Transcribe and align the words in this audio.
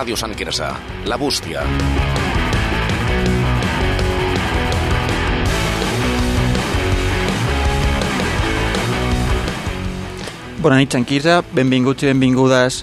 Ràdio 0.00 0.16
Sant 0.16 0.32
Quirze, 0.32 0.64
La 1.04 1.16
Bústia. 1.20 1.60
Bona 10.64 10.78
nit, 10.80 10.88
Sant 10.88 11.04
Quirze. 11.04 11.42
Benvinguts 11.52 12.06
i 12.06 12.08
benvingudes 12.14 12.80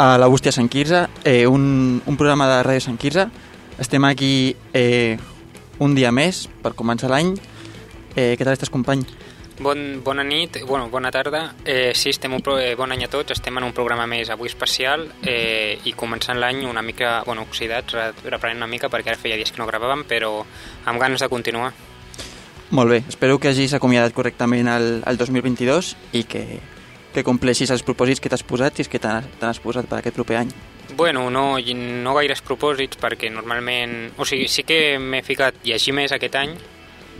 a 0.00 0.16
la 0.16 0.30
Bústia 0.32 0.48
Sant 0.48 0.72
Quirze, 0.72 1.02
eh, 1.28 1.44
un, 1.44 2.00
un 2.00 2.16
programa 2.16 2.48
de 2.48 2.62
Ràdio 2.64 2.86
Sant 2.86 2.96
Quirze. 2.96 3.28
Estem 3.76 4.08
aquí 4.08 4.56
eh, 4.72 5.20
un 5.76 5.92
dia 5.92 6.08
més 6.08 6.46
per 6.64 6.72
començar 6.72 7.12
l'any. 7.12 7.34
Eh, 8.16 8.32
què 8.32 8.48
tal 8.48 8.56
estàs, 8.56 8.72
company? 8.72 9.04
Bon, 9.58 10.02
bona 10.04 10.22
nit, 10.22 10.58
bueno, 10.66 10.90
bona 10.90 11.10
tarda. 11.10 11.54
Eh, 11.64 11.92
sí, 11.94 12.10
estem 12.10 12.34
un, 12.34 12.42
pro- 12.42 12.58
eh, 12.60 12.74
bon 12.76 12.92
any 12.92 13.04
a 13.04 13.08
tots. 13.08 13.32
Estem 13.32 13.56
en 13.56 13.64
un 13.64 13.72
programa 13.72 14.04
més 14.06 14.28
avui 14.28 14.50
especial 14.50 15.06
eh, 15.24 15.78
i 15.88 15.94
començant 15.96 16.36
l'any 16.36 16.66
una 16.68 16.82
mica, 16.84 17.22
bueno, 17.24 17.46
oxidats, 17.48 17.94
re- 17.96 18.12
reprenent 18.28 18.60
una 18.60 18.68
mica 18.68 18.90
perquè 18.92 19.14
ara 19.14 19.20
feia 19.20 19.38
dies 19.40 19.50
que 19.54 19.62
no 19.62 19.66
gravàvem, 19.66 20.04
però 20.04 20.42
amb 20.84 21.00
ganes 21.00 21.24
de 21.24 21.30
continuar. 21.32 21.72
Molt 22.70 22.90
bé, 22.90 23.02
espero 23.08 23.38
que 23.38 23.48
hagis 23.48 23.72
acomiadat 23.78 24.12
correctament 24.12 24.68
el, 24.68 25.02
el 25.06 25.16
2022 25.16 25.94
i 26.18 26.24
que, 26.28 26.44
que 27.14 27.24
compleixis 27.24 27.70
els 27.72 27.84
propòsits 27.86 28.20
que 28.20 28.28
t'has 28.28 28.42
posat 28.44 28.80
i 28.82 28.84
que 28.90 29.00
n'has 29.00 29.60
posat 29.64 29.88
per 29.88 30.02
aquest 30.02 30.16
proper 30.20 30.36
any. 30.42 30.50
Bueno, 30.96 31.30
no, 31.30 31.56
no 31.58 32.14
gaires 32.14 32.42
propòsits 32.44 33.00
perquè 33.00 33.30
normalment... 33.32 34.12
O 34.18 34.26
sigui, 34.28 34.48
sí 34.52 34.62
que 34.68 34.98
m'he 35.00 35.22
ficat 35.24 35.62
llegir 35.64 35.94
més 35.96 36.12
aquest 36.12 36.36
any. 36.44 36.52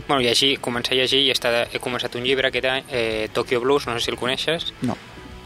Bueno, 0.07 0.21
llegir, 0.21 0.59
començar 0.61 0.93
a 0.93 1.01
llegir 1.01 1.25
i 1.25 1.31
estat, 1.33 1.73
he 1.73 1.79
començat 1.83 2.15
un 2.15 2.23
llibre 2.23 2.47
aquest 2.47 2.65
any, 2.65 2.83
eh, 2.89 3.29
Tokyo 3.33 3.61
Blues, 3.61 3.87
no 3.87 3.97
sé 3.97 4.05
si 4.05 4.11
el 4.11 4.17
coneixes. 4.17 4.73
No. 4.81 4.97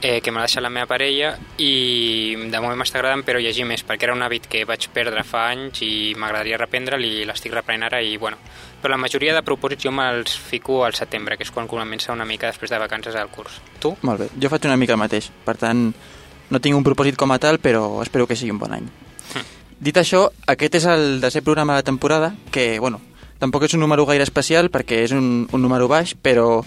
eh, 0.02 0.20
que 0.22 0.32
m'ha 0.32 0.42
deixat 0.42 0.64
la 0.64 0.70
meva 0.74 0.88
parella 0.90 1.36
i 1.62 2.34
de 2.50 2.60
moment 2.60 2.80
m'està 2.80 2.98
agradant 2.98 3.22
però 3.22 3.38
llegir 3.38 3.68
més 3.70 3.84
perquè 3.86 4.08
era 4.08 4.16
un 4.16 4.24
hàbit 4.26 4.48
que 4.50 4.64
vaig 4.66 4.88
perdre 4.90 5.22
fa 5.24 5.44
anys 5.52 5.84
i 5.86 6.16
m'agradaria 6.18 6.58
reprendre'l 6.58 7.06
i 7.06 7.26
l'estic 7.30 7.54
reprenent 7.54 7.86
ara 7.86 8.00
i 8.02 8.16
bueno, 8.18 8.40
però 8.82 8.96
la 8.96 8.98
majoria 8.98 9.36
de 9.36 9.44
propòsits 9.46 9.86
jo 9.86 9.92
me'ls 9.94 10.34
fico 10.34 10.84
al 10.86 10.98
setembre 10.98 11.38
que 11.38 11.46
és 11.46 11.52
quan 11.54 11.70
comença 11.70 12.14
una 12.14 12.26
mica 12.26 12.50
després 12.50 12.74
de 12.74 12.80
vacances 12.82 13.16
al 13.16 13.30
curs 13.30 13.60
tu? 13.80 13.94
Molt 14.02 14.24
bé, 14.24 14.30
jo 14.42 14.50
faig 14.50 14.66
una 14.66 14.78
mica 14.82 14.98
el 14.98 15.04
mateix. 15.04 15.30
Per 15.46 15.56
tant, 15.62 15.92
no 16.50 16.60
tinc 16.60 16.76
un 16.76 16.84
propòsit 16.84 17.16
com 17.16 17.32
a 17.32 17.38
tal, 17.38 17.62
però 17.62 18.02
espero 18.02 18.26
que 18.26 18.36
sigui 18.36 18.52
un 18.52 18.60
bon 18.60 18.74
any. 18.74 18.90
Dit 19.82 19.98
això, 19.98 20.28
aquest 20.46 20.76
és 20.78 20.86
el 20.86 21.22
desè 21.22 21.42
programa 21.42 21.74
de 21.74 21.82
la 21.82 21.86
temporada, 21.88 22.36
que, 22.52 22.78
bueno, 22.80 23.00
tampoc 23.42 23.66
és 23.66 23.74
un 23.74 23.82
número 23.82 24.06
gaire 24.06 24.24
especial 24.28 24.70
perquè 24.70 25.02
és 25.08 25.16
un, 25.18 25.48
un 25.50 25.62
número 25.62 25.90
baix, 25.90 26.14
però 26.14 26.62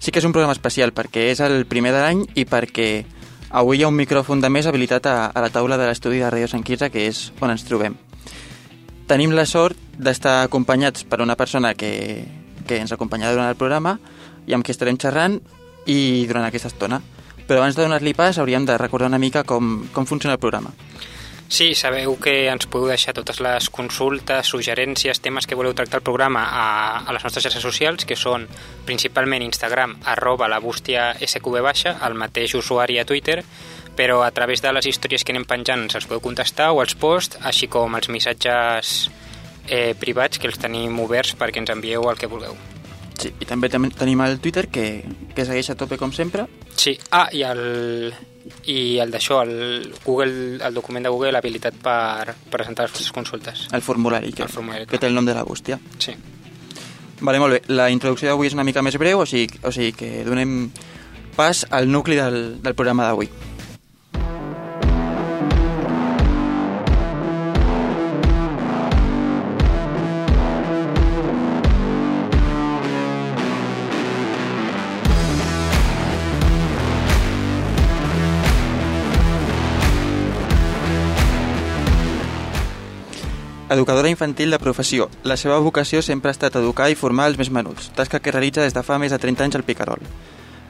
sí 0.00 0.10
que 0.10 0.22
és 0.22 0.26
un 0.26 0.32
programa 0.32 0.56
especial 0.56 0.94
perquè 0.96 1.28
és 1.34 1.42
el 1.44 1.66
primer 1.68 1.92
de 1.92 2.00
l'any 2.00 2.24
i 2.40 2.46
perquè 2.48 2.88
avui 3.54 3.78
hi 3.78 3.84
ha 3.84 3.90
un 3.92 3.98
micròfon 3.98 4.40
de 4.40 4.50
més 4.50 4.66
habilitat 4.66 5.06
a, 5.06 5.16
a 5.28 5.44
la 5.44 5.52
taula 5.52 5.78
de 5.78 5.86
l'estudi 5.86 6.22
de 6.22 6.30
Ràdio 6.32 6.48
Sant 6.50 6.64
Quirze, 6.66 6.90
que 6.90 7.06
és 7.06 7.28
on 7.44 7.52
ens 7.52 7.66
trobem. 7.68 7.94
Tenim 9.06 9.34
la 9.36 9.44
sort 9.46 9.78
d'estar 10.00 10.40
acompanyats 10.42 11.04
per 11.04 11.20
una 11.22 11.36
persona 11.36 11.74
que, 11.76 12.24
que 12.66 12.80
ens 12.80 12.94
acompanyarà 12.96 13.36
durant 13.36 13.52
el 13.52 13.60
programa 13.60 13.98
i 14.48 14.56
amb 14.56 14.64
qui 14.64 14.72
estarem 14.72 14.98
xerrant 14.98 15.38
i 15.86 16.24
durant 16.26 16.48
aquesta 16.48 16.72
estona. 16.72 17.02
Però 17.44 17.60
abans 17.60 17.76
de 17.76 17.84
donar-li 17.84 18.16
pas 18.16 18.40
hauríem 18.40 18.64
de 18.64 18.78
recordar 18.80 19.12
una 19.12 19.20
mica 19.20 19.44
com, 19.44 19.84
com 19.92 20.08
funciona 20.08 20.38
el 20.38 20.40
programa. 20.40 20.72
Sí, 21.54 21.76
sabeu 21.78 22.16
que 22.18 22.48
ens 22.50 22.64
podeu 22.66 22.88
deixar 22.90 23.12
totes 23.14 23.38
les 23.38 23.68
consultes, 23.70 24.48
suggerències, 24.50 25.20
temes 25.22 25.46
que 25.46 25.54
voleu 25.54 25.70
tractar 25.78 26.00
al 26.00 26.02
programa 26.02 26.40
a, 26.50 26.64
a 27.06 27.14
les 27.14 27.22
nostres 27.22 27.44
xarxes 27.44 27.62
socials, 27.62 28.02
que 28.10 28.16
són 28.18 28.48
principalment 28.88 29.44
Instagram, 29.46 29.94
arroba 30.16 30.48
la 30.50 30.58
bústia 30.58 31.12
SQB 31.14 31.62
baixa, 31.62 31.92
el 32.08 32.18
mateix 32.18 32.56
usuari 32.58 32.98
a 32.98 33.06
Twitter, 33.06 33.38
però 33.94 34.24
a 34.26 34.32
través 34.34 34.66
de 34.66 34.74
les 34.74 34.90
històries 34.90 35.22
que 35.22 35.30
anem 35.30 35.46
penjant 35.46 35.86
ens 35.86 35.94
els 35.94 36.10
podeu 36.10 36.24
contestar 36.26 36.72
o 36.74 36.82
els 36.82 36.98
posts, 36.98 37.38
així 37.46 37.70
com 37.70 37.94
els 37.94 38.10
missatges 38.10 38.98
eh, 39.68 39.94
privats 39.94 40.42
que 40.42 40.50
els 40.50 40.58
tenim 40.58 40.98
oberts 41.06 41.38
perquè 41.38 41.62
ens 41.62 41.70
envieu 41.70 42.10
el 42.10 42.18
que 42.18 42.34
vulgueu. 42.34 42.58
Sí, 43.14 43.30
i 43.30 43.46
també 43.46 43.70
tenim 43.70 44.26
el 44.26 44.40
Twitter, 44.42 44.66
que, 44.66 44.88
que 45.38 45.46
segueix 45.46 45.70
a 45.70 45.78
tope 45.78 46.02
com 46.02 46.10
sempre. 46.10 46.50
Sí, 46.74 46.98
ah, 47.14 47.28
i 47.30 47.46
el, 47.46 47.62
i 48.70 48.98
el 49.02 49.12
d'això, 49.12 49.42
el, 49.44 49.92
Google, 50.04 50.58
el 50.64 50.74
document 50.74 51.06
de 51.06 51.12
Google 51.12 51.38
habilitat 51.38 51.76
per 51.82 52.34
presentar 52.52 52.86
les 52.86 52.94
vostres 52.94 53.12
consultes. 53.12 53.66
El 53.72 53.82
formulari, 53.82 54.32
que, 54.32 54.44
El 54.44 54.52
formulari, 54.52 54.86
que 54.86 55.00
té 55.00 55.08
el 55.08 55.16
nom 55.16 55.26
de 55.26 55.34
la 55.34 55.44
bústia. 55.44 55.78
Sí. 55.98 56.14
Vale, 57.20 57.40
molt 57.40 57.56
bé. 57.56 57.62
La 57.72 57.88
introducció 57.90 58.28
d'avui 58.28 58.50
és 58.50 58.56
una 58.56 58.66
mica 58.66 58.82
més 58.82 58.98
breu, 59.00 59.22
o 59.22 59.26
sigui, 59.26 59.60
o 59.64 59.72
sigui 59.72 59.94
que 59.96 60.10
donem 60.26 60.70
pas 61.36 61.64
al 61.70 61.90
nucli 61.90 62.18
del, 62.20 62.62
del 62.62 62.74
programa 62.74 63.08
d'avui. 63.08 63.30
Educadora 83.70 84.10
infantil 84.10 84.50
de 84.50 84.58
professió. 84.58 85.08
La 85.24 85.38
seva 85.40 85.56
vocació 85.58 86.02
sempre 86.04 86.28
ha 86.28 86.36
estat 86.36 86.56
educar 86.60 86.90
i 86.92 86.98
formar 87.00 87.30
els 87.30 87.38
més 87.40 87.48
menuts, 87.48 87.88
tasca 87.96 88.20
que 88.20 88.32
realitza 88.34 88.60
des 88.60 88.76
de 88.76 88.82
fa 88.84 88.98
més 89.00 89.14
de 89.14 89.18
30 89.18 89.46
anys 89.46 89.56
al 89.56 89.64
Picarol. 89.64 90.04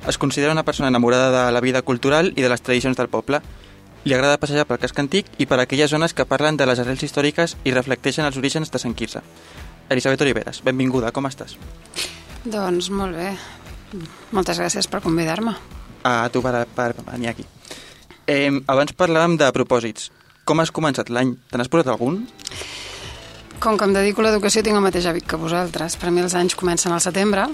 Es 0.07 0.19
considera 0.19 0.53
una 0.53 0.63
persona 0.63 0.93
enamorada 0.93 1.33
de 1.33 1.53
la 1.53 1.61
vida 1.61 1.83
cultural 1.83 2.31
i 2.37 2.43
de 2.43 2.49
les 2.49 2.63
tradicions 2.63 2.97
del 2.97 3.11
poble. 3.11 3.43
Li 4.05 4.15
agrada 4.15 4.39
passejar 4.39 4.69
pel 4.71 4.79
casc 4.79 5.03
antic 5.03 5.27
i 5.43 5.47
per 5.51 5.59
aquelles 5.59 5.91
zones 5.91 6.15
que 6.15 6.29
parlen 6.29 6.57
de 6.57 6.71
les 6.71 6.79
arrels 6.79 7.03
històriques 7.03 7.57
i 7.65 7.75
reflecteixen 7.75 8.31
els 8.31 8.39
orígens 8.39 8.71
de 8.71 8.79
Sant 8.79 8.95
Quirze. 8.95 9.25
Elisabet 9.91 10.23
Oliveres, 10.23 10.63
benvinguda, 10.63 11.11
com 11.11 11.27
estàs? 11.27 11.59
Doncs 12.45 12.93
molt 12.95 13.19
bé. 13.19 13.33
Moltes 14.31 14.61
gràcies 14.63 14.87
per 14.87 15.03
convidar-me. 15.03 15.57
A 16.07 16.29
tu 16.31 16.45
per, 16.45 16.61
per 16.77 16.93
venir 17.11 17.35
aquí. 17.35 17.49
Eh, 18.29 18.53
abans 18.69 18.95
parlàvem 18.95 19.35
de 19.41 19.51
propòsits. 19.51 20.13
Com 20.45 20.61
has 20.61 20.71
començat 20.75 21.09
l'any? 21.09 21.35
Te 21.51 21.57
n'has 21.59 21.71
posat 21.73 21.89
algun? 21.93 22.23
Com 23.65 23.79
que 23.81 23.87
em 23.87 23.95
dedico 23.97 24.21
a 24.21 24.27
l'educació, 24.27 24.61
tinc 24.67 24.77
el 24.77 24.85
mateix 24.85 25.07
hàbit 25.09 25.25
que 25.29 25.39
vosaltres. 25.41 25.97
Per 25.97 26.11
mi 26.13 26.21
els 26.21 26.35
anys 26.37 26.57
comencen 26.59 26.93
al 26.93 27.01
setembre 27.01 27.47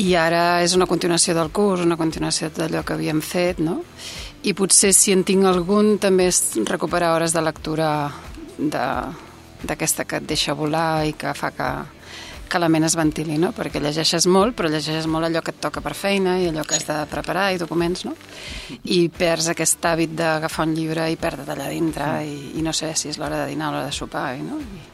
i 0.00 0.14
ara 0.16 0.62
és 0.64 0.72
una 0.74 0.86
continuació 0.88 1.34
del 1.36 1.50
curs, 1.52 1.82
una 1.84 1.98
continuació 2.00 2.48
d'allò 2.54 2.80
que 2.86 2.94
havíem 2.96 3.20
fet, 3.20 3.58
no? 3.60 3.82
I 4.44 4.54
potser 4.56 4.92
si 4.96 5.12
en 5.12 5.22
tinc 5.24 5.44
algun 5.46 5.98
també 6.00 6.26
és 6.30 6.40
recuperar 6.64 7.12
hores 7.14 7.32
de 7.36 7.42
lectura 7.44 8.10
de- 8.56 9.12
d'aquesta 9.64 10.04
que 10.04 10.16
et 10.16 10.26
deixa 10.28 10.54
volar 10.54 11.04
i 11.06 11.12
que 11.12 11.32
fa 11.34 11.50
que, 11.50 11.68
que 12.54 12.62
la 12.62 12.70
ment 12.70 12.86
es 12.86 12.94
ventili, 12.94 13.34
no? 13.42 13.50
Perquè 13.50 13.80
llegeixes 13.82 14.28
molt, 14.30 14.54
però 14.54 14.70
llegeixes 14.70 15.08
molt 15.10 15.26
allò 15.26 15.42
que 15.42 15.50
et 15.50 15.60
toca 15.62 15.82
per 15.82 15.96
feina 15.98 16.36
i 16.38 16.46
allò 16.52 16.62
que 16.62 16.76
has 16.78 16.86
de 16.86 17.00
preparar 17.10 17.48
i 17.50 17.58
documents, 17.58 18.04
no? 18.06 18.14
I 18.94 19.08
perds 19.10 19.50
aquest 19.50 19.82
hàbit 19.90 20.14
d'agafar 20.14 20.68
un 20.68 20.76
llibre 20.78 21.08
i 21.10 21.18
perdre't 21.18 21.50
allà 21.50 21.66
dintre 21.72 22.10
i, 22.22 22.36
i 22.60 22.62
no 22.62 22.70
sé 22.70 22.92
si 22.94 23.10
és 23.10 23.18
l'hora 23.18 23.42
de 23.42 23.48
dinar 23.50 23.72
o 23.72 23.74
l'hora 23.74 23.90
de 23.90 23.96
sopar, 23.96 24.28
i, 24.38 24.44
no? 24.46 24.60
I, 24.62 24.84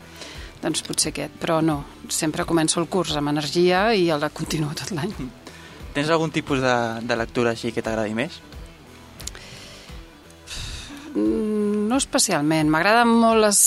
doncs 0.62 0.84
potser 0.86 1.12
aquest, 1.12 1.36
però 1.42 1.60
no, 1.64 1.82
sempre 2.08 2.48
començo 2.48 2.80
el 2.80 2.88
curs 2.88 3.12
amb 3.20 3.32
energia 3.32 3.90
i 3.92 4.08
el 4.12 4.24
continuo 4.32 4.72
tot 4.76 4.94
l'any. 4.96 5.12
Tens 5.92 6.08
algun 6.08 6.32
tipus 6.32 6.64
de, 6.64 6.76
de 7.04 7.20
lectura 7.20 7.52
així 7.52 7.74
que 7.76 7.84
t'agradi 7.84 8.16
més? 8.16 8.40
Mm, 11.12 11.49
No 11.90 11.98
especialment, 11.98 12.70
m'agrada 12.70 13.02
molt 13.08 13.42
les... 13.42 13.60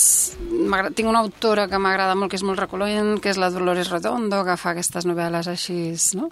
Tinc 0.96 1.10
una 1.10 1.20
autora 1.20 1.66
que 1.68 1.80
m'agrada 1.82 2.14
molt, 2.16 2.32
que 2.32 2.38
és 2.40 2.46
molt 2.46 2.62
recolent, 2.62 3.18
que 3.20 3.28
és 3.34 3.40
la 3.40 3.50
Dolores 3.52 3.90
Redondo, 3.92 4.40
que 4.46 4.56
fa 4.56 4.72
aquestes 4.72 5.04
novel·les 5.04 5.50
així, 5.52 5.76
no? 6.16 6.30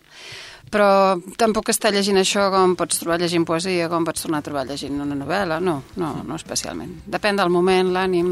Però 0.73 0.89
tampoc 1.37 1.69
està 1.69 1.91
llegint 1.93 2.17
això 2.17 2.47
com 2.55 2.73
pots 2.81 3.03
trobar 3.03 3.19
llegint 3.21 3.45
poesia, 3.45 3.91
com 3.93 4.07
pots 4.09 4.25
tornar 4.25 4.41
a 4.41 4.47
trobar 4.47 4.65
llegint 4.71 5.03
una 5.05 5.19
novel·la, 5.19 5.59
no, 5.61 5.83
no, 6.01 6.15
no 6.25 6.39
especialment. 6.39 7.03
Depèn 7.13 7.37
del 7.37 7.53
moment, 7.53 7.93
l'ànim, 7.93 8.31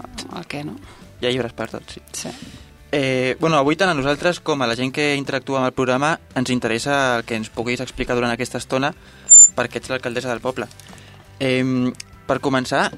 el 0.00 0.46
què, 0.48 0.62
no? 0.64 0.78
Hi 1.20 1.28
ha 1.28 1.34
llibres 1.34 1.52
per 1.52 1.68
tot, 1.74 1.92
sí. 1.92 2.00
Sí. 2.16 2.32
Eh, 2.96 3.36
bueno, 3.40 3.58
avui 3.58 3.76
tant 3.76 3.90
a 3.90 3.98
nosaltres 3.98 4.38
com 4.40 4.62
a 4.62 4.70
la 4.70 4.78
gent 4.78 4.94
que 4.94 5.12
interactua 5.18 5.58
amb 5.60 5.68
el 5.68 5.76
programa 5.76 6.14
ens 6.38 6.52
interessa 6.54 7.18
el 7.18 7.24
que 7.26 7.34
ens 7.34 7.50
puguis 7.50 7.82
explicar 7.82 8.14
durant 8.14 8.30
aquesta 8.30 8.60
estona 8.62 8.92
perquè 9.58 9.82
ets 9.82 9.90
l'alcaldessa 9.90 10.30
del 10.30 10.42
poble. 10.44 10.68
Eh, 11.42 11.90
per 12.28 12.40
començar, 12.44 12.88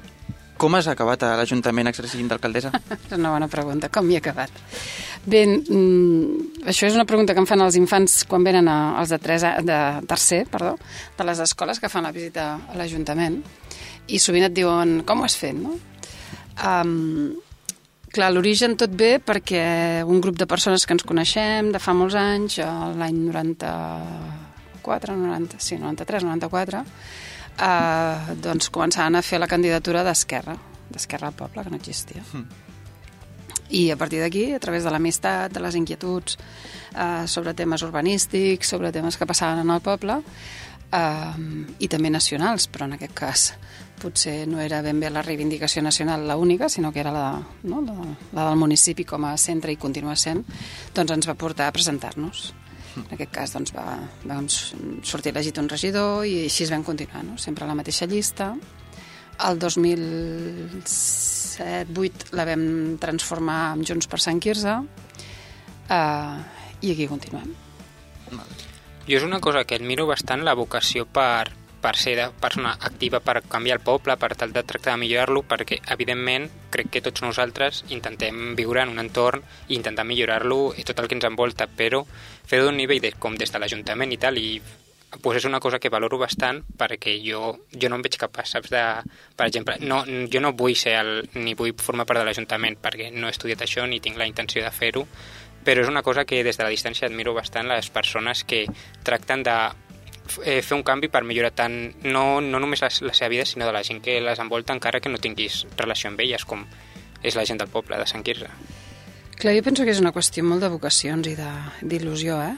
com 0.57 0.73
has 0.73 0.87
acabat 0.89 1.21
a 1.23 1.35
l'Ajuntament 1.37 1.89
exercint 1.91 2.29
d'alcaldessa? 2.31 2.71
És 3.05 3.13
una 3.13 3.31
bona 3.35 3.47
pregunta. 3.51 3.91
Com 3.93 4.09
hi 4.09 4.17
he 4.17 4.21
acabat? 4.21 4.49
Bé, 5.27 5.43
mm, 5.45 6.63
això 6.71 6.87
és 6.87 6.95
una 6.95 7.05
pregunta 7.05 7.35
que 7.35 7.41
em 7.43 7.49
fan 7.49 7.61
els 7.61 7.75
infants 7.77 8.23
quan 8.29 8.45
venen 8.47 8.67
a, 8.71 8.77
els 9.01 9.11
de, 9.13 9.19
tres, 9.21 9.43
de 9.67 9.79
tercer 10.07 10.45
perdó, 10.49 10.77
de 11.17 11.27
les 11.27 11.41
escoles 11.43 11.81
que 11.83 11.91
fan 11.91 12.07
la 12.07 12.13
visita 12.15 12.53
a 12.55 12.77
l'Ajuntament 12.79 13.41
i 14.07 14.21
sovint 14.23 14.47
et 14.47 14.55
diuen 14.55 15.01
com 15.05 15.19
ho 15.21 15.27
has 15.27 15.35
fet, 15.35 15.57
no? 15.57 15.75
Um, 16.63 17.35
clar, 18.15 18.31
l'origen 18.33 18.77
tot 18.79 18.95
ve 18.97 19.17
perquè 19.21 20.01
un 20.07 20.21
grup 20.23 20.37
de 20.39 20.47
persones 20.49 20.85
que 20.87 20.95
ens 20.95 21.05
coneixem 21.05 21.71
de 21.75 21.79
fa 21.83 21.93
molts 21.93 22.15
anys, 22.17 22.57
l'any 22.97 23.19
94, 23.27 25.13
90, 25.19 25.59
sí, 25.61 25.75
93, 25.81 26.23
94, 26.23 26.85
eh, 27.57 28.37
doncs 28.41 28.71
començaven 28.73 29.17
a 29.17 29.23
fer 29.25 29.39
la 29.41 29.49
candidatura 29.49 30.03
d'Esquerra, 30.05 30.55
d'Esquerra 30.89 31.31
al 31.31 31.37
Poble, 31.37 31.63
que 31.63 31.73
no 31.73 31.81
existia. 31.81 32.23
Mm. 32.33 32.63
I 33.69 33.89
a 33.91 33.97
partir 33.99 34.21
d'aquí, 34.21 34.53
a 34.55 34.61
través 34.63 34.85
de 34.85 34.91
l'amistat, 34.93 35.51
de 35.51 35.59
les 35.59 35.75
inquietuds 35.75 36.37
eh, 36.37 37.25
sobre 37.27 37.53
temes 37.53 37.83
urbanístics, 37.83 38.69
sobre 38.69 38.93
temes 38.95 39.17
que 39.17 39.27
passaven 39.27 39.65
en 39.65 39.73
el 39.73 39.81
poble, 39.83 40.21
eh, 40.91 41.33
i 41.79 41.89
també 41.91 42.11
nacionals, 42.13 42.69
però 42.71 42.87
en 42.87 42.95
aquest 42.95 43.17
cas 43.17 43.49
potser 43.97 44.45
no 44.47 44.61
era 44.61 44.83
ben 44.85 44.99
bé 45.01 45.09
la 45.09 45.23
reivindicació 45.25 45.81
nacional 45.81 46.27
la 46.27 46.37
única, 46.37 46.69
sinó 46.69 46.93
que 46.93 47.01
era 47.01 47.11
la, 47.11 47.41
no, 47.63 47.81
la, 47.81 47.97
la 48.31 48.47
del 48.49 48.59
municipi 48.61 49.03
com 49.03 49.25
a 49.25 49.35
centre 49.41 49.73
i 49.73 49.81
continua 49.81 50.15
sent, 50.15 50.45
doncs 50.95 51.17
ens 51.17 51.27
va 51.27 51.35
portar 51.35 51.67
a 51.67 51.75
presentar-nos. 51.75 52.53
En 52.97 53.05
aquest 53.13 53.29
cas 53.33 53.51
doncs, 53.53 53.73
va, 53.75 53.97
vam 54.25 54.47
sortir 54.49 55.31
elegit 55.33 55.57
un 55.61 55.69
regidor 55.69 56.25
i 56.25 56.45
així 56.47 56.63
es 56.65 56.71
vam 56.73 56.83
continuar, 56.87 57.23
no? 57.27 57.37
sempre 57.41 57.67
la 57.69 57.75
mateixa 57.77 58.05
llista. 58.09 58.45
El 59.47 59.55
2007-2008 59.61 62.33
la 62.37 62.45
vam 62.49 62.63
transformar 63.01 63.61
en 63.75 63.79
Junts 63.85 64.07
per 64.09 64.19
Sant 64.23 64.39
Quirze 64.41 64.73
eh, 65.93 66.37
i 66.81 66.87
aquí 66.95 67.05
continuem. 67.09 67.49
Jo 69.07 69.15
és 69.15 69.23
una 69.23 69.39
cosa 69.39 69.63
que 69.63 69.75
admiro 69.77 70.05
bastant 70.09 70.43
la 70.43 70.57
vocació 70.57 71.05
per, 71.05 71.47
per 71.81 71.95
ser 71.99 72.15
de 72.17 72.27
persona 72.41 72.73
activa 72.89 73.19
per 73.23 73.41
canviar 73.47 73.77
el 73.77 73.83
poble, 73.85 74.17
per 74.17 74.33
tal 74.35 74.53
de 74.55 74.63
tractar 74.63 74.95
de 74.95 75.03
millorar-lo, 75.03 75.43
perquè, 75.47 75.79
evidentment, 75.93 76.49
crec 76.73 76.91
que 76.93 77.03
tots 77.05 77.23
nosaltres 77.25 77.83
intentem 77.93 78.55
viure 78.57 78.83
en 78.83 78.95
un 78.95 79.03
entorn 79.03 79.45
i 79.67 79.77
intentar 79.77 80.07
millorar-lo 80.07 80.73
i 80.77 80.85
tot 80.87 80.99
el 80.99 81.07
que 81.07 81.17
ens 81.19 81.29
envolta, 81.29 81.69
però 81.69 82.03
fer-ho 82.47 82.67
d'un 82.67 82.77
nivell 82.79 83.01
de, 83.03 83.13
com 83.19 83.37
des 83.37 83.53
de 83.53 83.61
l'Ajuntament 83.61 84.13
i 84.13 84.19
tal, 84.21 84.37
i 84.41 84.59
pues 85.23 85.37
és 85.39 85.45
una 85.47 85.61
cosa 85.63 85.79
que 85.79 85.89
valoro 85.89 86.17
bastant 86.19 86.59
perquè 86.77 87.13
jo, 87.23 87.53
jo 87.71 87.89
no 87.89 87.95
em 87.97 88.03
veig 88.03 88.17
capaç, 88.19 88.51
saps? 88.51 88.71
De, 88.73 88.83
per 89.39 89.47
exemple, 89.47 89.77
no, 89.79 90.01
jo 90.03 90.41
no 90.43 90.51
vull 90.57 90.75
ser 90.75 90.97
el, 90.99 91.11
ni 91.39 91.55
vull 91.55 91.73
formar 91.79 92.05
part 92.05 92.19
de 92.21 92.27
l'Ajuntament 92.27 92.75
perquè 92.83 93.09
no 93.15 93.29
he 93.29 93.35
estudiat 93.35 93.63
això 93.63 93.87
ni 93.87 94.01
tinc 94.03 94.19
la 94.19 94.27
intenció 94.27 94.63
de 94.65 94.73
fer-ho, 94.75 95.05
però 95.67 95.83
és 95.83 95.89
una 95.91 96.03
cosa 96.03 96.25
que 96.25 96.43
des 96.43 96.59
de 96.59 96.63
la 96.63 96.71
distància 96.71 97.07
admiro 97.07 97.33
bastant 97.35 97.67
les 97.71 97.89
persones 97.91 98.43
que 98.47 98.65
tracten 99.03 99.43
de 99.43 99.55
eh, 100.43 100.61
fer 100.61 100.77
un 100.77 100.83
canvi 100.85 101.09
per 101.13 101.23
millorar 101.27 101.53
tant 101.55 101.77
no, 102.05 102.41
no 102.41 102.61
només 102.63 102.83
la, 102.83 102.91
la 103.07 103.15
seva 103.17 103.31
vida, 103.33 103.45
sinó 103.45 103.65
de 103.65 103.75
la 103.75 103.83
gent 103.83 104.01
que 104.03 104.19
les 104.21 104.39
envolta 104.43 104.75
encara 104.75 105.01
que 105.01 105.09
no 105.09 105.21
tinguis 105.21 105.65
relació 105.77 106.11
amb 106.11 106.21
elles, 106.23 106.45
com 106.45 106.65
és 107.23 107.35
la 107.35 107.45
gent 107.45 107.59
del 107.61 107.71
poble 107.73 107.97
de 107.97 108.07
Sant 108.09 108.23
Quirze. 108.25 108.49
Clar, 109.37 109.53
jo 109.53 109.63
penso 109.65 109.85
que 109.85 109.93
és 109.93 110.01
una 110.01 110.13
qüestió 110.13 110.43
molt 110.45 110.63
de 110.65 110.71
vocacions 110.73 111.27
i 111.29 111.35
d'il·lusió, 111.37 112.39
eh? 112.41 112.55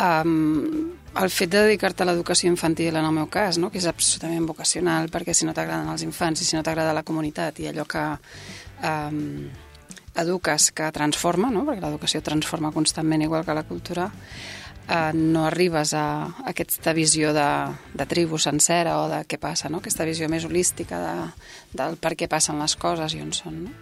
Um, 0.00 0.94
el 1.18 1.30
fet 1.34 1.50
de 1.52 1.62
dedicar-te 1.66 2.04
a 2.04 2.08
l'educació 2.08 2.50
infantil, 2.50 2.96
en 2.96 3.04
el 3.04 3.14
meu 3.14 3.26
cas, 3.32 3.58
no? 3.58 3.70
que 3.72 3.80
és 3.80 3.86
absolutament 3.90 4.46
vocacional, 4.46 5.08
perquè 5.10 5.34
si 5.34 5.46
no 5.46 5.54
t'agraden 5.56 5.90
els 5.90 6.04
infants 6.06 6.42
i 6.42 6.46
si 6.46 6.56
no 6.56 6.62
t'agrada 6.66 6.94
la 6.94 7.04
comunitat 7.06 7.58
i 7.62 7.68
allò 7.70 7.86
que 7.88 8.04
um, 8.86 9.48
eduques 10.18 10.70
que 10.74 10.90
transforma, 10.94 11.50
no? 11.54 11.64
perquè 11.66 11.82
l'educació 11.84 12.22
transforma 12.26 12.72
constantment 12.74 13.26
igual 13.26 13.46
que 13.46 13.56
la 13.56 13.66
cultura, 13.66 14.08
eh, 14.88 15.12
no 15.14 15.44
arribes 15.46 15.92
a, 15.94 16.06
aquesta 16.48 16.94
visió 16.96 17.32
de, 17.36 17.48
de 17.94 18.06
tribu 18.08 18.38
sencera 18.40 18.98
o 19.02 19.08
de 19.10 19.22
què 19.28 19.38
passa, 19.40 19.68
no? 19.68 19.82
aquesta 19.82 20.06
visió 20.08 20.28
més 20.32 20.46
holística 20.48 21.00
de, 21.02 21.16
del 21.76 21.98
per 22.00 22.14
què 22.16 22.30
passen 22.30 22.58
les 22.60 22.76
coses 22.80 23.14
i 23.14 23.22
on 23.24 23.34
són. 23.36 23.62
No? 23.68 23.76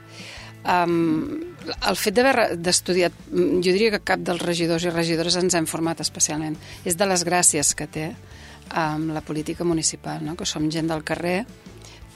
Um, 0.67 1.55
el 1.87 1.99
fet 1.99 2.17
d'haver 2.17 2.57
d'estudiat, 2.59 3.15
jo 3.31 3.71
diria 3.71 3.93
que 3.95 4.03
cap 4.03 4.23
dels 4.27 4.43
regidors 4.43 4.83
i 4.83 4.91
regidores 4.91 5.37
ens 5.39 5.55
hem 5.55 5.69
format 5.71 6.03
especialment. 6.03 6.57
És 6.85 6.99
de 6.99 7.07
les 7.07 7.23
gràcies 7.27 7.71
que 7.79 7.87
té 7.87 8.09
um, 8.11 9.13
la 9.15 9.23
política 9.23 9.65
municipal, 9.65 10.25
no? 10.27 10.35
que 10.35 10.49
som 10.49 10.67
gent 10.73 10.91
del 10.91 11.07
carrer, 11.07 11.45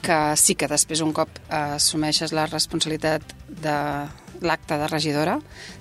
que 0.01 0.19
sí 0.39 0.57
que 0.57 0.69
després 0.71 1.03
un 1.05 1.13
cop 1.13 1.29
assumeixes 1.49 2.33
la 2.35 2.47
responsabilitat 2.49 3.35
de, 3.61 3.77
l'acte 4.41 4.77
de 4.77 4.87
regidora, 4.89 5.37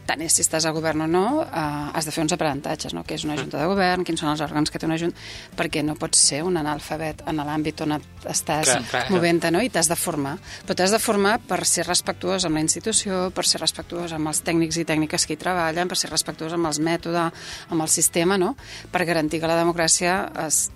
tant 0.07 0.21
és 0.25 0.35
si 0.35 0.45
estàs 0.45 0.67
a 0.69 0.73
govern 0.77 1.05
o 1.05 1.09
no, 1.09 1.25
eh, 1.43 1.97
has 1.97 2.07
de 2.07 2.13
fer 2.13 2.23
uns 2.23 2.35
aprenentatges, 2.37 2.95
no? 2.95 3.03
què 3.05 3.17
és 3.17 3.25
una 3.25 3.37
junta 3.39 3.59
de 3.59 3.69
govern, 3.71 4.05
quins 4.05 4.21
són 4.21 4.33
els 4.33 4.43
òrgans 4.45 4.71
que 4.71 4.79
té 4.79 4.87
una 4.87 4.99
junta, 5.01 5.19
perquè 5.57 5.83
no 5.87 5.97
pots 6.01 6.21
ser 6.31 6.43
un 6.47 6.59
analfabet 6.61 7.25
en 7.31 7.41
l'àmbit 7.41 7.81
on 7.87 7.97
estàs 8.29 8.75
movent-te 9.11 9.51
no? 9.51 9.63
i 9.65 9.71
t'has 9.73 9.89
de 9.91 9.97
formar. 9.97 10.37
Però 10.67 10.77
t'has 10.77 10.95
de 10.95 11.01
formar 11.03 11.39
per 11.41 11.63
ser 11.69 11.87
respectuós 11.89 12.45
amb 12.45 12.61
la 12.61 12.65
institució, 12.67 13.29
per 13.35 13.47
ser 13.49 13.63
respectuós 13.63 14.13
amb 14.17 14.33
els 14.33 14.43
tècnics 14.45 14.81
i 14.83 14.87
tècniques 14.89 15.27
que 15.27 15.37
hi 15.37 15.41
treballen, 15.41 15.89
per 15.89 15.99
ser 15.99 16.13
respectuós 16.13 16.57
amb 16.57 16.69
els 16.71 16.83
mètodes, 16.85 17.49
amb 17.71 17.81
el 17.81 17.89
sistema, 17.89 18.39
no? 18.39 18.55
per 18.93 19.07
garantir 19.09 19.41
que 19.41 19.49
la 19.49 19.59
democràcia 19.59 20.21
es, 20.47 20.69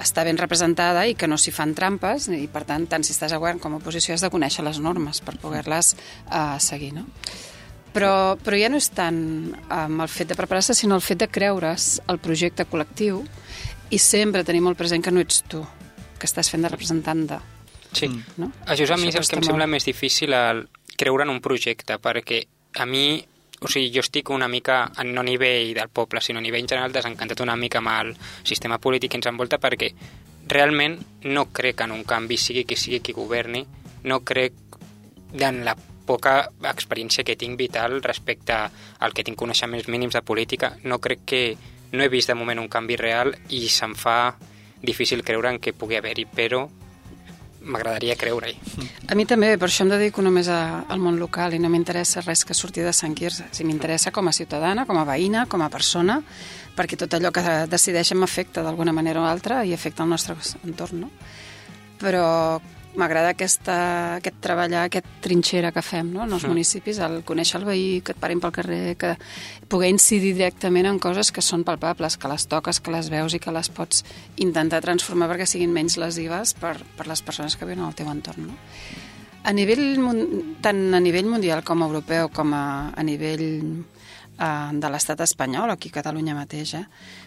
està 0.00 0.24
ben 0.24 0.38
representada 0.40 1.04
i 1.06 1.14
que 1.18 1.28
no 1.28 1.38
s'hi 1.38 1.52
fan 1.54 1.74
trampes 1.76 2.28
i 2.32 2.46
per 2.52 2.64
tant, 2.68 2.86
tant 2.90 3.04
si 3.04 3.12
estàs 3.14 3.34
a 3.34 3.40
govern 3.42 3.60
com 3.62 3.74
a 3.74 3.80
oposició 3.80 4.14
has 4.14 4.24
de 4.24 4.30
conèixer 4.32 4.64
les 4.64 4.80
normes 4.80 5.20
per 5.24 5.36
poder-les 5.42 5.94
uh, 6.30 6.58
seguir, 6.62 6.92
no? 6.96 7.06
Però, 7.92 8.38
però 8.40 8.56
ja 8.56 8.70
no 8.72 8.78
és 8.80 8.88
tant 8.96 9.18
um, 9.52 9.98
el 10.00 10.08
fet 10.08 10.30
de 10.32 10.36
preparar-se, 10.38 10.74
sinó 10.74 10.96
el 10.96 11.04
fet 11.04 11.20
de 11.20 11.28
creure's 11.28 11.98
el 12.08 12.22
projecte 12.24 12.64
col·lectiu 12.64 13.20
i 13.92 13.98
sempre 14.00 14.46
tenir 14.48 14.62
molt 14.64 14.80
present 14.80 15.04
que 15.04 15.12
no 15.12 15.20
ets 15.20 15.42
tu, 15.44 15.60
que 16.16 16.28
estàs 16.28 16.48
fent 16.48 16.64
de 16.64 16.70
representant 16.72 17.26
de. 17.28 17.40
Sí, 17.92 18.08
no? 18.40 18.48
això 18.64 18.86
és 18.86 18.94
a 18.94 18.96
mi 18.96 19.10
és 19.10 19.18
el 19.20 19.28
que 19.28 19.36
em 19.36 19.44
sembla 19.44 19.66
molt... 19.66 19.74
més 19.76 19.84
difícil 19.84 20.32
el 20.32 20.64
creure 20.96 21.26
en 21.26 21.34
un 21.34 21.42
projecte, 21.44 21.98
perquè 22.00 22.40
a 22.80 22.88
mi 22.88 23.20
o 23.62 23.70
sigui, 23.70 23.92
jo 23.94 24.02
estic 24.02 24.30
una 24.34 24.48
mica, 24.48 24.84
no 25.04 25.22
a 25.22 25.26
nivell 25.26 25.72
del 25.74 25.88
poble, 25.88 26.20
sinó 26.20 26.40
a 26.40 26.42
nivell 26.42 26.66
general, 26.66 26.92
desencantat 26.92 27.40
una 27.40 27.56
mica 27.56 27.78
amb 27.78 27.92
el 27.94 28.12
sistema 28.42 28.78
polític 28.82 29.12
que 29.12 29.20
ens 29.20 29.30
envolta 29.30 29.60
perquè 29.62 29.92
realment 30.50 30.98
no 31.30 31.46
crec 31.54 31.84
en 31.86 31.94
un 31.94 32.02
canvi, 32.04 32.36
sigui 32.36 32.66
qui 32.66 32.76
sigui 32.76 33.00
qui 33.00 33.14
governi, 33.14 33.64
no 34.04 34.20
crec 34.26 34.78
en 35.38 35.64
la 35.64 35.76
poca 36.06 36.50
experiència 36.68 37.24
que 37.24 37.38
tinc 37.38 37.56
vital 37.58 38.02
respecte 38.02 38.56
al 38.98 39.14
que 39.14 39.24
tinc 39.24 39.38
coneixements 39.38 39.88
mínims 39.88 40.18
de 40.18 40.22
política, 40.26 40.74
no 40.82 40.98
crec 40.98 41.22
que 41.24 41.42
no 41.92 42.02
he 42.02 42.10
vist 42.10 42.28
de 42.28 42.34
moment 42.34 42.58
un 42.58 42.68
canvi 42.72 42.96
real 42.96 43.34
i 43.50 43.68
se'm 43.68 43.94
fa 43.94 44.34
difícil 44.82 45.22
creure 45.22 45.52
en 45.52 45.60
que 45.62 45.76
pugui 45.76 45.96
haver-hi, 45.96 46.26
però 46.26 46.66
m'agradaria 47.64 48.16
creure-hi. 48.18 48.56
A 49.08 49.16
mi 49.18 49.26
també, 49.28 49.54
per 49.60 49.68
això 49.68 49.86
em 49.86 49.92
dedico 49.92 50.24
només 50.24 50.48
a, 50.52 50.84
al 50.88 51.00
món 51.02 51.18
local 51.20 51.54
i 51.54 51.60
no 51.62 51.70
m'interessa 51.72 52.24
res 52.24 52.44
que 52.48 52.56
surti 52.56 52.84
de 52.84 52.92
Sant 52.96 53.14
Quirze. 53.18 53.48
Si 53.54 53.66
m'interessa 53.68 54.12
com 54.14 54.28
a 54.28 54.34
ciutadana, 54.36 54.86
com 54.88 54.98
a 54.98 55.06
veïna, 55.08 55.46
com 55.50 55.62
a 55.62 55.70
persona, 55.72 56.20
perquè 56.76 56.98
tot 56.98 57.14
allò 57.14 57.32
que 57.34 57.42
decideixen 57.70 58.20
m'afecta 58.20 58.64
d'alguna 58.64 58.94
manera 58.96 59.22
o 59.22 59.26
altra 59.28 59.62
i 59.64 59.74
afecta 59.74 60.04
el 60.04 60.12
nostre 60.12 60.36
entorn, 60.64 61.06
no? 61.06 61.10
Però 62.02 62.26
m'agrada 62.98 63.32
aquest 63.32 63.68
treballar, 64.44 64.84
aquest 64.86 65.06
trinxera 65.24 65.72
que 65.72 65.82
fem 65.84 66.10
no? 66.12 66.24
en 66.26 66.34
els 66.36 66.44
mm. 66.44 66.52
municipis, 66.52 67.00
el 67.04 67.20
conèixer 67.28 67.60
el 67.60 67.66
veí, 67.68 67.86
que 68.04 68.12
et 68.14 68.20
parin 68.20 68.42
pel 68.42 68.52
carrer, 68.54 68.96
que 69.00 69.14
poder 69.72 69.92
incidir 69.94 70.34
directament 70.36 70.90
en 70.90 71.00
coses 71.02 71.32
que 71.32 71.44
són 71.44 71.64
palpables, 71.64 72.18
que 72.20 72.30
les 72.30 72.46
toques, 72.50 72.80
que 72.80 72.92
les 72.94 73.08
veus 73.12 73.36
i 73.36 73.40
que 73.42 73.54
les 73.54 73.72
pots 73.72 74.04
intentar 74.36 74.82
transformar 74.84 75.30
perquè 75.32 75.48
siguin 75.48 75.72
menys 75.72 75.96
lesives 76.00 76.52
per, 76.58 76.76
per 76.98 77.08
les 77.08 77.24
persones 77.24 77.56
que 77.56 77.68
viuen 77.68 77.84
al 77.86 77.96
teu 77.96 78.10
entorn. 78.12 78.52
No? 78.52 78.60
A 79.42 79.50
nivell, 79.56 79.96
tant 80.62 80.84
a 80.94 81.00
nivell 81.02 81.26
mundial 81.26 81.64
com 81.66 81.82
europeu 81.82 82.28
com 82.30 82.52
a, 82.54 82.92
a 82.94 83.02
nivell 83.02 83.48
de 84.72 84.90
l'estat 84.90 85.20
espanyol, 85.22 85.70
aquí 85.70 85.92
a 85.92 85.98
Catalunya 86.00 86.34
mateix, 86.34 86.74
eh? 86.74 86.84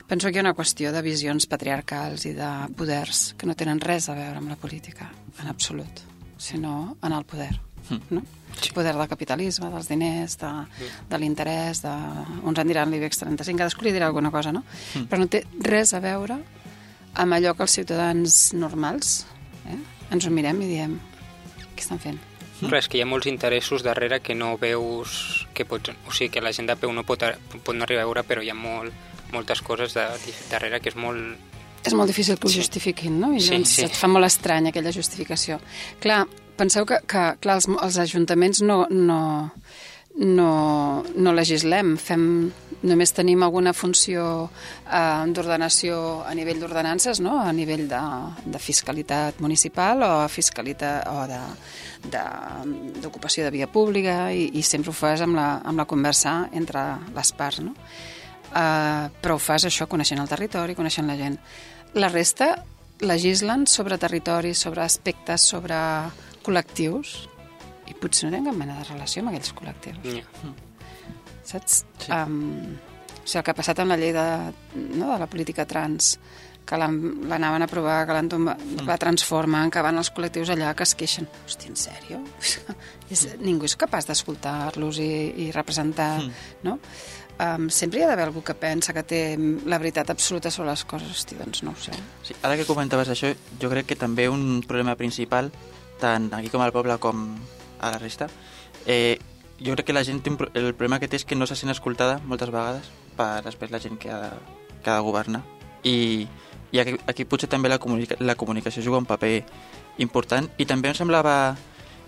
penso 0.07 0.27
que 0.27 0.37
hi 0.37 0.41
ha 0.41 0.45
una 0.45 0.55
qüestió 0.57 0.91
de 0.91 1.03
visions 1.05 1.47
patriarcals 1.47 2.25
i 2.27 2.33
de 2.35 2.49
poders 2.75 3.33
que 3.39 3.47
no 3.47 3.55
tenen 3.55 3.79
res 3.79 4.09
a 4.09 4.17
veure 4.17 4.41
amb 4.41 4.51
la 4.51 4.57
política, 4.59 5.07
en 5.39 5.47
absolut, 5.51 6.01
sinó 6.37 6.97
en 7.01 7.15
el 7.15 7.23
poder. 7.25 7.53
Mm. 7.89 8.17
No? 8.17 8.23
Sí. 8.55 8.71
Poder 8.75 8.95
del 8.95 9.07
capitalisme, 9.07 9.69
dels 9.71 9.87
diners, 9.91 10.37
de, 10.41 10.51
de 11.09 11.17
l'interès, 11.19 11.81
de... 11.83 11.95
uns 12.43 12.59
en 12.59 12.67
diran 12.67 12.91
l'IBEX 12.91 13.23
35, 13.23 13.59
cadascú 13.63 13.85
li 13.85 13.95
dirà 13.95 14.07
alguna 14.07 14.31
cosa, 14.31 14.53
no? 14.55 14.63
Mm. 14.95 15.09
Però 15.11 15.21
no 15.21 15.31
té 15.31 15.43
res 15.63 15.93
a 15.93 16.03
veure 16.03 16.39
amb 17.15 17.35
allò 17.35 17.55
que 17.55 17.63
els 17.63 17.75
ciutadans 17.79 18.39
normals 18.55 19.17
eh? 19.71 19.79
ens 20.11 20.27
ho 20.27 20.31
mirem 20.31 20.63
i 20.63 20.71
diem 20.71 20.97
què 21.75 21.83
estan 21.83 22.01
fent? 22.01 22.19
Clar, 22.61 22.79
és 22.79 22.87
que 22.87 22.99
hi 22.99 23.03
ha 23.03 23.09
molts 23.09 23.27
interessos 23.27 23.83
darrere 23.83 24.21
que 24.23 24.35
no 24.37 24.53
veus 24.61 25.45
que 25.53 25.65
pots, 25.67 25.91
o 26.07 26.13
sigui, 26.13 26.31
que 26.31 26.43
la 26.43 26.53
gent 26.55 26.69
de 26.69 26.77
peu 26.79 26.93
no 26.95 27.03
pot, 27.07 27.25
pot 27.57 27.75
no 27.75 27.83
arribar 27.83 28.05
a 28.05 28.07
veure, 28.07 28.23
però 28.27 28.43
hi 28.43 28.51
ha 28.53 28.55
molt, 28.55 28.93
moltes 29.33 29.61
coses 29.65 29.95
de, 29.97 30.05
darrere 30.51 30.79
que 30.79 30.93
és 30.93 30.97
molt... 30.99 31.51
És 31.85 31.93
molt 31.93 32.09
difícil 32.09 32.39
que 32.39 32.47
ho 32.47 32.53
sí. 32.53 32.63
justifiquin, 32.63 33.19
no? 33.21 33.33
I 33.35 33.43
sí, 33.43 33.51
doncs 33.53 33.75
sí. 33.77 33.83
et 33.85 33.97
fa 33.97 34.07
molt 34.09 34.25
estrany 34.25 34.71
aquella 34.71 34.93
justificació. 34.95 35.59
Clar, 36.01 36.23
penseu 36.57 36.87
que, 36.89 37.01
que 37.05 37.25
clar, 37.43 37.59
els, 37.59 37.67
els 37.69 37.99
ajuntaments 38.01 38.63
no, 38.65 38.85
no, 38.89 39.19
no, 40.15 40.49
no 41.03 41.35
legislem, 41.35 41.95
fem 42.01 42.25
només 42.85 43.13
tenim 43.15 43.43
alguna 43.43 43.73
funció 43.73 44.49
eh, 44.85 45.25
d'ordenació 45.35 46.23
a 46.25 46.33
nivell 46.37 46.59
d'ordenances, 46.61 47.19
no? 47.23 47.39
a 47.41 47.51
nivell 47.53 47.87
de, 47.89 48.01
de 48.45 48.61
fiscalitat 48.61 49.41
municipal 49.43 50.03
o 50.05 50.11
fiscalitat 50.31 51.07
o 51.11 51.25
d'ocupació 52.09 53.43
de, 53.43 53.49
de, 53.49 53.51
de 53.51 53.57
via 53.57 53.69
pública 53.71 54.31
i, 54.33 54.51
i 54.53 54.63
sempre 54.63 54.93
ho 54.93 54.97
fas 54.97 55.23
amb 55.25 55.37
la, 55.37 55.47
amb 55.65 55.81
la 55.81 55.87
conversa 55.89 56.49
entre 56.53 56.85
les 57.15 57.33
parts. 57.37 57.63
No? 57.65 57.75
Eh, 58.55 59.05
però 59.21 59.35
ho 59.35 59.41
fas 59.41 59.65
això 59.67 59.89
coneixent 59.91 60.21
el 60.21 60.31
territori, 60.31 60.77
coneixent 60.77 61.09
la 61.09 61.17
gent. 61.19 61.39
La 61.95 62.11
resta 62.11 62.53
legislen 62.99 63.65
sobre 63.67 63.97
territoris, 63.99 64.59
sobre 64.59 64.83
aspectes, 64.85 65.47
sobre 65.51 65.77
col·lectius, 66.45 67.17
i 67.89 67.97
potser 67.97 68.27
no 68.27 68.35
tenen 68.35 68.47
cap 68.49 68.61
mena 68.61 68.79
de 68.79 68.87
relació 68.93 69.23
amb 69.23 69.33
aquells 69.33 69.53
col·lectius. 69.57 69.99
Ja. 70.07 70.55
Saps? 71.43 71.83
Sí. 72.01 72.11
Um, 72.11 72.77
o 73.15 73.27
sigui, 73.27 73.39
el 73.39 73.45
que 73.45 73.53
ha 73.53 73.57
passat 73.57 73.79
amb 73.81 73.93
la 73.93 73.97
llei 73.97 74.11
de, 74.13 74.25
no, 74.95 75.11
de 75.13 75.19
la 75.21 75.27
política 75.29 75.65
trans, 75.65 76.15
que 76.65 76.77
l'anaven 76.81 77.61
a 77.61 77.65
aprovar, 77.69 77.99
que 78.07 78.13
l'han 78.17 78.29
tomba- 78.29 78.55
la 78.87 78.97
transformen, 78.97 79.69
que 79.69 79.83
van 79.85 79.99
els 80.01 80.09
col·lectius 80.13 80.49
allà 80.53 80.71
que 80.77 80.85
es 80.85 80.95
queixen. 80.97 81.27
Hòstia, 81.45 81.69
en 81.69 81.77
sèrio? 81.77 82.21
és, 83.13 83.27
ningú 83.41 83.69
és 83.69 83.75
capaç 83.77 84.07
d'escoltar-los 84.09 84.97
i, 85.03 85.11
i 85.45 85.51
representar, 85.53 86.23
no? 86.65 86.79
Um, 87.35 87.67
sempre 87.69 87.99
hi 87.99 88.05
ha 88.05 88.07
d'haver 88.07 88.29
algú 88.29 88.41
que 88.47 88.53
pensa 88.55 88.93
que 88.95 89.03
té 89.03 89.19
la 89.67 89.77
veritat 89.77 90.09
absoluta 90.13 90.49
sobre 90.49 90.69
les 90.71 90.85
coses. 90.87 91.09
Hosti, 91.11 91.35
doncs 91.35 91.61
no 91.67 91.73
ho 91.75 91.79
sé. 91.81 91.93
Sí, 92.23 92.33
ara 92.41 92.55
que 92.55 92.65
comentaves 92.65 93.11
això, 93.11 93.33
jo 93.61 93.69
crec 93.69 93.91
que 93.91 93.97
també 93.99 94.29
un 94.31 94.63
problema 94.65 94.95
principal, 94.95 95.51
tant 95.99 96.29
aquí 96.33 96.49
com 96.49 96.63
al 96.63 96.73
poble 96.75 96.95
com 97.03 97.27
a 97.81 97.91
la 97.91 97.99
resta, 97.99 98.29
eh, 98.87 99.19
jo 99.59 99.73
crec 99.73 99.87
que 99.87 99.93
la 99.93 100.03
gent 100.03 100.21
el 100.25 100.73
problema 100.73 100.99
que 100.99 101.07
té 101.07 101.15
és 101.15 101.25
que 101.25 101.35
no 101.35 101.47
se 101.47 101.55
sent 101.55 101.71
escoltada 101.71 102.19
moltes 102.25 102.51
vegades 102.51 102.89
per 103.15 103.43
després 103.45 103.71
la 103.71 103.79
gent 103.79 103.97
que 103.97 104.11
ha 104.11 104.19
de, 104.19 104.31
que 104.83 104.89
ha 104.89 104.97
de 104.97 105.05
governar. 105.05 105.43
I, 105.83 106.27
i 106.71 106.79
aquí, 106.79 106.97
aquí 107.07 107.25
potser 107.25 107.49
també 107.49 107.69
la, 107.69 107.79
comunica, 107.79 108.17
la 108.19 108.35
comunicació 108.35 108.83
juga 108.83 108.99
un 108.99 109.07
paper 109.07 109.45
important 110.03 110.49
i 110.57 110.65
també 110.65 110.89
em 110.91 110.97
semblava 110.97 111.55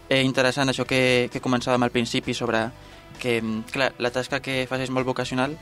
eh, 0.09 0.23
interessant 0.23 0.69
això 0.69 0.85
que, 0.85 1.29
que 1.31 1.41
començàvem 1.43 1.83
al 1.83 1.93
principi 1.93 2.33
sobre 2.33 2.67
que, 3.21 3.39
clar, 3.71 3.93
la 3.97 4.11
tasca 4.11 4.41
que 4.43 4.65
fas 4.69 4.83
és 4.83 4.91
molt 4.93 5.07
vocacional 5.07 5.55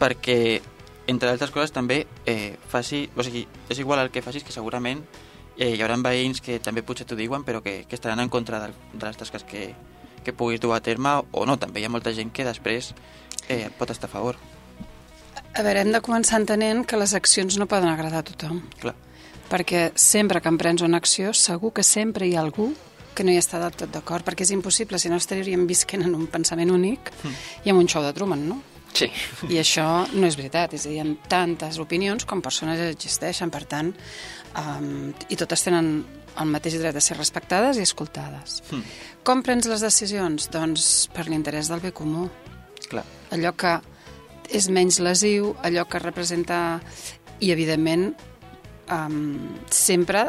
perquè, 0.00 0.60
entre 1.06 1.30
altres 1.30 1.52
coses, 1.54 1.72
també 1.72 2.06
eh, 2.26 2.56
faci... 2.68 3.04
O 3.16 3.22
sigui, 3.22 3.46
és 3.70 3.78
igual 3.78 4.02
el 4.02 4.10
que 4.10 4.22
facis, 4.22 4.42
que 4.42 4.54
segurament 4.54 5.04
eh, 5.56 5.76
hi 5.76 5.82
haurà 5.82 5.96
veïns 6.02 6.42
que 6.42 6.58
també 6.58 6.82
potser 6.82 7.06
t'ho 7.06 7.18
diuen, 7.18 7.44
però 7.46 7.62
que, 7.62 7.84
que 7.86 7.94
estaran 7.94 8.20
en 8.20 8.32
contra 8.32 8.58
de, 8.64 8.72
de 8.92 9.04
les 9.06 9.18
tasques 9.20 9.46
que, 9.46 9.70
que 10.22 10.34
puguis 10.36 10.60
dur 10.60 10.74
a 10.76 10.80
terme, 10.80 11.20
o 11.32 11.46
no, 11.46 11.58
també 11.58 11.82
hi 11.82 11.86
ha 11.86 11.92
molta 11.92 12.12
gent 12.16 12.32
que 12.34 12.46
després 12.46 12.92
eh, 13.48 13.68
pot 13.78 13.90
estar 13.90 14.10
a 14.10 14.12
favor. 14.12 14.38
A 15.52 15.62
veure, 15.62 15.82
hem 15.82 15.92
de 15.92 16.00
començar 16.00 16.40
entenent 16.40 16.86
que 16.88 16.96
les 16.96 17.12
accions 17.14 17.58
no 17.60 17.68
poden 17.68 17.90
agradar 17.92 18.22
a 18.22 18.28
tothom. 18.32 18.62
Clar. 18.80 18.96
perquè 19.52 19.90
sempre 20.00 20.40
que 20.40 20.48
emprens 20.48 20.80
una 20.80 20.96
acció 20.96 21.34
segur 21.36 21.74
que 21.76 21.82
sempre 21.84 22.24
hi 22.24 22.36
ha 22.36 22.40
algú 22.40 22.70
que 23.12 23.24
no 23.24 23.32
hi 23.34 23.36
està 23.36 23.58
del 23.60 23.74
tot 23.76 23.90
d'acord, 23.92 24.24
perquè 24.24 24.46
és 24.46 24.52
impossible, 24.54 24.96
si 24.96 25.10
no 25.12 25.18
estaríem 25.20 25.66
visquent 25.68 26.06
en 26.06 26.14
un 26.16 26.24
pensament 26.32 26.72
únic 26.72 27.10
i 27.64 27.68
en 27.68 27.76
un 27.76 27.88
show 27.88 28.00
de 28.00 28.14
Truman, 28.16 28.46
no? 28.48 28.62
Sí. 28.96 29.08
I 29.48 29.58
això 29.60 29.84
no 30.12 30.24
és 30.28 30.36
veritat, 30.36 30.72
és 30.76 30.86
a 30.86 30.88
dir, 30.88 30.96
hi 30.96 31.02
ha 31.04 31.28
tantes 31.28 31.76
opinions 31.80 32.24
com 32.28 32.40
persones 32.44 32.80
existeixen, 32.86 33.52
per 33.52 33.64
tant, 33.68 33.92
um, 34.56 35.12
i 35.28 35.36
totes 35.36 35.64
tenen 35.68 35.92
el 36.40 36.52
mateix 36.52 36.78
dret 36.80 36.96
de 36.96 37.02
ser 37.04 37.16
respectades 37.18 37.78
i 37.78 37.84
escoltades. 37.84 38.60
Mm. 38.70 38.84
Com 39.26 39.42
prens 39.44 39.68
les 39.70 39.84
decisions? 39.84 40.48
Doncs 40.52 41.08
per 41.12 41.26
l'interès 41.28 41.70
del 41.72 41.82
bé 41.84 41.92
comú 41.92 42.28
Clar. 42.88 43.04
allò 43.34 43.52
que 43.56 43.78
és 44.52 44.68
menys 44.68 45.00
lesiu, 45.00 45.54
allò 45.64 45.84
que 45.88 46.00
representa 46.02 46.80
i 47.40 47.50
evidentment 47.52 48.12
um, 48.92 49.58
sempre 49.70 50.26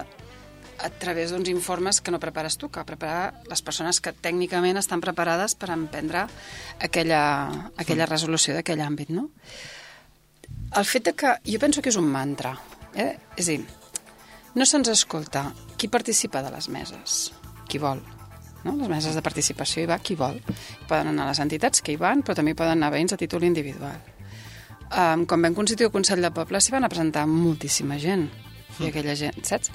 a 0.83 0.89
través 0.89 1.31
d'uns 1.31 1.48
informes 1.50 2.01
que 2.01 2.12
no 2.12 2.19
prepares 2.19 2.57
tu, 2.60 2.69
que 2.69 2.83
prepara 2.83 3.31
les 3.48 3.62
persones 3.63 4.01
que 4.03 4.12
tècnicament 4.12 4.79
estan 4.79 5.01
preparades 5.03 5.55
per 5.55 5.72
emprendre 5.72 6.25
aquella, 6.83 7.22
aquella 7.79 8.10
resolució 8.10 8.55
d'aquell 8.57 8.83
àmbit, 8.83 9.13
no? 9.13 9.29
El 10.74 10.86
fet 10.89 11.07
de 11.07 11.13
que... 11.15 11.38
Jo 11.48 11.62
penso 11.62 11.81
que 11.81 11.93
és 11.93 12.00
un 12.00 12.10
mantra, 12.12 12.55
eh? 12.95 13.13
És 13.38 13.48
a 13.48 13.53
dir, 13.53 13.63
no 14.55 14.65
se'ns 14.65 14.89
escolta 14.91 15.48
qui 15.77 15.89
participa 15.89 16.43
de 16.43 16.51
les 16.53 16.69
meses, 16.69 17.31
qui 17.67 17.79
vol, 17.81 18.01
no? 18.63 18.75
Les 18.77 18.89
meses 18.89 19.15
de 19.15 19.24
participació 19.25 19.83
hi 19.83 19.89
va 19.89 20.00
qui 20.00 20.15
vol. 20.19 20.39
Poden 20.88 21.12
anar 21.12 21.27
les 21.29 21.41
entitats 21.43 21.81
que 21.81 21.93
hi 21.93 22.00
van, 22.00 22.24
però 22.24 22.36
també 22.38 22.55
poden 22.55 22.77
anar 22.77 22.91
veïns 22.93 23.13
a 23.13 23.19
títol 23.19 23.45
individual. 23.48 24.00
Um, 24.93 25.25
quan 25.25 25.41
vam 25.41 25.55
constituir 25.57 25.89
el 25.89 25.93
Consell 25.93 26.22
de 26.22 26.31
Poble 26.33 26.62
s'hi 26.62 26.74
van 26.75 26.86
a 26.86 26.91
presentar 26.91 27.25
moltíssima 27.29 27.98
gent. 27.98 28.27
I 28.79 28.89
aquella 28.89 29.15
gent, 29.17 29.39
saps? 29.45 29.72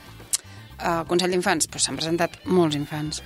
Al 0.79 1.07
Consell 1.11 1.35
d'Infants, 1.35 1.67
però 1.67 1.83
s'han 1.83 1.99
presentat 1.99 2.39
molts 2.47 2.79
infants. 2.79 3.23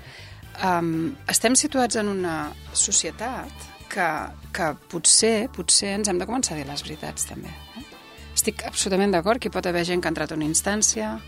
Um, 0.64 1.12
estem 1.28 1.56
situats 1.56 1.96
en 2.00 2.08
una 2.12 2.36
societat 2.72 3.68
que, 3.92 4.08
que 4.56 4.72
potser, 4.92 5.48
potser 5.52 5.94
ens 5.98 6.08
hem 6.08 6.20
de 6.20 6.28
començar 6.28 6.56
a 6.56 6.60
dir 6.60 6.66
les 6.68 6.84
veritats, 6.84 7.28
també. 7.28 7.52
Eh? 7.76 7.84
Estic 8.32 8.64
absolutament 8.68 9.12
d'acord 9.12 9.40
que 9.40 9.50
hi 9.50 9.54
pot 9.54 9.68
haver 9.68 9.84
gent 9.88 10.00
que 10.00 10.08
ha 10.08 10.14
entrat 10.14 10.32
a 10.32 10.38
una 10.38 10.48
instància 10.48 11.18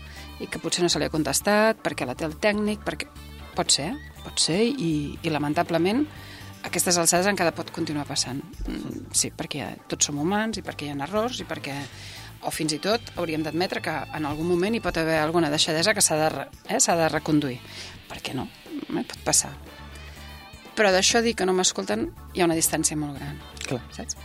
i 0.43 0.47
que 0.51 0.59
potser 0.59 0.83
no 0.83 0.89
se 0.91 0.99
li 0.99 1.07
ha 1.07 1.13
contestat 1.13 1.79
perquè 1.83 2.07
la 2.07 2.15
té 2.15 2.27
el 2.27 2.37
tècnic, 2.41 2.83
perquè... 2.85 3.07
Pot 3.55 3.71
ser, 3.71 3.93
pot 4.19 4.35
ser, 4.43 4.57
i, 4.67 5.15
i 5.23 5.31
lamentablement 5.31 6.01
aquestes 6.67 6.97
alçades 6.99 7.29
encara 7.29 7.53
pot 7.55 7.69
continuar 7.71 8.03
passant. 8.09 8.41
Mm, 8.67 9.05
Sí, 9.15 9.29
perquè 9.31 9.61
ja, 9.61 9.69
tots 9.87 10.09
som 10.09 10.17
humans 10.19 10.59
i 10.59 10.63
perquè 10.65 10.89
hi 10.89 10.91
ha 10.91 10.97
errors 11.05 11.39
i 11.39 11.45
perquè 11.47 11.75
o 12.45 12.51
fins 12.51 12.75
i 12.75 12.81
tot 12.83 13.13
hauríem 13.15 13.45
d'admetre 13.45 13.79
que 13.81 13.93
en 14.17 14.25
algun 14.27 14.49
moment 14.49 14.75
hi 14.75 14.81
pot 14.83 14.97
haver 14.99 15.21
alguna 15.21 15.49
deixadesa 15.53 15.93
que 15.95 16.03
s'ha 16.03 16.17
de, 16.19 16.47
eh, 16.67 16.81
s'ha 16.83 16.97
de 16.99 17.07
reconduir. 17.09 17.61
Per 18.09 18.19
què 18.19 18.35
no? 18.35 18.49
Eh, 18.89 19.05
pot 19.05 19.21
passar. 19.23 19.53
Però 20.75 20.91
d'això 20.91 21.21
dir 21.23 21.35
que 21.35 21.45
no 21.47 21.55
m'escolten 21.55 22.09
hi 22.33 22.41
ha 22.41 22.49
una 22.49 22.57
distància 22.59 22.97
molt 22.99 23.15
gran, 23.15 23.39
Clar. 23.63 23.79
saps? 23.95 24.17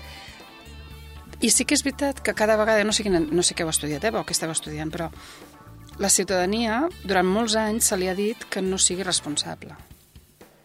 I 1.41 1.49
sí 1.55 1.65
que 1.65 1.75
és 1.79 1.85
veritat 1.87 2.19
que 2.21 2.35
cada 2.35 2.57
vegada, 2.59 2.83
no 2.85 2.93
sé, 2.93 3.05
quina, 3.07 3.21
no 3.21 3.43
sé 3.47 3.55
què 3.55 3.63
heu 3.65 3.71
estudiat, 3.71 4.05
eh, 4.05 4.11
o 4.13 4.25
què 4.27 4.35
esteu 4.35 4.51
estudiant, 4.51 4.91
però 4.91 5.09
la 6.01 6.09
ciutadania, 6.09 6.81
durant 7.05 7.29
molts 7.29 7.55
anys, 7.61 7.91
se 7.91 7.97
li 8.01 8.09
ha 8.09 8.17
dit 8.17 8.47
que 8.49 8.63
no 8.65 8.79
sigui 8.81 9.05
responsable. 9.05 9.77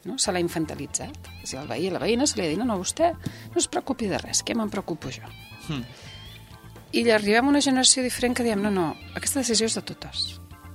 No? 0.05 0.15
Se 0.21 0.31
l'ha 0.31 0.39
infantilitzat. 0.39 1.31
És 1.41 1.51
dir, 1.51 1.59
el 1.59 1.67
veí 1.67 1.89
i 1.89 1.91
la 1.91 1.99
veïna 1.99 2.27
se 2.29 2.39
li 2.39 2.45
ha 2.45 2.51
dit, 2.53 2.59
no, 2.61 2.67
no, 2.69 2.77
vostè 2.79 3.11
no 3.11 3.59
es 3.59 3.67
preocupi 3.67 4.07
de 4.07 4.21
res, 4.21 4.45
què 4.47 4.55
me'n 4.55 4.71
preocupo 4.71 5.11
jo? 5.11 5.27
Mm. 5.67 5.83
I 6.95 7.03
li 7.03 7.11
arribem 7.11 7.49
a 7.49 7.51
una 7.51 7.63
generació 7.63 8.05
diferent 8.05 8.37
que 8.37 8.45
diem, 8.45 8.61
no, 8.63 8.71
no, 8.71 8.93
aquesta 9.19 9.41
decisió 9.41 9.67
és 9.67 9.75
de 9.75 9.83
totes. 9.83 10.25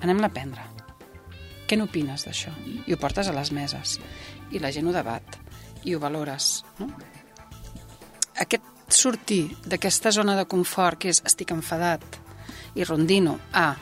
Anem-la 0.05 0.29
a 0.29 0.35
prendre. 0.35 0.67
Què 1.71 1.79
n'opines 1.79 2.26
d'això? 2.26 2.52
I 2.85 2.93
ho 2.93 2.99
portes 3.00 3.31
a 3.31 3.37
les 3.37 3.52
meses. 3.57 3.97
I 4.52 4.61
la 4.61 4.73
gent 4.75 4.90
ho 4.90 4.93
debat. 4.93 5.38
I 5.87 5.95
ho 5.95 6.00
valores. 6.02 6.64
No? 6.81 6.90
Aquest 8.43 8.93
sortir 8.93 9.55
d'aquesta 9.64 10.12
zona 10.12 10.35
de 10.37 10.45
confort, 10.50 10.99
que 11.00 11.14
és 11.14 11.23
estic 11.25 11.55
enfadat 11.55 12.05
i 12.75 12.85
rondino, 12.85 13.38
a 13.55 13.76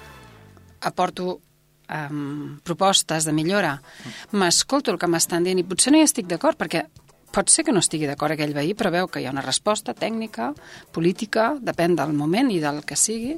aporto 0.81 1.41
um, 1.89 2.59
propostes 2.65 3.25
de 3.25 3.33
millora, 3.33 3.79
m'escolto 4.33 4.93
el 4.93 4.99
que 5.01 5.11
m'estan 5.11 5.47
dient 5.47 5.61
i 5.61 5.67
potser 5.67 5.93
no 5.93 6.01
hi 6.01 6.07
estic 6.07 6.29
d'acord 6.31 6.59
perquè 6.59 6.87
pot 7.33 7.51
ser 7.53 7.65
que 7.65 7.73
no 7.73 7.83
estigui 7.85 8.09
d'acord 8.09 8.35
aquell 8.35 8.55
veí, 8.57 8.75
però 8.75 8.93
veu 8.93 9.09
que 9.09 9.21
hi 9.21 9.29
ha 9.29 9.35
una 9.35 9.45
resposta 9.45 9.95
tècnica, 9.95 10.53
política, 10.93 11.55
depèn 11.61 11.97
del 11.99 12.15
moment 12.17 12.51
i 12.51 12.61
del 12.63 12.81
que 12.89 12.97
sigui, 12.97 13.37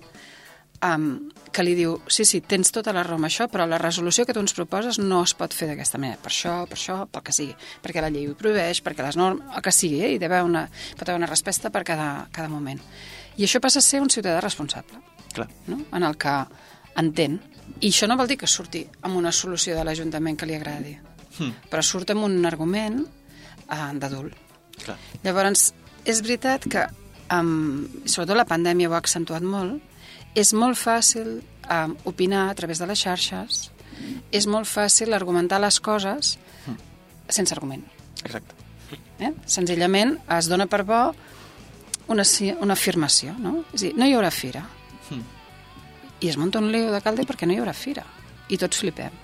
um, 0.87 1.31
que 1.51 1.65
li 1.67 1.75
diu, 1.75 1.97
sí, 2.09 2.25
sí, 2.25 2.41
tens 2.41 2.71
tota 2.75 2.95
la 2.95 3.03
raó 3.07 3.19
amb 3.19 3.29
això, 3.29 3.49
però 3.51 3.67
la 3.69 3.81
resolució 3.83 4.25
que 4.27 4.35
tu 4.37 4.43
ens 4.43 4.55
proposes 4.57 5.01
no 5.03 5.25
es 5.27 5.35
pot 5.35 5.55
fer 5.57 5.69
d'aquesta 5.71 5.99
manera, 5.99 6.21
per 6.23 6.31
això, 6.31 6.55
per 6.71 6.79
això, 6.79 7.01
pel 7.11 7.27
que 7.27 7.35
sigui, 7.35 7.57
perquè 7.83 8.05
la 8.05 8.13
llei 8.15 8.29
ho 8.31 8.39
prohibeix, 8.39 8.83
perquè 8.87 9.07
les 9.07 9.19
normes, 9.21 9.51
el 9.57 9.67
que 9.67 9.75
sigui, 9.75 10.03
eh? 10.07 10.15
hi 10.15 10.23
deu 10.23 10.31
haver 10.31 10.47
una, 10.47 10.67
pot 10.97 11.09
haver 11.09 11.21
una 11.25 11.31
resposta 11.31 11.73
per 11.75 11.85
cada, 11.89 12.11
cada 12.33 12.49
moment. 12.53 12.81
I 13.37 13.47
això 13.47 13.61
passa 13.63 13.83
a 13.83 13.87
ser 13.87 14.03
un 14.05 14.11
ciutadà 14.11 14.41
responsable 14.43 15.01
Clar. 15.33 15.49
no? 15.71 15.83
en 15.95 16.03
el 16.03 16.17
que 16.19 16.35
entén. 16.97 17.41
I 17.81 17.89
això 17.91 18.09
no 18.09 18.17
vol 18.19 18.29
dir 18.29 18.39
que 18.41 18.49
surti 18.51 18.85
amb 19.03 19.17
una 19.17 19.33
solució 19.33 19.77
de 19.77 19.85
l'Ajuntament 19.85 20.37
que 20.37 20.47
li 20.47 20.55
agradi, 20.55 20.99
Mm. 21.39 21.71
però 21.71 21.83
surt 21.83 22.11
amb 22.11 22.25
un 22.25 22.45
argument 22.45 23.05
eh, 23.71 23.93
d'adult. 23.95 24.35
Llavors, 25.23 25.73
és 26.05 26.21
veritat 26.23 26.67
que, 26.69 26.87
um, 27.33 27.87
sobretot 28.05 28.37
la 28.37 28.47
pandèmia 28.49 28.89
ho 28.89 28.95
ha 28.95 28.99
accentuat 28.99 29.43
molt, 29.43 29.81
és 30.35 30.53
molt 30.53 30.77
fàcil 30.77 31.41
um, 31.71 31.97
opinar 32.05 32.49
a 32.51 32.55
través 32.55 32.79
de 32.79 32.87
les 32.87 32.99
xarxes, 32.99 33.71
és 34.33 34.47
molt 34.47 34.67
fàcil 34.67 35.15
argumentar 35.15 35.61
les 35.61 35.79
coses 35.81 36.39
sense 37.29 37.55
argument. 37.55 37.85
Exacte. 38.25 38.55
Eh? 39.21 39.33
Senzillament 39.47 40.17
es 40.39 40.49
dona 40.49 40.67
per 40.67 40.83
bo 40.89 41.15
una, 42.09 42.25
una 42.61 42.73
afirmació, 42.73 43.35
no? 43.39 43.65
És 43.75 43.83
a 43.83 43.87
dir, 43.87 43.95
no 43.97 44.07
hi 44.09 44.15
haurà 44.17 44.31
fira. 44.35 44.65
I 46.21 46.29
es 46.29 46.37
munta 46.37 46.61
un 46.61 46.71
lío 46.73 46.93
de 46.93 47.01
calde 47.05 47.25
perquè 47.29 47.49
no 47.49 47.57
hi 47.57 47.61
haurà 47.63 47.75
fira. 47.77 48.05
I 48.51 48.59
tots 48.61 48.83
flipem. 48.83 49.15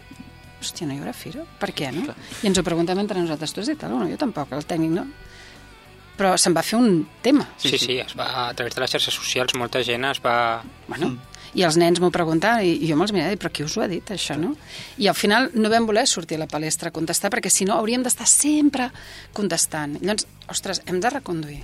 Hòstia, 0.61 0.89
no 0.89 0.97
hi 0.97 1.01
haurà 1.03 1.13
fira? 1.13 1.45
Per 1.61 1.71
què, 1.77 1.93
no? 1.93 2.07
Clar. 2.09 2.17
I 2.43 2.51
ens 2.51 2.59
ho 2.59 2.65
preguntem 2.67 2.99
entre 3.03 3.21
nosaltres. 3.21 3.53
Tu 3.53 3.63
has 3.63 3.71
dit 3.73 3.87
alguna? 3.87 4.09
Jo 4.11 4.19
tampoc, 4.21 4.53
el 4.57 4.65
tècnic 4.69 4.95
no. 4.97 5.07
Però 6.17 6.33
se'n 6.41 6.57
va 6.57 6.65
fer 6.65 6.79
un 6.81 7.03
tema. 7.23 7.45
Sí, 7.61 7.75
sí, 7.75 7.79
sí, 7.83 7.99
es 8.01 8.17
va, 8.17 8.31
a 8.47 8.53
través 8.57 8.75
de 8.75 8.81
les 8.81 8.93
xarxes 8.95 9.19
socials 9.21 9.57
molta 9.61 9.83
gent 9.85 10.09
es 10.09 10.23
va... 10.25 10.37
Bueno, 10.89 11.13
i 11.57 11.65
els 11.65 11.77
nens 11.81 12.01
m'ho 12.03 12.11
preguntaven 12.13 12.65
i, 12.65 12.89
jo 12.89 12.97
me'ls 13.01 13.13
mirava 13.17 13.37
i 13.37 13.39
però 13.41 13.51
qui 13.53 13.65
us 13.65 13.77
ho 13.77 13.85
ha 13.85 13.89
dit, 13.89 14.11
això, 14.13 14.37
no? 14.41 14.55
I 15.01 15.09
al 15.09 15.17
final 15.17 15.51
no 15.57 15.71
vam 15.73 15.89
voler 15.89 16.07
sortir 16.09 16.37
a 16.37 16.43
la 16.45 16.49
palestra 16.51 16.91
a 16.91 16.97
contestar 16.97 17.31
perquè 17.33 17.53
si 17.53 17.69
no 17.69 17.77
hauríem 17.77 18.05
d'estar 18.05 18.29
sempre 18.29 18.91
contestant. 19.37 19.99
Llavors, 20.03 20.27
ostres, 20.53 20.83
hem 20.87 21.01
de 21.01 21.13
reconduir. 21.13 21.63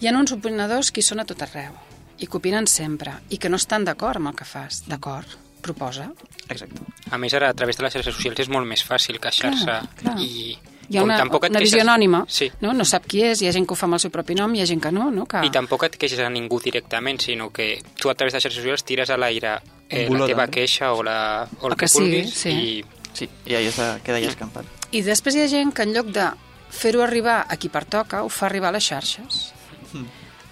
Hi 0.00 0.10
ha 0.10 0.14
uns 0.18 0.34
opinadors 0.34 0.90
que 0.90 1.02
són 1.06 1.22
a 1.22 1.26
tot 1.28 1.42
arreu. 1.46 1.74
I 2.18 2.26
que 2.26 2.36
opinen 2.38 2.66
sempre 2.70 3.12
i 3.30 3.38
que 3.38 3.48
no 3.50 3.56
estan 3.56 3.84
d'acord 3.84 4.16
amb 4.20 4.28
el 4.32 4.36
que 4.38 4.44
fas. 4.44 4.82
D'acord, 4.86 5.26
proposa. 5.64 6.10
Exacte. 6.48 6.80
A 7.10 7.18
més, 7.18 7.32
ara, 7.34 7.48
a 7.50 7.54
través 7.56 7.76
de 7.78 7.82
les 7.86 7.92
xarxes 7.94 8.14
socials 8.14 8.38
és 8.44 8.48
molt 8.52 8.66
més 8.68 8.84
fàcil 8.86 9.18
queixar-se 9.20 9.80
i... 10.20 10.58
Hi 10.84 10.98
ha 10.98 11.00
com 11.00 11.08
una, 11.08 11.16
tampoc 11.16 11.46
et 11.46 11.50
una 11.54 11.60
visió 11.62 11.78
queixes- 11.78 11.88
anònima, 11.88 12.18
Sí. 12.28 12.50
no? 12.60 12.74
no 12.76 12.84
sap 12.84 13.06
qui 13.08 13.22
és, 13.24 13.40
hi 13.40 13.46
ha 13.48 13.52
gent 13.56 13.64
que 13.66 13.72
ho 13.72 13.76
fa 13.76 13.86
amb 13.86 13.96
el 13.96 14.00
seu 14.02 14.10
propi 14.12 14.34
nom, 14.36 14.52
hi 14.54 14.60
ha 14.60 14.66
gent 14.68 14.82
que 14.84 14.90
no, 14.92 15.06
no? 15.10 15.24
Que... 15.24 15.40
I 15.46 15.50
tampoc 15.50 15.86
et 15.88 15.96
queixes 15.96 16.20
a 16.20 16.28
ningú 16.28 16.58
directament, 16.60 17.22
sinó 17.24 17.48
que 17.50 17.78
tu 17.96 18.10
a 18.10 18.14
través 18.14 18.34
de 18.34 18.36
les 18.36 18.44
xarxes 18.44 18.60
socials 18.60 18.84
tires 18.84 19.08
a 19.08 19.16
l'aire 19.16 19.54
eh, 19.88 20.04
la 20.12 20.26
teva 20.28 20.44
queixa 20.52 20.92
o, 20.92 21.00
la, 21.02 21.48
o 21.62 21.66
el 21.66 21.72
El 21.72 21.78
que, 21.78 21.86
que 21.86 21.88
sigui, 21.88 22.10
vulguis 22.20 22.34
sí. 22.36 22.50
i 22.52 22.84
Sí, 23.14 23.28
i 23.46 23.54
ahí 23.54 23.68
està, 23.70 24.00
queda 24.04 24.18
ja 24.20 24.28
escampat. 24.28 24.66
I 24.92 25.00
després 25.06 25.36
hi 25.38 25.44
ha 25.44 25.48
gent 25.48 25.72
que 25.72 25.84
en 25.86 25.92
lloc 25.94 26.08
de 26.12 26.28
fer-ho 26.68 27.00
arribar 27.00 27.46
a 27.48 27.56
qui 27.56 27.68
pertoca, 27.70 28.24
ho 28.24 28.28
fa 28.28 28.48
arribar 28.50 28.68
a 28.68 28.76
les 28.76 28.84
xarxes. 28.84 29.52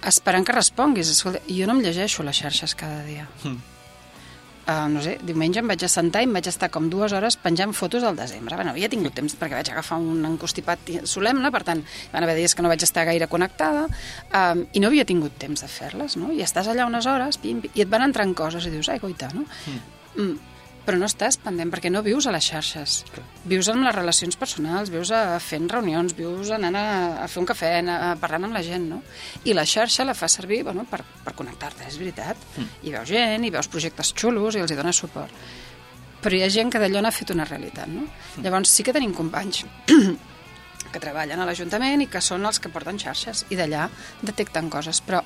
Mm. 0.03 0.09
Esperant 0.09 0.45
que 0.45 0.55
responguis. 0.55 1.09
Escolta, 1.09 1.41
jo 1.47 1.67
no 1.69 1.77
em 1.77 1.85
llegeixo 1.85 2.23
les 2.23 2.41
xarxes 2.43 2.75
cada 2.75 3.03
dia. 3.07 3.27
Mm. 3.43 3.61
Uh, 4.63 4.87
no 4.87 5.01
sé, 5.03 5.17
diumenge 5.27 5.59
em 5.59 5.67
vaig 5.67 5.81
assentar 5.83 6.21
i 6.23 6.27
em 6.29 6.31
vaig 6.31 6.47
estar 6.47 6.69
com 6.71 6.85
dues 6.87 7.11
hores 7.11 7.35
penjant 7.35 7.73
fotos 7.75 8.05
del 8.05 8.15
desembre. 8.15 8.55
Bueno, 8.55 8.71
havia 8.71 8.87
tingut 8.87 9.11
temps 9.17 9.35
perquè 9.35 9.57
vaig 9.59 9.71
agafar 9.73 9.97
un 9.99 10.23
encostipat 10.29 10.93
solemne, 11.03 11.51
per 11.51 11.65
tant, 11.67 11.81
van 12.13 12.23
haver 12.23 12.37
dies 12.37 12.55
que 12.55 12.63
no 12.63 12.71
vaig 12.71 12.85
estar 12.87 13.03
gaire 13.09 13.27
connectada 13.27 13.89
um, 13.89 14.63
i 14.71 14.79
no 14.79 14.87
havia 14.87 15.03
tingut 15.03 15.35
temps 15.41 15.65
de 15.65 15.67
fer-les, 15.67 16.15
no? 16.15 16.31
I 16.31 16.39
estàs 16.47 16.71
allà 16.71 16.87
unes 16.87 17.09
hores 17.11 17.41
pim, 17.43 17.59
pim, 17.59 17.75
i 17.75 17.83
et 17.83 17.91
van 17.91 18.07
entrant 18.07 18.31
coses 18.39 18.63
i 18.63 18.71
dius, 18.71 18.87
ai, 18.87 19.01
goita, 19.03 19.33
no? 19.35 19.43
Mm. 20.15 20.52
Però 20.83 20.97
no 20.99 21.07
estàs 21.07 21.37
pendent 21.39 21.69
perquè 21.71 21.87
no 21.91 22.01
vius 22.03 22.25
a 22.27 22.33
les 22.35 22.43
xarxes. 22.43 22.97
Vius 23.47 23.69
amb 23.71 23.85
les 23.85 23.95
relacions 23.95 24.35
personals, 24.39 24.91
vius 24.91 25.13
a, 25.15 25.39
fent 25.39 25.69
reunions, 25.71 26.11
vius 26.17 26.51
anant 26.51 26.75
a, 26.75 26.87
a 27.23 27.27
fer 27.31 27.39
un 27.39 27.47
cafè, 27.47 27.69
a, 27.79 27.97
a 28.09 28.15
parlant 28.19 28.49
amb 28.49 28.57
la 28.57 28.63
gent, 28.65 28.89
no? 28.91 28.99
I 29.47 29.55
la 29.55 29.63
xarxa 29.63 30.03
la 30.03 30.15
fa 30.17 30.27
servir 30.27 30.59
bueno, 30.67 30.83
per, 30.89 30.99
per 31.23 31.35
connectar-te, 31.39 31.87
és 31.87 31.99
veritat. 32.01 32.39
Mm. 32.57 32.73
I 32.83 32.95
veus 32.97 33.13
gent, 33.13 33.47
i 33.47 33.51
veus 33.53 33.71
projectes 33.71 34.11
xulos, 34.11 34.57
i 34.57 34.63
els 34.63 34.73
hi 34.73 34.77
dones 34.79 34.99
suport. 34.99 35.45
Però 36.23 36.35
hi 36.35 36.43
ha 36.43 36.51
gent 36.51 36.71
que 36.71 36.81
d'allò 36.83 37.03
n'ha 37.03 37.11
fet 37.15 37.31
una 37.31 37.47
realitat, 37.47 37.87
no? 37.87 38.03
Mm. 38.03 38.43
Llavors 38.43 38.75
sí 38.75 38.83
que 38.83 38.95
tenim 38.95 39.15
companys 39.15 39.63
que 40.93 41.01
treballen 41.01 41.39
a 41.39 41.47
l'Ajuntament 41.47 42.03
i 42.03 42.09
que 42.11 42.21
són 42.21 42.43
els 42.49 42.59
que 42.59 42.71
porten 42.73 42.99
xarxes, 42.99 43.45
i 43.55 43.59
d'allà 43.59 43.87
detecten 44.21 44.67
coses. 44.73 44.99
Però 44.99 45.23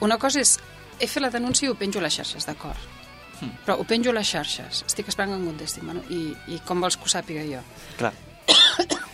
una 0.00 0.16
cosa 0.16 0.40
és, 0.40 0.56
he 0.96 1.08
fet 1.08 1.20
la 1.20 1.32
denúncia 1.32 1.68
i 1.68 1.74
ho 1.74 1.76
penjo 1.76 2.00
a 2.00 2.06
les 2.08 2.16
xarxes, 2.16 2.48
d'acord. 2.48 2.99
Mm. 3.40 3.52
Però 3.64 3.78
ho 3.80 3.84
penjo 3.88 4.12
a 4.12 4.16
les 4.18 4.28
xarxes, 4.28 4.84
estic 4.86 5.08
esperant 5.08 5.32
que 5.32 5.38
em 5.40 5.46
contestin, 5.48 5.86
bueno, 5.88 6.02
i, 6.12 6.34
i 6.52 6.60
com 6.66 6.80
vols 6.84 6.98
que 7.00 7.08
ho 7.08 7.12
sàpiga 7.12 7.44
jo? 7.48 7.62
Clar. 7.98 8.12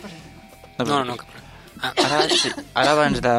No, 0.77 0.99
no, 1.09 1.15
cap 1.17 1.31
problema. 1.33 1.47
Ah, 1.81 1.93
Ara, 2.05 2.19
sí, 2.29 2.51
ara 2.77 2.91
abans 2.93 3.23
de, 3.25 3.33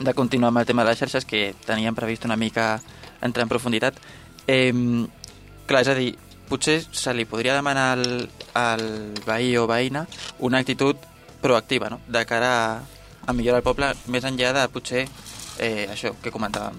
de 0.00 0.14
continuar 0.14 0.48
amb 0.50 0.58
el 0.58 0.66
tema 0.66 0.82
de 0.82 0.90
les 0.90 0.98
xarxes, 0.98 1.24
que 1.24 1.54
teníem 1.66 1.94
previst 1.94 2.26
una 2.26 2.34
mica 2.34 2.80
entrar 3.22 3.44
en 3.46 3.52
profunditat, 3.52 4.00
eh, 4.50 4.72
clar, 5.66 5.84
és 5.84 5.90
a 5.92 5.94
dir, 5.94 6.16
potser 6.50 6.80
se 6.90 7.14
li 7.14 7.28
podria 7.30 7.54
demanar 7.54 7.92
al, 7.94 8.26
al 8.58 8.84
veí 9.26 9.54
o 9.58 9.68
veïna 9.70 10.02
una 10.46 10.58
actitud 10.62 10.98
proactiva, 11.42 11.90
no?, 11.90 12.00
de 12.08 12.24
cara 12.26 12.50
a, 12.64 12.68
a 13.26 13.32
millorar 13.32 13.62
el 13.62 13.66
poble, 13.66 13.92
més 14.10 14.26
enllà 14.26 14.52
de 14.56 14.66
potser 14.74 15.06
eh, 15.58 15.86
això 15.92 16.14
que 16.22 16.34
comentàvem, 16.34 16.78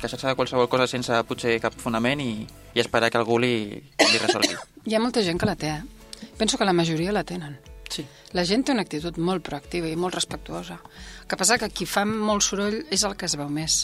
queixar-se 0.00 0.28
de 0.28 0.36
qualsevol 0.38 0.68
cosa 0.72 0.86
sense 0.90 1.16
potser 1.28 1.58
cap 1.62 1.74
fonament 1.78 2.22
i, 2.24 2.32
i 2.74 2.82
esperar 2.82 3.10
que 3.10 3.20
algú 3.20 3.38
li, 3.42 3.54
li 3.78 4.22
resolgui. 4.22 4.56
Hi 4.86 4.96
ha 4.96 5.02
molta 5.02 5.24
gent 5.26 5.40
que 5.40 5.48
la 5.48 5.56
té, 5.60 5.74
eh? 5.78 6.30
Penso 6.38 6.58
que 6.58 6.68
la 6.68 6.76
majoria 6.76 7.12
la 7.12 7.24
tenen. 7.24 7.58
Sí. 7.90 8.04
La 8.36 8.44
gent 8.46 8.64
té 8.64 8.72
una 8.72 8.84
actitud 8.86 9.18
molt 9.18 9.44
proactiva 9.46 9.90
i 9.90 9.96
molt 9.98 10.14
respectuosa. 10.14 10.78
El 11.22 11.30
que 11.30 11.38
passa 11.40 11.58
que 11.58 11.70
qui 11.74 11.88
fa 11.88 12.04
molt 12.06 12.46
soroll 12.46 12.84
és 12.90 13.04
el 13.04 13.16
que 13.18 13.26
es 13.26 13.36
veu 13.40 13.50
més. 13.50 13.82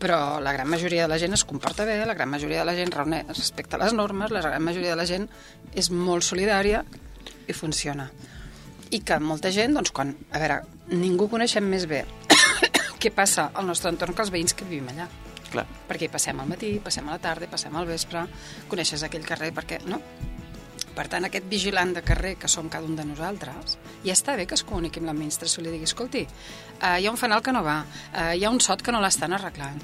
Però 0.00 0.38
la 0.44 0.52
gran 0.52 0.68
majoria 0.68 1.06
de 1.06 1.12
la 1.12 1.18
gent 1.18 1.32
es 1.32 1.44
comporta 1.48 1.86
bé, 1.88 1.96
la 2.04 2.14
gran 2.14 2.28
majoria 2.28 2.60
de 2.60 2.68
la 2.68 2.76
gent 2.76 2.92
respecta 2.92 3.80
les 3.80 3.94
normes, 3.96 4.30
la 4.30 4.42
gran 4.44 4.62
majoria 4.62 4.92
de 4.92 5.00
la 5.00 5.08
gent 5.08 5.28
és 5.74 5.90
molt 5.90 6.26
solidària 6.26 6.84
i 7.48 7.56
funciona. 7.56 8.10
I 8.90 9.00
que 9.06 9.20
molta 9.22 9.52
gent, 9.54 9.74
doncs, 9.78 9.94
quan... 9.96 10.12
A 10.30 10.42
veure, 10.42 10.60
ningú 10.92 11.30
coneixem 11.30 11.64
més 11.64 11.86
bé 11.88 12.04
què 13.00 13.12
passa 13.14 13.50
al 13.54 13.66
nostre 13.68 13.92
entorn 13.92 14.16
que 14.16 14.24
els 14.26 14.32
veïns 14.34 14.54
que 14.54 14.68
vivim 14.68 14.90
allà. 14.92 15.08
Clar. 15.50 15.64
Perquè 15.88 16.06
hi 16.06 16.12
passem 16.12 16.38
al 16.38 16.50
matí, 16.50 16.76
passem 16.84 17.08
a 17.08 17.16
la 17.16 17.22
tarda, 17.22 17.48
passem 17.50 17.74
al 17.74 17.88
vespre, 17.88 18.26
coneixes 18.70 19.06
aquell 19.06 19.26
carrer 19.26 19.50
perquè... 19.56 19.80
No? 19.90 19.98
Per 20.90 21.06
tant, 21.08 21.24
aquest 21.24 21.46
vigilant 21.48 21.92
de 21.94 22.02
carrer 22.02 22.34
que 22.36 22.48
som 22.50 22.68
cada 22.68 22.84
un 22.84 22.96
de 22.98 23.04
nosaltres, 23.06 23.76
ja 24.02 24.12
està 24.12 24.34
bé 24.36 24.46
que 24.50 24.56
es 24.58 24.64
comuniqui 24.66 24.98
amb 25.00 25.08
l'administració 25.08 25.62
i 25.62 25.66
li 25.66 25.74
digui, 25.76 25.86
escolti, 25.86 26.24
uh, 26.26 26.96
hi 26.98 27.06
ha 27.06 27.12
un 27.12 27.18
fanal 27.20 27.44
que 27.46 27.54
no 27.54 27.62
va, 27.64 27.78
uh, 27.86 28.32
hi 28.34 28.44
ha 28.44 28.50
un 28.50 28.58
sot 28.60 28.82
que 28.82 28.92
no 28.92 29.00
l'estan 29.02 29.36
arreglant. 29.36 29.78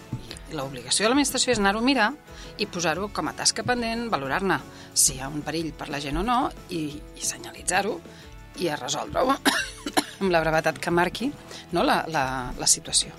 L'obligació 0.54 1.06
de 1.06 1.12
l'administració 1.12 1.54
és 1.54 1.62
anar-ho 1.62 1.80
a 1.80 1.86
mirar 1.86 2.10
i 2.58 2.66
posar-ho 2.70 3.08
com 3.14 3.30
a 3.30 3.36
tasca 3.38 3.64
pendent, 3.66 4.08
valorar-ne 4.10 4.58
si 4.92 5.14
hi 5.14 5.22
ha 5.22 5.30
un 5.30 5.46
perill 5.46 5.72
per 5.78 5.88
la 5.94 6.02
gent 6.02 6.18
o 6.18 6.26
no 6.26 6.40
i, 6.74 6.84
i 6.98 7.30
senyalitzar-ho 7.30 7.96
i 8.62 8.68
a 8.68 8.78
resoldre-ho 8.80 9.36
amb 10.20 10.32
la 10.32 10.42
brevetat 10.42 10.80
que 10.82 10.92
marqui 10.94 11.30
no, 11.72 11.82
la, 11.82 12.02
la, 12.08 12.24
la 12.56 12.68
situació. 12.70 13.12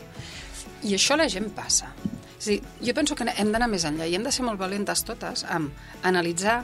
I 0.87 0.95
això 0.97 1.17
la 1.17 1.27
gent 1.29 1.49
passa. 1.55 1.91
És 2.37 2.49
dir, 2.51 2.57
jo 2.85 2.93
penso 2.93 3.15
que 3.17 3.25
hem 3.33 3.51
d'anar 3.53 3.69
més 3.69 3.85
enllà 3.89 4.05
i 4.07 4.15
hem 4.15 4.25
de 4.25 4.33
ser 4.33 4.45
molt 4.45 4.59
valentes 4.61 5.01
totes 5.05 5.43
amb 5.49 6.05
analitzar 6.05 6.61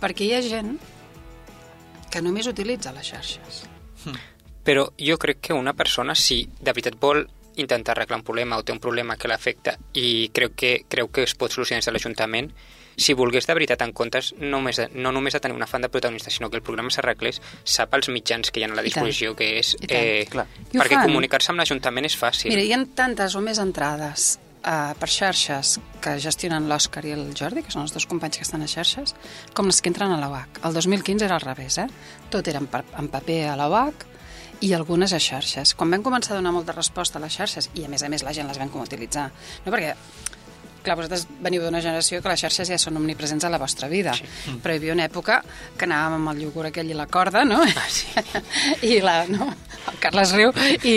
perquè 0.00 0.26
hi 0.26 0.34
ha 0.36 0.42
gent 0.44 0.76
que 2.10 2.22
només 2.22 2.46
utilitza 2.46 2.94
les 2.94 3.10
xarxes. 3.10 3.64
Però 4.66 4.88
jo 4.98 5.18
crec 5.18 5.40
que 5.48 5.54
una 5.54 5.74
persona, 5.78 6.14
si 6.14 6.44
de 6.46 6.72
veritat 6.72 6.96
vol 7.00 7.24
intentar 7.56 7.94
arreglar 7.94 8.20
un 8.20 8.24
problema 8.24 8.58
o 8.58 8.64
té 8.64 8.74
un 8.74 8.80
problema 8.82 9.16
que 9.16 9.28
l'afecta 9.30 9.76
i 9.94 10.30
creu 10.34 10.52
que, 10.54 10.72
creu 10.88 11.08
que 11.08 11.24
es 11.24 11.34
pot 11.34 11.52
solucionar 11.52 11.80
des 11.80 11.88
de 11.88 11.94
l'Ajuntament, 11.94 12.50
si 12.96 13.14
volgués 13.14 13.46
de 13.46 13.54
veritat 13.54 13.82
en 13.84 13.92
comptes 13.96 14.32
només 14.40 14.80
de, 14.80 14.88
no 14.94 15.12
només 15.12 15.36
de 15.36 15.40
tenir 15.44 15.56
un 15.56 15.62
afany 15.66 15.84
de 15.84 15.90
protagonista, 15.92 16.32
sinó 16.32 16.50
que 16.50 16.56
el 16.56 16.64
programa 16.64 16.90
s'arreglés, 16.90 17.42
sap 17.64 17.94
els 17.98 18.08
mitjans 18.12 18.50
que 18.50 18.60
hi 18.60 18.64
ha 18.66 18.72
a 18.72 18.78
la 18.78 18.86
disposició, 18.86 19.36
que 19.36 19.52
és... 19.60 19.76
Eh, 19.88 20.24
Clar. 20.32 20.46
Perquè 20.72 20.96
fan. 20.96 21.06
comunicar-se 21.10 21.52
amb 21.52 21.62
l'Ajuntament 21.62 22.08
és 22.08 22.16
fàcil. 22.18 22.52
Mira, 22.54 22.64
hi 22.64 22.74
ha 22.74 22.80
tantes 22.96 23.36
o 23.36 23.44
més 23.44 23.60
entrades 23.62 24.36
uh, 24.66 24.96
per 24.98 25.08
xarxes 25.12 25.76
que 26.02 26.16
gestionen 26.22 26.68
l'Òscar 26.70 27.04
i 27.06 27.14
el 27.16 27.30
Jordi, 27.36 27.64
que 27.66 27.74
són 27.74 27.86
els 27.86 27.94
dos 27.94 28.08
companys 28.08 28.40
que 28.40 28.46
estan 28.46 28.64
a 28.64 28.70
xarxes, 28.70 29.14
com 29.54 29.70
les 29.70 29.80
que 29.80 29.92
entren 29.92 30.12
a 30.12 30.20
l'OAC. 30.22 30.62
El 30.66 30.76
2015 30.76 31.28
era 31.28 31.38
al 31.38 31.44
revés, 31.44 31.78
eh? 31.82 31.88
Tot 32.32 32.48
era 32.48 32.62
en, 32.62 32.68
en 32.72 33.10
paper 33.12 33.40
a 33.52 33.56
l'OAC 33.60 34.06
i 34.64 34.72
algunes 34.72 35.12
a 35.12 35.20
xarxes. 35.20 35.74
Quan 35.76 35.92
vam 35.92 36.04
començar 36.04 36.34
a 36.34 36.40
donar 36.40 36.54
molta 36.56 36.74
resposta 36.76 37.20
a 37.20 37.24
les 37.24 37.36
xarxes, 37.36 37.70
i 37.76 37.84
a 37.84 37.92
més 37.92 38.02
a 38.02 38.10
més 38.12 38.24
la 38.24 38.32
gent 38.36 38.48
les 38.48 38.60
vam 38.60 38.72
com 38.72 38.84
utilitzar, 38.84 39.28
no 39.66 39.74
perquè 39.74 39.92
clar, 40.86 40.96
vosaltres 41.00 41.26
veniu 41.42 41.64
d'una 41.64 41.82
generació 41.84 42.22
que 42.22 42.32
les 42.32 42.42
xarxes 42.46 42.70
ja 42.72 42.78
són 42.80 42.98
omnipresents 43.00 43.44
a 43.46 43.52
la 43.52 43.60
vostra 43.62 43.90
vida, 43.92 44.14
sí. 44.16 44.56
però 44.62 44.74
hi 44.74 44.80
havia 44.80 44.96
una 44.96 45.06
època 45.10 45.40
que 45.76 45.88
anàvem 45.88 46.18
amb 46.20 46.32
el 46.32 46.44
iogurt 46.46 46.70
aquell 46.70 46.92
i 46.92 46.98
la 46.98 47.08
corda, 47.10 47.44
no? 47.48 47.60
Ah, 47.66 47.86
sí. 47.90 48.06
I 48.94 49.00
la, 49.04 49.18
no? 49.30 49.50
El 49.92 50.00
Carles 50.02 50.34
riu, 50.36 50.52
i 50.86 50.96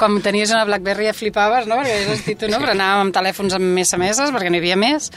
quan 0.00 0.18
tenies 0.24 0.52
una 0.54 0.66
BlackBerry 0.68 1.10
ja 1.10 1.16
flipaves, 1.16 1.68
no? 1.70 1.80
Perquè 1.80 1.98
és 2.16 2.46
el 2.46 2.54
no? 2.54 2.62
Però 2.62 2.74
anàvem 2.74 3.06
amb 3.06 3.16
telèfons 3.16 3.58
amb 3.58 3.82
SMS 3.84 4.32
perquè 4.34 4.52
no 4.52 4.58
hi 4.58 4.64
havia 4.64 4.80
més 4.80 5.12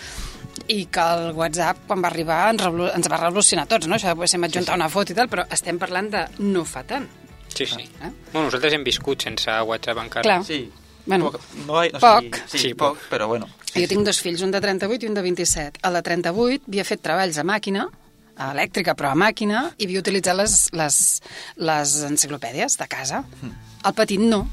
i 0.70 0.84
que 0.92 1.02
el 1.02 1.32
WhatsApp, 1.38 1.86
quan 1.88 2.04
va 2.04 2.10
arribar, 2.12 2.42
ens, 2.54 2.62
revolu 2.62 2.90
ens 2.94 3.10
va 3.10 3.18
revolucionar 3.18 3.66
tots, 3.70 3.88
no? 3.90 3.98
Això 3.98 4.12
de 4.12 4.20
poder 4.20 4.30
ser 4.30 4.42
adjuntar 4.46 4.78
una 4.78 4.90
foto 4.94 5.14
i 5.14 5.18
tal, 5.18 5.30
però 5.32 5.46
estem 5.50 5.80
parlant 5.82 6.12
de 6.14 6.26
no 6.46 6.66
fa 6.68 6.84
tant. 6.86 7.08
Sí, 7.50 7.66
sí. 7.66 7.82
Eh? 7.82 8.12
Bueno, 8.32 8.48
nosaltres 8.48 8.76
hem 8.78 8.86
viscut 8.86 9.26
sense 9.26 9.56
WhatsApp 9.66 10.04
encara. 10.04 10.28
Clar. 10.28 10.44
Sí. 10.46 10.68
Bueno, 11.10 11.32
poc, 11.32 11.42
no, 11.66 11.82
no 11.82 12.00
poc. 12.04 12.36
Sé, 12.36 12.44
sí, 12.46 12.52
Sí, 12.52 12.64
sí, 12.68 12.74
poc, 12.78 13.02
però 13.10 13.28
bueno. 13.28 13.50
Jo 13.76 13.88
tinc 13.90 14.06
dos 14.08 14.20
fills, 14.24 14.42
un 14.46 14.52
de 14.52 14.62
38 14.64 15.06
i 15.06 15.10
un 15.10 15.18
de 15.18 15.24
27. 15.26 15.84
El 15.86 15.98
de 16.00 16.04
38 16.06 16.70
havia 16.70 16.86
fet 16.88 17.02
treballs 17.06 17.38
a 17.38 17.46
màquina, 17.48 17.88
a 18.40 18.52
elèctrica, 18.56 18.96
però 18.96 19.12
a 19.14 19.20
màquina, 19.20 19.68
i 19.78 19.88
havia 19.90 20.00
utilitzat 20.04 20.38
les, 20.40 20.56
les, 20.80 21.02
les 21.60 21.98
enciclopèdies 22.08 22.80
de 22.80 22.88
casa. 22.88 23.26
El 23.86 23.94
petit 23.98 24.24
no. 24.24 24.46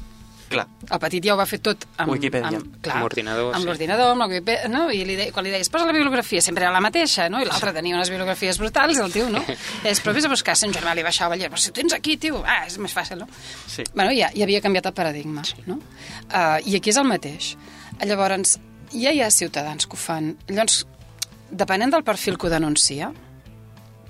Clar. 0.47 0.63
El 0.87 0.99
petit 1.03 1.25
ja 1.27 1.33
ho 1.33 1.37
va 1.39 1.43
fer 1.47 1.57
tot 1.59 1.81
amb... 1.99 2.13
Wikipedia. 2.13 2.61
Amb, 2.61 2.77
clar, 2.83 2.99
Amb 3.01 3.07
ordinador, 3.09 3.49
Amb 3.51 3.65
sí. 3.65 3.67
l'ordinador, 3.67 4.11
amb 4.13 4.23
la 4.23 4.27
Wikipedia, 4.31 4.69
no? 4.71 4.85
I 4.95 5.01
li 5.03 5.17
deia, 5.19 5.33
quan 5.35 5.43
li 5.43 5.51
deies, 5.51 5.67
posa 5.73 5.89
la 5.89 5.95
bibliografia, 5.95 6.39
sempre 6.43 6.63
era 6.63 6.71
la 6.71 6.79
mateixa, 6.83 7.25
no? 7.31 7.41
I 7.43 7.47
l'altre 7.49 7.73
tenia 7.75 7.97
unes 7.97 8.11
biografies 8.13 8.59
brutals, 8.61 9.01
el 9.03 9.11
tio, 9.11 9.27
no? 9.33 9.41
I 9.83 9.95
però 10.03 10.13
vés 10.15 10.27
a 10.27 10.31
buscar, 10.31 10.55
si 10.55 10.69
un 10.69 10.75
germà 10.75 10.95
li 10.95 11.03
baixava 11.03 11.35
llibre, 11.35 11.57
però 11.57 11.63
si 11.65 11.75
tens 11.75 11.95
aquí, 11.97 12.15
tio, 12.21 12.39
ah, 12.47 12.61
és 12.69 12.79
més 12.79 12.95
fàcil, 12.95 13.19
no? 13.19 13.27
Sí. 13.67 13.83
Bueno, 13.91 14.13
ja, 14.15 14.31
ja 14.31 14.47
havia 14.47 14.63
canviat 14.63 14.87
el 14.87 14.95
paradigma, 14.95 15.43
no? 15.67 15.81
Uh, 16.31 16.63
I 16.63 16.79
aquí 16.79 16.95
és 16.95 17.01
el 17.03 17.11
mateix. 17.11 17.51
Llavors, 18.07 18.55
ja 18.93 19.13
hi 19.13 19.21
ha 19.21 19.31
ciutadans 19.31 19.87
que 19.87 19.97
ho 19.97 19.99
fan. 19.99 20.35
Llavors, 20.47 20.85
depenent 21.51 21.93
del 21.93 22.05
perfil 22.07 22.37
que 22.37 22.47
ho 22.47 22.51
denuncia, 22.53 23.11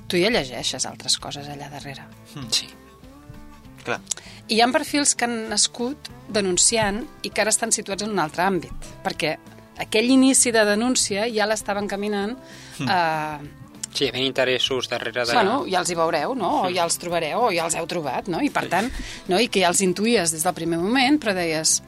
tu 0.07 0.19
ja 0.19 0.31
llegeixes 0.31 0.85
altres 0.87 1.17
coses 1.19 1.49
allà 1.51 1.69
darrere. 1.71 2.07
Sí. 2.51 2.69
Clar. 3.83 3.99
I 4.47 4.55
hi 4.55 4.63
ha 4.63 4.69
perfils 4.71 5.13
que 5.15 5.27
han 5.27 5.49
nascut 5.51 6.09
denunciant 6.31 7.01
i 7.23 7.29
que 7.29 7.43
ara 7.43 7.51
estan 7.51 7.73
situats 7.75 8.05
en 8.05 8.13
un 8.15 8.23
altre 8.23 8.45
àmbit, 8.45 8.91
perquè 9.03 9.35
aquell 9.83 10.09
inici 10.11 10.53
de 10.55 10.63
denúncia 10.67 11.27
ja 11.31 11.47
l'estaven 11.49 11.87
caminant 11.91 12.37
a... 12.87 13.39
Sí, 13.97 14.05
hi 14.05 14.09
havia 14.11 14.27
interessos 14.27 14.87
darrere 14.91 15.23
de... 15.25 15.33
Bueno, 15.33 15.61
ja 15.67 15.81
els 15.81 15.89
hi 15.89 15.97
veureu, 15.97 16.35
no? 16.37 16.51
O 16.67 16.71
ja 16.71 16.83
els 16.85 16.99
trobareu, 17.01 17.47
o 17.47 17.51
ja 17.51 17.65
els 17.65 17.75
heu 17.79 17.87
trobat, 17.89 18.27
no? 18.29 18.43
I 18.45 18.51
per 18.53 18.67
tant, 18.69 18.91
no? 19.27 19.39
I 19.41 19.47
que 19.49 19.63
ja 19.63 19.71
els 19.71 19.81
intuïes 19.81 20.35
des 20.35 20.43
del 20.45 20.55
primer 20.55 20.79
moment, 20.79 21.17
però 21.19 21.33
deies, 21.35 21.79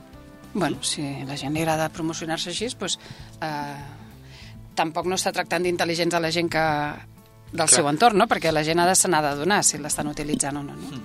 Bueno, 0.54 0.82
si 0.82 1.04
la 1.28 1.38
gent 1.38 1.54
li 1.54 1.62
agrada 1.62 1.90
promocionar-se 1.94 2.50
així, 2.50 2.70
doncs, 2.80 2.98
eh, 3.46 3.76
tampoc 4.76 5.06
no 5.06 5.18
està 5.20 5.34
tractant 5.36 5.64
d'intel·ligents 5.64 6.16
a 6.16 6.22
la 6.24 6.32
gent 6.32 6.50
que 6.50 6.66
del 7.52 7.66
Clar. 7.66 7.70
seu 7.70 7.90
entorn, 7.90 8.18
no? 8.18 8.28
perquè 8.30 8.54
la 8.54 8.64
gent 8.64 8.80
ha 8.80 8.88
de 8.88 8.96
se 8.96 9.10
n'ha 9.10 9.22
de 9.26 9.36
donar 9.42 9.64
si 9.66 9.78
l'estan 9.82 10.08
utilitzant 10.08 10.58
o 10.58 10.64
no. 10.64 10.76
no? 10.78 10.98
Mm. 10.98 11.02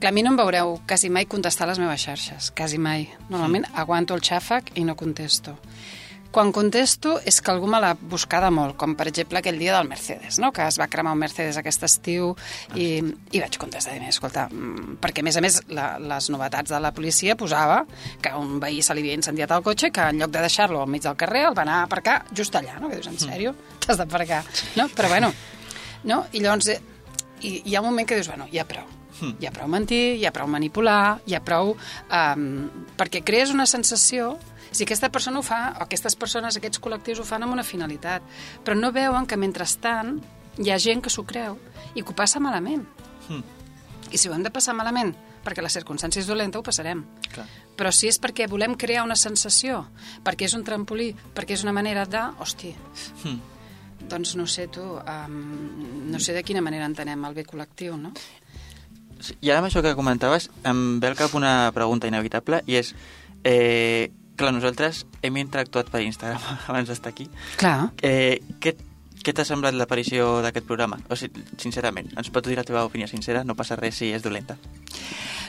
Clar, 0.00 0.10
a 0.10 0.14
mi 0.14 0.22
no 0.22 0.32
em 0.34 0.38
veureu 0.38 0.80
quasi 0.86 1.08
mai 1.10 1.26
contestar 1.30 1.68
les 1.70 1.78
meves 1.80 2.02
xarxes, 2.02 2.50
quasi 2.56 2.78
mai. 2.78 3.06
Normalment 3.30 3.68
mm. 3.70 3.78
aguanto 3.80 4.14
el 4.14 4.20
xàfec 4.20 4.74
i 4.76 4.84
no 4.84 4.96
contesto. 4.98 5.56
Quan 6.36 6.50
contesto 6.52 7.14
és 7.24 7.38
que 7.40 7.48
algú 7.48 7.64
me 7.72 7.78
l'ha 7.80 7.94
buscada 7.96 8.50
molt, 8.52 8.74
com 8.76 8.92
per 8.92 9.06
exemple 9.08 9.40
aquell 9.40 9.56
dia 9.56 9.72
del 9.72 9.86
Mercedes, 9.88 10.36
no? 10.36 10.50
que 10.52 10.66
es 10.68 10.76
va 10.76 10.84
cremar 10.92 11.14
un 11.16 11.22
Mercedes 11.22 11.56
aquest 11.56 11.86
estiu 11.86 12.34
i, 12.76 12.98
i 13.32 13.40
vaig 13.40 13.56
contestar, 13.56 13.94
dir, 13.96 14.10
escolta, 14.10 14.44
mm, 14.52 14.98
perquè 15.00 15.22
a 15.22 15.24
més 15.24 15.38
a 15.40 15.42
més 15.44 15.56
la, 15.72 15.86
les 15.96 16.26
novetats 16.34 16.74
de 16.74 16.80
la 16.84 16.90
policia 16.92 17.38
posava 17.40 17.78
que 18.20 18.34
a 18.34 18.36
un 18.36 18.58
veí 18.60 18.82
se 18.84 18.92
li 18.92 19.00
havia 19.00 19.16
incendiat 19.16 19.54
el 19.56 19.64
cotxe 19.64 19.88
que 19.88 20.04
en 20.12 20.20
lloc 20.20 20.34
de 20.34 20.42
deixar-lo 20.44 20.82
al 20.82 20.92
mig 20.92 21.06
del 21.06 21.16
carrer 21.16 21.46
el 21.48 21.56
va 21.56 21.64
anar 21.64 21.78
a 21.78 21.86
aparcar 21.88 22.18
just 22.36 22.58
allà, 22.60 22.76
no? 22.82 22.90
Que 22.90 22.98
dius, 22.98 23.08
en 23.08 23.16
sèrio? 23.22 23.54
T'has 23.86 23.96
d'aparcar? 24.02 24.42
No? 24.76 24.90
Però 24.92 25.08
bueno, 25.08 25.30
no? 26.04 26.18
I 26.36 26.42
llavors 26.44 26.68
i, 26.68 27.62
hi 27.64 27.78
ha 27.78 27.80
un 27.80 27.88
moment 27.88 28.04
que 28.04 28.18
dius, 28.20 28.28
bueno, 28.28 28.44
ja 28.52 28.66
prou. 28.68 28.84
Hi 29.40 29.48
ha 29.48 29.54
prou 29.56 29.72
mentir, 29.72 30.18
hi 30.20 30.26
ha 30.28 30.34
prou 30.36 30.52
manipular, 30.52 31.22
hi 31.24 31.38
ha 31.38 31.40
prou... 31.40 31.72
Um, 32.12 32.68
perquè 33.00 33.22
crees 33.24 33.56
una 33.56 33.64
sensació 33.64 34.34
si 34.76 34.84
aquesta 34.84 35.10
persona 35.12 35.40
ho 35.40 35.44
fa, 35.46 35.60
o 35.78 35.84
aquestes 35.86 36.16
persones, 36.20 36.56
aquests 36.58 36.80
col·lectius 36.82 37.22
ho 37.22 37.26
fan 37.28 37.46
amb 37.46 37.56
una 37.56 37.64
finalitat, 37.66 38.24
però 38.64 38.76
no 38.78 38.92
veuen 38.92 39.26
que 39.26 39.38
mentrestant 39.40 40.18
hi 40.60 40.72
ha 40.72 40.78
gent 40.80 41.02
que 41.04 41.12
s'ho 41.12 41.24
creu 41.28 41.58
i 41.94 42.02
que 42.02 42.12
ho 42.12 42.16
passa 42.16 42.40
malament. 42.40 42.84
I 44.12 44.18
si 44.20 44.28
ho 44.28 44.34
hem 44.36 44.44
de 44.44 44.52
passar 44.54 44.76
malament 44.76 45.14
perquè 45.46 45.62
la 45.62 45.70
circumstància 45.70 46.22
és 46.22 46.26
dolenta, 46.26 46.58
ho 46.58 46.66
passarem. 46.66 47.04
Clar. 47.30 47.46
Però 47.78 47.92
si 47.94 48.08
és 48.10 48.18
perquè 48.22 48.48
volem 48.50 48.74
crear 48.78 49.04
una 49.06 49.16
sensació, 49.18 49.84
perquè 50.26 50.48
és 50.48 50.56
un 50.58 50.64
trampolí, 50.66 51.12
perquè 51.36 51.54
és 51.54 51.62
una 51.62 51.74
manera 51.76 52.06
de... 52.10 52.22
Hosti, 52.42 52.72
doncs 54.10 54.34
no 54.38 54.46
sé 54.50 54.66
tu, 54.72 54.82
um, 54.98 55.38
no 56.10 56.20
sé 56.22 56.34
de 56.34 56.42
quina 56.46 56.64
manera 56.64 56.88
entenem 56.90 57.24
el 57.28 57.38
bé 57.38 57.46
col·lectiu, 57.46 57.94
no? 58.00 58.12
I 59.40 59.50
ara 59.50 59.62
amb 59.62 59.70
això 59.70 59.80
que 59.84 59.94
comentaves 59.96 60.50
em 60.68 61.00
ve 61.00 61.08
al 61.08 61.18
cap 61.18 61.34
una 61.38 61.72
pregunta 61.74 62.10
inevitable 62.10 62.64
i 62.66 62.80
és... 62.82 62.94
Eh, 63.46 64.10
clar, 64.36 64.52
nosaltres 64.54 65.04
hem 65.22 65.36
interactuat 65.42 65.88
per 65.92 66.02
Instagram 66.04 66.42
abans 66.70 66.88
d'estar 66.92 67.10
aquí. 67.14 67.28
Clar. 67.60 67.90
Eh, 68.02 68.40
què 68.60 68.76
què 69.26 69.32
t'ha 69.34 69.42
semblat 69.42 69.74
l'aparició 69.74 70.36
d'aquest 70.44 70.68
programa? 70.68 71.00
O 71.10 71.16
sigui, 71.18 71.42
sincerament, 71.58 72.12
ens 72.14 72.28
pots 72.30 72.46
dir 72.46 72.54
la 72.54 72.62
teva 72.62 72.84
opinió 72.86 73.08
sincera? 73.10 73.40
No 73.42 73.56
passa 73.58 73.74
res 73.74 73.96
si 73.98 74.12
és 74.14 74.22
dolenta. 74.22 74.54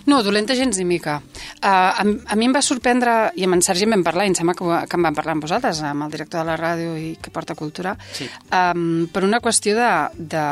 No, 0.10 0.23
dolenta 0.26 0.56
gens 0.58 0.80
ni 0.80 0.86
mica. 0.88 1.19
Uh, 1.62 1.67
a, 1.67 2.02
a 2.02 2.36
mi 2.39 2.47
em 2.47 2.56
va 2.56 2.63
sorprendre, 2.65 3.13
i 3.38 3.45
amb 3.45 3.54
en 3.58 3.62
Sergi 3.62 3.86
en 3.86 3.91
vam 3.93 4.06
parlar, 4.08 4.26
i 4.26 4.32
em 4.32 4.38
sembla 4.39 4.56
que, 4.58 4.65
que 4.89 4.97
en 4.97 5.06
vam 5.06 5.13
parlar 5.19 5.36
amb 5.36 5.45
vosaltres, 5.45 5.84
amb 5.86 6.08
el 6.08 6.15
director 6.15 6.41
de 6.41 6.47
la 6.50 6.56
ràdio 6.58 6.95
i 6.97 7.12
que 7.21 7.30
porta 7.36 7.54
cultura, 7.60 7.93
Sí. 8.17 8.26
um, 8.50 9.06
per 9.13 9.21
una 9.28 9.41
qüestió 9.45 9.76
de, 9.78 9.91
de, 10.17 10.45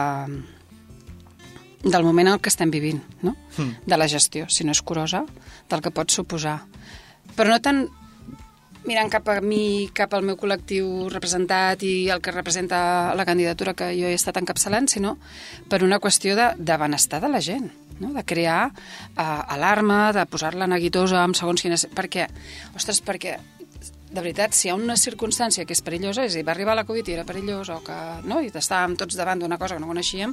del 1.86 2.04
moment 2.06 2.30
en 2.36 2.39
què 2.41 2.52
estem 2.52 2.69
vivint, 2.74 3.02
no? 3.26 3.36
Mm. 3.58 3.71
de 3.89 3.98
la 3.98 4.08
gestió, 4.12 4.45
si 4.50 4.65
no 4.65 4.74
és 4.76 4.82
curosa, 4.86 5.24
del 5.69 5.82
que 5.82 5.89
pot 5.93 6.12
suposar. 6.13 6.60
Però 7.34 7.50
no 7.50 7.58
tant 7.62 7.88
mirant 8.86 9.10
cap 9.12 9.28
a 9.34 9.39
mi, 9.41 9.89
cap 9.93 10.13
al 10.13 10.26
meu 10.26 10.38
col·lectiu 10.39 11.08
representat 11.13 11.84
i 11.86 12.10
el 12.13 12.21
que 12.24 12.34
representa 12.34 13.13
la 13.17 13.26
candidatura 13.28 13.74
que 13.78 13.89
jo 13.98 14.12
he 14.12 14.15
estat 14.17 14.38
encapçalant, 14.41 14.88
sinó 14.91 15.15
per 15.69 15.84
una 15.84 16.00
qüestió 16.04 16.36
de, 16.38 16.52
de 16.58 16.78
benestar 16.82 17.21
de 17.24 17.32
la 17.32 17.41
gent, 17.41 17.71
no? 18.00 18.13
de 18.13 18.24
crear 18.24 18.69
uh, 18.69 19.41
alarma, 19.56 20.13
de 20.13 20.26
posar-la 20.30 20.69
neguitosa 20.69 21.24
amb 21.24 21.38
segons 21.38 21.65
quines... 21.65 21.88
Perquè, 21.95 22.30
ostres, 22.76 23.02
perquè 23.06 23.39
de 24.15 24.21
veritat, 24.21 24.54
si 24.56 24.69
hi 24.69 24.71
ha 24.71 24.78
una 24.80 24.95
circumstància 24.95 25.65
que 25.67 25.76
és 25.76 25.84
perillosa, 25.84 26.24
és 26.24 26.38
a 26.38 26.39
dir, 26.39 26.45
va 26.48 26.54
arribar 26.54 26.78
la 26.78 26.86
Covid 26.88 27.10
i 27.10 27.17
era 27.17 27.26
perillós, 27.28 27.74
o 27.74 27.82
que, 27.84 27.98
no? 28.30 28.39
i 28.39 28.54
estàvem 28.54 28.95
tots 29.00 29.17
davant 29.19 29.41
d'una 29.41 29.60
cosa 29.60 29.76
que 29.76 29.84
no 29.84 29.91
coneixíem, 29.91 30.32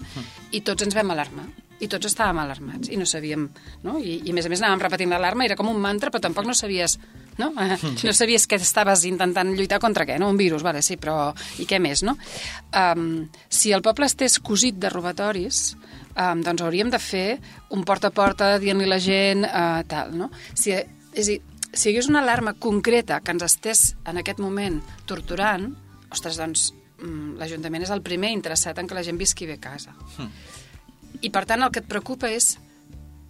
i 0.52 0.62
tots 0.62 0.86
ens 0.86 0.94
vam 0.98 1.10
alarmar 1.16 1.48
i 1.82 1.88
tots 1.90 2.06
estàvem 2.06 2.38
alarmats 2.38 2.92
i 2.94 2.96
no 2.98 3.02
sabíem, 3.10 3.48
no? 3.82 3.96
I, 3.98 4.20
i 4.22 4.30
a 4.30 4.36
més 4.36 4.46
a 4.46 4.50
més 4.52 4.60
anàvem 4.62 4.84
repetint 4.84 5.10
l'alarma, 5.10 5.48
era 5.48 5.56
com 5.58 5.66
un 5.66 5.80
mantra, 5.82 6.12
però 6.14 6.22
tampoc 6.22 6.46
no 6.46 6.54
sabies, 6.54 6.94
no? 7.38 7.52
Eh, 7.60 7.78
No 8.04 8.12
sabies 8.12 8.46
que 8.46 8.56
estaves 8.56 9.04
intentant 9.08 9.54
lluitar 9.56 9.78
contra 9.80 10.06
què, 10.08 10.18
no? 10.18 10.30
Un 10.30 10.36
virus, 10.40 10.62
vale, 10.62 10.82
sí, 10.82 10.96
però 11.00 11.32
i 11.58 11.66
què 11.68 11.78
més, 11.80 12.02
no? 12.02 12.16
Um, 12.72 13.28
si 13.48 13.72
el 13.72 13.82
poble 13.82 14.06
estés 14.06 14.38
cosit 14.40 14.76
de 14.82 14.90
robatoris, 14.92 15.76
um, 16.16 16.42
doncs 16.44 16.62
hauríem 16.62 16.90
de 16.92 17.00
fer 17.02 17.38
un 17.70 17.84
porta 17.88 18.10
a 18.12 18.14
porta 18.14 18.58
dient-li 18.62 18.88
la 18.88 19.00
gent 19.00 19.46
uh, 19.46 19.80
tal, 19.88 20.12
no? 20.18 20.30
Si, 20.54 20.72
és 20.72 21.26
a 21.26 21.30
dir, 21.30 21.40
si 21.72 21.88
hi 21.88 21.92
hagués 21.94 22.10
una 22.10 22.20
alarma 22.20 22.52
concreta 22.60 23.20
que 23.24 23.32
ens 23.32 23.44
estés 23.46 23.94
en 24.04 24.20
aquest 24.20 24.40
moment 24.42 24.80
torturant, 25.08 25.70
ostres, 26.12 26.36
doncs 26.36 26.72
mm, 27.00 27.38
l'Ajuntament 27.40 27.86
és 27.86 27.92
el 27.94 28.02
primer 28.04 28.32
interessat 28.34 28.78
en 28.78 28.88
que 28.88 28.98
la 28.98 29.04
gent 29.06 29.16
visqui 29.20 29.48
bé 29.48 29.56
a 29.56 29.62
casa. 29.70 29.94
I 31.22 31.30
per 31.32 31.46
tant 31.48 31.62
el 31.64 31.72
que 31.72 31.80
et 31.80 31.88
preocupa 31.88 32.28
és 32.28 32.58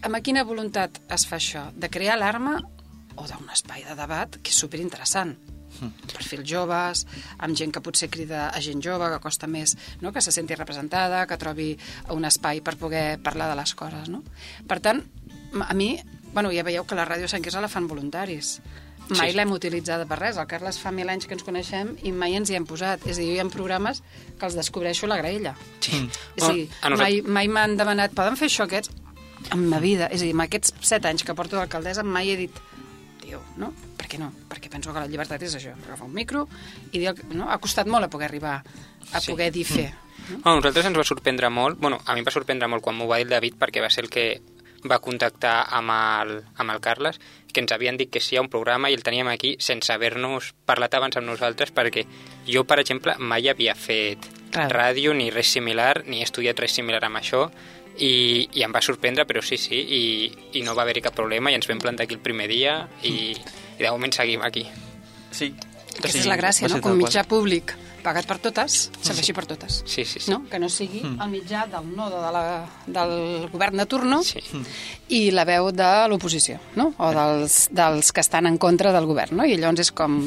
amb 0.03 0.19
quina 0.25 0.43
voluntat 0.43 0.99
es 1.15 1.27
fa 1.29 1.38
això? 1.38 1.69
De 1.79 1.91
crear 1.91 2.17
alarma 2.17 2.57
o 3.16 3.27
d'un 3.29 3.51
espai 3.53 3.85
de 3.88 3.96
debat 3.98 4.38
que 4.42 4.51
és 4.51 4.62
superinteressant? 4.64 5.37
perfils 6.12 6.44
joves, 6.48 7.07
amb 7.38 7.57
gent 7.57 7.72
que 7.72 7.81
potser 7.81 8.11
crida 8.12 8.48
a 8.51 8.61
gent 8.61 8.83
jove, 8.85 9.09
que 9.09 9.20
costa 9.25 9.48
més 9.48 9.77
no? 10.03 10.12
que 10.12 10.20
se 10.20 10.33
senti 10.35 10.55
representada, 10.55 11.27
que 11.27 11.38
trobi 11.40 11.72
un 12.12 12.27
espai 12.29 12.61
per 12.61 12.77
poder 12.77 13.18
parlar 13.22 13.48
de 13.51 13.57
les 13.57 13.75
coses. 13.75 14.11
No? 14.12 14.22
Per 14.68 14.81
tant, 14.85 15.03
a 15.61 15.75
mi, 15.75 15.94
bueno, 16.33 16.53
ja 16.53 16.64
veieu 16.64 16.85
que 16.85 16.98
la 16.98 17.07
ràdio 17.09 17.29
Sant 17.29 17.44
Quirze 17.44 17.61
la 17.61 17.72
fan 17.72 17.88
voluntaris. 17.88 18.59
Mai 19.12 19.33
Sí. 19.33 19.37
l'hem 19.37 19.51
utilitzada 19.53 20.07
per 20.07 20.16
res. 20.20 20.37
El 20.38 20.46
Carles 20.46 20.79
fa 20.79 20.92
mil 20.94 21.09
anys 21.11 21.27
que 21.27 21.35
ens 21.35 21.42
coneixem 21.42 21.96
i 22.07 22.12
mai 22.12 22.37
ens 22.38 22.48
hi 22.48 22.55
hem 22.57 22.64
posat. 22.64 23.03
És 23.05 23.18
a 23.18 23.20
dir, 23.20 23.33
jo 23.33 23.35
hi 23.35 23.40
ha 23.42 23.48
programes 23.51 24.01
que 24.38 24.46
els 24.46 24.55
descobreixo 24.55 25.07
a 25.07 25.11
la 25.11 25.18
graella. 25.18 25.57
Sí. 25.81 26.09
És 26.37 26.44
a 26.46 26.53
dir, 26.53 26.68
a 26.81 26.90
mai, 26.96 27.20
mai 27.20 27.48
m'han 27.48 27.77
demanat, 27.77 28.14
poden 28.14 28.38
fer 28.40 28.48
això 28.48 28.64
aquests? 28.64 28.94
En 29.51 29.66
ma 29.68 29.81
vida, 29.83 30.07
és 30.07 30.22
a 30.22 30.25
dir, 30.25 30.33
en 30.33 30.40
aquests 30.46 30.72
set 30.81 31.05
anys 31.05 31.25
que 31.27 31.35
porto 31.35 31.59
d'alcaldessa 31.59 32.05
mai 32.07 32.31
he 32.31 32.37
dit, 32.37 32.62
tio, 33.23 33.41
no? 33.57 33.71
Per 33.97 34.09
què 34.11 34.19
no? 34.21 34.33
Perquè 34.51 34.69
penso 34.73 34.93
que 34.93 35.01
la 35.01 35.09
llibertat 35.09 35.43
és 35.47 35.55
això, 35.57 35.73
agafar 35.87 36.07
un 36.09 36.15
micro 36.15 36.49
i 36.91 36.99
dir, 36.99 37.15
que- 37.15 37.29
no? 37.33 37.49
Ha 37.51 37.59
costat 37.63 37.87
molt 37.87 38.05
a 38.05 38.11
poder 38.11 38.27
arribar 38.29 38.59
a 39.13 39.21
Sí. 39.21 39.31
poder 39.33 39.53
dir 39.55 39.65
fer. 39.65 39.93
Bueno, 40.29 40.43
a 40.53 40.55
nosaltres 40.57 40.87
ens 40.87 40.99
va 40.99 41.05
sorprendre 41.05 41.49
molt, 41.51 41.79
bueno, 41.81 42.01
a 42.07 42.15
mi 42.15 42.21
em 42.21 42.27
va 42.27 42.31
sorprendre 42.35 42.69
molt 42.69 42.83
quan 42.83 42.97
m'ho 42.97 43.07
va 43.09 43.17
dir 43.19 43.25
el 43.27 43.31
David 43.31 43.55
perquè 43.59 43.81
va 43.83 43.91
ser 43.91 44.05
el 44.05 44.11
que 44.11 44.41
va 44.89 44.99
contactar 44.99 45.67
amb 45.71 45.91
el, 45.95 46.45
amb 46.57 46.71
el 46.73 46.81
Carles, 46.81 47.21
que 47.53 47.61
ens 47.61 47.71
havien 47.71 47.97
dit 47.97 48.11
que 48.11 48.21
sí 48.21 48.37
ha 48.37 48.41
un 48.43 48.49
programa 48.49 48.91
i 48.91 48.95
el 48.95 49.03
teníem 49.05 49.29
aquí 49.29 49.57
sense 49.61 49.93
haver-nos 49.93 50.55
parlat 50.67 50.95
abans 50.95 51.17
amb 51.17 51.29
nosaltres 51.29 51.73
perquè 51.73 52.05
jo, 52.47 52.65
per 52.65 52.81
exemple, 52.81 53.15
mai 53.19 53.47
havia 53.49 53.75
fet 53.77 54.19
Clar. 54.51 54.71
ràdio 54.73 55.15
ni 55.15 55.31
res 55.31 55.47
similar, 55.53 56.03
ni 56.07 56.19
he 56.21 56.25
estudiat 56.25 56.59
res 56.59 56.73
similar 56.73 57.05
amb 57.05 57.17
això 57.21 57.51
i, 57.99 58.49
i 58.53 58.65
em 58.65 58.73
va 58.73 58.83
sorprendre, 58.85 59.27
però 59.29 59.43
sí, 59.45 59.59
sí, 59.61 59.77
i, 59.77 60.03
i 60.59 60.65
no 60.67 60.77
va 60.79 60.87
haver-hi 60.87 61.05
cap 61.05 61.17
problema 61.17 61.53
i 61.53 61.59
ens 61.59 61.69
vam 61.69 61.83
plantar 61.83 62.07
aquí 62.07 62.17
el 62.19 62.25
primer 62.25 62.49
dia 62.51 62.79
i, 63.03 63.33
i 63.35 63.83
de 63.83 63.91
moment 63.91 64.15
seguim 64.15 64.45
aquí. 64.47 64.67
Sí. 65.33 65.53
Aquesta 65.93 66.23
és 66.23 66.29
la 66.29 66.39
gràcia, 66.41 66.71
no? 66.73 66.81
tal 66.81 66.97
mitjà 66.97 67.27
públic 67.29 67.75
pagat 68.03 68.27
per 68.29 68.37
totes, 68.43 68.91
serveixi 69.01 69.33
per 69.37 69.45
totes. 69.47 69.81
Sí, 69.87 70.05
sí, 70.05 70.21
sí. 70.21 70.31
No? 70.31 70.43
Que 70.51 70.59
no 70.59 70.69
sigui 70.73 71.01
el 71.07 71.31
mitjà 71.31 71.65
del 71.71 71.88
nodo 71.97 72.21
de 72.23 72.33
la, 72.35 72.43
del 72.87 73.15
govern 73.53 73.79
de 73.83 73.87
turno 73.87 74.21
Sí. 74.27 74.43
i 75.12 75.31
la 75.35 75.45
veu 75.49 75.71
de 75.73 75.88
l'oposició, 76.11 76.59
no? 76.77 76.91
o 76.99 77.11
dels, 77.15 77.69
dels 77.73 78.12
que 78.12 78.21
estan 78.25 78.47
en 78.51 78.59
contra 78.59 78.93
del 78.93 79.07
govern. 79.07 79.37
No? 79.41 79.47
I 79.47 79.57
llavors 79.57 79.85
és 79.87 79.93
com, 79.93 80.19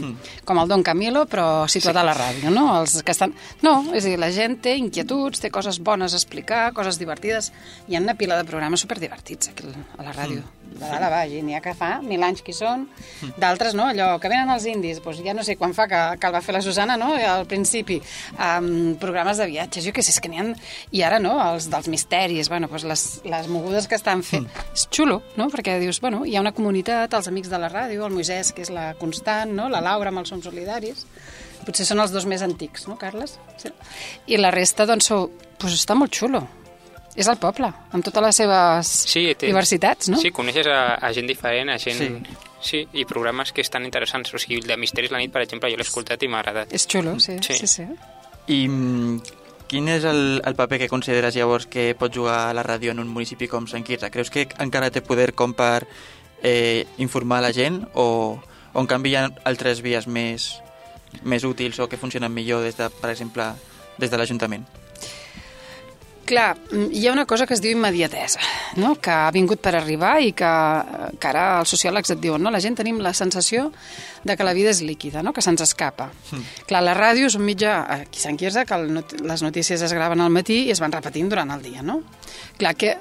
com 0.45 0.61
el 0.61 0.71
Don 0.71 0.83
Camilo, 0.85 1.25
però 1.29 1.65
situat 1.71 1.97
a 2.01 2.05
la 2.07 2.15
ràdio. 2.17 2.51
No? 2.53 2.67
Els 2.81 2.99
que 3.03 3.11
estan... 3.15 3.33
no, 3.65 3.77
és 3.93 4.05
a 4.05 4.09
dir, 4.13 4.19
la 4.21 4.31
gent 4.31 4.59
té 4.63 4.75
inquietuds, 4.79 5.41
té 5.43 5.51
coses 5.51 5.79
bones 5.83 6.13
a 6.13 6.19
explicar, 6.21 6.71
coses 6.73 6.99
divertides. 7.01 7.51
Hi 7.89 7.97
ha 7.97 8.03
una 8.03 8.15
pila 8.15 8.37
de 8.39 8.45
programes 8.47 8.81
superdivertits 8.85 9.49
aquí 9.51 9.67
a 9.97 10.03
la 10.03 10.13
ràdio, 10.15 10.43
de 10.75 10.81
dalt 10.81 11.05
a 11.07 11.09
baix, 11.11 11.33
i 11.37 11.41
n'hi 11.45 11.55
ha 11.57 11.61
que 11.63 11.73
fa 11.77 11.99
mil 12.03 12.23
anys 12.25 12.43
que 12.45 12.53
són, 12.55 12.87
d'altres, 13.39 13.75
no? 13.77 13.87
allò 13.91 14.15
que 14.21 14.31
venen 14.31 14.51
els 14.53 14.65
indis, 14.69 15.01
doncs 15.03 15.21
ja 15.25 15.35
no 15.37 15.45
sé 15.47 15.55
quan 15.59 15.75
fa 15.77 15.87
que, 15.91 16.01
que 16.19 16.29
el 16.29 16.35
va 16.35 16.41
fer 16.45 16.55
la 16.57 16.63
Susana, 16.65 16.97
no? 16.99 17.13
al 17.15 17.45
principi, 17.49 17.99
um, 18.35 18.95
programes 19.01 19.39
de 19.41 19.47
viatges, 19.51 19.85
jo 19.87 19.93
què 19.95 20.03
sé, 20.03 20.15
és 20.15 20.21
que 20.23 20.31
n'hi 20.31 20.41
ha... 20.41 20.47
I 20.95 21.05
ara, 21.07 21.19
no?, 21.21 21.35
els 21.43 21.69
dels 21.71 21.87
misteris, 21.91 22.49
bueno, 22.51 22.69
doncs 22.71 22.87
les, 22.89 23.05
les 23.29 23.49
mogudes 23.51 23.87
que 23.91 23.97
estan 23.99 24.23
fent. 24.25 24.49
És 24.73 24.87
xulo, 24.91 25.21
no?, 25.39 25.49
perquè 25.53 25.77
dius, 25.81 26.01
bueno, 26.03 26.23
hi 26.25 26.35
ha 26.35 26.43
una 26.43 26.55
comunitat, 26.55 27.13
els 27.17 27.31
amics 27.31 27.51
de 27.51 27.61
la 27.61 27.71
ràdio, 27.71 28.05
el 28.05 28.13
Moisès, 28.15 28.53
que 28.55 28.65
és 28.65 28.73
la 28.73 28.91
constant, 28.99 29.53
no?, 29.55 29.69
la 29.71 29.83
Laura 29.85 30.13
amb 30.13 30.23
els 30.23 30.33
Som 30.33 30.43
Solidaris, 30.43 31.05
potser 31.65 31.87
són 31.87 32.03
els 32.03 32.13
dos 32.13 32.27
més 32.29 32.43
antics, 32.45 32.85
no, 32.89 32.99
Carles? 33.01 33.39
Sí. 33.61 33.73
I 34.27 34.41
la 34.41 34.53
resta, 34.55 34.87
doncs, 34.89 35.09
sou... 35.11 35.29
doncs 35.61 35.79
està 35.79 35.97
molt 35.97 36.13
xulo. 36.15 36.45
És 37.15 37.27
el 37.31 37.37
poble, 37.39 37.69
amb 37.95 38.03
totes 38.03 38.23
les 38.23 38.35
seves 38.35 38.87
Sí, 39.07 39.21
té- 39.39 39.47
diversitats, 39.47 40.09
no? 40.11 40.17
Sí, 40.19 40.31
coneixes 40.35 40.67
a, 40.67 40.95
a 40.95 41.13
gent 41.15 41.27
diferent, 41.31 41.69
a 41.71 41.77
gent... 41.79 41.97
Sí. 42.25 42.41
Sí. 42.65 42.79
i 42.97 43.03
programes 43.05 43.51
que 43.53 43.61
estan 43.61 43.83
interessants. 43.85 44.33
O 44.33 44.39
sigui, 44.41 44.57
el 44.57 44.65
de 44.65 44.75
Misteris 44.81 45.11
la 45.13 45.19
nit, 45.21 45.29
per 45.31 45.43
exemple, 45.43 45.69
jo 45.69 45.77
l'he 45.77 45.85
escoltat 45.85 46.23
i 46.25 46.27
m'ha 46.27 46.39
agradat. 46.41 46.71
És 46.73 46.87
xulo, 46.89 47.19
sí, 47.19 47.35
sí, 47.45 47.53
Sí. 47.53 47.67
sí. 47.67 47.67
sí. 47.67 47.83
I 48.47 48.67
mm, 48.67 49.19
quin 49.69 49.87
és 49.93 50.03
el, 50.09 50.41
el 50.43 50.55
paper 50.57 50.79
que 50.81 50.87
consideres 50.89 51.35
llavors 51.37 51.67
que 51.69 51.91
pot 51.99 52.09
jugar 52.15 52.55
la 52.57 52.63
ràdio 52.65 52.89
en 52.95 52.99
un 53.03 53.07
municipi 53.07 53.47
com 53.47 53.67
Sant 53.69 53.85
Quirze? 53.85 54.09
Creus 54.09 54.31
que 54.33 54.47
encara 54.57 54.89
té 54.89 55.01
poder 55.05 55.35
com 55.37 55.53
per 55.53 55.85
eh, 56.41 56.87
informar 56.97 57.43
la 57.45 57.53
gent 57.53 57.83
o, 57.93 58.39
O 58.73 58.81
en 58.81 58.87
canvi 58.91 59.13
hi 59.13 59.15
ha 59.15 59.29
altres 59.47 59.79
vies 59.85 60.03
més, 60.07 60.49
més 61.23 61.45
útils 61.47 61.77
o 61.79 61.85
que 61.87 61.95
funcionen 62.01 62.33
millor 62.33 62.65
des 62.65 62.75
de, 62.75 62.89
per 62.89 63.11
exemple, 63.13 63.45
des 64.01 64.09
de 64.11 64.17
l'Ajuntament? 64.17 64.65
Clar, 66.25 66.57
mm, 66.71 66.89
hi 66.91 67.05
ha 67.07 67.13
una 67.13 67.27
cosa 67.29 67.45
que 67.45 67.53
es 67.53 67.61
diu 67.61 67.75
immediatesa, 67.75 68.39
no? 68.81 68.95
que 68.97 69.13
ha 69.13 69.29
vingut 69.31 69.61
per 69.61 69.75
arribar 69.77 70.15
i 70.25 70.31
que, 70.33 70.51
que 71.21 71.29
ara 71.29 71.43
els 71.59 71.69
sociòlegs 71.69 72.15
et 72.15 72.21
diuen, 72.21 72.41
no? 72.41 72.49
la 72.49 72.61
gent 72.63 72.77
tenim 72.79 72.97
la 73.03 73.13
sensació 73.13 73.67
de 74.25 74.35
que 74.35 74.47
la 74.47 74.55
vida 74.57 74.71
és 74.73 74.81
líquida, 74.81 75.21
no? 75.21 75.33
que 75.33 75.43
se'ns 75.45 75.61
escapa. 75.61 76.09
Mm. 76.31 76.65
Clar, 76.65 76.81
la 76.81 76.95
ràdio 76.97 77.29
és 77.29 77.37
un 77.37 77.45
mitjà, 77.45 77.75
aquí 77.99 78.23
Sant 78.23 78.39
Quirze, 78.41 78.65
que 78.65 78.81
not 78.89 79.13
les 79.21 79.45
notícies 79.45 79.85
es 79.85 79.93
graven 79.93 80.21
al 80.25 80.33
matí 80.33 80.63
i 80.65 80.73
es 80.73 80.81
van 80.81 80.95
repetint 80.95 81.29
durant 81.29 81.53
el 81.53 81.61
dia, 81.61 81.85
no? 81.85 82.01
Clar, 82.57 82.73
que, 82.73 82.95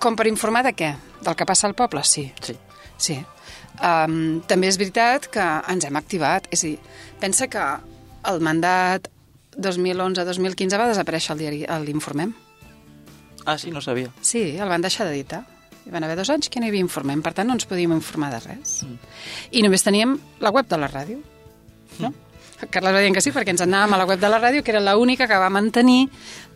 com 0.00 0.16
per 0.16 0.28
informar 0.30 0.64
de 0.64 0.72
què? 0.72 0.94
Del 1.24 1.36
que 1.36 1.48
passa 1.48 1.68
al 1.68 1.76
poble? 1.76 2.04
Sí. 2.08 2.30
Sí. 2.40 2.56
Sí. 2.96 3.18
Um, 3.84 4.40
també 4.48 4.70
és 4.70 4.78
veritat 4.80 5.26
que 5.34 5.44
ens 5.68 5.84
hem 5.84 5.96
activat, 6.00 6.48
és 6.54 6.62
a 6.62 6.70
dir, 6.70 6.78
pensa 7.20 7.50
que 7.52 7.64
el 8.30 8.40
mandat 8.40 9.10
2011-2015 9.56 10.80
va 10.80 10.88
desaparèixer 10.90 11.34
el 11.34 11.42
diari 11.42 11.64
l'Informem. 11.84 12.34
Ah, 13.44 13.58
sí, 13.58 13.70
no 13.70 13.80
sabia. 13.84 14.10
Sí, 14.20 14.56
el 14.56 14.68
van 14.68 14.82
deixar 14.82 15.06
d'editar. 15.06 15.44
Hi 15.84 15.92
van 15.92 16.04
haver 16.06 16.16
dos 16.16 16.30
anys 16.32 16.48
que 16.48 16.60
no 16.60 16.66
hi 16.66 16.72
havia 16.72 16.80
Informem, 16.80 17.20
per 17.22 17.34
tant 17.36 17.48
no 17.48 17.56
ens 17.58 17.66
podíem 17.68 17.92
informar 17.92 18.30
de 18.32 18.40
res. 18.40 18.78
Mm. 18.86 19.16
I 19.52 19.64
només 19.66 19.84
teníem 19.84 20.16
la 20.40 20.52
web 20.54 20.68
de 20.68 20.78
la 20.80 20.88
ràdio. 20.88 21.18
No? 21.98 22.08
Mm. 22.08 22.20
Carles 22.72 22.94
va 22.96 23.02
dient 23.02 23.12
que 23.12 23.20
sí, 23.20 23.32
perquè 23.34 23.52
ens 23.52 23.60
anàvem 23.60 23.92
a 23.92 23.98
la 24.00 24.06
web 24.08 24.20
de 24.22 24.30
la 24.30 24.38
ràdio, 24.40 24.62
que 24.64 24.72
era 24.72 24.80
l'única 24.80 25.26
que 25.28 25.36
va 25.36 25.50
mantenir 25.52 26.06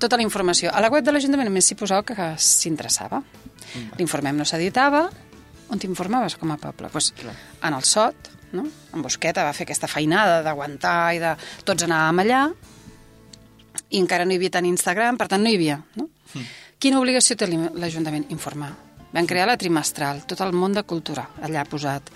tota 0.00 0.16
la 0.16 0.24
informació. 0.24 0.72
A 0.72 0.80
la 0.80 0.88
web 0.88 1.04
de 1.04 1.12
l'Ajuntament 1.12 1.50
només 1.50 1.68
s'hi 1.68 1.76
posava 1.76 2.06
que 2.06 2.30
s'interessava. 2.40 3.20
Mm. 3.20 3.98
L'informem 4.00 4.40
no 4.40 4.48
s'editava. 4.48 5.04
On 5.68 5.76
t'informaves 5.76 6.38
com 6.40 6.54
a 6.54 6.56
poble? 6.56 6.88
Pues, 6.88 7.12
Clar. 7.18 7.34
en 7.68 7.76
el 7.76 7.84
SOT, 7.84 8.32
no? 8.56 8.64
en 8.94 9.04
Bosqueta 9.04 9.44
va 9.44 9.52
fer 9.52 9.66
aquesta 9.68 9.90
feinada 9.90 10.40
d'aguantar 10.46 10.98
i 11.12 11.20
de... 11.20 11.34
Tots 11.68 11.84
anàvem 11.84 12.24
allà, 12.24 12.46
i 13.90 14.03
encara 14.03 14.27
no 14.27 14.35
hi 14.35 14.40
havia 14.40 14.57
tant 14.59 14.68
Instagram, 14.68 15.16
per 15.20 15.29
tant 15.29 15.42
no 15.44 15.51
hi 15.53 15.57
havia. 15.59 15.81
No? 15.96 16.09
Mm. 16.35 16.51
Quina 16.79 17.01
obligació 17.01 17.37
té 17.37 17.48
l'Ajuntament? 17.48 18.29
Informar. 18.35 18.74
Vam 19.09 19.24
crear 19.24 19.46
la 19.48 19.57
trimestral, 19.57 20.20
tot 20.29 20.42
el 20.44 20.53
món 20.53 20.74
de 20.77 20.83
cultura 20.85 21.24
allà 21.40 21.62
posat. 21.64 22.11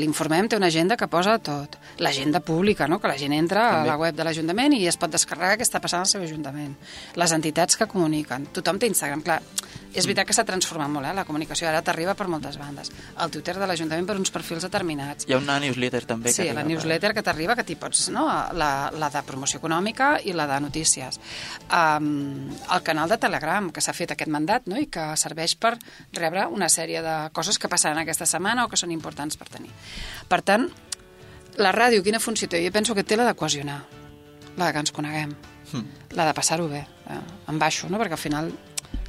L'informem 0.00 0.48
té 0.48 0.56
una 0.56 0.70
agenda 0.72 0.96
que 0.96 1.08
posa 1.12 1.36
tot. 1.44 1.76
L'agenda 2.00 2.40
pública, 2.40 2.88
no? 2.88 2.98
que 3.02 3.10
la 3.10 3.18
gent 3.20 3.34
entra 3.36 3.66
També. 3.68 3.82
a 3.84 3.90
la 3.92 3.98
web 4.00 4.16
de 4.16 4.24
l'Ajuntament 4.24 4.72
i 4.78 4.86
es 4.88 4.96
pot 4.96 5.12
descarregar 5.12 5.58
què 5.60 5.66
està 5.68 5.82
passant 5.84 6.06
al 6.06 6.08
seu 6.08 6.24
Ajuntament. 6.24 6.72
Les 7.20 7.36
entitats 7.36 7.76
que 7.76 7.88
comuniquen. 7.90 8.48
Tothom 8.56 8.80
té 8.80 8.88
Instagram. 8.88 9.20
Clar, 9.26 9.42
és 9.92 10.06
veritat 10.08 10.28
que 10.28 10.34
s'ha 10.36 10.44
transformat 10.48 10.90
molt, 10.92 11.06
eh? 11.08 11.14
la 11.16 11.24
comunicació 11.28 11.68
ara 11.68 11.82
t'arriba 11.84 12.14
per 12.18 12.26
moltes 12.32 12.56
bandes. 12.60 12.90
El 13.20 13.32
Twitter 13.34 13.56
de 13.58 13.68
l'Ajuntament 13.68 14.06
per 14.08 14.16
uns 14.20 14.32
perfils 14.34 14.64
determinats. 14.66 15.26
Hi 15.28 15.36
ha 15.36 15.40
una 15.40 15.58
newsletter 15.62 16.02
també. 16.08 16.32
Sí, 16.32 16.46
que 16.48 16.56
la 16.56 16.64
newsletter 16.66 17.12
que 17.16 17.24
t'arriba, 17.24 17.56
que 17.58 17.66
t'hi 17.68 17.76
pots, 17.80 18.06
no? 18.14 18.24
La, 18.56 18.70
la 18.96 19.10
de 19.12 19.22
promoció 19.28 19.60
econòmica 19.60 20.14
i 20.24 20.34
la 20.36 20.46
de 20.50 20.58
notícies. 20.64 21.20
Um, 21.68 22.48
el 22.48 22.84
canal 22.86 23.12
de 23.12 23.20
Telegram, 23.20 23.70
que 23.72 23.84
s'ha 23.84 23.94
fet 23.96 24.16
aquest 24.16 24.32
mandat, 24.32 24.68
no? 24.70 24.80
i 24.80 24.88
que 24.92 25.12
serveix 25.20 25.56
per 25.60 25.76
rebre 26.16 26.46
una 26.48 26.70
sèrie 26.72 27.04
de 27.04 27.16
coses 27.36 27.60
que 27.60 27.70
passaran 27.72 28.00
aquesta 28.02 28.28
setmana 28.28 28.64
o 28.64 28.72
que 28.72 28.80
són 28.80 28.94
importants 28.94 29.36
per 29.36 29.50
tenir. 29.52 29.72
Per 30.28 30.40
tant, 30.46 30.68
la 31.60 31.72
ràdio, 31.74 32.02
quina 32.04 32.20
funció 32.22 32.48
té? 32.48 32.62
Jo 32.64 32.72
penso 32.72 32.96
que 32.96 33.04
té 33.04 33.18
la 33.18 33.28
de 33.28 33.36
cohesionar, 33.36 33.82
la 34.56 34.66
de 34.66 34.72
que 34.72 34.84
ens 34.86 34.92
coneguem, 34.92 35.34
mm. 35.72 36.12
la 36.16 36.28
de 36.28 36.36
passar-ho 36.36 36.68
bé, 36.68 36.86
eh? 37.12 37.22
en 37.52 37.58
baixo, 37.60 37.90
no? 37.92 38.00
perquè 38.00 38.16
al 38.16 38.22
final 38.22 38.52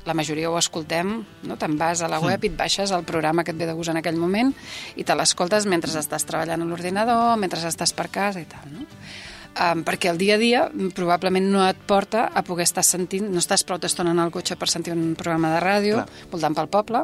la 0.05 0.13
majoria 0.13 0.49
ho 0.51 0.57
escoltem, 0.59 1.13
no? 1.47 1.57
te'n 1.59 1.77
vas 1.79 2.01
a 2.03 2.09
la 2.11 2.19
web 2.19 2.39
mm. 2.39 2.45
i 2.45 2.51
et 2.51 2.57
baixes 2.59 2.91
el 2.91 3.05
programa 3.07 3.43
que 3.43 3.53
et 3.55 3.59
ve 3.59 3.67
de 3.69 3.75
gust 3.77 3.93
en 3.93 3.99
aquell 4.01 4.19
moment 4.19 4.51
i 4.99 5.05
te 5.07 5.15
l'escoltes 5.15 5.67
mentre 5.69 5.93
estàs 5.99 6.27
treballant 6.27 6.61
a 6.61 6.67
l'ordinador, 6.67 7.37
mentre 7.39 7.63
estàs 7.67 7.95
per 7.95 8.09
casa 8.11 8.43
i 8.43 8.49
tal. 8.49 8.67
No? 8.73 8.87
Um, 9.53 9.83
perquè 9.85 10.11
el 10.11 10.17
dia 10.17 10.35
a 10.35 10.41
dia 10.41 10.63
probablement 10.95 11.45
no 11.51 11.63
et 11.67 11.79
porta 11.87 12.25
a 12.33 12.43
poder 12.45 12.65
estar 12.67 12.83
sentint, 12.85 13.29
no 13.31 13.41
estàs 13.41 13.63
prou 13.67 13.79
estona 13.83 14.13
en 14.13 14.21
el 14.23 14.31
cotxe 14.31 14.55
per 14.59 14.69
sentir 14.69 14.93
un 14.93 15.13
programa 15.19 15.53
de 15.55 15.61
ràdio 15.63 15.99
Clar. 15.99 16.27
voltant 16.31 16.57
pel 16.57 16.69
poble, 16.71 17.03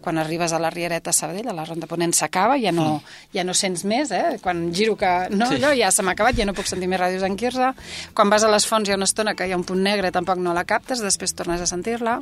quan 0.00 0.18
arribes 0.18 0.52
a 0.52 0.60
la 0.62 0.70
Riereta 0.70 1.12
Sabadell, 1.12 1.50
a 1.50 1.56
la 1.56 1.64
Ronda 1.68 1.88
Ponent 1.90 2.14
s'acaba, 2.16 2.58
ja, 2.60 2.72
no, 2.72 2.98
mm. 2.98 3.16
ja 3.36 3.44
no 3.44 3.54
sents 3.56 3.84
més, 3.84 4.12
eh? 4.14 4.38
quan 4.42 4.68
giro 4.74 4.96
que 5.00 5.12
no, 5.34 5.48
sí. 5.50 5.58
allò 5.58 5.72
ja 5.76 5.90
se 5.94 6.04
m'ha 6.06 6.14
acabat, 6.16 6.38
ja 6.38 6.46
no 6.48 6.56
puc 6.56 6.68
sentir 6.70 6.88
més 6.90 7.00
ràdios 7.00 7.24
en 7.26 7.36
Quirze, 7.40 7.72
quan 8.14 8.32
vas 8.32 8.44
a 8.44 8.52
les 8.52 8.66
fonts 8.68 8.88
hi 8.88 8.94
ha 8.94 9.00
una 9.00 9.08
estona 9.08 9.34
que 9.34 9.48
hi 9.48 9.54
ha 9.54 9.60
un 9.60 9.66
punt 9.66 9.82
negre, 9.82 10.12
tampoc 10.14 10.40
no 10.40 10.54
la 10.56 10.66
captes, 10.68 11.02
després 11.04 11.34
tornes 11.36 11.60
a 11.60 11.68
sentir-la, 11.70 12.20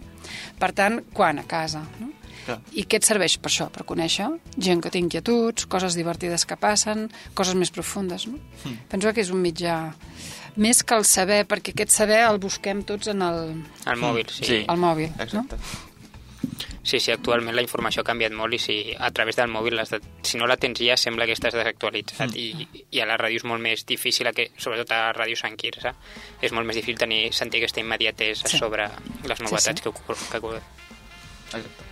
per 0.58 0.72
tant, 0.72 1.02
quan? 1.14 1.38
A 1.38 1.46
casa, 1.48 1.84
no? 2.00 2.17
Clar. 2.46 2.58
I 2.78 2.84
què 2.88 3.00
et 3.00 3.08
serveix 3.08 3.38
per 3.42 3.50
això? 3.50 3.68
Per 3.74 3.84
conèixer 3.88 4.28
gent 4.56 4.82
que 4.84 4.92
té 4.94 5.02
inquietuds, 5.02 5.66
coses 5.70 5.98
divertides 5.98 6.46
que 6.48 6.58
passen, 6.60 7.08
coses 7.38 7.58
més 7.58 7.72
profundes, 7.74 8.28
no? 8.30 8.38
Mm. 8.64 8.78
Penso 8.92 9.12
que 9.14 9.24
és 9.24 9.34
un 9.34 9.42
mitjà 9.44 9.80
més 10.58 10.82
que 10.82 10.96
el 10.98 11.04
saber, 11.06 11.44
perquè 11.50 11.74
aquest 11.74 11.94
saber 11.94 12.22
el 12.26 12.40
busquem 12.42 12.82
tots 12.86 13.12
en 13.12 13.22
el... 13.22 13.44
El 13.86 14.00
mòbil, 14.00 14.26
sí. 14.32 14.44
sí. 14.44 14.64
El 14.66 14.80
mòbil, 14.80 15.12
Exacte. 15.18 15.58
no? 15.58 15.86
Sí, 16.88 17.00
sí, 17.00 17.10
actualment 17.12 17.52
la 17.52 17.60
informació 17.60 18.00
ha 18.00 18.06
canviat 18.08 18.32
molt 18.32 18.56
i 18.56 18.58
si 18.62 18.76
a 18.96 19.10
través 19.12 19.36
del 19.36 19.50
mòbil, 19.52 19.76
de, 19.76 19.98
si 20.24 20.38
no 20.40 20.46
la 20.48 20.56
tens 20.56 20.80
ja, 20.80 20.96
sembla 20.96 21.26
que 21.28 21.34
estàs 21.36 21.52
desactualitzat 21.52 22.32
mm. 22.32 22.38
i, 22.40 22.84
i 22.96 23.02
a 23.04 23.08
la 23.10 23.18
ràdio 23.20 23.42
és 23.42 23.46
molt 23.50 23.60
més 23.60 23.84
difícil, 23.88 24.30
que, 24.32 24.48
sobretot 24.56 24.94
a 24.96 25.02
la 25.10 25.12
ràdio 25.18 25.36
Sant 25.36 25.58
Quirze, 25.60 25.92
és 26.40 26.54
molt 26.56 26.64
més 26.64 26.80
difícil 26.80 26.96
tenir, 27.00 27.26
sentir 27.36 27.60
aquesta 27.60 27.84
immediatesa 27.84 28.48
sí. 28.48 28.62
sobre 28.62 28.88
les 29.26 29.44
novetats 29.44 29.68
sí, 29.68 29.82
sí. 29.82 29.84
que 29.84 29.92
ocorren. 29.92 30.62
Exacte. 31.54 31.84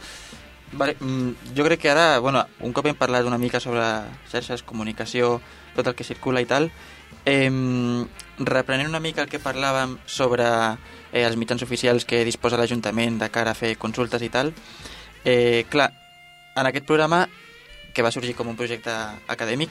Vale, 0.72 0.96
mm, 0.98 1.54
jo 1.56 1.64
crec 1.64 1.80
que 1.80 1.90
ara, 1.90 2.18
bueno, 2.18 2.44
un 2.60 2.72
cop 2.72 2.86
hem 2.86 2.96
parlat 2.98 3.24
una 3.24 3.38
mica 3.38 3.60
sobre 3.60 3.84
xarxes, 4.28 4.64
comunicació, 4.66 5.40
tot 5.76 5.86
el 5.86 5.94
que 5.94 6.04
circula 6.04 6.42
i 6.42 6.46
tal, 6.46 6.70
eh, 7.24 7.50
reprenent 8.38 8.88
una 8.88 9.00
mica 9.00 9.22
el 9.22 9.28
que 9.28 9.40
parlàvem 9.40 9.96
sobre 10.06 10.44
eh, 11.12 11.22
els 11.22 11.36
mitjans 11.36 11.62
oficials 11.62 12.04
que 12.04 12.24
disposa 12.24 12.58
l'Ajuntament 12.58 13.18
de 13.22 13.30
cara 13.30 13.52
a 13.52 13.58
fer 13.58 13.76
consultes 13.78 14.22
i 14.22 14.28
tal, 14.28 14.52
eh, 15.24 15.64
clar, 15.70 15.92
en 16.56 16.66
aquest 16.66 16.86
programa, 16.86 17.28
que 17.94 18.02
va 18.02 18.12
sorgir 18.12 18.34
com 18.36 18.48
un 18.48 18.56
projecte 18.56 18.92
acadèmic, 19.28 19.70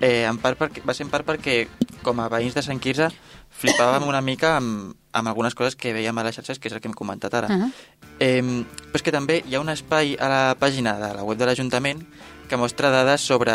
eh, 0.00 0.24
en 0.28 0.38
part 0.38 0.58
perquè, 0.58 0.84
va 0.86 0.94
ser 0.94 1.06
en 1.06 1.12
part 1.12 1.26
perquè, 1.26 1.66
com 2.02 2.20
a 2.20 2.28
veïns 2.32 2.54
de 2.54 2.62
Sant 2.62 2.80
Quirze, 2.80 3.10
flipàvem 3.58 4.06
una 4.08 4.20
mica 4.22 4.56
amb, 4.58 4.94
amb 5.12 5.30
algunes 5.30 5.56
coses 5.58 5.76
que 5.76 5.92
veiem 5.92 6.18
a 6.18 6.24
les 6.26 6.38
xarxes, 6.38 6.58
que 6.58 6.70
és 6.70 6.76
el 6.76 6.80
que 6.80 6.88
hem 6.88 6.94
comentat 6.94 7.34
ara. 7.34 7.48
Uh 7.48 7.62
-huh. 7.62 7.72
eh, 8.20 8.42
però 8.42 8.94
és 8.94 9.02
que 9.02 9.12
també 9.12 9.42
hi 9.46 9.54
ha 9.54 9.60
un 9.60 9.68
espai 9.68 10.16
a 10.18 10.28
la 10.28 10.56
pàgina 10.58 10.98
de 10.98 11.14
la 11.14 11.22
web 11.22 11.38
de 11.38 11.46
l'Ajuntament 11.46 12.06
que 12.48 12.56
mostra 12.56 12.90
dades 12.90 13.20
sobre 13.20 13.52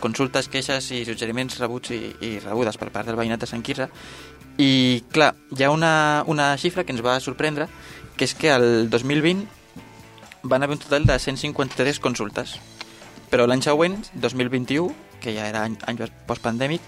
consultes, 0.00 0.48
queixes 0.48 0.90
i 0.90 1.04
suggeriments 1.04 1.58
rebuts 1.58 1.90
i, 1.90 2.16
i 2.20 2.38
rebudes 2.38 2.76
per 2.78 2.90
part 2.90 3.06
del 3.06 3.16
veïnat 3.16 3.40
de 3.40 3.46
Sant 3.46 3.62
Quirze. 3.62 3.88
I, 4.58 5.04
clar, 5.12 5.34
hi 5.56 5.62
ha 5.62 5.70
una, 5.70 6.24
una 6.26 6.56
xifra 6.56 6.84
que 6.84 6.92
ens 6.92 7.04
va 7.04 7.20
sorprendre, 7.20 7.68
que 8.16 8.24
és 8.24 8.34
que 8.34 8.50
el 8.52 8.90
2020 8.90 9.46
van 10.42 10.62
haver 10.62 10.76
un 10.76 10.82
total 10.82 11.06
de 11.06 11.18
153 11.18 12.00
consultes. 12.00 12.58
Però 13.30 13.46
l'any 13.46 13.62
següent, 13.62 14.00
2021, 14.14 14.90
que 15.20 15.34
ja 15.36 15.46
era 15.48 15.64
any, 15.68 15.76
any 15.86 16.00
postpandèmic, 16.26 16.84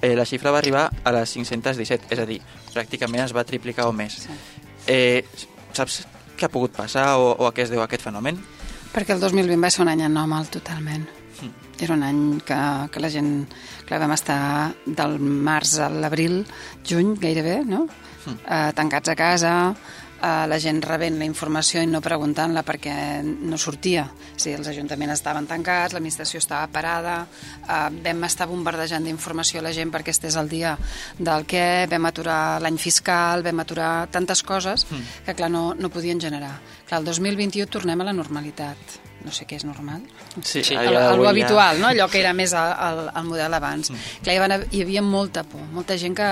eh, 0.00 0.14
la 0.16 0.26
xifra 0.28 0.52
va 0.54 0.60
arribar 0.62 0.88
a 1.04 1.12
les 1.16 1.36
517, 1.36 2.10
és 2.12 2.22
a 2.22 2.26
dir, 2.28 2.40
pràcticament 2.72 3.24
es 3.24 3.34
va 3.36 3.46
triplicar 3.48 3.88
o 3.88 3.94
més. 3.96 4.20
Sí. 4.26 4.40
Eh, 4.86 5.24
saps 5.76 6.04
què 6.36 6.46
ha 6.46 6.52
pogut 6.52 6.74
passar 6.76 7.14
o, 7.20 7.32
o 7.32 7.48
a 7.48 7.52
què 7.54 7.64
es 7.64 7.72
deu 7.72 7.82
aquest 7.84 8.04
fenomen? 8.06 8.38
Perquè 8.92 9.16
el 9.16 9.22
2020 9.22 9.62
va 9.62 9.70
ser 9.72 9.84
un 9.84 9.92
any 9.92 10.04
anòmal 10.06 10.48
totalment. 10.52 11.06
Mm. 11.42 11.64
Era 11.84 11.96
un 11.96 12.04
any 12.06 12.22
que, 12.46 12.58
que 12.92 13.02
la 13.02 13.12
gent... 13.12 13.32
Clar, 13.86 14.00
vam 14.02 14.16
estar 14.16 14.38
del 14.86 15.20
març 15.22 15.76
a 15.84 15.86
l'abril, 15.92 16.40
juny 16.86 17.14
gairebé, 17.22 17.60
no? 17.68 17.84
Mm. 18.24 18.38
Eh, 18.40 18.70
tancats 18.74 19.12
a 19.12 19.16
casa, 19.18 19.52
eh, 20.26 20.46
la 20.50 20.58
gent 20.62 20.82
rebent 20.84 21.18
la 21.20 21.28
informació 21.28 21.82
i 21.82 21.88
no 21.90 22.02
preguntant-la 22.02 22.64
perquè 22.66 22.96
no 23.22 23.58
sortia. 23.60 24.06
O 24.08 24.38
sigui, 24.40 24.56
els 24.58 24.70
ajuntaments 24.72 25.16
estaven 25.16 25.46
tancats, 25.46 25.94
l'administració 25.94 26.42
estava 26.42 26.66
parada, 26.72 27.16
eh, 27.62 27.78
vam 28.08 28.28
estar 28.28 28.48
bombardejant 28.50 29.06
d'informació 29.06 29.62
a 29.62 29.66
la 29.68 29.74
gent 29.76 29.92
perquè 29.94 30.14
estés 30.14 30.36
al 30.36 30.50
dia 30.50 30.76
del 31.18 31.46
què, 31.48 31.86
vam 31.90 32.10
aturar 32.10 32.60
l'any 32.62 32.78
fiscal, 32.82 33.46
vam 33.46 33.64
aturar 33.64 34.08
tantes 34.10 34.42
coses 34.42 34.86
mm. 34.90 35.24
que, 35.26 35.34
clar, 35.38 35.50
no, 35.52 35.68
no 35.78 35.92
podien 35.92 36.20
generar. 36.20 36.56
Clar, 36.86 37.00
el 37.02 37.12
2021 37.12 37.70
tornem 37.70 38.00
a 38.00 38.10
la 38.10 38.16
normalitat 38.16 39.00
no 39.26 39.34
sé 39.34 39.44
què 39.48 39.58
és 39.58 39.66
normal. 39.66 40.04
Sí, 40.40 40.62
sí. 40.62 40.76
El, 40.76 40.94
el, 40.94 40.96
el 41.18 41.26
habitual, 41.26 41.80
no? 41.82 41.90
allò 41.90 42.06
que 42.12 42.20
era 42.22 42.32
més 42.36 42.54
el, 42.56 42.72
el, 42.86 43.00
el 43.10 43.28
model 43.28 43.56
abans. 43.58 43.90
Mm. 43.90 44.22
Clar, 44.22 44.36
hi, 44.36 44.42
van, 44.42 44.56
hi 44.70 44.82
havia 44.84 45.02
molta 45.04 45.42
por, 45.46 45.64
molta 45.74 45.98
gent 46.00 46.16
que 46.16 46.28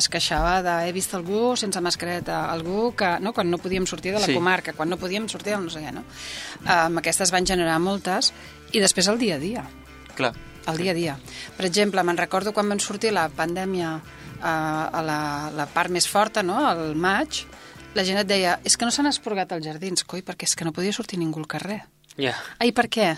es 0.00 0.08
queixava 0.12 0.58
de 0.64 0.76
he 0.88 0.94
vist 0.96 1.14
algú 1.18 1.54
sense 1.60 1.82
mascareta, 1.84 2.42
algú 2.52 2.90
que, 2.96 3.12
no? 3.20 3.34
quan 3.36 3.50
no 3.52 3.60
podíem 3.62 3.86
sortir 3.90 4.14
de 4.16 4.22
la 4.22 4.30
sí. 4.30 4.36
comarca, 4.36 4.74
quan 4.76 4.90
no 4.90 4.98
podíem 5.00 5.28
sortir 5.28 5.54
del 5.54 5.66
no 5.66 5.72
sé 5.72 5.84
què, 5.84 5.92
no? 5.94 6.04
Um, 6.64 7.00
aquestes 7.02 7.32
van 7.34 7.46
generar 7.46 7.78
moltes, 7.82 8.32
i 8.72 8.80
després 8.82 9.10
el 9.12 9.20
dia 9.20 9.36
a 9.36 9.42
dia. 9.42 9.66
Clar. 10.16 10.32
El 10.70 10.76
dia 10.80 10.92
a 10.92 10.96
dia. 10.96 11.14
Per 11.56 11.66
exemple, 11.68 12.02
me'n 12.06 12.18
recordo 12.20 12.54
quan 12.56 12.68
van 12.68 12.80
sortir 12.82 13.14
la 13.16 13.28
pandèmia 13.32 13.94
uh, 13.96 14.44
a 14.44 15.02
la, 15.04 15.20
la 15.56 15.66
part 15.72 15.92
més 15.92 16.08
forta, 16.08 16.44
no?, 16.46 16.58
al 16.68 16.94
maig, 16.96 17.44
la 17.94 18.04
gent 18.06 18.20
et 18.20 18.28
deia, 18.28 18.58
és 18.66 18.76
que 18.76 18.86
no 18.86 18.94
s'han 18.94 19.10
esporgat 19.10 19.56
els 19.56 19.66
jardins, 19.66 20.04
coi, 20.06 20.22
perquè 20.26 20.46
és 20.46 20.54
que 20.54 20.66
no 20.66 20.74
podia 20.76 20.94
sortir 20.94 21.18
ningú 21.18 21.42
al 21.42 21.50
carrer. 21.50 21.80
Ja. 22.20 22.36
Ai, 22.60 22.74
per 22.76 22.88
què? 22.92 23.14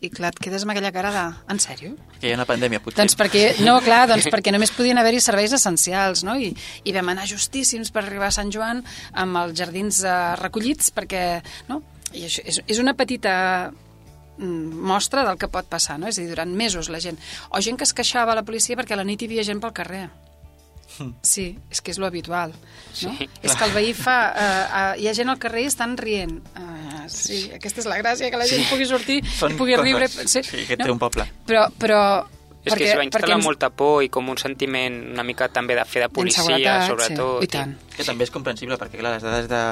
i 0.00 0.08
clar, 0.08 0.30
et 0.32 0.40
quedes 0.40 0.64
amb 0.64 0.72
aquella 0.72 0.92
cara 0.94 1.10
de... 1.12 1.22
En 1.52 1.60
sèrio? 1.60 1.92
Que 2.20 2.30
hi 2.30 2.32
ha 2.32 2.38
una 2.38 2.46
pandèmia, 2.48 2.80
potser. 2.80 2.98
Doncs 3.02 3.16
perquè, 3.20 3.42
no, 3.66 3.76
clar, 3.84 4.06
doncs 4.08 4.30
perquè 4.32 4.52
només 4.54 4.72
podien 4.72 4.98
haver-hi 5.00 5.20
serveis 5.20 5.52
essencials, 5.56 6.24
no? 6.24 6.36
I, 6.40 6.54
I 6.88 6.94
vam 6.96 7.12
anar 7.12 7.28
justíssims 7.28 7.92
per 7.92 8.06
arribar 8.06 8.30
a 8.30 8.36
Sant 8.36 8.52
Joan 8.54 8.80
amb 9.12 9.42
els 9.42 9.58
jardins 9.60 10.00
eh, 10.04 10.16
recollits 10.40 10.88
perquè, 10.96 11.24
no? 11.68 11.82
I 12.16 12.24
això 12.26 12.42
és, 12.48 12.62
és 12.64 12.80
una 12.82 12.96
petita 12.96 13.34
mm, 13.68 14.80
mostra 14.88 15.26
del 15.28 15.38
que 15.40 15.50
pot 15.52 15.68
passar, 15.68 16.00
no? 16.00 16.08
És 16.08 16.18
a 16.18 16.24
dir, 16.24 16.32
durant 16.32 16.56
mesos 16.56 16.88
la 16.88 17.02
gent... 17.04 17.20
O 17.52 17.60
gent 17.60 17.76
que 17.76 17.88
es 17.88 17.94
queixava 17.96 18.32
a 18.32 18.40
la 18.40 18.46
policia 18.46 18.80
perquè 18.80 18.96
a 18.96 19.02
la 19.02 19.06
nit 19.06 19.20
hi 19.20 19.28
havia 19.28 19.46
gent 19.46 19.60
pel 19.60 19.76
carrer. 19.76 20.06
Sí, 21.22 21.58
és 21.70 21.80
que 21.80 21.92
és 21.94 21.98
lo 21.98 22.06
habitual. 22.06 22.50
No? 22.52 23.12
Sí, 23.16 23.28
és 23.42 23.54
que 23.56 23.64
el 23.64 23.72
veí 23.76 23.92
fa... 23.94 24.16
Uh, 24.34 24.64
uh, 24.96 25.00
hi 25.00 25.06
ha 25.08 25.14
gent 25.14 25.30
al 25.32 25.38
carrer 25.38 25.62
i 25.64 25.68
estan 25.70 25.96
rient. 25.96 26.40
Uh, 26.58 27.04
sí, 27.08 27.46
aquesta 27.56 27.80
és 27.80 27.88
la 27.88 27.96
gràcia, 28.02 28.28
que 28.30 28.36
la 28.40 28.46
gent 28.50 28.66
pugui 28.70 28.84
sortir 28.90 29.20
Són 29.38 29.54
i 29.54 29.58
pugui 29.60 29.76
coses, 29.78 29.86
riure. 29.86 30.08
sí, 30.28 30.42
que 30.68 30.76
té 30.76 30.90
un 30.90 30.98
poble. 31.00 31.24
Però, 31.46 31.68
però 31.80 32.00
És 32.64 32.74
que 32.74 32.90
es 32.90 32.96
va 32.98 33.04
instal·lar 33.06 33.38
ens- 33.38 33.46
molta 33.46 33.70
por 33.72 34.02
i 34.04 34.10
com 34.12 34.28
un 34.28 34.36
sentiment 34.36 34.98
una 35.14 35.22
mica 35.24 35.48
també 35.48 35.74
de 35.78 35.84
fer 35.88 36.02
de 36.04 36.10
policia, 36.12 36.74
sobretot. 36.86 37.38
sí. 37.40 37.46
I 37.48 37.52
tant. 37.54 37.76
Que 37.96 38.04
també 38.04 38.24
és 38.28 38.30
comprensible, 38.34 38.76
perquè 38.76 38.98
clar, 39.00 39.14
les 39.16 39.22
dades 39.24 39.48
de, 39.48 39.62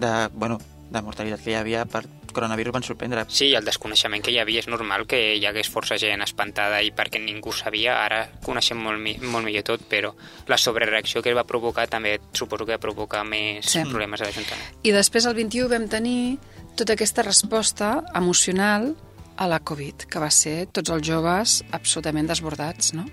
de, 0.00 0.12
bueno, 0.32 0.56
de 0.90 1.02
mortalitat 1.04 1.42
que 1.44 1.50
hi 1.52 1.58
havia 1.60 1.84
per 1.84 2.06
coronavirus 2.32 2.72
van 2.72 2.82
sorprendre. 2.86 3.24
Sí, 3.28 3.52
el 3.54 3.64
desconeixement 3.64 4.22
que 4.24 4.30
hi 4.32 4.38
havia 4.38 4.60
és 4.60 4.68
normal 4.68 5.06
que 5.06 5.36
hi 5.36 5.44
hagués 5.46 5.68
força 5.70 5.98
gent 6.00 6.22
espantada 6.22 6.80
i 6.82 6.90
perquè 6.92 7.20
ningú 7.22 7.52
sabia, 7.52 7.98
ara 8.04 8.22
coneixem 8.44 8.78
molt, 8.78 9.00
mi 9.00 9.16
molt 9.20 9.44
millor 9.46 9.62
tot, 9.62 9.84
però 9.90 10.14
la 10.48 10.58
sobrereacció 10.58 11.22
que 11.22 11.34
va 11.34 11.44
provocar 11.44 11.86
també 11.88 12.18
suposo 12.32 12.66
que 12.66 12.76
va 12.76 12.82
provocar 12.82 13.24
més 13.24 13.66
Sí. 13.66 13.82
problemes 13.88 14.20
a 14.20 14.24
l'Ajuntament. 14.24 14.80
I 14.82 14.90
després, 14.92 15.26
el 15.26 15.34
21, 15.34 15.68
vam 15.68 15.88
tenir 15.88 16.38
tota 16.76 16.94
aquesta 16.94 17.22
resposta 17.22 18.04
emocional 18.14 18.94
a 19.36 19.46
la 19.48 19.58
Covid, 19.60 20.04
que 20.10 20.18
va 20.20 20.28
ser 20.30 20.66
tots 20.68 20.90
els 20.90 21.02
joves 21.06 21.62
absolutament 21.72 22.26
desbordats, 22.28 22.92
no? 22.92 23.06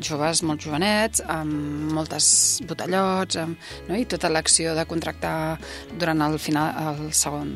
Joves 0.00 0.42
molt 0.42 0.62
jovenets, 0.64 1.20
amb 1.28 1.92
moltes 1.92 2.60
botellots, 2.66 3.36
amb, 3.36 3.58
no? 3.88 3.96
i 3.98 4.06
tota 4.06 4.30
l'acció 4.30 4.74
de 4.74 4.84
contractar 4.86 5.58
durant 5.98 6.22
el, 6.22 6.38
final, 6.38 6.72
el 6.96 7.12
segon 7.12 7.52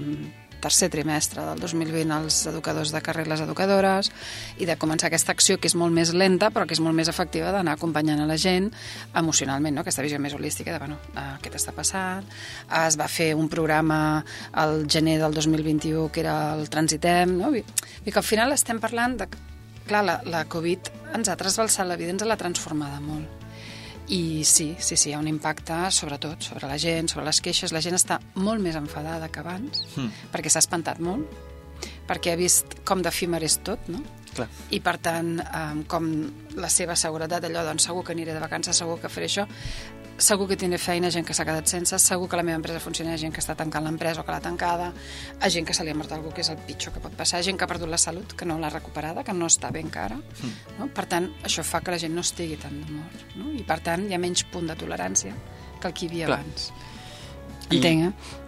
tercer 0.63 0.89
trimestre 0.93 1.45
del 1.45 1.61
2020 1.61 2.15
els 2.17 2.39
educadors 2.51 2.93
de 2.95 3.03
carrer 3.05 3.27
i 3.27 3.31
les 3.33 3.43
educadores 3.45 4.11
i 4.63 4.69
de 4.69 4.77
començar 4.81 5.11
aquesta 5.11 5.35
acció 5.35 5.59
que 5.59 5.69
és 5.71 5.77
molt 5.79 5.95
més 5.95 6.15
lenta 6.15 6.53
però 6.55 6.67
que 6.69 6.77
és 6.77 6.83
molt 6.85 6.97
més 6.97 7.11
efectiva 7.13 7.53
d'anar 7.55 7.77
acompanyant 7.77 8.23
a 8.23 8.29
la 8.29 8.39
gent 8.41 8.71
emocionalment, 9.19 9.77
no? 9.77 9.85
aquesta 9.85 10.05
visió 10.07 10.21
més 10.23 10.37
holística 10.39 10.73
de 10.73 10.81
bueno, 10.83 10.99
eh, 11.13 11.29
què 11.43 11.53
t'està 11.53 11.75
passant 11.77 12.27
es 12.83 12.99
va 13.01 13.11
fer 13.11 13.33
un 13.35 13.51
programa 13.53 14.01
al 14.53 14.87
gener 14.87 15.19
del 15.23 15.35
2021 15.35 16.09
que 16.15 16.25
era 16.25 16.37
el 16.57 16.69
Transitem 16.73 17.37
no? 17.43 17.53
I, 17.57 17.65
i 18.07 18.11
que 18.11 18.21
al 18.23 18.27
final 18.27 18.55
estem 18.55 18.81
parlant 18.81 19.19
de 19.21 19.29
clar, 19.89 20.05
la, 20.07 20.21
la 20.25 20.47
Covid 20.49 20.93
ens 21.17 21.29
ha 21.29 21.39
trasbalsat 21.39 21.89
la 21.89 21.99
vida, 22.01 22.15
ens 22.15 22.25
l'ha 22.25 22.41
transformada 22.41 23.01
molt 23.03 23.42
i 24.09 24.43
sí, 24.45 24.75
sí, 24.79 24.97
sí, 24.97 25.11
hi 25.11 25.15
ha 25.15 25.19
un 25.21 25.29
impacte 25.29 25.77
sobretot 25.95 26.43
sobre 26.43 26.67
la 26.69 26.79
gent, 26.79 27.09
sobre 27.09 27.25
les 27.27 27.41
queixes. 27.41 27.73
La 27.73 27.81
gent 27.81 27.95
està 27.95 28.19
molt 28.35 28.61
més 28.61 28.77
enfadada 28.77 29.29
que 29.29 29.41
abans, 29.41 29.85
Mm. 29.97 30.11
perquè 30.33 30.51
s'ha 30.51 30.59
espantat 30.65 30.99
molt, 31.01 31.29
perquè 32.09 32.33
ha 32.33 32.37
vist 32.37 32.81
com 32.85 33.03
d'efímer 33.03 33.43
és 33.45 33.59
tot, 33.63 33.89
no? 33.89 34.03
Clar. 34.35 34.49
I, 34.71 34.81
per 34.81 34.97
tant, 34.99 35.41
eh, 35.41 35.85
com 35.87 36.07
la 36.57 36.69
seva 36.73 36.97
seguretat, 36.97 37.45
allò, 37.45 37.65
doncs 37.65 37.85
segur 37.85 38.03
que 38.05 38.13
aniré 38.13 38.33
de 38.33 38.41
vacances, 38.41 38.77
segur 38.77 38.99
que 39.01 39.09
faré 39.13 39.27
això, 39.27 39.47
segur 40.23 40.47
que 40.49 40.57
tindré 40.57 40.79
feina, 40.79 41.11
gent 41.11 41.27
que 41.27 41.35
s'ha 41.35 41.45
quedat 41.45 41.67
sense, 41.67 41.99
segur 41.99 42.29
que 42.31 42.37
la 42.39 42.45
meva 42.47 42.57
empresa 42.61 42.81
funciona, 42.81 43.17
gent 43.19 43.33
que 43.35 43.41
està 43.43 43.57
tancant 43.59 43.85
l'empresa 43.85 44.23
o 44.23 44.25
que 44.25 44.31
l'ha 44.33 44.41
tancada, 44.41 44.93
a 45.41 45.49
gent 45.51 45.67
que 45.67 45.75
se 45.75 45.85
li 45.85 45.91
ha 45.91 45.95
mort 45.99 46.13
algú, 46.15 46.31
que 46.33 46.41
és 46.45 46.49
el 46.53 46.59
pitjor 46.63 46.95
que 46.95 47.01
pot 47.03 47.13
passar, 47.19 47.43
gent 47.43 47.59
que 47.59 47.65
ha 47.67 47.71
perdut 47.71 47.91
la 47.91 47.99
salut, 47.99 48.33
que 48.39 48.47
no 48.47 48.59
l'ha 48.63 48.71
recuperada, 48.71 49.25
que 49.27 49.35
no 49.35 49.47
està 49.51 49.71
bé 49.75 49.81
encara. 49.83 50.17
No? 50.79 50.87
Per 50.95 51.07
tant, 51.11 51.29
això 51.45 51.65
fa 51.67 51.81
que 51.83 51.91
la 51.91 51.99
gent 51.99 52.15
no 52.15 52.23
estigui 52.23 52.57
tan 52.57 52.79
d'humor. 52.81 53.27
No? 53.37 53.51
I, 53.53 53.65
per 53.67 53.81
tant, 53.81 54.07
hi 54.09 54.15
ha 54.15 54.19
menys 54.23 54.45
punt 54.53 54.67
de 54.71 54.77
tolerància 54.79 55.35
que 55.81 55.89
el 55.89 55.95
que 55.95 56.07
hi 56.07 56.09
havia 56.13 56.27
Clar. 56.27 56.39
abans. 56.41 56.73
I- 57.71 57.77
Entenc, 57.77 58.05
eh? 58.11 58.39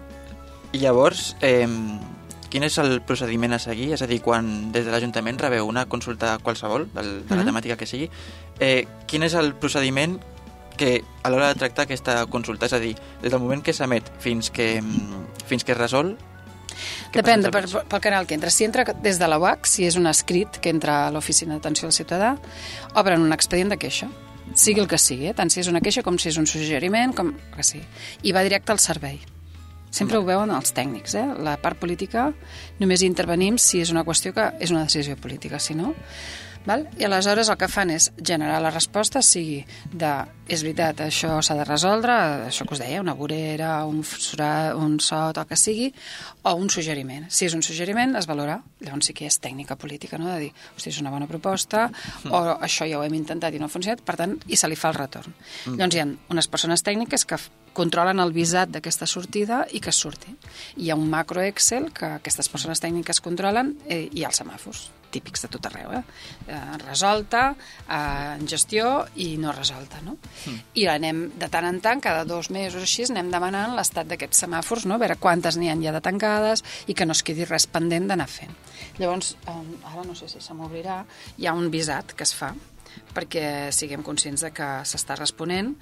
I 0.75 0.79
llavors, 0.83 1.37
eh, 1.41 1.67
quin 2.51 2.63
és 2.63 2.77
el 2.79 3.01
procediment 3.03 3.53
a 3.55 3.59
seguir? 3.59 3.93
És 3.95 4.03
a 4.03 4.07
dir, 4.07 4.21
quan 4.23 4.71
des 4.73 4.85
de 4.87 4.91
l'Ajuntament 4.93 5.39
rebeu 5.41 5.67
una 5.67 5.87
consulta 5.87 6.37
qualsevol, 6.39 6.89
del, 6.95 7.27
de 7.27 7.35
la 7.35 7.43
Mhm. 7.43 7.49
temàtica 7.51 7.77
que 7.77 7.87
sigui, 7.87 8.11
eh, 8.61 8.87
quin 9.07 9.23
és 9.25 9.35
el 9.35 9.55
procediment 9.55 10.21
que 10.79 11.03
a 11.23 11.31
l'hora 11.33 11.53
de 11.53 11.61
tractar 11.63 11.87
aquesta 11.89 12.19
consulta? 12.31 12.67
És 12.67 12.77
a 12.77 12.83
dir, 12.83 12.95
des 13.23 13.33
del 13.33 13.43
moment 13.43 13.63
que 13.65 13.75
s'emet 13.77 14.11
fins 14.23 14.51
que, 14.51 14.81
mm, 14.83 15.47
fins 15.49 15.65
que 15.65 15.73
es 15.77 15.79
resol... 15.79 16.17
Depèn 17.15 17.45
de, 17.45 17.51
per, 17.55 17.69
pel 17.71 18.03
canal 18.03 18.27
que 18.27 18.35
entra. 18.35 18.51
Si 18.51 18.67
entra 18.67 18.83
des 18.85 19.21
de 19.21 19.29
la 19.31 19.39
UAC, 19.39 19.69
si 19.71 19.87
és 19.87 19.95
un 19.97 20.11
escrit 20.11 20.59
que 20.59 20.73
entra 20.75 21.05
a 21.07 21.11
l'Oficina 21.15 21.55
d'Atenció 21.55 21.87
al 21.87 21.95
Ciutadà, 21.95 22.35
obren 22.99 23.23
un 23.23 23.33
expedient 23.33 23.71
de 23.71 23.79
queixa 23.79 24.11
sigui 24.53 24.81
el 24.81 24.89
que 24.89 24.99
sigui, 25.01 25.31
eh? 25.31 25.35
tant 25.35 25.51
si 25.51 25.63
és 25.63 25.71
una 25.71 25.81
queixa 25.81 26.03
com 26.05 26.19
si 26.21 26.29
és 26.31 26.39
un 26.41 26.47
suggeriment, 26.47 27.15
com 27.17 27.33
que 27.55 27.65
sigui. 27.65 27.85
I 28.29 28.35
va 28.37 28.45
directe 28.45 28.75
al 28.75 28.83
servei. 28.83 29.21
Sempre 29.95 30.19
ho 30.19 30.25
veuen 30.27 30.51
els 30.51 30.75
tècnics, 30.75 31.15
eh? 31.15 31.27
La 31.47 31.55
part 31.63 31.79
política 31.79 32.29
només 32.81 33.05
intervenim 33.07 33.59
si 33.63 33.81
és 33.81 33.93
una 33.95 34.03
qüestió 34.07 34.35
que 34.35 34.51
és 34.61 34.75
una 34.75 34.85
decisió 34.89 35.17
política, 35.17 35.63
si 35.63 35.79
no... 35.79 35.95
Val? 36.65 36.87
I 36.97 37.05
aleshores 37.05 37.51
el 37.53 37.59
que 37.61 37.67
fan 37.69 37.91
és 37.93 38.07
generar 38.25 38.57
la 38.65 38.71
resposta, 38.73 39.21
sigui 39.21 39.59
de, 39.93 40.13
és 40.49 40.63
veritat, 40.65 41.03
això 41.05 41.35
s'ha 41.45 41.57
de 41.59 41.67
resoldre, 41.69 42.15
això 42.49 42.65
que 42.65 42.73
us 42.73 42.81
deia, 42.81 43.03
una 43.05 43.13
vorera, 43.19 43.83
un, 43.85 43.99
sora- 44.05 44.73
un 44.81 44.95
sot, 45.05 45.37
el 45.43 45.47
que 45.51 45.59
sigui, 45.61 45.91
o 46.43 46.55
un 46.57 46.71
suggeriment. 46.73 47.27
Si 47.29 47.45
és 47.45 47.53
un 47.57 47.61
suggeriment, 47.63 48.17
es 48.17 48.25
valora, 48.31 48.63
llavors 48.81 49.11
sí 49.11 49.13
que 49.17 49.29
és 49.29 49.37
tècnica 49.45 49.77
política, 49.77 50.17
no? 50.17 50.31
de 50.33 50.39
dir, 50.47 50.53
hosti, 50.77 50.89
és 50.95 51.01
una 51.05 51.13
bona 51.13 51.29
proposta, 51.29 51.91
o 52.33 52.41
això 52.65 52.89
ja 52.89 52.97
ho 52.99 53.05
hem 53.05 53.15
intentat 53.21 53.53
i 53.53 53.61
no 53.61 53.69
ha 53.69 53.75
funcionat, 53.77 54.01
per 54.01 54.17
tant, 54.17 54.39
i 54.49 54.57
se 54.57 54.69
li 54.73 54.77
fa 54.81 54.89
el 54.95 54.97
retorn. 55.03 55.37
Llavors 55.67 55.95
hi 55.99 56.01
ha 56.01 56.09
unes 56.33 56.49
persones 56.49 56.81
tècniques 56.83 57.29
que 57.29 57.37
controlen 57.75 58.23
el 58.23 58.33
visat 58.33 58.71
d'aquesta 58.73 59.07
sortida 59.11 59.65
i 59.75 59.83
que 59.85 59.93
surti. 59.93 60.35
Hi 60.81 60.91
ha 60.91 60.99
un 60.99 61.09
macro 61.11 61.43
Excel 61.45 61.91
que 61.95 62.17
aquestes 62.19 62.49
persones 62.49 62.83
tècniques 62.83 63.21
controlen 63.25 63.75
eh, 63.89 64.07
i 64.13 64.25
els 64.25 64.41
semàfors 64.41 64.89
típics 65.15 65.45
de 65.45 65.51
tot 65.53 65.69
arreu, 65.69 65.93
eh? 65.95 66.03
eh 66.51 66.79
resolta, 66.83 67.45
eh, 67.87 68.35
gestió 68.51 69.05
i 69.23 69.35
no 69.39 69.53
resolta, 69.55 70.01
no? 70.03 70.17
Mm. 70.47 70.59
I 70.83 70.87
anem 70.91 71.23
de 71.39 71.49
tant 71.53 71.69
en 71.69 71.81
tant, 71.85 72.03
cada 72.03 72.25
dos 72.27 72.51
mesos 72.51 72.83
així, 72.83 73.07
anem 73.11 73.31
demanant 73.31 73.77
l'estat 73.79 74.11
d'aquests 74.11 74.45
semàfors, 74.47 74.89
no? 74.91 74.99
A 74.99 75.03
veure 75.05 75.21
quantes 75.21 75.59
n'hi 75.61 75.71
ha 75.71 75.79
ja 75.85 75.95
de 75.95 76.03
tancades 76.03 76.65
i 76.91 76.99
que 76.99 77.07
no 77.07 77.15
es 77.15 77.23
quedi 77.23 77.47
res 77.47 77.69
pendent 77.71 78.11
d'anar 78.11 78.29
fent. 78.31 78.55
Llavors, 78.99 79.37
eh, 79.47 79.59
ara 79.93 80.07
no 80.07 80.19
sé 80.19 80.29
si 80.29 80.43
se 80.43 80.55
m'obrirà, 80.55 81.05
hi 81.39 81.47
ha 81.47 81.55
un 81.55 81.71
visat 81.71 82.15
que 82.15 82.27
es 82.27 82.35
fa 82.35 82.55
perquè 83.15 83.73
siguem 83.75 84.03
conscients 84.07 84.45
de 84.45 84.51
que 84.55 84.67
s'està 84.87 85.17
responent. 85.19 85.75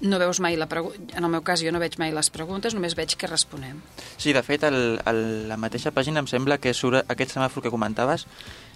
No 0.00 0.18
veus 0.20 0.38
mai 0.38 0.54
la 0.56 0.68
pregunta... 0.70 1.16
En 1.18 1.24
el 1.26 1.30
meu 1.32 1.42
cas, 1.42 1.58
jo 1.64 1.72
no 1.74 1.80
veig 1.82 1.96
mai 1.98 2.12
les 2.14 2.28
preguntes, 2.30 2.74
només 2.76 2.94
veig 2.94 3.16
que 3.18 3.26
responem. 3.26 3.80
Sí, 4.16 4.32
de 4.32 4.42
fet, 4.46 4.62
el, 4.68 5.00
el, 5.10 5.20
la 5.50 5.56
mateixa 5.58 5.90
pàgina 5.90 6.20
em 6.22 6.28
sembla 6.30 6.58
que 6.62 6.70
surt 6.74 7.02
aquest 7.10 7.34
semàfor 7.34 7.64
que 7.64 7.72
comentaves, 7.74 8.26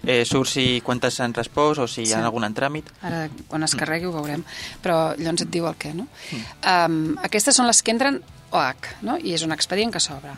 eh, 0.03 0.25
surt 0.27 0.51
si 0.51 0.65
quantes 0.83 1.15
s'han 1.21 1.35
respost 1.39 1.79
o 1.79 1.87
si 1.87 2.03
hi 2.03 2.13
ha 2.13 2.19
Sí. 2.19 2.27
algun 2.27 2.43
en 2.49 2.55
tràmit. 2.59 2.91
Ara, 3.07 3.29
quan 3.47 3.63
es 3.63 3.77
carregui, 3.79 4.07
ho 4.11 4.13
veurem. 4.17 4.43
Però 4.83 5.15
llavors 5.17 5.47
et 5.47 5.51
diu 5.55 5.69
el 5.71 5.79
què, 5.79 5.95
no? 5.95 6.09
Um, 6.67 7.17
aquestes 7.23 7.55
són 7.55 7.71
les 7.71 7.83
que 7.83 7.95
entren 7.95 8.19
OH, 8.51 8.97
no? 9.07 9.15
I 9.23 9.33
és 9.39 9.47
un 9.47 9.53
expedient 9.55 9.93
que 9.95 10.01
s'obre. 10.03 10.35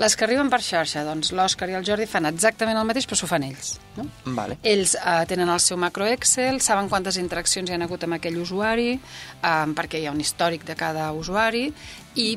Les 0.00 0.16
que 0.18 0.24
arriben 0.26 0.48
per 0.50 0.58
xarxa, 0.64 1.04
doncs 1.06 1.30
l'Òscar 1.36 1.68
i 1.70 1.76
el 1.78 1.84
Jordi 1.86 2.08
fan 2.10 2.26
exactament 2.26 2.78
el 2.80 2.86
mateix, 2.88 3.06
però 3.06 3.18
s'ho 3.20 3.28
fan 3.30 3.44
ells. 3.46 3.76
No? 3.94 4.08
Vale. 4.36 4.56
Ells 4.66 4.96
eh, 4.98 5.20
tenen 5.30 5.52
el 5.54 5.60
seu 5.62 5.78
macro 5.78 6.08
Excel, 6.10 6.58
saben 6.64 6.90
quantes 6.90 7.18
interaccions 7.20 7.70
hi 7.70 7.76
ha 7.76 7.78
hagut 7.86 8.06
amb 8.06 8.18
aquell 8.18 8.40
usuari, 8.42 8.96
eh, 8.96 9.52
perquè 9.78 10.02
hi 10.02 10.08
ha 10.08 10.16
un 10.16 10.24
històric 10.24 10.66
de 10.66 10.74
cada 10.78 11.12
usuari, 11.14 11.68
i 12.18 12.28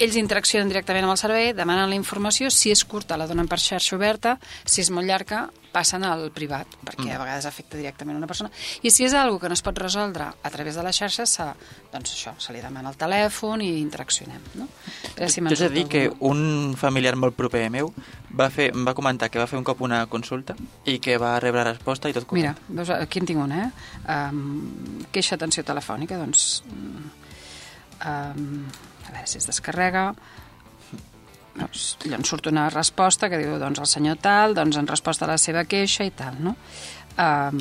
ells 0.00 0.16
interaccionen 0.16 0.70
directament 0.70 1.04
amb 1.04 1.14
el 1.14 1.20
servei, 1.20 1.52
demanen 1.56 1.90
la 1.90 1.98
informació, 1.98 2.50
si 2.50 2.72
és 2.72 2.84
curta 2.88 3.18
la 3.20 3.28
donen 3.28 3.48
per 3.48 3.60
xarxa 3.60 3.96
oberta, 3.98 4.38
si 4.64 4.80
és 4.80 4.90
molt 4.94 5.08
llarga 5.08 5.48
passen 5.70 6.02
al 6.02 6.24
privat, 6.34 6.66
perquè 6.82 7.12
a 7.14 7.18
vegades 7.20 7.46
afecta 7.46 7.78
directament 7.78 8.18
una 8.18 8.26
persona, 8.26 8.50
i 8.82 8.90
si 8.90 9.04
és 9.06 9.14
algo 9.14 9.38
que 9.38 9.48
no 9.48 9.54
es 9.54 9.62
pot 9.62 9.78
resoldre 9.78 10.26
a 10.26 10.50
través 10.50 10.74
de 10.74 10.82
la 10.82 10.90
xarxa, 10.92 11.26
se, 11.30 11.46
doncs 11.92 12.14
això, 12.16 12.34
se 12.42 12.54
li 12.54 12.62
demana 12.62 12.90
el 12.90 12.98
telèfon 12.98 13.62
i 13.62 13.70
interaccionem. 13.78 14.42
No? 14.58 14.66
Si 15.30 15.40
Jo 15.40 15.54
he 15.54 15.68
de 15.68 15.74
dir 15.74 15.86
que 15.86 16.04
un 16.26 16.74
familiar 16.78 17.14
molt 17.16 17.36
proper 17.38 17.68
meu 17.70 17.92
va 18.34 18.50
fer, 18.50 18.70
em 18.74 18.84
va 18.86 18.96
comentar 18.98 19.30
que 19.30 19.38
va 19.38 19.46
fer 19.46 19.58
un 19.60 19.64
cop 19.64 19.80
una 19.86 20.04
consulta 20.10 20.56
i 20.90 20.98
que 20.98 21.18
va 21.22 21.38
rebre 21.38 21.64
resposta 21.70 22.10
i 22.10 22.16
tot 22.16 22.26
Mira, 22.32 22.54
content. 22.54 22.76
veus, 22.80 22.90
aquí 22.98 23.22
en 23.22 23.30
tinc 23.30 23.42
una, 23.44 23.64
eh? 23.66 23.70
Um, 24.10 25.04
queixa 25.12 25.38
atenció 25.38 25.64
telefònica, 25.66 26.18
doncs... 26.18 26.62
Um, 28.00 28.64
a 29.06 29.12
veure 29.12 29.26
si 29.26 29.40
es 29.40 29.48
descarrega... 29.50 30.12
Doncs, 31.50 31.98
llavors 32.06 32.30
surt 32.30 32.46
una 32.46 32.68
resposta 32.70 33.28
que 33.28 33.36
diu, 33.40 33.56
doncs, 33.60 33.80
el 33.82 33.88
senyor 33.90 34.20
tal, 34.22 34.54
doncs, 34.56 34.78
en 34.80 34.86
resposta 34.88 35.26
a 35.26 35.32
la 35.32 35.36
seva 35.36 35.64
queixa 35.68 36.06
i 36.06 36.12
tal, 36.16 36.38
no? 36.40 36.54
Um, 37.20 37.58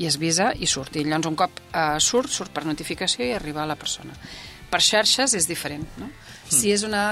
I 0.00 0.06
es 0.08 0.16
visa 0.22 0.52
i 0.54 0.68
surt. 0.70 0.94
I 0.96 1.02
llavors 1.04 1.28
un 1.28 1.36
cop 1.36 1.58
uh, 1.66 1.98
surt, 2.00 2.30
surt 2.32 2.54
per 2.54 2.62
notificació 2.64 3.26
i 3.26 3.34
arriba 3.34 3.64
a 3.64 3.68
la 3.68 3.76
persona. 3.76 4.14
Per 4.70 4.80
xarxes 4.80 5.34
és 5.36 5.50
diferent, 5.50 5.84
no? 6.00 6.08
Si 6.48 6.70
és 6.72 6.86
una 6.86 7.04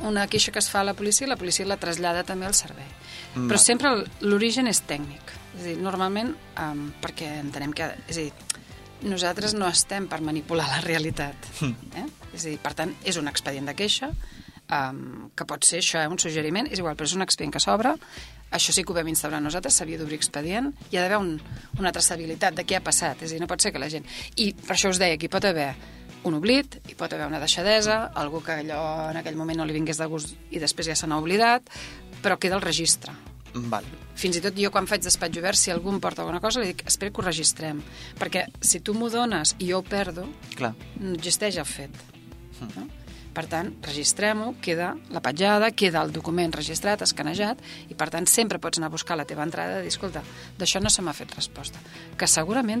una 0.00 0.26
queixa 0.26 0.52
que 0.52 0.58
es 0.58 0.68
fa 0.68 0.80
a 0.80 0.84
la 0.84 0.94
policia 0.94 1.26
la 1.26 1.38
policia 1.40 1.66
la 1.66 1.78
trasllada 1.80 2.24
també 2.24 2.46
al 2.46 2.54
servei. 2.54 2.88
Mm, 3.34 3.48
Però 3.48 3.60
sempre 3.60 3.92
l'origen 4.20 4.68
és 4.68 4.82
tècnic. 4.84 5.32
És 5.56 5.62
a 5.62 5.68
dir, 5.70 5.76
normalment, 5.80 6.34
um, 6.60 6.90
perquè 7.00 7.30
entenem 7.40 7.72
que... 7.72 7.88
És 8.08 8.18
a 8.18 8.26
dir, 8.26 8.32
nosaltres 9.08 9.54
no 9.56 9.68
estem 9.68 10.08
per 10.08 10.20
manipular 10.24 10.66
la 10.68 10.82
realitat. 10.84 11.48
Eh? 11.64 12.04
És 12.36 12.44
a 12.44 12.52
dir, 12.52 12.58
per 12.62 12.74
tant, 12.76 12.92
és 13.04 13.16
un 13.16 13.30
expedient 13.32 13.66
de 13.68 13.74
queixa, 13.78 14.12
um, 14.70 15.30
que 15.36 15.46
pot 15.48 15.64
ser 15.64 15.80
això, 15.82 16.02
eh, 16.02 16.08
un 16.12 16.20
suggeriment, 16.20 16.68
és 16.70 16.82
igual, 16.82 16.96
però 16.96 17.08
és 17.08 17.16
un 17.16 17.24
expedient 17.24 17.54
que 17.54 17.62
s'obre, 17.62 17.94
això 18.50 18.72
sí 18.72 18.84
que 18.84 18.92
ho 18.92 18.96
vam 18.96 19.08
instaurar 19.08 19.40
nosaltres, 19.42 19.74
s'havia 19.74 19.98
d'obrir 19.98 20.18
expedient, 20.20 20.72
hi 20.90 20.98
ha 20.98 21.04
d'haver 21.04 21.18
un, 21.18 21.36
una 21.80 21.92
traçabilitat 21.92 22.54
de 22.54 22.64
què 22.64 22.78
ha 22.78 22.84
passat, 22.84 23.22
és 23.22 23.30
a 23.30 23.34
dir, 23.34 23.42
no 23.42 23.50
pot 23.50 23.62
ser 23.62 23.72
que 23.72 23.82
la 23.82 23.90
gent... 23.92 24.06
I 24.36 24.52
per 24.54 24.76
això 24.76 24.92
us 24.92 25.00
deia 25.02 25.18
que 25.18 25.26
hi 25.26 25.32
pot 25.32 25.44
haver 25.48 25.72
un 26.26 26.34
oblit, 26.34 26.80
hi 26.88 26.96
pot 26.98 27.12
haver 27.12 27.26
una 27.26 27.40
deixadesa, 27.42 28.10
algú 28.14 28.42
que 28.42 28.58
allò 28.62 29.10
en 29.10 29.20
aquell 29.20 29.38
moment 29.38 29.62
no 29.62 29.66
li 29.66 29.76
vingués 29.76 29.98
de 29.98 30.08
gust 30.10 30.34
i 30.50 30.62
després 30.62 30.90
ja 30.90 30.98
se 30.98 31.06
n'ha 31.06 31.18
oblidat, 31.22 31.70
però 32.22 32.38
queda 32.38 32.58
el 32.58 32.64
registre. 32.64 33.14
Val. 33.56 33.86
Fins 34.16 34.36
i 34.36 34.42
tot 34.44 34.56
jo 34.58 34.70
quan 34.72 34.88
faig 34.88 35.04
despatx 35.04 35.38
obert, 35.40 35.56
si 35.56 35.72
algú 35.72 35.92
em 35.92 36.00
porta 36.02 36.22
alguna 36.24 36.42
cosa, 36.44 36.60
li 36.60 36.72
dic, 36.72 36.82
espera 36.88 37.12
que 37.12 37.22
ho 37.22 37.24
registrem. 37.24 37.80
Perquè 38.18 38.46
si 38.60 38.82
tu 38.84 38.92
m'ho 38.96 39.08
dones 39.12 39.54
i 39.58 39.70
jo 39.70 39.80
ho 39.80 39.86
perdo, 39.86 40.26
Clar. 40.56 40.74
no 41.00 41.14
existeix 41.16 41.56
el 41.62 41.68
fet. 41.68 42.15
No? 42.60 42.86
Per 43.36 43.44
tant, 43.52 43.68
registrem-ho, 43.84 44.54
queda 44.64 44.94
la 45.12 45.20
petjada, 45.20 45.68
queda 45.76 46.00
el 46.06 46.12
document 46.14 46.54
registrat, 46.56 47.02
escanejat, 47.04 47.60
i 47.92 47.96
per 47.98 48.08
tant 48.14 48.24
sempre 48.32 48.56
pots 48.62 48.80
anar 48.80 48.88
a 48.88 48.94
buscar 48.94 49.18
la 49.20 49.26
teva 49.28 49.44
entrada 49.44 49.82
i 49.82 49.84
dir, 49.84 49.92
escolta, 49.92 50.22
d'això 50.56 50.80
no 50.80 50.88
se 50.92 51.04
m'ha 51.04 51.12
fet 51.16 51.34
resposta. 51.36 51.82
Que 52.16 52.28
segurament, 52.32 52.80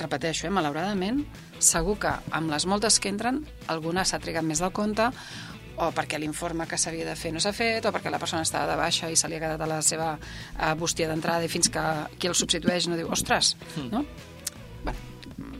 repeteixo, 0.00 0.48
eh, 0.48 0.50
malauradament, 0.50 1.22
segur 1.62 1.94
que 2.02 2.10
amb 2.34 2.50
les 2.50 2.66
moltes 2.66 2.98
que 2.98 3.12
entren, 3.12 3.44
alguna 3.70 4.02
s'ha 4.02 4.18
trigat 4.18 4.42
més 4.42 4.64
del 4.64 4.74
compte, 4.74 5.12
o 5.76 5.90
perquè 5.94 6.18
l'informe 6.18 6.66
que 6.70 6.78
s'havia 6.78 7.06
de 7.06 7.14
fer 7.18 7.30
no 7.34 7.42
s'ha 7.42 7.54
fet, 7.54 7.86
o 7.86 7.94
perquè 7.94 8.10
la 8.10 8.18
persona 8.22 8.42
estava 8.42 8.66
de 8.72 8.78
baixa 8.78 9.10
i 9.10 9.16
se 9.18 9.30
li 9.30 9.38
ha 9.38 9.42
quedat 9.46 9.62
a 9.62 9.70
la 9.76 9.80
seva 9.82 10.16
eh, 10.18 10.74
bústia 10.74 11.06
d'entrada 11.06 11.46
i 11.46 11.50
fins 11.50 11.70
que 11.70 11.82
qui 12.18 12.30
el 12.30 12.34
substitueix 12.34 12.90
no 12.90 12.98
diu, 12.98 13.14
ostres, 13.14 13.54
no? 13.94 14.02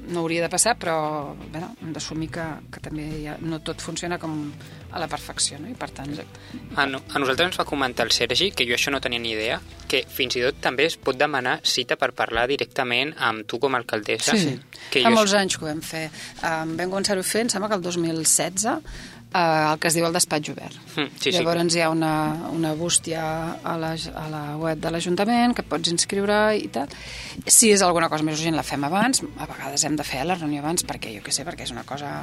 No 0.08 0.20
hauria 0.20 0.42
de 0.44 0.48
passar, 0.52 0.76
però 0.78 1.34
bueno, 1.50 1.74
hem 1.82 1.92
d'assumir 1.94 2.28
que, 2.30 2.44
que 2.70 2.80
també 2.84 3.06
ja, 3.24 3.36
no 3.40 3.60
tot 3.64 3.80
funciona 3.80 4.18
com 4.20 4.52
a 4.94 5.00
la 5.00 5.08
perfecció, 5.10 5.58
no? 5.58 5.66
I 5.68 5.74
per 5.74 5.88
tant, 5.90 6.12
A, 6.76 6.84
no, 6.86 7.00
a 7.10 7.18
nosaltres 7.18 7.48
ens 7.50 7.58
va 7.58 7.64
comentar 7.66 8.04
el 8.06 8.12
Sergi, 8.14 8.50
que 8.54 8.66
jo 8.68 8.76
això 8.76 8.92
no 8.94 9.00
tenia 9.02 9.18
ni 9.18 9.32
idea, 9.34 9.56
que 9.90 10.04
fins 10.08 10.36
i 10.36 10.42
tot 10.44 10.60
també 10.62 10.84
es 10.86 10.96
pot 10.96 11.16
demanar 11.18 11.56
cita 11.66 11.96
per 11.96 12.12
parlar 12.14 12.46
directament 12.50 13.14
amb 13.18 13.46
tu 13.50 13.58
com 13.58 13.74
a 13.74 13.80
alcaldessa. 13.82 14.36
Que 14.90 15.02
fa 15.02 15.10
jo- 15.10 15.16
molts 15.16 15.34
anys 15.34 15.56
que 15.58 15.64
ho 15.64 15.68
vam 15.72 15.80
fer. 15.82 16.04
Um, 16.42 16.76
vam 16.78 16.90
començar-ho 16.92 17.22
fent, 17.26 17.48
em 17.48 17.54
sembla 17.56 17.68
que 17.72 17.80
el 17.80 17.82
2016, 17.82 18.68
uh, 19.34 19.72
el 19.72 19.80
que 19.82 19.90
es 19.90 19.96
diu 19.98 20.06
el 20.06 20.14
despatx 20.14 20.52
obert. 20.52 20.76
Mm, 20.94 21.10
sí, 21.18 21.30
sí. 21.30 21.34
Llavors 21.36 21.76
hi 21.76 21.82
ha 21.84 21.90
una, 21.92 22.12
una 22.54 22.72
bústia 22.78 23.24
a 23.58 23.76
la, 23.80 23.92
a 23.94 24.24
la 24.30 24.42
web 24.60 24.80
de 24.80 24.92
l'Ajuntament 24.94 25.54
que 25.56 25.64
et 25.64 25.70
pots 25.70 25.90
inscriure 25.92 26.38
i 26.56 26.68
tal. 26.72 26.92
Si 27.46 27.72
és 27.74 27.84
alguna 27.84 28.08
cosa 28.12 28.26
més 28.26 28.38
urgent 28.38 28.56
la 28.56 28.66
fem 28.66 28.86
abans, 28.86 29.24
a 29.24 29.48
vegades 29.50 29.84
hem 29.84 29.98
de 29.98 30.06
fer 30.06 30.24
la 30.28 30.38
reunió 30.38 30.62
abans 30.62 30.86
perquè 30.86 31.12
jo 31.16 31.24
què 31.24 31.34
sé, 31.34 31.46
perquè 31.46 31.66
és 31.66 31.74
una 31.74 31.86
cosa... 31.88 32.16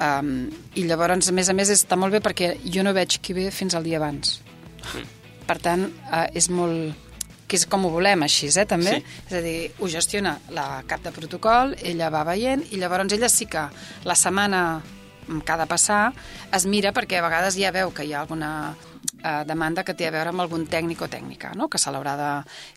Um, 0.00 0.48
I 0.76 0.84
llavors, 0.88 1.30
a 1.30 1.36
més 1.36 1.48
a 1.48 1.56
més, 1.56 1.72
està 1.72 1.96
molt 2.00 2.16
bé 2.16 2.22
perquè 2.24 2.54
jo 2.64 2.84
no 2.84 2.96
veig 2.96 3.20
qui 3.20 3.36
ve 3.36 3.50
fins 3.54 3.76
al 3.76 3.86
dia 3.86 4.00
abans. 4.00 4.40
Per 5.46 5.58
tant, 5.62 5.86
uh, 6.10 6.26
és 6.34 6.50
molt 6.50 7.04
que 7.46 7.54
és 7.54 7.62
com 7.70 7.84
ho 7.86 7.92
volem 7.94 8.24
així, 8.26 8.48
eh, 8.50 8.64
també. 8.66 8.96
Sí. 8.96 9.20
És 9.28 9.36
a 9.38 9.40
dir, 9.44 9.56
ho 9.78 9.86
gestiona 9.86 10.32
la 10.50 10.82
cap 10.88 11.04
de 11.04 11.12
protocol, 11.14 11.76
ella 11.78 12.10
va 12.10 12.24
veient, 12.26 12.64
i 12.74 12.80
llavors 12.80 13.14
ella 13.14 13.28
sí 13.30 13.46
que 13.46 13.62
la 14.02 14.16
setmana 14.18 14.62
mm, 14.80 14.95
que 15.26 15.52
ha 15.52 15.58
de 15.60 15.66
passar 15.66 16.02
es 16.54 16.66
mira 16.66 16.92
perquè 16.96 17.18
a 17.18 17.26
vegades 17.26 17.58
ja 17.58 17.72
veu 17.74 17.92
que 17.94 18.06
hi 18.06 18.14
ha 18.14 18.20
alguna 18.22 18.74
eh, 19.22 19.44
demanda 19.46 19.84
que 19.84 19.94
té 19.94 20.06
a 20.08 20.12
veure 20.14 20.32
amb 20.32 20.42
algun 20.44 20.66
tècnic 20.70 21.02
o 21.02 21.08
tècnica, 21.10 21.52
no? 21.58 21.68
que 21.72 21.80
se 21.82 21.92
l'haurà 21.92 22.14
de... 22.18 22.30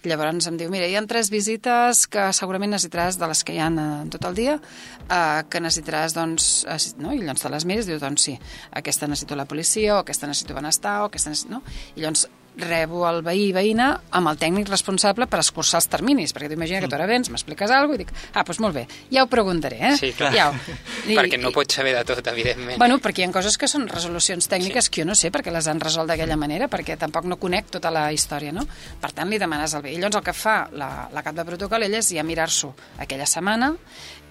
Llavors 0.10 0.50
em 0.50 0.58
diu, 0.60 0.72
mira, 0.74 0.88
hi 0.88 0.98
ha 0.98 1.04
tres 1.10 1.30
visites 1.34 2.06
que 2.12 2.30
segurament 2.36 2.74
necessitaràs 2.74 3.20
de 3.20 3.30
les 3.30 3.44
que 3.46 3.56
hi 3.56 3.62
ha 3.62 3.70
en 3.70 4.10
tot 4.14 4.26
el 4.30 4.38
dia, 4.38 4.58
eh, 5.06 5.44
que 5.50 5.62
necessitaràs, 5.64 6.16
doncs, 6.18 6.50
eh, 6.66 6.80
no? 7.04 7.14
i 7.14 7.22
llavors 7.22 7.46
te 7.46 7.54
les 7.54 7.70
mires 7.70 7.88
i 7.88 7.94
dius, 7.94 8.04
doncs 8.04 8.30
sí, 8.30 8.36
aquesta 8.82 9.10
necessito 9.10 9.38
la 9.40 9.48
policia, 9.50 9.98
o 9.98 10.04
aquesta 10.04 10.30
necessito 10.30 10.58
benestar, 10.58 11.00
o 11.04 11.10
aquesta 11.10 11.34
necessito... 11.34 11.60
No? 11.60 11.64
I 11.96 12.06
llavors 12.06 12.28
rebo 12.62 13.06
el 13.10 13.22
veí 13.26 13.50
i 13.50 13.54
veïna 13.56 13.90
amb 14.16 14.32
el 14.32 14.40
tècnic 14.40 14.70
responsable 14.70 15.28
per 15.30 15.42
escurçar 15.42 15.80
els 15.82 15.90
terminis, 15.92 16.34
perquè 16.36 16.50
tu 16.52 16.58
imagina 16.58 16.82
que 16.84 16.90
tu 16.92 16.98
ara 16.98 17.08
vens, 17.10 17.32
m'expliques 17.32 17.72
alguna 17.72 17.98
cosa 17.98 18.02
i 18.02 18.04
dic, 18.04 18.14
ah, 18.34 18.44
doncs 18.44 18.60
molt 18.64 18.76
bé, 18.76 18.86
ja 19.14 19.24
ho 19.24 19.30
preguntaré, 19.32 19.80
eh? 19.92 19.94
Sí, 20.00 20.12
clar. 20.18 20.32
Ja 20.36 20.50
ho... 20.52 20.78
Perquè 21.20 21.40
no 21.42 21.52
pots 21.56 21.80
saber 21.80 21.96
de 21.96 22.04
tot, 22.08 22.22
evidentment. 22.32 22.78
Bueno, 22.80 23.00
perquè 23.02 23.24
hi 23.24 23.28
ha 23.28 23.32
coses 23.34 23.58
que 23.60 23.68
són 23.72 23.88
resolucions 23.90 24.46
tècniques 24.52 24.88
sí. 24.88 24.92
que 24.94 25.02
jo 25.02 25.08
no 25.10 25.16
sé 25.18 25.32
perquè 25.34 25.52
les 25.54 25.68
han 25.72 25.82
resolt 25.82 26.12
d'aquella 26.12 26.38
manera, 26.40 26.68
perquè 26.72 26.98
tampoc 27.00 27.26
no 27.30 27.40
conec 27.42 27.72
tota 27.74 27.92
la 27.94 28.10
història, 28.14 28.54
no? 28.56 28.66
Per 29.02 29.12
tant, 29.16 29.30
li 29.32 29.40
demanes 29.42 29.74
el 29.74 29.84
bé. 29.86 29.94
I 29.96 30.00
llavors 30.00 30.20
el 30.20 30.26
que 30.28 30.36
fa 30.38 30.56
la, 30.76 30.90
la 31.14 31.24
cap 31.26 31.38
de 31.38 31.46
protocol, 31.48 31.88
ella 31.88 32.02
és 32.04 32.12
ja 32.14 32.26
mirar-s'ho 32.26 32.72
aquella 33.02 33.28
setmana 33.30 33.74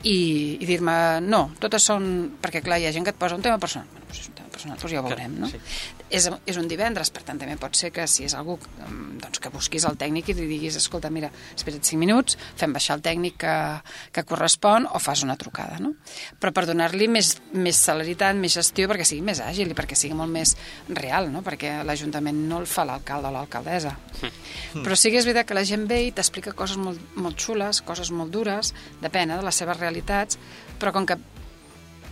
i, 0.03 0.59
i 0.62 0.68
dir-me, 0.68 0.97
no, 1.24 1.49
totes 1.62 1.89
són... 1.91 2.11
Perquè, 2.43 2.62
clar, 2.64 2.79
hi 2.79 2.89
ha 2.89 2.95
gent 2.95 3.09
que 3.09 3.14
et 3.16 3.20
posa 3.20 3.39
un 3.39 3.45
tema 3.45 3.59
personal. 3.62 3.89
Bueno, 3.93 4.07
doncs 4.07 4.22
és 4.22 4.31
un 4.31 4.39
tema 4.39 4.53
personal, 4.55 4.79
doncs 4.79 4.95
ja 4.95 5.03
ho 5.03 5.09
veurem, 5.09 5.41
no? 5.43 5.51
sí. 5.51 5.97
És, 6.09 6.29
és 6.49 6.57
un 6.57 6.69
divendres, 6.71 7.11
per 7.13 7.23
tant, 7.27 7.39
també 7.41 7.59
pot 7.61 7.77
ser 7.77 7.91
que 7.93 8.07
si 8.09 8.25
és 8.25 8.35
algú 8.37 8.57
mm, 8.57 9.19
doncs, 9.21 9.41
que 9.45 9.53
busquis 9.53 9.85
el 9.89 9.99
tècnic 10.01 10.31
i 10.33 10.37
li 10.39 10.47
diguis, 10.49 10.79
escolta, 10.81 11.11
mira, 11.13 11.29
espera't 11.55 11.85
5 11.85 12.01
minuts, 12.01 12.39
fem 12.57 12.73
baixar 12.73 12.97
el 12.97 13.05
tècnic 13.05 13.37
que, 13.45 13.57
que 14.15 14.25
correspon 14.29 14.89
o 14.89 15.01
fas 15.03 15.23
una 15.27 15.37
trucada, 15.41 15.77
no? 15.83 15.95
Però 16.41 16.55
per 16.57 16.65
donar-li 16.69 17.11
més, 17.13 17.35
més 17.53 17.81
celeritat, 17.85 18.39
més 18.41 18.57
gestió, 18.57 18.89
perquè 18.89 19.05
sigui 19.09 19.27
més 19.27 19.43
àgil 19.45 19.73
i 19.73 19.77
perquè 19.77 19.99
sigui 19.99 20.17
molt 20.17 20.33
més 20.33 20.55
real, 20.89 21.29
no? 21.33 21.45
Perquè 21.45 21.79
l'Ajuntament 21.85 22.41
no 22.49 22.63
el 22.63 22.69
fa 22.71 22.87
l'alcalde 22.89 23.29
o 23.29 23.35
l'alcaldessa. 23.35 23.95
Però 24.85 24.97
sí 24.97 25.13
que 25.13 25.21
és 25.21 25.29
veritat 25.29 25.49
que 25.49 25.59
la 25.59 25.67
gent 25.69 25.87
ve 25.91 26.01
i 26.07 26.15
t'explica 26.15 26.57
coses 26.57 26.81
molt, 26.81 27.03
molt 27.21 27.39
xules, 27.41 27.83
coses 27.85 28.13
molt 28.15 28.33
dures, 28.35 28.73
depèn 29.03 29.35
eh, 29.35 29.39
de 29.39 29.45
les 29.47 29.61
seves 29.61 29.79
realitats, 29.81 30.41
però 30.81 30.95
com 30.95 31.07
que 31.09 31.19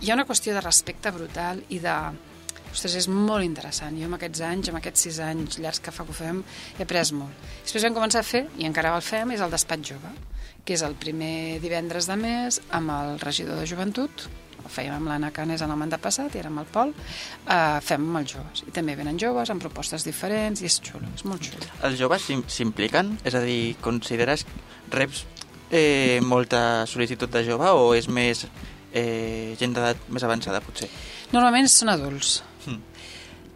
hi 0.01 0.11
ha 0.11 0.17
una 0.17 0.27
qüestió 0.29 0.53
de 0.53 0.63
respecte 0.65 1.13
brutal 1.15 1.63
i 1.73 1.81
de... 1.83 1.97
Ostres, 2.71 2.95
és 2.95 3.07
molt 3.09 3.43
interessant. 3.45 3.97
Jo 3.99 4.05
amb 4.09 4.15
aquests 4.19 4.41
anys, 4.45 4.69
amb 4.69 4.77
aquests 4.81 5.05
sis 5.07 5.19
anys 5.23 5.57
llargs 5.59 5.79
que 5.81 5.91
fa 5.91 6.03
que 6.05 6.11
ho 6.11 6.17
fem, 6.17 6.43
he 6.77 6.83
après 6.83 7.11
molt. 7.13 7.33
Després 7.63 7.83
vam 7.87 7.95
començar 7.97 8.19
a 8.21 8.27
fer, 8.27 8.45
i 8.57 8.65
encara 8.69 8.95
el 8.95 9.01
fem, 9.01 9.31
és 9.31 9.41
el 9.41 9.51
despatx 9.53 9.93
jove, 9.93 10.11
que 10.65 10.73
és 10.75 10.83
el 10.83 10.95
primer 10.99 11.59
divendres 11.63 12.07
de 12.07 12.15
mes 12.19 12.59
amb 12.75 12.91
el 12.91 13.19
regidor 13.23 13.57
de 13.61 13.65
joventut, 13.69 14.27
el 14.57 14.71
fèiem 14.73 14.97
amb 14.97 15.07
l'Anna 15.07 15.29
Canes 15.31 15.61
en 15.63 15.71
el 15.71 15.77
mandat 15.79 16.01
passat 16.03 16.33
i 16.35 16.39
ara 16.41 16.49
amb 16.51 16.59
el 16.59 16.65
Pol, 16.73 16.89
eh, 17.47 17.79
fem 17.81 18.03
amb 18.09 18.17
els 18.19 18.33
joves. 18.33 18.63
I 18.67 18.73
també 18.75 18.95
venen 18.99 19.17
joves 19.21 19.49
amb 19.53 19.61
propostes 19.63 20.03
diferents 20.03 20.61
i 20.61 20.65
és 20.67 20.79
xulo, 20.83 21.07
és 21.15 21.23
molt 21.25 21.41
xulo. 21.45 21.63
Els 21.87 21.97
joves 21.97 22.21
s'im- 22.27 22.43
s'impliquen? 22.51 23.17
És 23.23 23.33
a 23.35 23.39
dir, 23.45 23.77
consideres 23.81 24.43
reps 24.91 25.23
eh, 25.71 26.19
molta 26.21 26.83
sol·licitud 26.85 27.29
de 27.31 27.45
jove 27.47 27.69
o 27.69 27.93
és 27.95 28.09
més 28.09 28.45
eh, 28.91 29.55
gent 29.59 29.73
d'edat 29.73 29.97
més 30.09 30.23
avançada, 30.23 30.59
potser? 30.61 30.89
Normalment 31.31 31.67
són 31.71 31.89
adults. 31.89 32.41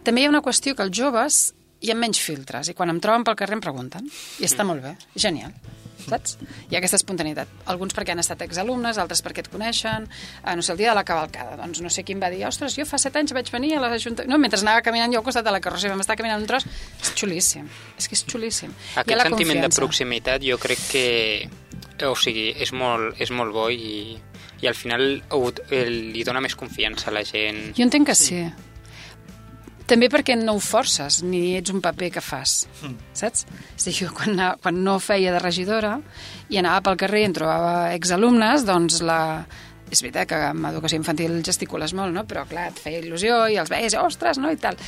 Mm. 0.02 0.06
També 0.08 0.22
hi 0.22 0.28
ha 0.28 0.32
una 0.34 0.42
qüestió 0.44 0.74
que 0.76 0.86
els 0.86 0.96
joves 0.96 1.42
hi 1.82 1.90
ha 1.90 1.98
menys 1.98 2.20
filtres 2.22 2.70
i 2.70 2.74
quan 2.78 2.90
em 2.92 3.00
troben 3.02 3.24
pel 3.26 3.38
carrer 3.38 3.58
em 3.58 3.62
pregunten 3.64 4.10
i 4.38 4.46
està 4.46 4.66
molt 4.66 4.84
bé, 4.84 4.96
genial 5.14 5.54
saps? 6.08 6.36
Hi 6.70 6.76
ha 6.76 6.80
aquesta 6.80 6.98
espontaneïtat. 6.98 7.50
Alguns 7.72 7.94
perquè 7.96 8.14
han 8.14 8.22
estat 8.22 8.42
exalumnes, 8.46 8.98
altres 8.98 9.22
perquè 9.24 9.44
et 9.44 9.50
coneixen. 9.52 10.08
Eh, 10.42 10.54
no 10.56 10.64
sé, 10.64 10.72
el 10.74 10.80
dia 10.80 10.90
de 10.90 10.96
la 10.98 11.04
cavalcada, 11.06 11.56
doncs 11.60 11.82
no 11.84 11.90
sé 11.92 12.04
qui 12.06 12.16
em 12.16 12.22
va 12.22 12.30
dir, 12.32 12.42
ostres, 12.48 12.76
jo 12.78 12.86
fa 12.88 12.98
set 12.98 13.16
anys 13.20 13.34
vaig 13.36 13.50
venir 13.52 13.76
a 13.76 13.82
la 13.84 13.92
Junta... 14.02 14.26
No, 14.28 14.38
mentre 14.42 14.60
anava 14.60 14.82
caminant 14.84 15.14
jo 15.14 15.22
al 15.22 15.26
costat 15.26 15.46
de 15.46 15.54
la 15.54 15.60
carrossera, 15.64 15.96
m'estava 15.98 16.18
caminant 16.20 16.42
un 16.42 16.48
tros, 16.50 16.66
és 17.00 17.14
xulíssim, 17.18 17.68
és 17.98 18.08
que 18.08 18.18
és 18.18 18.24
xulíssim. 18.26 18.74
Aquest 18.96 19.24
sentiment 19.28 19.60
de 19.60 19.68
confiança. 19.68 19.80
proximitat 19.80 20.44
jo 20.46 20.58
crec 20.62 20.82
que 20.90 21.06
o 22.08 22.16
sigui, 22.18 22.50
és 22.58 22.72
molt, 22.74 23.14
és 23.22 23.30
molt 23.30 23.54
bo 23.54 23.68
i, 23.70 24.16
i 24.62 24.66
al 24.66 24.74
final 24.74 25.20
ho, 25.30 25.44
el, 25.70 25.96
li 26.14 26.26
dona 26.26 26.42
més 26.42 26.58
confiança 26.58 27.10
a 27.10 27.14
la 27.14 27.22
gent. 27.28 27.68
Jo 27.78 27.86
entenc 27.86 28.10
que 28.10 28.18
sí. 28.18 28.42
També 29.88 30.08
perquè 30.12 30.36
no 30.38 30.54
ho 30.56 30.60
forces, 30.62 31.22
ni 31.26 31.56
ets 31.58 31.72
un 31.74 31.80
paper 31.84 32.10
que 32.14 32.20
fas, 32.24 32.66
Mm. 32.82 32.94
saps? 33.12 33.46
És 33.76 33.82
a 33.86 33.90
dir, 33.90 33.94
jo 33.98 34.12
quan, 34.14 34.38
quan 34.62 34.82
no 34.84 34.98
feia 35.02 35.32
de 35.32 35.38
regidora 35.42 36.00
i 36.48 36.58
anava 36.58 36.80
pel 36.82 36.96
carrer 36.96 37.20
i 37.22 37.28
em 37.30 37.32
trobava 37.36 37.92
exalumnes, 37.94 38.64
doncs 38.68 39.00
la... 39.02 39.20
És 39.92 40.00
veritat 40.00 40.24
que 40.30 40.36
amb 40.48 40.64
educació 40.70 40.96
infantil 40.96 41.34
gesticules 41.44 41.92
molt, 41.92 42.14
no? 42.16 42.22
però 42.24 42.46
clar, 42.48 42.70
et 42.70 42.78
feia 42.80 43.02
il·lusió 43.02 43.42
i 43.52 43.58
els 43.60 43.68
veies, 43.68 43.92
ostres, 44.00 44.38
no? 44.40 44.48
i 44.50 44.56
tal. 44.56 44.78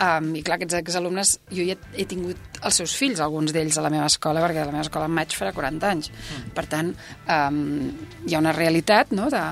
Um, 0.00 0.30
I 0.38 0.40
clar, 0.42 0.56
aquests 0.56 0.78
exalumnes, 0.78 1.34
jo 1.52 1.66
ja 1.68 1.76
he 1.92 2.06
tingut 2.08 2.38
els 2.64 2.78
seus 2.80 2.94
fills, 2.96 3.20
alguns 3.20 3.52
d'ells, 3.52 3.76
a 3.76 3.82
la 3.84 3.90
meva 3.92 4.06
escola, 4.08 4.40
perquè 4.40 4.62
a 4.62 4.64
la 4.64 4.72
meva 4.72 4.86
escola 4.86 5.04
en 5.04 5.12
maig 5.18 5.36
farà 5.36 5.52
40 5.52 5.90
anys. 5.90 6.08
Per 6.56 6.64
tant, 6.72 6.94
um, 7.28 7.58
hi 8.24 8.32
ha 8.32 8.40
una 8.40 8.54
realitat 8.56 9.12
no? 9.12 9.28
de, 9.28 9.42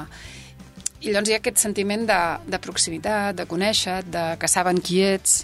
i 1.03 1.11
llavors 1.11 1.29
hi 1.31 1.35
ha 1.37 1.41
aquest 1.43 1.59
sentiment 1.63 2.07
de, 2.09 2.21
de 2.47 2.59
proximitat, 2.63 3.35
de 3.37 3.47
conèixer, 3.51 4.01
de 4.07 4.25
que 4.39 4.49
saben 4.49 4.79
qui 4.81 5.01
ets, 5.03 5.43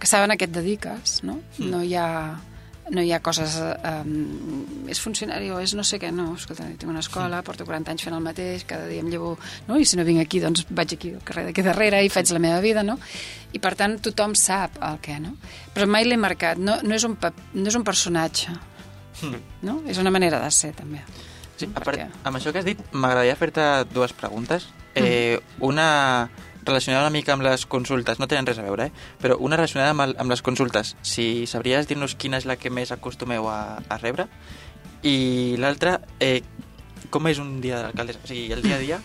que 0.00 0.08
saben 0.10 0.32
a 0.32 0.36
què 0.40 0.48
et 0.48 0.52
dediques, 0.56 1.20
no? 1.28 1.38
Mm. 1.58 1.70
No 1.70 1.82
hi 1.84 1.94
ha... 2.00 2.08
no 2.92 3.00
hi 3.00 3.12
ha 3.16 3.20
coses... 3.24 3.54
Um, 3.88 4.88
és 4.92 4.98
funcionari 5.00 5.46
o 5.54 5.56
és 5.64 5.72
no 5.76 5.80
sé 5.88 5.96
què, 6.02 6.10
no, 6.12 6.34
escolta, 6.36 6.66
tinc 6.76 6.90
una 6.92 7.00
escola, 7.00 7.38
porto 7.46 7.64
40 7.64 7.94
anys 7.94 8.02
fent 8.04 8.16
el 8.16 8.20
mateix, 8.24 8.66
cada 8.68 8.88
dia 8.90 9.00
em 9.00 9.08
llevo... 9.12 9.30
No? 9.68 9.78
I 9.80 9.86
si 9.88 9.96
no 9.96 10.04
vinc 10.04 10.20
aquí, 10.20 10.40
doncs 10.42 10.66
vaig 10.68 10.92
aquí 10.98 11.14
al 11.16 11.22
carrer 11.24 11.46
d'aquí 11.48 11.64
darrere 11.64 12.02
i 12.04 12.10
faig 12.12 12.28
la 12.36 12.42
meva 12.44 12.60
vida, 12.64 12.82
no? 12.84 12.98
I 13.56 13.60
per 13.64 13.72
tant 13.80 13.96
tothom 14.04 14.34
sap 14.36 14.76
el 14.84 14.98
què, 15.04 15.16
no? 15.24 15.32
Però 15.76 15.88
mai 15.88 16.04
l'he 16.04 16.18
marcat, 16.20 16.60
no, 16.60 16.76
no, 16.84 16.92
és 16.98 17.04
un, 17.08 17.16
pap- 17.16 17.40
no 17.56 17.68
és 17.72 17.78
un 17.80 17.84
personatge, 17.88 18.52
no? 19.64 19.78
És 19.88 19.98
una 20.02 20.12
manera 20.12 20.40
de 20.44 20.50
ser, 20.52 20.74
també. 20.76 21.00
Sí, 21.56 21.68
a 21.70 21.78
Per 21.78 21.84
part, 21.86 22.00
què? 22.02 22.08
amb 22.26 22.36
això 22.36 22.52
que 22.52 22.60
has 22.60 22.66
dit, 22.66 22.80
m'agradaria 22.92 23.36
fer-te 23.38 23.64
dues 23.94 24.12
preguntes. 24.12 24.66
Eh, 24.94 25.40
una 25.60 26.30
relacionada 26.64 27.04
una 27.04 27.12
mica 27.12 27.34
amb 27.34 27.44
les 27.44 27.66
consultes, 27.66 28.18
no 28.18 28.28
tenen 28.28 28.46
res 28.48 28.58
a 28.58 28.64
veure, 28.64 28.88
eh? 28.88 28.92
però 29.20 29.36
una 29.38 29.56
relacionada 29.56 29.92
amb, 29.92 30.04
el, 30.06 30.14
amb 30.18 30.32
les 30.32 30.42
consultes. 30.42 30.94
Si 31.02 31.46
sabries 31.50 31.88
dir-nos 31.88 32.16
quina 32.16 32.40
és 32.40 32.48
la 32.48 32.56
que 32.56 32.72
més 32.72 32.92
acostumeu 32.94 33.48
a, 33.52 33.82
a 33.84 33.98
rebre. 34.00 34.26
I 35.04 35.56
l'altra, 35.60 35.98
eh, 36.24 36.40
com 37.12 37.28
és 37.28 37.38
un 37.42 37.58
dia 37.60 37.78
de 37.78 37.88
l'alcaldessa? 37.88 38.24
O 38.24 38.30
sigui, 38.30 38.48
el 38.56 38.64
dia 38.64 38.78
a 38.78 38.82
dia, 38.82 39.00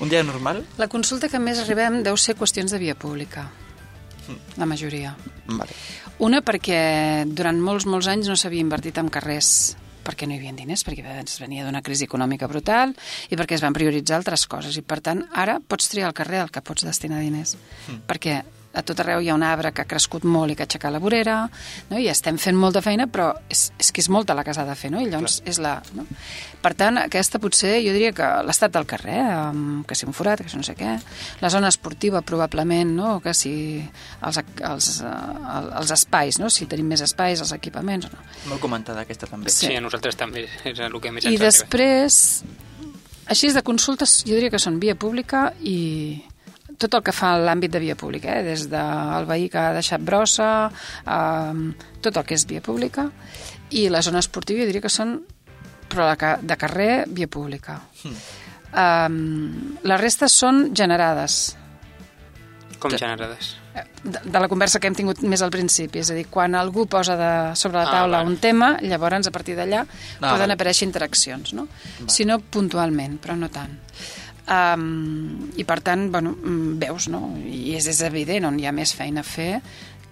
un 0.00 0.08
dia 0.12 0.22
normal? 0.22 0.62
La 0.78 0.88
consulta 0.88 1.28
que 1.28 1.42
més 1.42 1.58
arribem 1.58 2.02
deu 2.06 2.16
ser 2.16 2.36
qüestions 2.38 2.70
de 2.70 2.78
via 2.78 2.94
pública, 2.94 3.48
la 4.56 4.68
majoria. 4.70 5.16
Vale. 5.48 5.74
Una 6.22 6.44
perquè 6.46 7.24
durant 7.26 7.58
molts, 7.58 7.88
molts 7.90 8.06
anys 8.12 8.30
no 8.30 8.36
s'havia 8.38 8.62
invertit 8.62 9.00
en 9.00 9.10
carrers 9.10 9.74
perquè 10.04 10.28
no 10.28 10.36
hi 10.36 10.40
havia 10.40 10.54
diners, 10.56 10.84
perquè 10.86 11.04
ens 11.20 11.40
venia 11.42 11.66
d'una 11.66 11.82
crisi 11.86 12.06
econòmica 12.08 12.48
brutal 12.50 12.94
i 13.28 13.38
perquè 13.38 13.58
es 13.58 13.64
van 13.64 13.76
prioritzar 13.76 14.20
altres 14.20 14.46
coses. 14.50 14.76
I, 14.76 14.84
per 14.86 15.00
tant, 15.04 15.24
ara 15.34 15.58
pots 15.60 15.90
triar 15.92 16.10
el 16.10 16.16
carrer 16.16 16.44
al 16.44 16.54
que 16.54 16.64
pots 16.64 16.86
destinar 16.86 17.20
diners. 17.24 17.56
Mm. 17.88 18.02
Perquè 18.10 18.40
a 18.72 18.82
tot 18.86 19.00
arreu 19.02 19.22
hi 19.22 19.30
ha 19.30 19.34
un 19.34 19.42
arbre 19.42 19.72
que 19.74 19.82
ha 19.82 19.88
crescut 19.88 20.24
molt 20.24 20.52
i 20.52 20.56
que 20.56 20.62
ha 20.62 20.68
aixecat 20.68 20.92
la 20.94 21.00
vorera, 21.02 21.36
no? 21.90 21.98
i 21.98 22.06
estem 22.10 22.38
fent 22.38 22.58
molta 22.58 22.82
feina, 22.84 23.08
però 23.10 23.32
és, 23.50 23.66
és 23.82 23.90
que 23.90 24.02
és 24.02 24.08
molta 24.12 24.36
la 24.38 24.44
que 24.46 24.54
s'ha 24.54 24.64
de 24.68 24.76
fer, 24.78 24.92
no? 24.94 25.02
i 25.02 25.10
llavors 25.10 25.40
és 25.48 25.58
la... 25.62 25.78
No? 25.96 26.06
Per 26.60 26.72
tant, 26.78 27.00
aquesta 27.00 27.40
potser, 27.42 27.78
jo 27.82 27.94
diria 27.96 28.12
que 28.14 28.28
l'estat 28.46 28.74
del 28.74 28.86
carrer, 28.86 29.18
amb, 29.34 29.82
que 29.88 29.96
si 29.98 30.06
un 30.06 30.14
forat, 30.14 30.44
que 30.44 30.52
si 30.52 30.60
no 30.60 30.66
sé 30.66 30.76
què, 30.78 30.94
la 31.42 31.50
zona 31.50 31.72
esportiva 31.72 32.22
probablement, 32.22 32.94
no? 32.94 33.16
que 33.24 33.34
si 33.34 33.52
els, 33.80 34.40
els, 34.70 34.90
eh, 35.02 35.44
els 35.80 35.94
espais, 35.96 36.38
no? 36.38 36.52
si 36.52 36.70
tenim 36.70 36.92
més 36.94 37.02
espais, 37.06 37.42
els 37.42 37.54
equipaments 37.56 38.10
no. 38.12 38.22
Molt 38.52 38.62
comentada 38.62 39.02
aquesta 39.02 39.26
també. 39.30 39.50
Sí, 39.50 39.72
a 39.74 39.82
nosaltres 39.82 40.18
també 40.20 40.46
és 40.46 40.78
el 40.78 41.00
que 41.00 41.10
més 41.10 41.26
I 41.26 41.34
ens 41.34 41.40
arriba. 41.40 41.50
després, 41.50 42.20
així 43.30 43.50
de 43.54 43.66
consultes, 43.66 44.20
jo 44.28 44.36
diria 44.36 44.52
que 44.52 44.62
són 44.62 44.78
via 44.82 44.94
pública 44.98 45.48
i 45.62 45.78
tot 46.80 46.94
el 46.96 47.02
que 47.04 47.12
fa 47.12 47.34
l'àmbit 47.38 47.70
de 47.74 47.80
via 47.82 47.96
pública, 48.00 48.38
eh? 48.40 48.42
des 48.46 48.66
del 48.72 49.26
veí 49.28 49.48
que 49.52 49.58
ha 49.60 49.74
deixat 49.76 50.00
brossa, 50.00 50.70
eh, 51.04 52.00
tot 52.00 52.16
el 52.16 52.24
que 52.24 52.34
és 52.38 52.46
via 52.48 52.62
pública, 52.64 53.10
i 53.70 53.88
la 53.92 54.00
zona 54.02 54.18
esportiva 54.24 54.62
jo 54.64 54.66
diria 54.72 54.82
que 54.82 54.90
són 54.92 55.20
però 55.90 56.06
la 56.06 56.36
de 56.40 56.56
carrer, 56.56 57.04
via 57.10 57.26
pública. 57.26 57.80
Um, 58.70 59.74
les 59.82 59.98
restes 60.00 60.30
són 60.38 60.68
generades, 60.78 61.56
Com 62.78 62.92
generades. 62.94 63.56
eh, 63.74 63.82
de, 64.04 64.20
de 64.24 64.38
la 64.40 64.46
conversa 64.48 64.78
que 64.78 64.86
hem 64.86 64.94
tingut 64.94 65.18
més 65.26 65.42
al 65.42 65.50
principi, 65.50 65.98
és 65.98 66.12
a 66.12 66.14
dir, 66.14 66.28
quan 66.30 66.54
algú 66.54 66.86
posa 66.86 67.16
de, 67.18 67.32
sobre 67.58 67.80
la 67.80 67.88
Ah, 67.88 67.90
taula 67.96 68.18
vale. 68.22 68.30
un 68.30 68.36
tema, 68.38 68.76
llavors 68.80 69.26
a 69.26 69.32
partir 69.34 69.56
d'allà 69.58 69.82
Ah, 69.82 69.88
poden 70.20 70.46
vale. 70.46 70.54
aparèixer 70.54 70.86
interaccions, 70.86 71.52
no? 71.58 71.66
Si 72.06 72.24
no, 72.24 72.38
puntualment, 72.38 73.18
però 73.20 73.34
no 73.36 73.50
tant. 73.50 73.74
Um, 74.48 75.50
I 75.56 75.64
per 75.68 75.80
tant, 75.84 76.08
bueno, 76.10 76.32
mm, 76.36 76.78
veus, 76.82 77.08
no? 77.12 77.36
I 77.44 77.74
és, 77.76 77.86
és 77.92 78.00
evident 78.06 78.48
on 78.48 78.58
hi 78.58 78.66
ha 78.66 78.72
més 78.72 78.94
feina 78.96 79.20
a 79.20 79.26
fer 79.26 79.60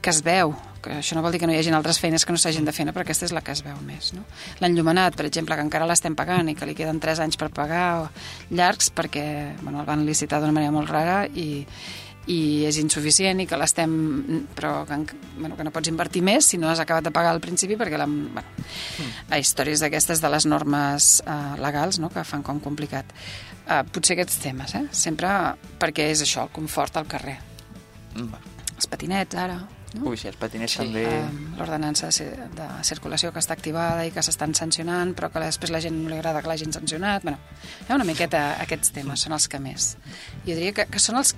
que 0.00 0.10
es 0.12 0.20
veu, 0.22 0.52
que 0.80 0.92
això 1.00 1.16
no 1.16 1.22
vol 1.24 1.32
dir 1.34 1.40
que 1.42 1.46
no 1.48 1.52
hi 1.52 1.58
hagi 1.58 1.72
altres 1.74 1.98
feines 1.98 2.22
que 2.24 2.30
no 2.30 2.38
s'hagin 2.38 2.64
de 2.64 2.70
fer, 2.72 2.84
no? 2.86 2.92
però 2.94 3.02
aquesta 3.02 3.26
és 3.26 3.32
la 3.34 3.40
que 3.42 3.50
es 3.50 3.64
veu 3.66 3.74
més. 3.82 4.12
No? 4.14 4.22
L'enllumenat, 4.62 5.16
per 5.18 5.26
exemple, 5.26 5.56
que 5.58 5.64
encara 5.66 5.88
l'estem 5.90 6.14
pagant 6.14 6.46
i 6.48 6.54
que 6.54 6.68
li 6.70 6.76
queden 6.78 7.00
3 7.02 7.18
anys 7.24 7.36
per 7.40 7.48
pagar 7.50 7.86
o 8.04 8.10
llargs 8.54 8.92
perquè 8.94 9.56
bueno, 9.62 9.80
el 9.80 9.86
van 9.90 10.06
licitar 10.06 10.38
d'una 10.38 10.54
manera 10.54 10.70
molt 10.70 10.86
rara 10.88 11.24
i, 11.26 11.64
i 12.30 12.38
és 12.68 12.78
insuficient 12.78 13.42
i 13.42 13.46
que 13.50 13.58
l'estem 13.58 13.90
però 14.54 14.84
que, 14.86 14.94
en- 14.94 15.08
bueno, 15.40 15.56
que 15.58 15.66
no 15.66 15.72
pots 15.74 15.90
invertir 15.90 16.22
més 16.22 16.46
si 16.46 16.58
no 16.62 16.70
has 16.70 16.78
acabat 16.78 17.08
de 17.08 17.10
pagar 17.10 17.32
al 17.34 17.40
principi 17.42 17.74
perquè 17.80 17.98
la, 17.98 18.06
bueno, 18.06 18.46
Mm. 18.98 19.32
a 19.32 19.38
històries 19.40 19.80
d'aquestes 19.80 20.20
de 20.20 20.28
les 20.28 20.44
normes 20.46 21.22
uh, 21.26 21.54
legals 21.62 21.98
no? 22.02 22.10
que 22.12 22.22
fan 22.26 22.42
com 22.44 22.58
complicat 22.60 23.06
uh, 23.68 23.82
potser 23.92 24.16
aquests 24.16 24.40
temes 24.42 24.74
eh? 24.74 24.86
sempre 24.92 25.28
perquè 25.78 26.08
és 26.12 26.24
això, 26.24 26.48
el 26.48 26.54
confort 26.56 26.96
al 26.96 27.06
carrer 27.10 27.38
Mm, 28.18 28.32
els 28.74 28.88
patinets 28.90 29.36
ara 29.36 29.58
no? 29.94 30.02
Ui, 30.10 30.16
sí, 30.20 30.26
els 30.28 30.36
patinets 30.36 30.74
Sí, 30.74 30.80
també... 30.82 31.04
um, 31.06 31.54
l'ordenança 31.58 32.10
de, 32.12 32.48
de 32.56 32.66
circulació 32.84 33.30
que 33.32 33.40
està 33.40 33.54
activada 33.56 34.04
i 34.04 34.10
que 34.12 34.24
s'estan 34.24 34.52
sancionant, 34.58 35.14
però 35.16 35.30
que 35.32 35.40
després 35.40 35.72
la 35.72 35.80
gent 35.80 35.96
no 35.96 36.10
li 36.10 36.18
agrada 36.18 36.42
que 36.44 36.50
l'hagin 36.50 36.74
sancionat. 36.74 37.24
Bueno, 37.24 37.38
hi 37.86 37.92
ha 37.92 37.96
una 37.96 38.04
miqueta 38.08 38.42
aquests 38.64 38.92
temes, 38.96 39.24
són 39.24 39.36
els 39.36 39.48
que 39.48 39.60
més. 39.62 39.94
Jo 40.44 40.58
diria 40.58 40.74
que, 40.76 40.84
que 40.92 41.00
són 41.00 41.20
els, 41.22 41.32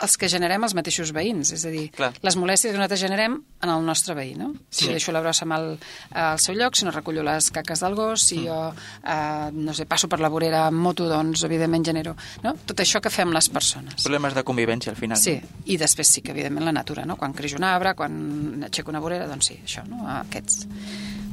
els 0.00 0.16
que 0.20 0.28
generem 0.32 0.64
els 0.64 0.74
mateixos 0.76 1.12
veïns, 1.16 1.52
és 1.56 1.64
a 1.66 1.72
dir, 1.72 1.86
Clar. 1.94 2.10
les 2.24 2.36
molèsties 2.40 2.72
que 2.72 2.78
nosaltres 2.78 3.02
generem 3.02 3.36
en 3.60 3.72
el 3.72 3.84
nostre 3.84 4.14
veí, 4.16 4.34
no? 4.38 4.50
Si 4.70 4.86
jo 4.86 4.94
deixo 4.96 5.12
la 5.12 5.22
brossa 5.24 5.46
mal 5.48 5.74
al 6.10 6.40
seu 6.42 6.56
lloc, 6.56 6.78
si 6.78 6.86
no 6.86 6.94
recullo 6.94 7.24
les 7.26 7.50
caques 7.54 7.84
del 7.84 7.96
gos, 7.98 8.24
si 8.30 8.42
jo, 8.46 8.58
eh, 9.04 9.50
no 9.52 9.74
sé, 9.76 9.86
passo 9.90 10.08
per 10.08 10.20
la 10.20 10.32
vorera 10.32 10.66
amb 10.68 10.80
moto, 10.80 11.08
doncs, 11.10 11.44
evidentment, 11.48 11.84
genero... 11.92 12.16
No? 12.44 12.54
Tot 12.66 12.80
això 12.80 13.02
que 13.04 13.12
fem 13.12 13.32
les 13.34 13.50
persones. 13.52 14.00
Problemes 14.02 14.36
de 14.36 14.44
convivència, 14.46 14.92
al 14.94 14.98
final. 15.00 15.20
Sí, 15.20 15.36
i 15.66 15.78
després 15.80 16.08
sí 16.08 16.24
que, 16.24 16.32
evidentment, 16.32 16.64
la 16.64 16.76
natura, 16.76 17.04
no? 17.08 17.18
Quan 17.20 17.36
creix 17.36 17.56
un 17.58 17.66
arbre, 17.68 17.94
quan 17.98 18.66
aixeco 18.70 18.94
una 18.94 19.04
vorera, 19.04 19.28
doncs 19.30 19.52
sí, 19.52 19.60
això, 19.64 19.84
no? 19.88 20.06
Aquests. 20.20 20.66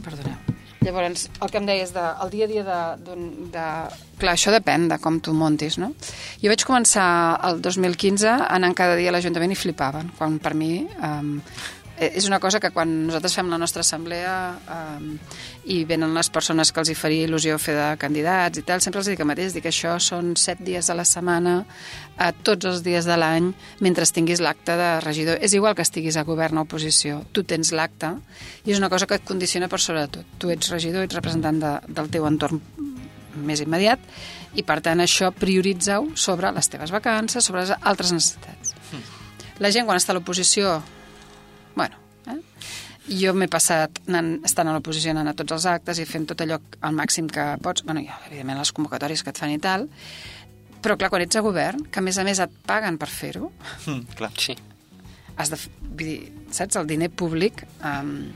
Perdoneu. 0.04 0.67
Llavors, 0.88 1.28
el 1.44 1.52
que 1.52 1.60
em 1.60 1.66
deies 1.68 1.92
de, 1.96 2.04
el 2.24 2.30
dia 2.32 2.46
a 2.48 2.52
dia 2.52 2.64
de, 2.64 2.80
d'un- 3.04 3.50
de... 3.52 3.66
Clar, 4.18 4.34
això 4.38 4.50
depèn 4.56 4.88
de 4.90 4.98
com 5.04 5.20
tu 5.22 5.34
montis, 5.38 5.76
no? 5.78 5.92
Jo 6.42 6.50
vaig 6.50 6.64
començar 6.66 7.08
el 7.50 7.60
2015 7.62 8.32
anant 8.48 8.74
cada 8.78 8.96
dia 8.98 9.12
a 9.12 9.18
l'Ajuntament 9.18 9.52
i 9.54 9.60
flipaven, 9.60 10.14
quan 10.18 10.40
per 10.42 10.56
mi... 10.58 10.72
Um, 11.04 11.36
és 11.98 12.28
una 12.30 12.38
cosa 12.40 12.60
que 12.62 12.70
quan 12.74 12.92
nosaltres 13.08 13.34
fem 13.40 13.48
la 13.50 13.58
nostra 13.58 13.82
assemblea 13.82 14.34
um, 14.70 15.08
i 15.66 15.80
venen 15.90 16.14
les 16.14 16.30
persones 16.30 16.72
que 16.72 16.82
els 16.84 16.92
hi 16.92 16.96
faria 16.98 17.26
il·lusió 17.26 17.58
fer 17.62 17.74
de 17.78 17.88
candidats 18.02 18.62
i 18.62 18.64
tal, 18.68 18.84
sempre 18.86 19.02
els 19.02 19.10
dic 19.10 19.22
el 19.24 19.30
mateix, 19.30 19.56
dic 19.56 19.66
que 19.66 19.72
això 19.74 19.96
són 20.04 20.36
set 20.38 20.62
dies 20.62 20.92
a 20.92 20.98
la 20.98 21.06
setmana, 21.08 21.58
a 22.18 22.30
tots 22.32 22.70
els 22.70 22.84
dies 22.86 23.08
de 23.10 23.18
l'any, 23.18 23.50
mentre 23.82 24.06
tinguis 24.14 24.42
l'acte 24.42 24.78
de 24.78 24.92
regidor. 25.04 25.42
És 25.42 25.56
igual 25.58 25.76
que 25.76 25.86
estiguis 25.86 26.18
a 26.18 26.26
govern 26.28 26.62
o 26.62 26.66
oposició, 26.68 27.24
tu 27.34 27.44
tens 27.44 27.74
l'acte 27.74 28.14
i 28.66 28.74
és 28.74 28.82
una 28.82 28.92
cosa 28.94 29.08
que 29.10 29.18
et 29.18 29.26
condiciona 29.26 29.70
per 29.70 29.82
sobre 29.82 30.06
de 30.06 30.12
tot. 30.20 30.36
Tu 30.38 30.54
ets 30.54 30.70
regidor, 30.74 31.08
ets 31.08 31.18
representant 31.18 31.62
de, 31.62 31.74
del 31.88 32.12
teu 32.14 32.28
entorn 32.30 32.62
més 33.38 33.62
immediat 33.62 34.02
i 34.58 34.64
per 34.66 34.80
tant 34.86 35.02
això 35.02 35.32
prioritza-ho 35.34 36.14
sobre 36.18 36.52
les 36.54 36.70
teves 36.70 36.94
vacances, 36.94 37.46
sobre 37.46 37.66
les 37.66 37.74
altres 37.82 38.14
necessitats. 38.14 38.74
La 39.58 39.74
gent 39.74 39.88
quan 39.90 39.98
està 39.98 40.14
a 40.14 40.18
l'oposició 40.18 40.76
eh? 40.78 40.97
Jo 43.08 43.34
m'he 43.34 43.48
passat 43.48 44.02
anant, 44.08 44.34
estant 44.48 44.68
a 44.68 44.74
l'oposició 44.76 45.12
anant 45.14 45.30
a 45.32 45.36
tots 45.38 45.56
els 45.56 45.66
actes 45.72 46.00
i 46.00 46.06
fent 46.06 46.28
tot 46.28 46.42
allò 46.44 46.58
al 46.82 46.96
màxim 46.98 47.28
que 47.32 47.46
pots, 47.64 47.84
bueno, 47.88 48.02
i 48.04 48.10
evidentment 48.28 48.60
les 48.60 48.72
convocatòries 48.76 49.24
que 49.24 49.32
et 49.32 49.38
fan 49.40 49.54
i 49.56 49.60
tal, 49.64 49.88
però 50.84 50.98
clar, 51.00 51.10
quan 51.10 51.24
ets 51.24 51.36
a 51.40 51.42
govern, 51.46 51.86
que 51.92 52.00
a 52.00 52.06
més 52.06 52.18
a 52.20 52.24
més 52.28 52.40
et 52.44 52.52
paguen 52.68 52.98
per 52.98 53.08
fer-ho, 53.10 53.52
Mm, 53.88 54.02
clar. 54.16 54.32
Sí. 54.38 54.56
has 55.38 55.50
de, 55.54 55.58
vull 55.82 56.08
dir, 56.08 56.32
saps, 56.52 56.76
el 56.80 56.88
diner 56.90 57.10
públic 57.14 57.64
um, 57.86 58.32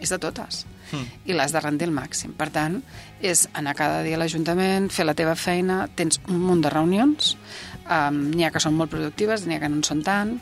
és 0.00 0.08
de 0.10 0.18
totes 0.18 0.64
Mm. 0.92 1.06
i 1.26 1.32
l'has 1.32 1.50
de 1.50 1.58
rendir 1.60 1.86
al 1.88 1.94
màxim. 1.96 2.34
Per 2.36 2.50
tant, 2.52 2.76
és 3.24 3.48
anar 3.54 3.72
cada 3.74 4.02
dia 4.04 4.14
a 4.14 4.18
l'Ajuntament, 4.20 4.90
fer 4.92 5.06
la 5.06 5.14
teva 5.16 5.34
feina, 5.34 5.88
tens 5.96 6.20
un 6.28 6.38
munt 6.38 6.60
de 6.62 6.70
reunions, 6.70 7.36
um, 7.88 8.18
n'hi 8.30 8.44
ha 8.44 8.50
que 8.52 8.60
són 8.60 8.76
molt 8.76 8.90
productives, 8.92 9.46
n'hi 9.46 9.56
ha 9.56 9.60
que 9.60 9.68
no 9.72 9.76
en 9.80 9.82
són 9.82 10.02
tant, 10.04 10.36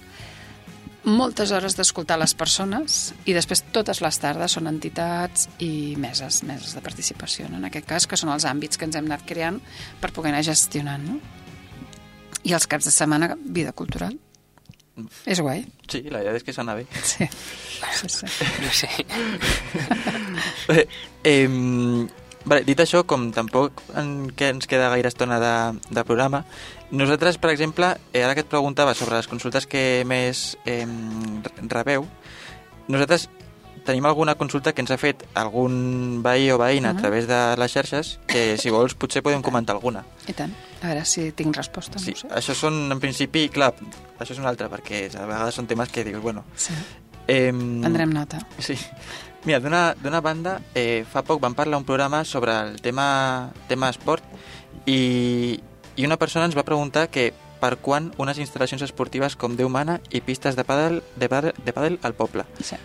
moltes 1.05 1.51
hores 1.51 1.75
d'escoltar 1.77 2.19
les 2.21 2.35
persones 2.39 3.13
i 3.27 3.35
després 3.35 3.65
totes 3.75 4.01
les 4.05 4.19
tardes 4.23 4.55
són 4.55 4.71
entitats 4.71 5.49
i 5.63 5.95
meses, 5.99 6.43
meses 6.47 6.77
de 6.77 6.83
participació, 6.85 7.49
no? 7.51 7.59
en 7.59 7.69
aquest 7.69 7.89
cas, 7.89 8.07
que 8.07 8.19
són 8.19 8.33
els 8.35 8.47
àmbits 8.49 8.79
que 8.79 8.87
ens 8.87 8.99
hem 8.99 9.09
anat 9.11 9.27
creant 9.27 9.59
per 10.01 10.13
poder 10.15 10.33
anar 10.33 10.45
gestionant. 10.47 11.09
No? 11.09 11.19
I 12.43 12.55
els 12.55 12.67
caps 12.71 12.87
de 12.89 12.95
setmana, 12.95 13.33
vida 13.43 13.73
cultural. 13.73 14.15
És 15.27 15.41
guai. 15.41 15.65
Sí, 15.89 16.03
la 16.13 16.21
idea 16.21 16.37
és 16.37 16.45
que 16.45 16.53
sona 16.53 16.75
bé. 16.77 16.85
Sí. 17.03 17.27
sí, 17.97 18.09
sí. 18.13 18.27
No 18.63 18.73
sé. 18.77 18.91
Eh, 20.69 20.87
eh, 21.25 21.49
vale, 22.45 22.65
dit 22.65 22.79
això, 22.81 23.05
com 23.07 23.31
tampoc 23.33 23.83
en, 23.97 24.31
que 24.37 24.49
ens 24.49 24.67
queda 24.67 24.89
gaire 24.91 25.09
estona 25.09 25.39
de, 25.41 25.79
de 25.91 26.05
programa, 26.05 26.45
nosaltres, 26.91 27.39
per 27.39 27.51
exemple, 27.51 27.97
eh, 28.13 28.23
ara 28.25 28.35
que 28.35 28.41
et 28.45 28.51
preguntava 28.51 28.95
sobre 28.95 29.17
les 29.17 29.29
consultes 29.29 29.67
que 29.67 30.03
més 30.07 30.57
eh, 30.67 30.87
rebeu, 31.69 32.07
nosaltres 32.89 33.29
tenim 33.85 34.05
alguna 34.07 34.37
consulta 34.39 34.71
que 34.73 34.81
ens 34.85 34.93
ha 34.95 34.99
fet 35.01 35.25
algun 35.35 36.21
veí 36.23 36.51
o 36.55 36.59
veïna 36.61 36.91
a 36.91 36.95
Mhm. 36.95 37.01
través 37.01 37.27
de 37.27 37.57
les 37.59 37.73
xarxes 37.73 38.21
que, 38.29 38.57
si 38.57 38.71
vols, 38.71 38.95
potser 38.95 39.23
podem 39.25 39.43
comentar 39.43 39.75
alguna. 39.75 40.05
I 40.29 40.33
tant. 40.33 40.53
A 40.83 40.87
veure 40.87 41.05
si 41.05 41.33
tinc 41.33 41.57
resposta. 41.57 41.99
Sí, 41.99 42.11
No 42.13 42.17
sé. 42.17 42.29
això 42.29 42.55
són, 42.55 42.93
en 42.93 43.01
principi, 43.01 43.49
clar, 43.49 43.73
això 44.21 44.33
és 44.33 44.39
un 44.39 44.47
altre, 44.47 44.69
perquè 44.71 45.09
a 45.19 45.27
vegades 45.27 45.55
són 45.55 45.67
temes 45.67 45.89
que 45.91 46.05
dius, 46.05 46.23
bueno, 46.23 46.45
Sí. 46.55 46.73
Eh, 47.27 47.51
Prendrem 47.53 48.11
nota. 48.13 48.39
Sí. 48.59 48.75
Mira, 49.45 49.59
d'una 49.59 50.21
banda, 50.23 50.61
eh, 50.75 51.05
fa 51.11 51.23
poc 51.27 51.41
vam 51.43 51.55
parlar 51.55 51.79
un 51.81 51.85
programa 51.85 52.25
sobre 52.25 52.53
el 52.61 52.81
tema, 52.81 53.51
tema 53.67 53.89
esport 53.91 54.23
i, 54.87 55.59
i 55.97 56.07
una 56.07 56.17
persona 56.17 56.47
ens 56.47 56.55
va 56.55 56.63
preguntar 56.63 57.09
que 57.11 57.33
per 57.63 57.77
quan 57.83 58.13
unes 58.23 58.39
instal·lacions 58.39 58.83
esportives 58.87 59.35
com 59.39 59.57
Déu 59.59 59.69
mana 59.71 59.99
i 60.11 60.21
pistes 60.23 60.55
de 60.59 60.63
pàdel, 60.67 61.01
de 61.19 61.29
pàdel, 61.31 61.55
de 61.59 61.75
pàdel 61.75 61.99
al 62.03 62.15
poble. 62.15 62.47
Sí. 62.63 62.79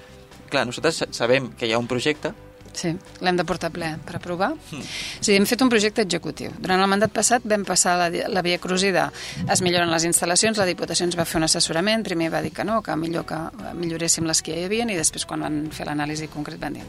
Clar, 0.50 0.66
nosaltres 0.66 0.96
sa- 1.04 1.08
sabem 1.12 1.52
que 1.54 1.68
hi 1.68 1.74
ha 1.74 1.80
un 1.82 1.88
projecte, 1.90 2.34
Sí, 2.78 2.92
l'hem 3.24 3.38
de 3.38 3.46
portar 3.48 3.70
ple 3.74 3.90
per 4.06 4.18
aprovar. 4.18 4.52
Mm. 4.54 4.84
Sí, 5.20 5.34
hem 5.36 5.46
fet 5.50 5.62
un 5.66 5.70
projecte 5.72 6.04
executiu. 6.06 6.52
Durant 6.62 6.82
el 6.84 6.90
mandat 6.90 7.14
passat 7.14 7.46
vam 7.48 7.64
passar 7.68 7.96
la, 8.00 8.08
la 8.30 8.44
via 8.46 8.60
cruzida. 8.62 9.08
Es 9.50 9.64
milloren 9.66 9.92
les 9.94 10.06
instal·lacions, 10.10 10.60
la 10.60 10.68
Diputació 10.70 11.08
ens 11.08 11.18
va 11.18 11.26
fer 11.26 11.40
un 11.42 11.48
assessorament, 11.48 12.06
primer 12.06 12.30
va 12.34 12.44
dir 12.46 12.54
que 12.56 12.66
no, 12.68 12.82
que 12.86 12.96
millor 13.00 13.26
que 13.30 13.40
milloréssim 13.78 14.28
les 14.30 14.44
que 14.44 14.54
ja 14.56 14.62
hi 14.62 14.70
havia, 14.70 14.88
i 14.88 15.00
després 15.00 15.26
quan 15.26 15.46
van 15.46 15.60
fer 15.74 15.88
l'anàlisi 15.90 16.30
concret 16.34 16.62
van 16.62 16.78
dir 16.80 16.86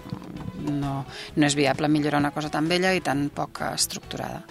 no, 0.68 1.02
no 1.36 1.46
és 1.46 1.56
viable 1.56 1.88
millorar 1.88 2.20
una 2.20 2.34
cosa 2.34 2.50
tan 2.52 2.68
vella 2.68 2.92
i 2.94 3.00
tan 3.04 3.28
poc 3.34 3.62
estructurada. 3.72 4.42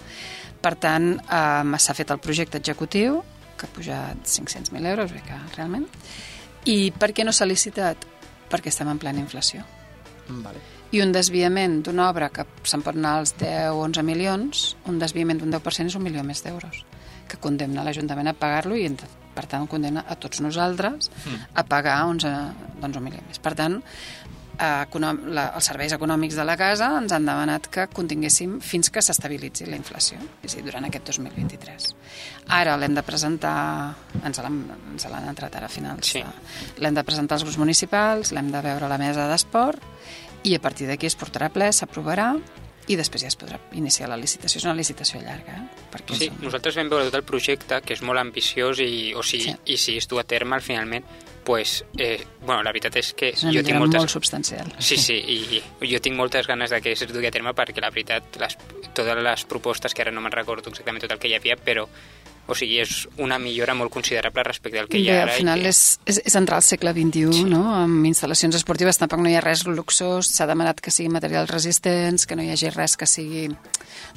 Per 0.61 0.73
tant, 0.81 1.13
eh, 1.21 1.77
s'ha 1.77 1.97
fet 1.97 2.11
el 2.11 2.21
projecte 2.23 2.57
executiu, 2.61 3.21
que 3.57 3.65
ha 3.65 3.73
pujat 3.73 4.25
500.000 4.25 4.85
euros, 4.93 5.13
bé 5.13 5.23
que 5.25 5.37
realment. 5.55 5.87
I 6.65 6.91
per 6.91 7.13
què 7.13 7.25
no 7.25 7.33
s'ha 7.33 7.49
licitat? 7.49 8.05
Perquè 8.47 8.71
estem 8.73 8.89
en 8.89 8.99
plena 9.01 9.21
inflació 9.21 9.65
vale. 10.29 10.59
I 10.91 11.01
un 11.03 11.11
desviament 11.11 11.81
d'una 11.83 12.09
obra 12.09 12.29
que 12.31 12.45
se'n 12.63 12.83
pot 12.85 12.95
anar 12.95 13.17
als 13.19 13.33
10 13.39 13.73
o 13.73 13.81
11 13.83 14.03
milions, 14.07 14.75
un 14.87 14.99
desviament 15.01 15.41
d'un 15.41 15.51
10% 15.51 15.91
és 15.91 15.97
un 15.99 16.05
milió 16.05 16.23
més 16.23 16.43
d'euros, 16.45 16.85
que 17.27 17.39
condemna 17.43 17.83
l'Ajuntament 17.83 18.29
a 18.31 18.37
pagar-lo 18.37 18.77
i, 18.79 18.87
per 19.35 19.45
tant, 19.51 19.67
condemna 19.67 20.05
a 20.07 20.15
tots 20.15 20.39
nosaltres 20.41 21.11
a 21.53 21.63
pagar 21.67 21.99
11, 22.07 22.31
doncs, 22.79 22.97
un 22.97 23.03
milió 23.03 23.19
més. 23.27 23.39
Per 23.43 23.51
tant, 23.59 23.81
eh, 24.57 24.85
la, 25.27 25.43
els 25.53 25.67
serveis 25.69 25.93
econòmics 25.93 26.37
de 26.39 26.45
la 26.47 26.55
casa 26.57 26.87
ens 27.01 27.11
han 27.13 27.27
demanat 27.27 27.67
que 27.69 27.85
continguéssim 27.93 28.57
fins 28.63 28.89
que 28.89 29.03
s'estabilitzi 29.03 29.67
la 29.67 29.75
inflació, 29.77 30.17
és 30.41 30.55
a 30.55 30.57
dir, 30.57 30.65
durant 30.69 30.87
aquest 30.87 31.11
2023. 31.11 31.91
Ara 32.57 32.77
l'hem 32.79 32.95
de 32.95 33.03
presentar, 33.03 33.57
ens 34.23 34.39
l'han 34.39 35.27
entrat 35.27 35.59
ara 35.59 35.67
a 35.67 35.69
finals, 35.69 36.07
Sí. 36.15 36.23
l'hem 36.79 36.95
de 36.95 37.03
presentar 37.03 37.35
als 37.35 37.43
grups 37.43 37.59
municipals, 37.59 38.31
l'hem 38.31 38.49
de 38.51 38.61
veure 38.61 38.85
a 38.85 38.89
la 38.89 38.97
mesa 38.97 39.27
d'esport 39.27 39.83
i 40.43 40.55
a 40.55 40.59
partir 40.61 40.87
d'aquí 40.87 41.05
es 41.09 41.17
portarà 41.17 41.49
ple, 41.53 41.71
s'aprovarà 41.73 42.35
i 42.87 42.95
després 42.95 43.21
ja 43.25 43.27
es 43.27 43.35
podrà 43.35 43.57
iniciar 43.75 44.07
la 44.07 44.15
licitació. 44.15 44.59
És 44.61 44.63
una 44.65 44.73
licitació 44.77 45.19
llarga, 45.19 45.57
eh? 45.57 45.87
perquè 45.91 46.15
Sí, 46.15 46.29
són- 46.29 46.43
nosaltres 46.45 46.75
vam 46.79 46.87
veure 46.89 47.05
tot 47.09 47.15
el 47.15 47.23
projecte, 47.27 47.81
que 47.83 47.93
és 47.97 48.01
molt 48.01 48.19
ambiciós 48.19 48.79
i, 48.79 49.13
o 49.13 49.23
sigui, 49.23 49.51
Sí. 49.51 49.55
i 49.73 49.77
si 49.77 49.97
es 49.97 50.07
du 50.07 50.19
a 50.19 50.23
terme, 50.23 50.55
al 50.55 50.61
finalment, 50.61 51.03
pues, 51.43 51.83
eh, 51.97 52.23
bueno, 52.45 52.61
la 52.63 52.71
veritat 52.71 52.95
és 52.95 53.13
que 53.13 53.29
és 53.29 53.43
una 53.43 53.51
jo 53.53 53.63
tinc 53.63 53.77
moltes... 53.79 53.99
molt 53.99 54.09
substancial. 54.09 54.71
Sí, 54.79 54.95
sí, 54.97 55.13
i, 55.15 55.61
i 55.81 55.91
jo 55.93 55.99
tinc 55.99 56.15
moltes 56.15 56.47
ganes 56.47 56.69
de 56.69 56.81
que 56.81 56.91
es 56.93 57.05
dugui 57.07 57.27
a 57.27 57.31
terme 57.31 57.53
perquè 57.53 57.81
la 57.81 57.89
veritat, 57.89 58.35
les, 58.39 58.57
totes 58.93 59.17
les 59.23 59.45
propostes, 59.45 59.93
que 59.93 60.01
ara 60.01 60.11
no 60.11 60.21
me'n 60.21 60.31
recordo 60.31 60.69
exactament 60.69 61.01
tot 61.03 61.11
el 61.11 61.19
que 61.19 61.27
hi 61.27 61.35
havia, 61.35 61.55
però 61.57 61.87
o 62.47 62.55
sigui, 62.55 62.79
és 62.83 63.05
una 63.21 63.37
millora 63.41 63.75
molt 63.77 63.91
considerable 63.93 64.43
respecte 64.47 64.79
al 64.79 64.87
que 64.91 65.01
hi 65.01 65.09
ha 65.11 65.21
al 65.23 65.29
ara. 65.29 65.37
final 65.37 65.59
i 65.59 65.67
que... 65.67 65.73
és, 65.73 65.81
és, 66.07 66.21
és 66.31 66.37
entrar 66.39 66.61
al 66.61 66.65
segle 66.65 66.93
XXI, 66.95 67.41
sí. 67.41 67.45
no? 67.51 67.63
amb 67.75 68.07
instal·lacions 68.09 68.55
esportives 68.59 68.99
tampoc 69.01 69.21
no 69.23 69.31
hi 69.31 69.35
ha 69.37 69.43
res 69.43 69.65
luxós, 69.67 70.31
s'ha 70.31 70.47
demanat 70.49 70.79
que 70.83 70.93
sigui 70.93 71.11
materials 71.13 71.51
resistents, 71.51 72.25
que 72.27 72.37
no 72.39 72.45
hi 72.45 72.53
hagi 72.55 72.71
res 72.73 72.95
que 72.97 73.09
sigui 73.09 73.47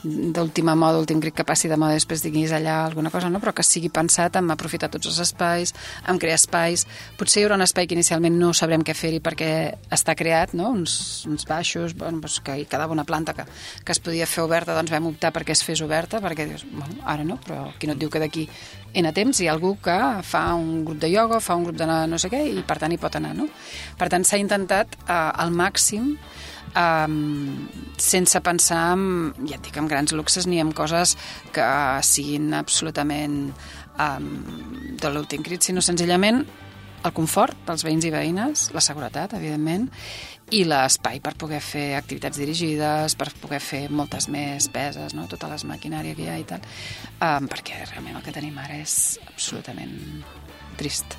d'última 0.05 0.75
moda, 0.79 1.01
últim 1.03 1.21
crit 1.21 1.35
que 1.37 1.45
passi 1.45 1.69
de 1.69 1.77
moda 1.81 1.97
i 1.97 2.01
després 2.01 2.23
diguis 2.25 2.53
allà 2.57 2.85
alguna 2.87 3.11
cosa, 3.13 3.29
no? 3.33 3.41
però 3.43 3.53
que 3.57 3.65
sigui 3.67 3.91
pensat 3.93 4.39
en 4.41 4.51
aprofitar 4.53 4.91
tots 4.93 5.11
els 5.11 5.19
espais, 5.27 5.75
en 6.09 6.21
crear 6.21 6.39
espais. 6.39 6.87
Potser 7.19 7.43
hi 7.43 7.47
haurà 7.47 7.59
un 7.59 7.67
espai 7.67 7.89
que 7.89 7.97
inicialment 7.97 8.39
no 8.41 8.53
sabrem 8.57 8.85
què 8.87 8.95
fer-hi 8.97 9.21
perquè 9.25 9.51
està 9.93 10.15
creat, 10.17 10.55
no? 10.57 10.71
uns, 10.77 11.27
uns 11.29 11.47
baixos, 11.49 11.97
bueno, 11.99 12.21
doncs 12.23 12.41
que 12.45 12.57
hi 12.63 12.67
quedava 12.71 12.95
una 12.97 13.05
planta 13.09 13.35
que, 13.37 13.47
que 13.85 13.97
es 13.97 14.01
podia 14.01 14.29
fer 14.31 14.45
oberta, 14.47 14.77
doncs 14.77 14.93
vam 14.95 15.11
optar 15.11 15.33
perquè 15.37 15.57
es 15.57 15.65
fes 15.67 15.83
oberta, 15.85 16.23
perquè 16.25 16.49
dius, 16.49 16.65
bueno, 16.71 17.01
ara 17.05 17.27
no, 17.27 17.41
però 17.45 17.69
qui 17.79 17.91
no 17.91 17.97
et 17.97 18.01
diu 18.01 18.13
que 18.13 18.20
d'aquí 18.21 18.47
en 18.95 19.07
temps 19.15 19.41
hi 19.41 19.47
ha 19.47 19.55
algú 19.55 19.77
que 19.83 19.97
fa 20.27 20.55
un 20.59 20.85
grup 20.85 20.99
de 21.03 21.11
ioga, 21.13 21.41
fa 21.41 21.55
un 21.55 21.65
grup 21.69 21.77
de 21.79 21.87
no 21.87 22.19
sé 22.19 22.31
què, 22.31 22.41
i 22.59 22.63
per 22.67 22.79
tant 22.83 22.93
hi 22.93 22.99
pot 22.99 23.17
anar, 23.17 23.35
no? 23.39 23.47
Per 23.99 24.09
tant, 24.11 24.25
s'ha 24.27 24.41
intentat 24.41 24.97
eh, 25.07 25.15
al 25.15 25.53
màxim 25.55 26.17
um, 26.75 27.69
sense 27.99 28.41
pensar 28.41 28.81
en, 28.95 29.05
ja 29.47 29.59
et 29.59 29.69
dic, 29.69 29.77
en 29.79 29.91
grans 29.91 30.15
luxes 30.17 30.49
ni 30.51 30.61
en 30.63 30.73
coses 30.73 31.17
que 31.55 31.69
siguin 32.07 32.55
absolutament 32.59 33.53
um, 33.99 34.33
de 34.99 35.13
l'últim 35.13 35.47
crit, 35.47 35.63
sinó 35.63 35.85
senzillament 35.85 36.45
el 37.01 37.15
confort 37.17 37.57
dels 37.65 37.85
veïns 37.87 38.05
i 38.05 38.13
veïnes, 38.13 38.67
la 38.77 38.83
seguretat, 38.85 39.33
evidentment, 39.39 39.87
i 40.51 40.65
l'espai 40.67 41.21
per 41.23 41.35
poder 41.39 41.61
fer 41.63 41.95
activitats 41.99 42.39
dirigides, 42.41 43.15
per 43.19 43.29
poder 43.41 43.61
fer 43.63 43.85
moltes 43.91 44.27
més 44.33 44.67
peses, 44.73 45.15
no? 45.15 45.27
tota 45.31 45.49
les 45.53 45.65
maquinària 45.69 46.15
que 46.19 46.23
hi 46.27 46.29
ha 46.33 46.39
i 46.41 46.47
tal, 46.49 46.61
um, 47.21 47.47
perquè 47.51 47.85
realment 47.91 48.17
el 48.19 48.23
que 48.27 48.33
tenim 48.35 48.59
ara 48.59 48.81
és 48.83 49.19
absolutament 49.29 49.95
trist. 50.81 51.17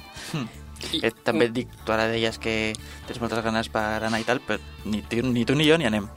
I- 0.92 1.00
Eh, 1.06 1.12
també 1.24 1.46
et 1.46 1.52
dic, 1.54 1.68
tu 1.86 1.92
ara 1.94 2.08
deies 2.10 2.40
que 2.42 2.74
tens 3.08 3.20
moltes 3.22 3.44
ganes 3.46 3.68
per 3.70 4.02
anar 4.04 4.20
i 4.20 4.24
tal, 4.26 4.40
però 4.42 4.58
ni 4.86 5.04
tu 5.06 5.22
ni, 5.22 5.44
tu, 5.46 5.54
ni 5.54 5.68
jo 5.68 5.78
ni 5.78 5.86
anem. 5.86 6.08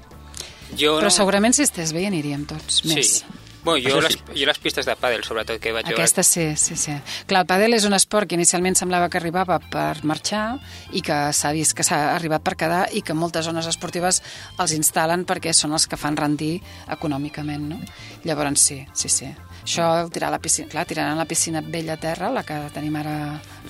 Jo 0.72 0.94
Però 0.96 1.10
no... 1.10 1.10
segurament 1.12 1.52
si 1.54 1.62
estigués 1.66 1.92
bé 1.92 2.00
hi 2.00 2.06
aniríem 2.08 2.46
tots, 2.48 2.80
més. 2.88 3.18
Sí. 3.20 3.24
Bueno, 3.64 3.80
jo, 3.80 3.94
Això 3.94 4.02
les, 4.04 4.16
sí. 4.18 4.36
jo 4.42 4.48
les 4.50 4.60
pistes 4.60 4.84
de 4.84 4.94
pàdel, 5.00 5.24
sobretot, 5.24 5.58
que 5.62 5.72
vaig 5.72 5.88
Aquesta 5.88 6.22
sí, 6.26 6.50
sí, 6.60 6.76
sí. 6.76 6.94
Clar, 7.30 7.44
el 7.44 7.48
pàdel 7.48 7.76
és 7.78 7.86
un 7.88 7.96
esport 7.96 8.28
que 8.28 8.36
inicialment 8.36 8.76
semblava 8.76 9.08
que 9.08 9.16
arribava 9.20 9.56
per 9.72 10.04
marxar 10.04 10.58
i 10.92 11.00
que 11.04 11.16
s'ha 11.32 11.54
vist 11.56 11.72
que 11.76 11.86
s'ha 11.86 12.00
arribat 12.12 12.44
per 12.44 12.58
quedar 12.60 12.84
i 12.92 13.00
que 13.00 13.16
moltes 13.16 13.48
zones 13.48 13.68
esportives 13.70 14.20
els 14.60 14.76
instal·len 14.76 15.24
perquè 15.24 15.56
són 15.56 15.72
els 15.72 15.88
que 15.88 15.96
fan 15.96 16.20
rendir 16.20 16.58
econòmicament, 16.92 17.68
no? 17.72 17.80
Llavors 18.28 18.60
sí, 18.60 18.82
sí, 18.92 19.08
sí. 19.08 19.32
Això, 19.64 19.84
tirar 20.12 20.28
a 20.28 20.34
la 20.34 20.40
piscina, 20.44 20.68
clar, 20.68 20.84
tiraran 20.84 21.16
la 21.16 21.24
piscina 21.24 21.62
vella 21.64 21.94
a 21.96 22.00
terra, 22.00 22.28
la 22.28 22.42
que 22.44 22.56
tenim 22.74 22.98
ara 23.00 23.14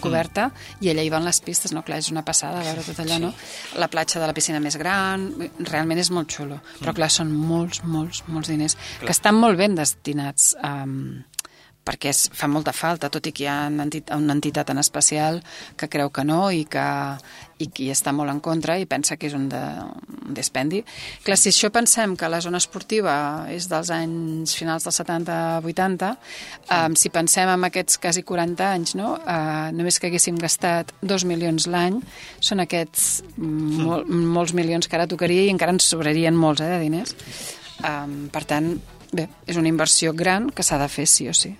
coberta, 0.03 0.49
i 0.83 0.91
allà 0.91 1.05
hi 1.07 1.13
van 1.13 1.23
les 1.23 1.39
pistes, 1.45 1.71
no? 1.71 1.85
Clar, 1.87 2.01
és 2.03 2.11
una 2.11 2.25
passada 2.27 2.65
veure 2.67 2.83
tot 2.83 2.99
allò, 3.05 3.21
no? 3.23 3.31
La 3.79 3.87
platja 3.93 4.19
de 4.19 4.27
la 4.27 4.35
piscina 4.35 4.59
més 4.65 4.75
gran, 4.81 5.29
realment 5.61 6.03
és 6.03 6.11
molt 6.11 6.35
xulo. 6.35 6.59
Però 6.81 6.97
clar, 6.99 7.13
són 7.15 7.31
molts, 7.31 7.85
molts, 7.87 8.25
molts 8.27 8.51
diners 8.51 8.75
que 9.05 9.15
estan 9.15 9.39
molt 9.39 9.61
ben 9.61 9.79
destinats 9.79 10.57
a... 10.59 10.81
Um, 10.83 11.23
perquè 11.85 12.11
es, 12.11 12.27
fa 12.33 12.49
molta 12.49 12.73
falta, 12.73 13.11
tot 13.13 13.27
i 13.29 13.33
que 13.37 13.45
hi 13.45 13.49
ha 13.51 13.59
una 13.69 13.85
entitat, 13.87 14.17
una 14.17 14.37
entitat 14.37 14.71
en 14.73 14.81
especial 14.81 15.43
que 15.77 15.91
creu 15.93 16.11
que 16.11 16.25
no 16.25 16.49
i 16.51 16.65
que 16.65 16.85
i 17.63 17.69
qui 17.71 17.87
està 17.93 18.13
molt 18.15 18.33
en 18.33 18.41
contra 18.43 18.77
i 18.81 18.87
pensa 18.91 19.17
que 19.17 19.29
és 19.29 19.35
un, 19.37 19.47
de, 19.53 19.61
un 20.27 20.35
dispendi. 20.37 20.81
Clar, 21.25 21.37
si 21.39 21.53
això 21.53 21.71
pensem 21.75 22.17
que 22.19 22.29
la 22.31 22.41
zona 22.45 22.59
esportiva 22.63 23.15
és 23.53 23.69
dels 23.71 23.93
anys 23.95 24.57
finals 24.59 24.87
dels 24.87 24.99
70-80, 25.01 26.11
um, 26.75 26.97
si 26.99 27.13
pensem 27.15 27.51
en 27.53 27.69
aquests 27.69 28.01
quasi 28.03 28.25
40 28.27 28.71
anys, 28.71 28.95
no? 28.99 29.15
Uh, 29.23 29.71
només 29.77 30.01
que 30.01 30.11
haguéssim 30.11 30.39
gastat 30.41 30.91
2 31.03 31.27
milions 31.31 31.69
l'any, 31.71 32.01
són 32.43 32.65
aquests 32.65 33.23
mm, 33.37 33.85
mol, 33.87 34.09
molts 34.09 34.57
milions 34.57 34.89
que 34.89 34.99
ara 34.99 35.09
tocaria 35.11 35.47
i 35.47 35.53
encara 35.55 35.75
ens 35.77 35.87
sobrarien 35.87 36.37
molts 36.37 36.65
eh, 36.65 36.71
de 36.73 36.81
diners. 36.83 37.15
Um, 37.85 38.25
per 38.35 38.45
tant, 38.51 38.75
bé, 39.15 39.29
és 39.47 39.59
una 39.61 39.71
inversió 39.71 40.15
gran 40.17 40.51
que 40.51 40.67
s'ha 40.67 40.81
de 40.83 40.91
fer 40.91 41.07
sí 41.11 41.31
o 41.31 41.37
sí. 41.37 41.55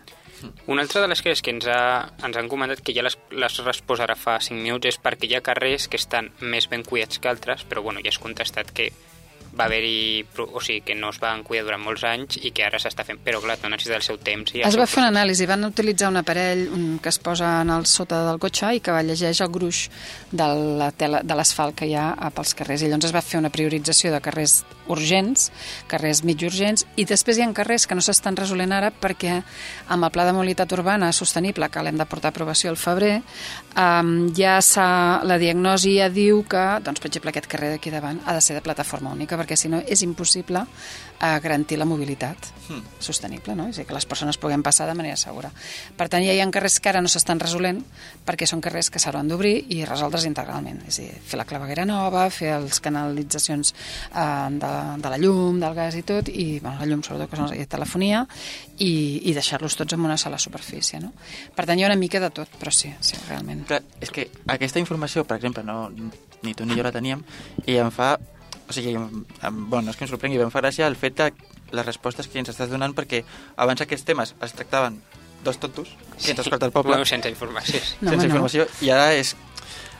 Una 0.67 0.83
altra 0.83 1.03
de 1.03 1.09
les 1.09 1.23
coses 1.23 1.43
que 1.45 1.53
ens, 1.55 1.67
ha, 1.71 2.11
ens 2.27 2.37
han 2.37 2.49
comentat, 2.53 2.83
que 2.85 2.95
ja 2.97 3.05
les, 3.07 3.17
les 3.31 3.59
respost 3.65 4.05
ara 4.05 4.17
fa 4.19 4.39
5 4.43 4.61
minuts, 4.61 4.91
és 4.91 5.01
perquè 5.01 5.31
hi 5.31 5.37
ha 5.39 5.45
carrers 5.45 5.89
que 5.89 6.01
estan 6.01 6.33
més 6.41 6.69
ben 6.71 6.85
cuidats 6.87 7.21
que 7.21 7.31
altres, 7.31 7.67
però 7.69 7.85
bueno, 7.87 8.03
ja 8.05 8.13
has 8.13 8.21
contestat 8.23 8.73
que 8.75 8.91
va 9.59 9.69
haver-hi... 9.69 10.25
O 10.45 10.61
sigui, 10.61 10.81
que 10.87 10.95
no 10.99 11.11
es 11.15 11.21
van 11.23 11.45
cuidar 11.47 11.65
durant 11.69 11.83
molts 11.85 12.05
anys 12.09 12.39
i 12.43 12.53
que 12.55 12.67
ara 12.67 12.81
s'està 12.83 13.07
fent... 13.07 13.21
Però, 13.25 13.41
clar, 13.45 13.59
no 13.63 13.73
necessita 13.73 13.99
el 14.01 14.07
seu 14.07 14.19
temps. 14.19 14.55
I 14.55 14.65
Es 14.67 14.79
va 14.79 14.87
fer 14.91 15.03
una 15.03 15.13
anàlisi, 15.13 15.47
van 15.51 15.67
utilitzar 15.69 16.11
un 16.13 16.21
aparell 16.21 16.67
que 17.03 17.13
es 17.13 17.19
posa 17.23 17.61
en 17.63 17.73
el 17.75 17.87
sota 17.91 18.23
del 18.29 18.41
cotxe 18.43 18.75
i 18.77 18.83
que 18.85 18.95
llegeix 19.07 19.43
el 19.45 19.53
gruix 19.55 19.89
de 20.33 20.49
la 20.81 20.91
tela 20.93 21.23
de 21.23 21.39
l'asfalt 21.39 21.77
que 21.79 21.89
hi 21.91 21.97
ha 21.99 22.11
pels 22.35 22.55
carrers. 22.59 22.83
I 22.83 22.91
llavors 22.91 23.11
es 23.11 23.17
va 23.17 23.25
fer 23.25 23.41
una 23.41 23.53
priorització 23.55 24.13
de 24.15 24.23
carrers 24.25 24.63
urgents, 24.91 25.49
carrers 25.89 26.23
mig 26.25 26.43
urgents, 26.45 26.85
i 27.01 27.07
després 27.09 27.39
hi 27.39 27.45
ha 27.45 27.51
carrers 27.57 27.87
que 27.89 27.97
no 27.97 28.05
s'estan 28.05 28.37
resolent 28.37 28.73
ara 28.75 28.91
perquè 28.91 29.39
amb 29.89 30.05
el 30.05 30.13
Pla 30.15 30.27
de 30.29 30.35
Mobilitat 30.37 30.73
Urbana 30.77 31.13
Sostenible, 31.13 31.71
que 31.71 31.83
l'hem 31.85 31.99
de 32.01 32.07
portar 32.09 32.33
a 32.33 32.35
aprovació 32.35 32.73
al 32.73 32.81
febrer, 32.81 33.15
um, 33.77 34.15
ja 34.37 34.59
la 35.25 35.39
diagnosi 35.41 35.97
ja 35.99 36.09
diu 36.13 36.43
que, 36.49 36.65
doncs, 36.85 37.01
per 37.01 37.11
exemple, 37.11 37.33
aquest 37.33 37.49
carrer 37.51 37.75
d'aquí 37.75 37.93
davant 37.95 38.21
ha 38.25 38.35
de 38.37 38.43
ser 38.45 38.57
de 38.59 38.65
plataforma 38.65 39.13
única, 39.13 39.39
perquè 39.45 39.61
si 39.61 39.71
no 39.71 39.83
és 39.85 40.03
impossible 40.03 40.65
uh, 40.65 41.39
garantir 41.45 41.79
la 41.79 41.87
mobilitat 41.89 42.51
sostenible, 42.99 43.55
no? 43.55 43.69
És 43.69 43.77
a 43.77 43.83
dir, 43.83 43.89
que 43.91 43.97
les 43.97 44.09
persones 44.09 44.41
puguem 44.41 44.65
passar 44.65 44.89
de 44.89 44.97
manera 44.97 45.19
segura. 45.21 45.51
Per 45.99 46.09
tant, 46.09 46.25
ja 46.25 46.33
hi 46.33 46.41
ha 46.41 46.49
carrers 46.55 46.81
que 46.81 46.89
ara 46.89 47.03
no 47.05 47.13
s'estan 47.13 47.41
resolent 47.43 47.83
perquè 48.25 48.49
són 48.49 48.63
carrers 48.65 48.89
que 48.91 49.03
s'hauran 49.03 49.29
d'obrir 49.29 49.55
i 49.77 49.85
resoldre's 49.85 50.25
integralment. 50.25 50.81
És 50.89 50.99
a 50.99 51.05
dir, 51.05 51.21
fer 51.29 51.41
la 51.41 51.47
claveguera 51.49 51.85
nova, 51.89 52.25
fer 52.33 52.57
les 52.65 52.81
canalitzacions 52.81 53.75
eh, 54.11 54.49
de 54.59 54.75
de 55.05 55.11
la 55.11 55.19
llum, 55.19 55.61
del 55.61 55.75
gas 55.75 55.97
i 55.99 56.03
tot, 56.07 56.29
i 56.29 56.59
bueno, 56.61 56.79
la 56.81 56.89
llum 56.89 57.03
sobretot 57.05 57.31
que 57.31 57.39
són 57.39 57.51
la 57.51 57.69
telefonia, 57.71 58.25
i, 58.79 58.93
i 59.29 59.35
deixar-los 59.37 59.77
tots 59.79 59.97
en 59.97 60.05
una 60.05 60.17
sola 60.21 60.39
superfície. 60.39 61.01
No? 61.03 61.13
Per 61.55 61.67
tant, 61.67 61.79
hi 61.79 61.85
ha 61.85 61.91
una 61.91 62.01
mica 62.01 62.21
de 62.23 62.31
tot, 62.35 62.57
però 62.61 62.73
sí, 62.75 62.93
sí 63.05 63.19
realment. 63.29 63.65
Clar, 63.69 63.83
és 64.05 64.13
que 64.15 64.29
aquesta 64.57 64.83
informació, 64.83 65.27
per 65.29 65.39
exemple, 65.41 65.65
no, 65.67 65.89
ni 66.45 66.55
tu 66.55 66.67
ni 66.69 66.79
jo 66.79 66.87
la 66.87 66.95
teníem, 66.95 67.25
i 67.67 67.81
em 67.81 67.93
fa... 67.95 68.15
O 68.69 68.73
sigui, 68.73 68.95
bueno, 68.97 69.83
no 69.83 69.91
és 69.91 69.97
que 69.97 70.05
em 70.07 70.11
sorprengui, 70.11 70.39
em 70.41 70.51
fa 70.51 70.63
gràcia 70.63 70.87
el 70.89 70.97
fet 70.97 71.17
de 71.21 71.33
les 71.73 71.85
respostes 71.87 72.29
que 72.29 72.39
ens 72.41 72.49
estàs 72.49 72.71
donant, 72.71 72.95
perquè 72.97 73.25
abans 73.57 73.81
aquests 73.85 74.05
temes 74.09 74.35
els 74.41 74.53
tractaven 74.57 75.01
dos 75.45 75.59
tontos, 75.61 75.89
que 76.23 76.31
ens 76.33 76.41
escolta 76.41 76.67
el 76.67 76.73
poble, 76.73 76.93
Bueno, 76.95 77.05
sense 77.05 77.29
informació. 77.29 77.81
sí. 77.81 77.97
No, 78.01 78.11
sense 78.11 78.27
no. 78.27 78.33
informació, 78.33 78.67
i 78.81 78.91
ara 78.91 79.13
és... 79.15 79.37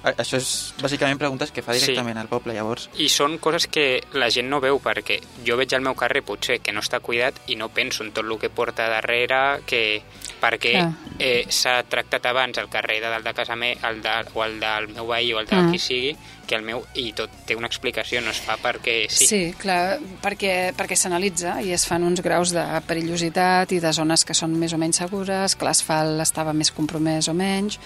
Això 0.05 0.37
és 0.37 0.75
bàsicament 0.83 1.17
preguntes 1.17 1.49
que 1.51 1.63
fa 1.65 1.73
directament 1.73 2.19
al 2.21 2.29
poble, 2.29 2.53
llavors... 2.53 2.91
I 3.01 3.07
són 3.09 3.39
coses 3.41 3.65
que 3.73 4.03
la 4.13 4.29
gent 4.29 4.51
no 4.53 4.59
veu 4.61 4.77
perquè 4.85 5.17
jo 5.47 5.57
veig 5.57 5.73
al 5.73 5.81
meu 5.81 5.95
carrer 5.97 6.21
potser 6.23 6.59
que 6.61 6.75
no 6.77 6.83
està 6.85 7.01
cuidat 7.01 7.39
i 7.49 7.57
no 7.57 7.71
penso 7.73 8.05
en 8.05 8.11
tot 8.13 8.27
el 8.29 8.37
que 8.39 8.51
porta 8.53 8.85
darrere, 8.93 9.63
que 9.65 10.03
perquè 10.43 10.75
Clar. 10.75 10.91
eh, 11.19 11.47
s'ha 11.49 11.79
tractat 11.89 12.27
abans 12.29 12.59
el 12.61 12.69
carrer 12.69 12.99
de 13.01 13.09
dalt 13.15 13.25
de 13.25 13.33
casa 13.33 13.57
me, 13.57 13.73
el 13.81 14.03
de, 14.05 14.13
o 14.35 14.45
el 14.45 14.61
del 14.61 14.89
meu 14.93 15.07
veí 15.09 15.33
o 15.33 15.41
el 15.41 15.47
de 15.49 15.57
Mm. 15.57 15.71
qui 15.73 15.79
sigui, 15.81 16.13
que 16.47 16.55
el 16.59 16.63
meu, 16.67 16.83
i 16.95 17.13
tot 17.17 17.31
té 17.49 17.57
una 17.57 17.67
explicació, 17.71 18.21
no 18.25 18.31
es 18.31 18.41
fa 18.45 18.57
perquè 18.61 19.07
sí. 19.11 19.27
Sí, 19.27 19.41
clar, 19.59 19.99
perquè, 20.23 20.73
perquè 20.77 20.97
s'analitza 20.97 21.57
i 21.65 21.73
es 21.75 21.87
fan 21.89 22.05
uns 22.07 22.21
graus 22.25 22.53
de 22.55 22.63
perillositat 22.87 23.73
i 23.73 23.81
de 23.83 23.93
zones 23.93 24.25
que 24.25 24.35
són 24.37 24.55
més 24.59 24.73
o 24.73 24.79
menys 24.81 25.01
segures, 25.03 25.55
que 25.57 25.65
l'asfalt 25.67 26.21
estava 26.25 26.53
més 26.57 26.71
compromès 26.75 27.29
o 27.29 27.35
menys, 27.35 27.79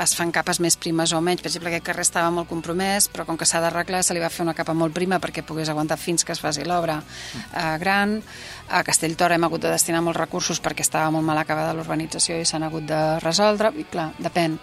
es 0.00 0.14
fan 0.18 0.32
capes 0.32 0.60
més 0.60 0.76
primes 0.80 1.12
o 1.12 1.20
menys. 1.20 1.42
Per 1.42 1.50
exemple, 1.50 1.70
aquest 1.72 1.86
carrer 1.90 2.06
estava 2.06 2.30
molt 2.34 2.48
compromès, 2.50 3.08
però 3.12 3.26
com 3.28 3.38
que 3.40 3.46
s'ha 3.48 3.60
d'arreglar 3.64 4.02
se 4.04 4.14
li 4.16 4.20
va 4.22 4.30
fer 4.30 4.44
una 4.46 4.54
capa 4.54 4.74
molt 4.74 4.94
prima 4.96 5.18
perquè 5.20 5.42
pogués 5.46 5.68
aguantar 5.72 5.98
fins 6.00 6.24
que 6.24 6.32
es 6.36 6.40
faci 6.42 6.64
l'obra 6.64 7.00
eh, 7.02 7.76
gran. 7.82 8.18
A 8.70 8.84
Castelltora 8.86 9.34
hem 9.34 9.44
hagut 9.48 9.62
de 9.64 9.70
destinar 9.72 10.00
molts 10.06 10.20
recursos 10.20 10.60
perquè 10.62 10.84
estava 10.86 11.10
molt 11.10 11.26
mal 11.26 11.38
acabada 11.42 11.74
l'urbanització 11.74 12.38
i 12.38 12.44
s'han 12.46 12.62
hagut 12.68 12.86
de 12.86 13.00
resoldre, 13.24 13.72
i 13.78 13.84
clar, 13.90 14.10
depèn. 14.22 14.58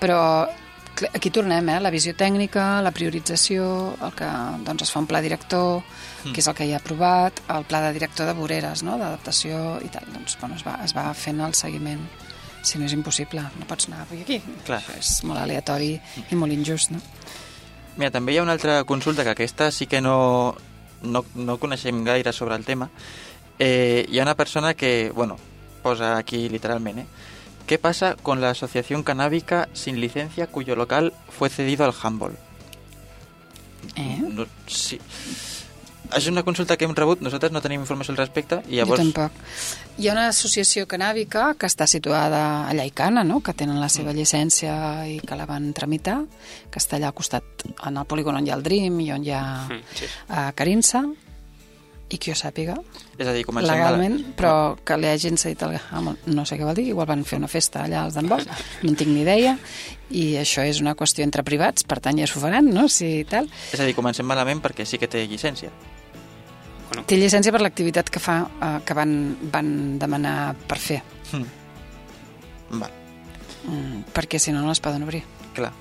Però 0.00 0.18
cl- 0.48 0.66
aquí 1.14 1.30
tornem, 1.30 1.68
eh? 1.68 1.78
la 1.80 1.90
visió 1.94 2.14
tècnica, 2.16 2.80
la 2.82 2.92
priorització, 2.94 3.64
el 4.04 4.14
que 4.18 4.28
doncs, 4.66 4.86
es 4.86 4.92
fa 4.92 5.02
un 5.02 5.08
pla 5.10 5.20
director, 5.24 5.82
que 6.26 6.40
és 6.42 6.48
el 6.48 6.56
que 6.58 6.66
hi 6.66 6.72
ha 6.74 6.80
aprovat, 6.82 7.42
el 7.54 7.66
pla 7.68 7.82
de 7.86 7.92
director 7.96 8.28
de 8.28 8.34
voreres, 8.38 8.82
no? 8.86 8.96
d'adaptació 9.00 9.78
i 9.84 9.90
tal. 9.92 10.08
Doncs, 10.14 10.38
bueno, 10.40 10.58
es, 10.58 10.64
va, 10.66 10.78
es 10.84 10.94
va 10.96 11.08
fent 11.14 11.42
el 11.44 11.54
seguiment. 11.58 12.02
Si 12.66 12.80
no 12.80 12.88
és 12.88 12.94
impossible, 12.96 13.44
no 13.60 13.68
pots 13.70 13.88
anar 13.88 14.02
avui 14.04 14.24
aquí. 14.24 14.40
Clar. 14.66 14.80
Això 14.82 14.96
és 14.98 15.12
molt 15.28 15.40
aleatori 15.40 15.92
i 16.28 16.38
molt 16.38 16.52
injust, 16.52 16.92
no? 16.92 17.00
Mira, 17.98 18.10
també 18.14 18.34
hi 18.34 18.40
ha 18.40 18.44
una 18.44 18.54
altra 18.54 18.82
consulta, 18.86 19.24
que 19.24 19.34
aquesta 19.34 19.70
sí 19.74 19.86
que 19.86 20.02
no, 20.02 20.56
no, 21.02 21.24
no 21.34 21.58
coneixem 21.62 22.02
gaire 22.06 22.32
sobre 22.32 22.58
el 22.58 22.66
tema. 22.66 22.90
Eh, 23.58 24.06
hi 24.08 24.18
ha 24.18 24.26
una 24.26 24.36
persona 24.38 24.74
que, 24.74 25.10
bueno, 25.14 25.38
posa 25.82 26.16
aquí 26.16 26.48
literalment, 26.48 26.98
¿eh? 27.00 27.06
¿Qué 27.68 27.78
pasa 27.78 28.16
con 28.16 28.40
la 28.40 28.48
asociación 28.50 29.02
canábica 29.02 29.68
sin 29.74 30.00
licencia 30.00 30.46
cuyo 30.46 30.74
local 30.74 31.12
fue 31.28 31.50
cedido 31.50 31.84
al 31.84 31.92
handball? 32.02 32.32
Eh? 33.94 34.22
No, 34.26 34.46
sí. 34.66 34.98
És 36.16 36.24
una 36.26 36.42
consulta 36.42 36.78
que 36.80 36.86
hem 36.88 36.94
rebut, 36.96 37.20
nosaltres 37.20 37.52
no 37.52 37.60
tenim 37.60 37.82
informació 37.82 38.14
al 38.14 38.16
respecte, 38.22 38.62
i 38.72 38.78
llavors... 38.78 38.96
Jo 39.02 39.04
tampoc. 39.04 39.36
Hi 40.00 40.08
ha 40.08 40.14
una 40.14 40.28
associació 40.32 40.86
canàbica 40.88 41.50
que 41.60 41.68
està 41.68 41.84
situada 41.86 42.40
a 42.64 42.72
Llaicana, 42.72 43.26
no? 43.28 43.42
que 43.44 43.52
tenen 43.52 43.76
la 43.82 43.90
seva 43.92 44.14
llicència 44.16 44.72
i 45.04 45.18
que 45.20 45.36
la 45.36 45.44
van 45.44 45.68
tramitar, 45.76 46.22
que 46.72 46.80
està 46.80 46.96
allà 46.96 47.10
al 47.12 47.16
costat, 47.18 47.66
en 47.84 48.00
el 48.00 48.08
polígon 48.08 48.40
on 48.40 48.48
hi 48.48 48.54
ha 48.54 48.56
el 48.56 48.64
Dream 48.64 48.96
i 49.04 49.10
on 49.12 49.26
hi 49.28 49.34
ha 49.36 49.44
Mm, 49.68 49.82
sí. 49.92 50.08
a 50.32 50.46
Carinsa, 50.56 51.04
i 52.10 52.16
que 52.18 52.30
jo 52.32 52.36
sàpiga, 52.38 52.74
És 53.18 53.26
a 53.28 53.32
dir, 53.36 53.44
comencem 53.44 53.74
legalment, 53.74 54.14
mal. 54.22 54.34
però 54.38 54.52
que 54.84 54.96
li 54.96 55.08
hagin 55.10 55.36
cedit 55.36 55.62
el... 55.66 55.74
No 56.32 56.44
sé 56.48 56.56
què 56.56 56.64
vol 56.64 56.74
dir, 56.78 56.86
igual 56.88 57.06
van 57.10 57.24
fer 57.28 57.36
una 57.38 57.48
festa 57.52 57.82
allà 57.84 58.04
als 58.06 58.14
d'en 58.16 58.28
Bosch, 58.30 58.48
no 58.82 58.88
en 58.88 58.96
tinc 58.96 59.10
ni 59.12 59.20
idea, 59.26 59.58
i 60.10 60.36
això 60.40 60.64
és 60.64 60.80
una 60.80 60.94
qüestió 60.96 61.24
entre 61.26 61.44
privats, 61.44 61.84
per 61.84 61.98
tant 62.00 62.16
ja 62.18 62.26
s'ho 62.26 62.40
faran, 62.40 62.70
no? 62.72 62.86
Si 62.88 63.24
tal. 63.28 63.50
És 63.72 63.80
a 63.80 63.84
dir, 63.84 63.94
comencem 63.94 64.24
malament 64.26 64.62
perquè 64.64 64.86
sí 64.88 64.96
que 64.98 65.08
té 65.08 65.26
llicència. 65.28 65.68
Bueno, 66.88 67.04
Té 67.04 67.18
llicència 67.20 67.52
per 67.52 67.60
l'activitat 67.60 68.08
que 68.08 68.18
fa, 68.24 68.38
eh, 68.64 68.78
que 68.88 68.94
van, 68.96 69.12
van 69.52 69.98
demanar 70.00 70.54
per 70.66 70.78
fer, 70.80 71.02
Mm. 71.32 71.44
Val, 72.80 72.90
mm, 73.68 74.00
perquè 74.16 74.38
si 74.40 74.52
no, 74.52 74.62
no 74.62 74.68
les 74.72 74.80
poden 74.80 75.02
obrir. 75.04 75.22
clar. 75.54 75.72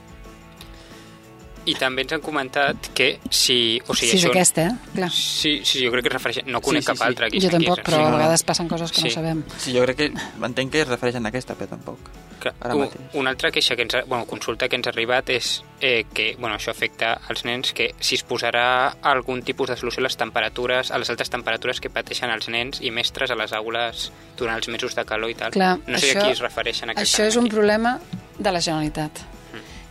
I 1.67 1.75
també 1.75 2.03
ens 2.05 2.13
han 2.15 2.21
comentat 2.23 2.89
que 2.95 3.19
si... 3.29 3.79
O 3.87 3.93
sigui, 3.95 4.11
Sí, 4.13 4.17
és 4.17 4.23
això, 4.23 4.29
aquesta, 4.31 4.67
eh? 4.69 4.91
Clar. 4.95 5.09
Sí, 5.11 5.61
sí, 5.67 5.83
jo 5.83 5.91
crec 5.91 6.05
que 6.05 6.09
es 6.09 6.13
refereix... 6.15 6.39
No 6.47 6.61
conec 6.63 6.83
sí, 6.85 6.87
cap 6.87 6.97
sí. 7.01 7.03
altra 7.03 7.27
aquí. 7.27 7.41
Jo 7.43 7.49
tampoc, 7.51 7.81
però 7.83 7.97
Sí, 7.97 8.03
a 8.05 8.09
no, 8.09 8.17
vegades 8.17 8.43
passen 8.47 8.67
coses 8.71 8.91
que 8.91 9.01
Sí. 9.01 9.07
no 9.09 9.13
sabem. 9.17 9.43
Sí, 9.59 9.73
jo 9.75 9.83
crec 9.83 9.97
que 9.97 10.11
entenc 10.47 10.71
que 10.71 10.81
es 10.81 10.87
refereixen 10.87 11.25
a 11.25 11.29
aquesta, 11.29 11.55
però 11.59 11.67
tampoc. 11.75 11.99
Que, 12.39 12.51
Ara 12.61 12.75
un, 12.75 12.81
mateix. 12.85 13.01
una 13.17 13.31
altra 13.31 13.49
queixa 13.51 13.75
que 13.75 13.81
ens 13.81 13.95
bueno, 14.07 14.25
consulta 14.29 14.67
que 14.69 14.75
ens 14.77 14.85
ha 14.87 14.91
arribat 14.91 15.29
és 15.33 15.63
eh, 15.81 16.05
que 16.13 16.35
bueno, 16.39 16.55
això 16.55 16.69
afecta 16.69 17.15
als 17.27 17.43
nens 17.45 17.73
que 17.73 17.95
si 17.99 18.13
es 18.15 18.23
posarà 18.23 18.93
algun 19.01 19.41
tipus 19.41 19.69
de 19.71 19.75
solució 19.75 20.01
a 20.01 20.05
les 20.05 20.15
temperatures, 20.17 20.91
a 20.91 20.99
les 21.01 21.09
altes 21.09 21.31
temperatures 21.33 21.81
que 21.81 21.89
pateixen 21.89 22.29
els 22.29 22.47
nens 22.47 22.77
i 22.79 22.91
mestres 22.91 23.31
a 23.33 23.35
les 23.35 23.51
aules 23.57 24.11
durant 24.37 24.55
els 24.55 24.67
mesos 24.69 24.93
de 24.95 25.03
calor 25.03 25.31
i 25.33 25.35
tal. 25.35 25.51
Clar, 25.51 25.79
no 25.87 25.97
sé 25.97 26.11
això- 26.13 26.21
a 26.21 26.25
qui 26.27 26.31
es 26.37 26.39
refereixen 26.45 26.89
Això 26.93 27.25
és 27.25 27.35
un 27.35 27.45
aquí. 27.49 27.55
problema 27.55 27.99
de 28.37 28.51
la 28.51 28.61
Generalitat. 28.61 29.25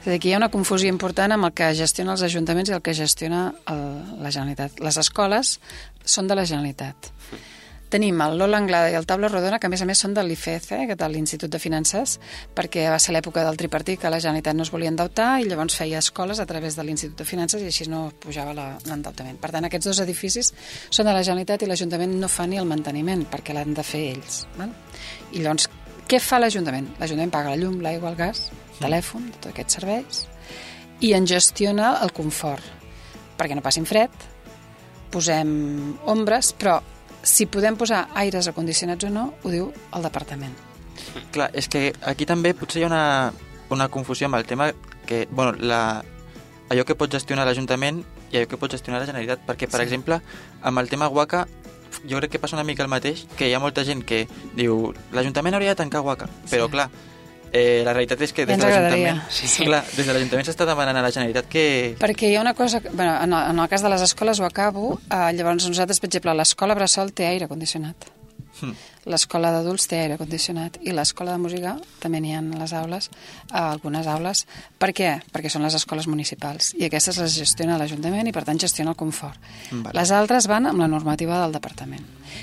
És 0.07 0.13
dir, 0.13 0.21
que 0.23 0.29
hi 0.31 0.37
ha 0.37 0.39
una 0.39 0.53
confusió 0.55 0.87
important 0.87 1.33
amb 1.35 1.49
el 1.49 1.55
que 1.59 1.73
gestiona 1.75 2.13
els 2.15 2.23
ajuntaments 2.23 2.71
i 2.71 2.75
el 2.77 2.83
que 2.87 2.93
gestiona 2.95 3.49
el, 3.73 3.81
la 4.23 4.31
Generalitat. 4.31 4.79
Les 4.79 4.99
escoles 5.03 5.57
són 6.07 6.29
de 6.31 6.37
la 6.39 6.45
Generalitat. 6.47 7.09
Tenim 7.91 8.21
el 8.23 8.37
Lola 8.39 8.61
Anglada 8.63 8.93
i 8.93 8.95
el 8.99 9.07
Taula 9.07 9.27
Rodona, 9.33 9.59
que 9.59 9.67
a 9.67 9.73
més 9.73 9.83
a 9.83 9.87
més 9.91 9.99
són 9.99 10.15
de 10.15 10.23
l'IFEC, 10.23 10.69
eh, 10.77 10.95
de 10.95 11.09
l'Institut 11.11 11.51
de 11.51 11.59
Finances, 11.59 12.21
perquè 12.55 12.85
va 12.91 13.01
ser 13.03 13.17
l'època 13.17 13.43
del 13.47 13.59
tripartit 13.59 13.99
que 14.03 14.11
la 14.11 14.21
Generalitat 14.23 14.55
no 14.55 14.63
es 14.63 14.71
volia 14.75 14.93
endeutar 14.93 15.41
i 15.43 15.49
llavors 15.51 15.75
feia 15.81 15.99
escoles 15.99 16.39
a 16.39 16.47
través 16.47 16.79
de 16.79 16.85
l'Institut 16.87 17.19
de 17.19 17.27
Finances 17.27 17.63
i 17.63 17.71
així 17.73 17.89
no 17.91 18.05
pujava 18.23 18.55
l'endeutament. 18.55 19.41
Per 19.43 19.51
tant, 19.55 19.67
aquests 19.67 19.91
dos 19.91 20.03
edificis 20.07 20.53
són 20.87 21.11
de 21.11 21.17
la 21.17 21.25
Generalitat 21.27 21.67
i 21.67 21.71
l'Ajuntament 21.73 22.15
no 22.21 22.31
fa 22.31 22.47
ni 22.47 22.63
el 22.63 22.71
manteniment, 22.71 23.27
perquè 23.27 23.59
l'han 23.59 23.75
de 23.75 23.87
fer 23.87 24.05
ells. 24.13 24.45
Val? 24.55 24.71
I 25.33 25.43
llavors, 25.43 25.67
què 26.07 26.23
fa 26.23 26.39
l'Ajuntament? 26.39 26.93
L'Ajuntament 27.03 27.35
paga 27.35 27.55
la 27.55 27.59
llum, 27.59 27.83
l'aigua, 27.83 28.15
el 28.15 28.23
gas, 28.23 28.47
telèfon, 28.81 29.31
tots 29.37 29.53
aquests 29.53 29.79
serveis, 29.81 30.27
i 31.01 31.13
en 31.17 31.27
gestiona 31.29 31.99
el 32.03 32.13
confort, 32.17 32.65
perquè 33.37 33.55
no 33.57 33.63
passin 33.65 33.85
fred, 33.89 34.11
posem 35.11 35.97
ombres, 36.09 36.53
però 36.57 36.79
si 37.27 37.47
podem 37.51 37.77
posar 37.79 38.07
aires 38.15 38.49
acondicionats 38.49 39.05
o 39.07 39.11
no, 39.11 39.29
ho 39.43 39.51
diu 39.53 39.71
el 39.95 40.03
departament. 40.07 40.55
Clar, 41.33 41.51
és 41.57 41.69
que 41.69 41.91
aquí 42.07 42.27
també 42.27 42.55
potser 42.55 42.81
hi 42.83 42.85
ha 42.87 42.91
una, 42.91 43.33
una 43.71 43.89
confusió 43.93 44.29
amb 44.29 44.39
el 44.39 44.47
tema 44.47 44.71
que, 45.07 45.27
bueno, 45.31 45.53
la, 45.59 46.03
allò 46.71 46.85
que 46.87 46.97
pot 46.99 47.13
gestionar 47.13 47.47
l'Ajuntament 47.47 48.03
i 48.33 48.39
allò 48.41 48.49
que 48.51 48.59
pot 48.61 48.73
gestionar 48.75 49.01
la 49.01 49.07
Generalitat, 49.09 49.45
perquè, 49.47 49.69
per 49.71 49.81
Sí. 49.81 49.87
exemple, 49.87 50.21
amb 50.63 50.79
el 50.83 50.89
tema 50.89 51.09
Waka, 51.09 51.47
jo 52.09 52.19
crec 52.19 52.33
que 52.33 52.39
passa 52.39 52.57
una 52.57 52.65
mica 52.65 52.83
el 52.83 52.89
mateix, 52.91 53.27
que 53.37 53.49
hi 53.49 53.55
ha 53.55 53.61
molta 53.63 53.85
gent 53.85 54.05
que 54.05 54.27
diu 54.55 54.93
l'Ajuntament 55.13 55.55
hauria 55.55 55.75
de 55.75 55.83
tancar 55.83 56.01
Waka, 56.03 56.29
però 56.51 56.67
Sí. 56.67 56.71
clar, 56.73 56.91
eh, 57.53 57.83
la 57.85 57.93
realitat 57.93 58.21
és 58.23 58.33
que 58.33 58.43
Ja 58.43 58.47
des 58.47 58.55
ens 58.57 58.65
de 58.65 58.71
l'Ajuntament 58.71 59.23
Sí. 59.31 59.65
clar, 59.65 59.85
des 59.97 60.07
de 60.07 60.13
l'Ajuntament 60.13 60.47
s'està 60.47 60.67
demanant 60.67 60.97
a 60.97 61.03
la 61.03 61.11
Generalitat 61.11 61.47
que... 61.49 61.97
Perquè 62.01 62.31
hi 62.31 62.37
ha 62.37 62.41
una 62.41 62.55
cosa, 62.55 62.81
que- 62.81 62.91
bueno, 62.91 63.15
en, 63.23 63.33
el, 63.33 63.51
en 63.51 63.59
el 63.59 63.69
cas 63.69 63.83
de 63.83 63.89
les 63.89 64.03
escoles 64.03 64.41
ho 64.41 64.45
acabo, 64.45 65.01
eh, 65.11 65.33
llavors 65.35 65.67
nosaltres, 65.69 66.01
per 66.01 66.09
exemple, 66.09 66.35
l'escola 66.35 66.75
Bressol 66.75 67.13
té 67.13 67.27
aire 67.27 67.49
condicionat. 67.49 67.97
Hmm. 68.61 68.73
L'escola 69.07 69.53
d'adults 69.55 69.87
té 69.87 70.01
aire 70.03 70.17
condicionat 70.19 70.81
i 70.83 70.91
l'escola 70.95 71.37
de 71.37 71.43
música 71.43 71.77
també 72.03 72.19
n'hi 72.21 72.35
ha 72.35 72.41
a 72.43 72.61
les 72.61 72.73
aules, 72.75 73.09
a 73.51 73.63
algunes 73.71 74.07
aules. 74.11 74.45
Per 74.79 74.91
què? 74.97 75.13
Perquè 75.33 75.53
són 75.53 75.63
les 75.63 75.77
escoles 75.79 76.09
municipals 76.11 76.73
i 76.75 76.89
aquestes 76.89 77.21
les 77.23 77.37
gestiona 77.39 77.79
l'Ajuntament 77.79 78.27
i 78.27 78.35
per 78.35 78.43
tant 78.49 78.59
gestiona 78.59 78.95
el 78.95 78.99
confort. 78.99 79.39
Vale. 79.71 79.95
Les 79.95 80.11
altres 80.11 80.49
van 80.51 80.67
amb 80.67 80.83
la 80.83 80.91
normativa 80.91 81.39
del 81.45 81.55
departament. 81.55 82.03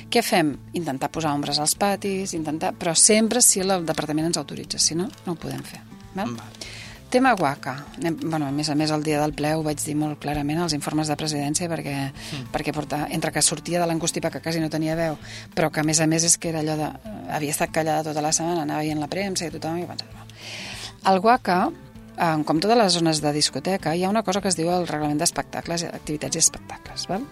Què 0.10 0.24
fem? 0.24 0.54
Intentar 0.80 1.12
posar 1.12 1.36
ombres 1.36 1.60
als 1.60 1.76
patis, 1.76 2.34
intentar... 2.38 2.72
però 2.80 2.96
sempre 2.96 3.44
si 3.44 3.60
el 3.60 3.84
departament 3.86 4.32
ens 4.32 4.40
autoritza, 4.40 4.80
si 4.80 4.96
no, 4.96 5.10
no 5.26 5.36
ho 5.36 5.40
podem 5.40 5.62
fer. 5.68 5.84
Val? 6.16 6.38
Vale. 6.40 6.72
Tema 7.14 7.36
guaca. 7.38 7.76
Anem- 8.00 8.18
Bueno, 8.26 8.48
a 8.48 8.52
més 8.52 8.70
a 8.70 8.76
més, 8.76 8.90
el 8.90 9.04
dia 9.04 9.20
del 9.22 9.36
ple 9.38 9.52
ho 9.54 9.62
vaig 9.62 9.78
dir 9.86 9.94
molt 9.94 10.18
clarament 10.20 10.58
als 10.64 10.74
informes 10.74 11.08
de 11.08 11.16
presidència 11.16 11.68
perquè, 11.70 11.94
mm. 12.10 12.48
perquè 12.50 12.74
porta, 12.74 13.04
entre 13.14 13.32
que 13.32 13.44
sortia 13.46 13.80
de 13.80 13.86
l'angustipa 13.86 14.32
que 14.34 14.42
quasi 14.42 14.60
no 14.60 14.70
tenia 14.74 14.96
veu, 14.98 15.20
però 15.54 15.70
que 15.70 15.82
a 15.82 15.84
més 15.84 16.02
a 16.02 16.08
més 16.08 16.26
és 16.26 16.40
que 16.42 16.50
era 16.50 16.64
allò 16.64 16.74
de... 16.80 16.88
Havia 17.30 17.54
estat 17.54 17.70
callada 17.70 18.08
tota 18.10 18.22
la 18.26 18.32
setmana, 18.34 18.64
anava 18.64 18.82
veient 18.82 19.00
la 19.00 19.12
premsa 19.12 19.46
i 19.46 19.54
tothom 19.54 19.78
i 19.78 19.86
pensava... 19.86 20.26
El 21.12 21.20
guaca, 21.20 21.70
eh, 22.18 22.44
com 22.50 22.60
totes 22.60 22.82
les 22.82 22.94
zones 22.98 23.22
de 23.22 23.32
discoteca, 23.38 23.94
hi 23.94 24.06
ha 24.06 24.10
una 24.10 24.24
cosa 24.24 24.42
que 24.42 24.50
es 24.50 24.58
diu 24.58 24.74
el 24.74 24.88
reglament 24.90 25.22
d'espectacles, 25.22 25.86
activitats 25.94 26.36
i 26.36 26.42
espectacles. 26.48 27.06
Val? 27.14 27.30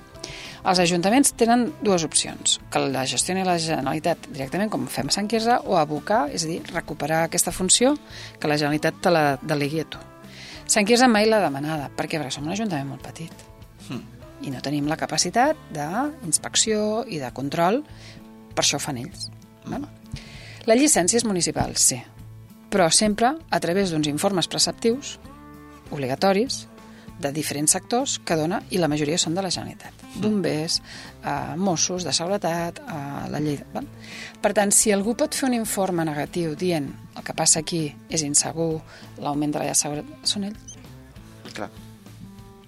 Els 0.61 0.79
ajuntaments 0.83 1.31
tenen 1.33 1.71
dues 1.81 2.03
opcions, 2.05 2.59
que 2.69 2.79
la 2.93 3.01
gestioni 3.09 3.41
la 3.45 3.57
Generalitat 3.61 4.27
directament, 4.29 4.69
com 4.69 4.85
fem 4.85 5.09
a 5.09 5.15
Sant 5.15 5.29
Quirze, 5.29 5.57
o 5.65 5.77
abocar, 5.79 6.27
és 6.29 6.45
a 6.45 6.49
dir, 6.51 6.59
recuperar 6.69 7.23
aquesta 7.25 7.53
funció 7.55 7.95
que 8.37 8.49
la 8.51 8.59
Generalitat 8.61 9.01
te 9.01 9.13
la 9.13 9.25
delegui 9.41 9.81
a 9.81 9.87
tu. 9.89 10.01
Sant 10.69 10.85
Quirze 10.85 11.09
mai 11.09 11.25
l'ha 11.25 11.41
demanada, 11.41 11.89
perquè, 11.97 12.21
perquè 12.21 12.35
som 12.37 12.45
un 12.45 12.53
ajuntament 12.53 12.93
molt 12.93 13.05
petit. 13.07 13.47
Hmm. 13.87 14.03
i 14.41 14.49
no 14.49 14.61
tenim 14.61 14.87
la 14.89 14.97
capacitat 14.97 15.57
d'inspecció 15.73 17.03
i 17.05 17.19
de 17.21 17.29
control, 17.33 17.81
per 18.55 18.63
això 18.63 18.79
ho 18.79 18.81
fan 18.81 18.97
ells. 18.97 19.27
Val? 19.69 19.85
La 20.65 20.77
llicència 20.77 21.19
és 21.19 21.25
municipal, 21.25 21.75
sí, 21.77 21.99
però 22.73 22.89
sempre 22.89 23.35
a 23.49 23.59
través 23.61 23.93
d'uns 23.93 24.09
informes 24.09 24.49
preceptius 24.49 25.17
obligatoris 25.91 26.65
de 27.21 27.33
diferents 27.35 27.77
sectors 27.77 28.17
que 28.25 28.37
dona, 28.39 28.63
i 28.71 28.81
la 28.81 28.89
majoria 28.89 29.21
són 29.21 29.37
de 29.37 29.45
la 29.45 29.53
Generalitat. 29.53 30.00
Bombers, 30.15 30.81
eh, 31.23 31.55
Mossos, 31.57 32.03
de 32.03 32.13
Seguretat, 32.13 32.81
eh, 32.81 33.29
la 33.31 33.39
llei... 33.43 33.59
Val? 33.73 33.87
Per 34.41 34.53
tant, 34.57 34.73
si 34.75 34.91
algú 34.91 35.15
pot 35.17 35.35
fer 35.37 35.47
un 35.49 35.55
informe 35.57 36.05
negatiu 36.07 36.55
dient 36.59 36.89
el 37.15 37.23
que 37.27 37.35
passa 37.37 37.61
aquí 37.61 37.85
és 38.09 38.25
insegur, 38.27 38.81
l'augment 39.21 39.55
de 39.55 39.63
la 39.63 39.77
seguretat... 39.77 40.27
Són 40.27 40.49
ells. 40.49 40.77
Clar. 41.53 41.69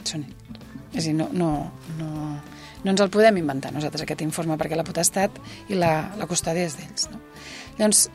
Són 0.03 0.25
ells. 0.27 0.63
És 0.93 1.05
a 1.05 1.07
dir, 1.09 1.15
no, 1.17 1.29
no, 1.33 1.49
no, 1.97 2.09
no 2.83 2.91
ens 2.91 3.01
el 3.01 3.11
podem 3.13 3.39
inventar 3.41 3.73
nosaltres, 3.73 4.05
aquest 4.05 4.21
informe, 4.25 4.57
perquè 4.61 4.77
la 4.77 4.85
potestat 4.85 5.39
i 5.73 5.79
la, 5.79 5.93
la 6.19 6.29
custòdia 6.29 6.67
és 6.69 6.77
d'ells. 6.77 7.09
No? 7.09 7.21
Llavors, 7.79 8.05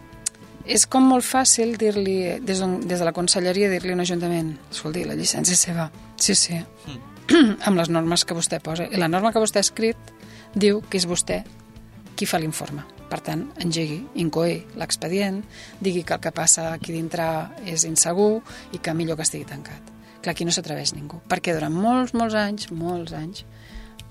és 0.69 0.85
com 0.91 1.07
molt 1.11 1.27
fàcil 1.27 1.75
dir-li, 1.81 2.19
des, 2.45 2.61
des 2.61 3.01
de 3.01 3.07
la 3.07 3.15
conselleria, 3.17 3.71
dir-li 3.73 3.95
a 3.95 3.99
un 3.99 4.05
ajuntament, 4.05 4.53
escolti, 4.71 5.07
la 5.09 5.17
llicència 5.19 5.57
és 5.57 5.65
seva. 5.71 5.89
Sí, 6.21 6.37
sí, 6.37 6.59
mm. 6.59 7.18
amb 7.67 7.77
les 7.77 7.91
normes 7.93 8.25
que 8.25 8.37
vostè 8.37 8.61
posa. 8.65 8.89
I 8.89 9.01
la 9.01 9.09
norma 9.11 9.33
que 9.33 9.43
vostè 9.43 9.61
ha 9.61 9.67
escrit 9.67 10.13
diu 10.55 10.81
que 10.89 10.99
és 11.01 11.07
vostè 11.09 11.43
qui 12.19 12.27
fa 12.27 12.41
l'informe. 12.43 12.85
Per 13.09 13.21
tant, 13.25 13.47
engegui, 13.63 14.03
incoe 14.21 14.59
l'expedient, 14.77 15.41
digui 15.81 16.03
que 16.05 16.17
el 16.17 16.25
que 16.25 16.33
passa 16.35 16.73
aquí 16.75 16.93
dintre 16.93 17.25
és 17.65 17.87
insegur 17.89 18.43
i 18.77 18.83
que 18.83 18.93
millor 18.97 19.17
que 19.17 19.25
estigui 19.25 19.49
tancat. 19.49 19.95
Clar, 20.19 20.35
aquí 20.35 20.45
no 20.45 20.53
s'atreveix 20.53 20.93
ningú, 20.97 21.23
perquè 21.31 21.55
durant 21.57 21.73
molts, 21.73 22.13
molts 22.19 22.37
anys, 22.37 22.69
molts 22.75 23.15
anys, 23.17 23.45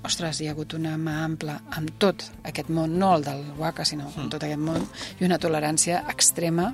ostres, 0.07 0.39
hi 0.39 0.47
ha 0.47 0.55
hagut 0.55 0.73
una 0.77 0.95
mà 0.97 1.17
ampla 1.25 1.59
amb 1.77 1.91
tot 2.01 2.23
aquest 2.47 2.71
món, 2.73 2.95
no 2.97 3.11
el 3.17 3.27
del 3.27 3.43
Waka, 3.59 3.85
sinó 3.85 4.07
amb 4.15 4.31
tot 4.33 4.47
aquest 4.47 4.63
món, 4.63 4.87
i 5.19 5.27
una 5.27 5.37
tolerància 5.41 6.05
extrema, 6.13 6.71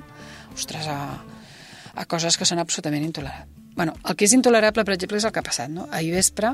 ostres, 0.54 0.88
a, 0.88 1.18
a 1.94 2.06
coses 2.06 2.38
que 2.38 2.48
són 2.48 2.62
absolutament 2.62 3.04
intolerables. 3.10 3.53
Bueno, 3.74 3.94
el 4.08 4.16
que 4.16 4.26
és 4.28 4.32
intolerable, 4.36 4.84
per 4.86 4.94
exemple, 4.94 5.18
és 5.18 5.26
el 5.26 5.32
que 5.34 5.42
ha 5.42 5.46
passat, 5.46 5.70
no? 5.70 5.88
Ahir 5.90 6.12
vespre, 6.14 6.52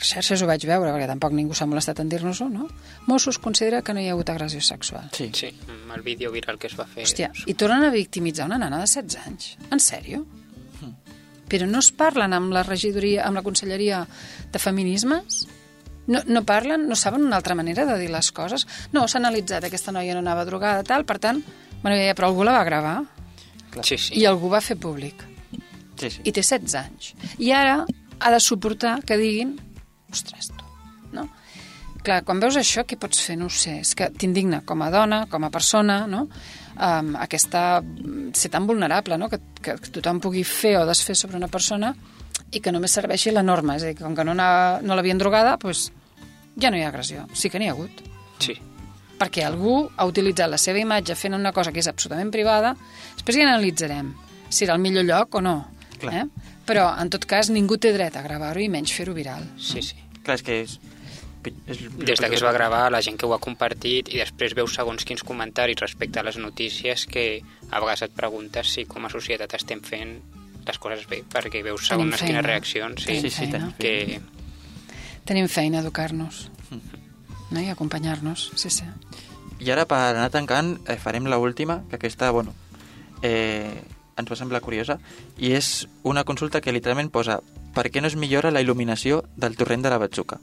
per 0.00 0.06
xarxes 0.06 0.40
ho 0.40 0.46
vaig 0.48 0.64
veure, 0.64 0.92
perquè 0.94 1.08
tampoc 1.10 1.34
ningú 1.36 1.56
s'ha 1.56 1.66
molestat 1.68 1.98
en 2.00 2.08
dir-nos-ho, 2.08 2.46
no? 2.48 2.68
Mossos 3.10 3.40
considera 3.42 3.82
que 3.82 3.92
no 3.92 4.00
hi 4.00 4.08
ha 4.08 4.14
hagut 4.14 4.30
agressió 4.30 4.62
sexual. 4.64 5.10
Sí. 5.16 5.30
Sí, 5.34 5.50
amb 5.68 5.96
el 5.96 6.04
vídeo 6.06 6.30
viral 6.32 6.58
que 6.58 6.70
es 6.70 6.76
va 6.78 6.86
fer. 6.86 7.04
Hòstia, 7.04 7.32
i 7.46 7.54
tornen 7.58 7.84
a 7.84 7.90
victimitzar 7.92 8.46
una 8.46 8.58
nana 8.62 8.78
de 8.78 8.86
16 8.86 9.26
anys. 9.26 9.56
En 9.70 9.82
sèrio? 9.82 10.24
Però 11.50 11.66
no 11.66 11.80
es 11.82 11.90
parlen 11.90 12.32
amb 12.32 12.52
la 12.54 12.62
regidoria, 12.62 13.24
amb 13.26 13.34
la 13.34 13.42
conselleria 13.42 14.04
de 14.52 14.58
feminismes? 14.62 15.40
No, 16.06 16.20
no 16.26 16.44
parlen, 16.46 16.86
no 16.88 16.94
saben 16.94 17.24
una 17.26 17.36
altra 17.40 17.56
manera 17.58 17.84
de 17.86 17.96
dir 17.98 18.08
les 18.10 18.30
coses? 18.32 18.66
No, 18.94 19.08
s'ha 19.10 19.18
analitzat, 19.18 19.66
aquesta 19.66 19.90
noia 19.92 20.14
no 20.14 20.22
anava 20.22 20.46
drogada, 20.46 20.86
tal, 20.86 21.04
per 21.06 21.18
tant, 21.18 21.42
bueno, 21.82 21.96
ja, 21.98 22.14
però 22.14 22.30
algú 22.30 22.46
la 22.46 22.54
va 22.54 22.62
gravar 22.64 23.00
Sí, 23.82 23.98
sí. 23.98 24.14
i 24.18 24.24
algú 24.26 24.48
va 24.50 24.62
fer 24.62 24.78
públic. 24.78 25.26
Sí, 26.00 26.10
sí. 26.10 26.22
I 26.24 26.32
té 26.32 26.42
16 26.42 26.74
anys. 26.80 27.12
I 27.38 27.52
ara 27.56 27.84
ha 28.20 28.30
de 28.32 28.40
suportar 28.40 29.00
que 29.06 29.16
diguin 29.20 29.54
ostres, 30.10 30.48
tu, 30.56 30.64
no? 31.16 31.28
Clar, 32.02 32.22
quan 32.24 32.40
veus 32.40 32.56
això, 32.56 32.86
què 32.88 32.96
pots 32.96 33.20
fer? 33.20 33.36
No 33.36 33.50
sé, 33.52 33.78
és 33.84 33.92
que 33.94 34.08
t'indigna 34.16 34.62
com 34.64 34.80
a 34.82 34.88
dona, 34.90 35.26
com 35.28 35.44
a 35.44 35.50
persona, 35.52 36.06
no? 36.08 36.22
Um, 36.80 37.12
aquesta... 37.20 37.82
ser 38.32 38.48
tan 38.50 38.66
vulnerable, 38.66 39.18
no? 39.20 39.28
Que, 39.28 39.38
que 39.60 39.76
tothom 39.92 40.20
pugui 40.24 40.44
fer 40.48 40.78
o 40.80 40.86
desfer 40.88 41.14
sobre 41.18 41.36
una 41.36 41.48
persona 41.52 41.92
i 42.50 42.60
que 42.64 42.72
només 42.72 42.94
serveixi 42.96 43.30
la 43.34 43.42
norma. 43.44 43.76
És 43.76 43.84
a 43.84 43.90
dir, 43.90 43.98
que 43.98 44.04
com 44.06 44.16
que 44.16 44.24
no, 44.24 44.32
no 44.34 44.96
l'havien 44.96 45.20
drogada, 45.20 45.58
doncs 45.60 45.90
ja 46.60 46.70
no 46.72 46.80
hi 46.80 46.82
ha 46.86 46.88
agressió. 46.88 47.26
Sí 47.36 47.50
que 47.52 47.60
n'hi 47.60 47.68
ha 47.68 47.74
hagut 47.76 48.00
Sí. 48.40 48.54
perquè 49.20 49.44
algú 49.44 49.90
ha 50.00 50.06
utilitzat 50.08 50.48
la 50.48 50.56
seva 50.56 50.80
imatge 50.80 51.12
fent 51.14 51.36
una 51.36 51.52
cosa 51.52 51.70
que 51.70 51.82
és 51.84 51.88
absolutament 51.90 52.30
privada, 52.32 52.72
després 53.18 53.36
ja 53.36 53.44
analitzarem 53.44 54.14
si 54.48 54.64
era 54.64 54.72
el 54.72 54.80
millor 54.80 55.04
lloc 55.04 55.34
o 55.36 55.42
no. 55.44 55.58
Clar. 56.00 56.14
Eh? 56.24 56.54
Però, 56.66 56.86
en 57.00 57.10
tot 57.12 57.24
cas, 57.28 57.50
ningú 57.50 57.76
té 57.78 57.92
dret 57.92 58.16
a 58.16 58.22
gravar-ho 58.24 58.60
i 58.62 58.68
menys 58.72 58.92
fer-ho 58.96 59.14
viral. 59.16 59.44
Sí, 59.58 59.82
sí. 59.82 59.96
Clar, 60.24 60.36
és 60.40 60.42
que 60.46 60.60
és... 60.64 60.78
és 61.66 61.78
Des 61.96 62.20
de 62.20 62.28
que 62.28 62.36
es 62.36 62.42
va 62.44 62.52
gravar, 62.52 62.90
la 62.92 63.00
gent 63.00 63.16
que 63.16 63.24
ho 63.26 63.32
ha 63.32 63.38
compartit 63.40 64.10
i 64.12 64.18
després 64.20 64.52
veus 64.54 64.74
segons 64.76 65.04
quins 65.08 65.22
comentaris 65.24 65.80
respecte 65.80 66.20
a 66.20 66.24
les 66.26 66.36
notícies 66.36 67.06
que 67.08 67.40
a 67.70 67.80
vegades 67.80 68.02
et 68.08 68.12
preguntes 68.16 68.74
si 68.74 68.84
com 68.84 69.06
a 69.06 69.10
societat 69.12 69.54
estem 69.56 69.80
fent 69.80 70.18
les 70.66 70.78
coses 70.78 71.06
bé, 71.08 71.22
perquè 71.24 71.62
veus 71.64 71.88
Tenim 71.88 72.10
segons 72.10 72.20
feina. 72.20 72.26
quines 72.28 72.44
reaccions 72.46 73.00
sí, 73.00 73.06
Tenim 73.06 73.22
Sí, 73.22 73.30
sí, 73.30 73.46
feina. 73.46 73.52
tenim 73.52 73.72
que 73.80 74.20
Tenim 75.24 75.48
feina 75.48 75.78
a 75.78 75.82
educar-nos 75.82 76.50
no? 77.50 77.60
i 77.60 77.68
acompanyar-nos. 77.72 78.50
Sí, 78.56 78.68
sí. 78.70 78.84
I 79.60 79.70
ara, 79.72 79.86
per 79.88 79.98
anar 80.12 80.28
tancant, 80.32 80.74
eh, 80.88 80.96
farem 81.00 81.26
la 81.28 81.38
última, 81.38 81.82
que 81.90 81.96
aquesta, 81.96 82.30
bueno, 82.32 82.52
eh, 83.22 83.80
ens 84.20 84.30
va 84.30 84.38
semblar 84.38 84.62
curiosa, 84.64 84.98
i 85.38 85.54
és 85.56 85.86
una 86.02 86.24
consulta 86.24 86.60
que 86.60 86.74
literalment 86.74 87.10
posa 87.12 87.40
per 87.74 87.88
què 87.90 88.02
no 88.02 88.10
es 88.10 88.16
millora 88.18 88.50
la 88.50 88.62
il·luminació 88.62 89.22
del 89.36 89.56
torrent 89.56 89.84
de 89.84 89.92
la 89.92 90.00
Batzuca? 90.02 90.40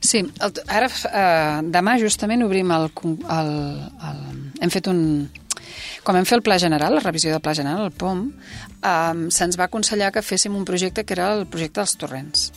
Sí, 0.00 0.22
el, 0.24 0.54
ara, 0.72 0.88
eh, 0.88 1.60
demà 1.68 1.98
justament 2.00 2.44
obrim 2.46 2.70
el, 2.72 2.88
el, 3.04 3.52
el... 4.10 4.24
Hem 4.60 4.72
fet 4.72 4.88
un... 4.92 5.02
Com 6.04 6.16
hem 6.16 6.24
fet 6.24 6.38
el 6.38 6.42
Pla 6.42 6.56
General, 6.58 6.94
la 6.96 7.04
revisió 7.04 7.32
del 7.34 7.42
Pla 7.44 7.52
General, 7.54 7.84
el 7.90 7.92
POM, 7.92 8.24
eh, 8.80 9.28
se'ns 9.36 9.60
va 9.60 9.68
aconsellar 9.68 10.10
que 10.14 10.24
féssim 10.24 10.56
un 10.56 10.64
projecte 10.64 11.04
que 11.04 11.16
era 11.16 11.32
el 11.36 11.46
projecte 11.46 11.82
dels 11.82 11.96
torrents. 12.00 12.48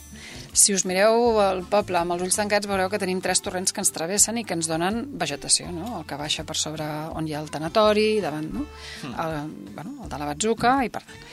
Si 0.54 0.70
us 0.70 0.84
mireu 0.86 1.40
el 1.42 1.64
poble 1.66 1.98
amb 1.98 2.14
els 2.14 2.22
ulls 2.22 2.36
tancats 2.38 2.68
veureu 2.70 2.86
que 2.90 3.00
tenim 3.02 3.18
tres 3.22 3.40
torrents 3.42 3.74
que 3.74 3.82
ens 3.82 3.90
travessen 3.90 4.38
i 4.38 4.44
que 4.46 4.54
ens 4.54 4.68
donen 4.70 5.00
vegetació, 5.18 5.66
no? 5.74 5.98
El 5.98 6.06
que 6.06 6.18
baixa 6.20 6.44
per 6.46 6.54
sobre 6.54 6.86
on 7.18 7.26
hi 7.26 7.34
ha 7.34 7.40
el 7.42 7.50
tanatori, 7.50 8.20
davant, 8.22 8.46
no? 8.54 8.62
El, 9.10 9.50
bueno, 9.74 9.96
el 10.04 10.12
de 10.12 10.20
la 10.20 10.28
Batzuca 10.30 10.76
i 10.86 10.92
per 10.94 11.02
tant. 11.02 11.26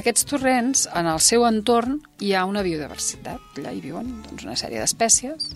Aquests 0.00 0.26
torrents, 0.30 0.84
en 0.94 1.10
el 1.10 1.18
seu 1.18 1.42
entorn, 1.48 1.98
hi 2.22 2.30
ha 2.38 2.44
una 2.46 2.62
biodiversitat. 2.62 3.58
Allà 3.58 3.74
hi 3.74 3.82
viuen 3.82 4.20
doncs, 4.28 4.46
una 4.46 4.54
sèrie 4.54 4.78
d'espècies 4.78 5.50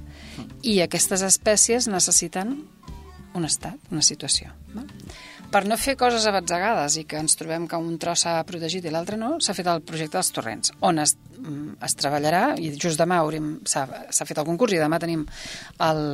i 0.66 0.80
aquestes 0.82 1.22
espècies 1.22 1.86
necessiten 1.86 2.56
un 3.34 3.46
estat, 3.46 3.78
una 3.94 4.02
situació. 4.02 4.50
No? 4.74 4.82
Per 5.55 5.61
no 5.70 5.76
fer 5.78 5.92
coses 5.94 6.24
abatzegades 6.26 6.96
i 6.98 7.05
que 7.07 7.20
ens 7.22 7.38
trobem 7.38 7.68
que 7.70 7.78
un 7.78 7.94
tros 8.02 8.24
s'ha 8.24 8.40
protegit 8.48 8.88
i 8.88 8.90
l'altre 8.90 9.14
no, 9.20 9.36
s'ha 9.38 9.55
fet 9.55 9.70
el 9.70 9.84
projecte 9.86 10.18
dels 10.18 10.32
torrents, 10.34 10.74
on 10.82 10.98
es, 10.98 11.14
mm, 11.38 11.76
es 11.86 11.94
treballarà, 12.00 12.42
i 12.59 12.72
just 12.74 12.98
demà 12.98 13.20
s'ha 13.70 14.26
fet 14.26 14.42
el 14.42 14.48
concurs 14.50 14.74
i 14.74 14.82
demà 14.82 14.98
tenim 14.98 15.22
el, 15.78 16.05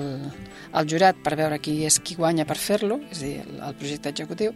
el 0.76 0.92
jurat 0.92 1.24
per 1.24 1.38
veure 1.40 1.58
qui 1.64 1.80
és 1.88 2.02
qui 2.04 2.20
guanya 2.20 2.44
per 2.44 2.60
fer-lo, 2.60 3.00
és 3.08 3.24
a 3.24 3.24
dir, 3.24 3.36
el 3.48 3.76
projecte 3.80 4.12
executiu, 4.12 4.52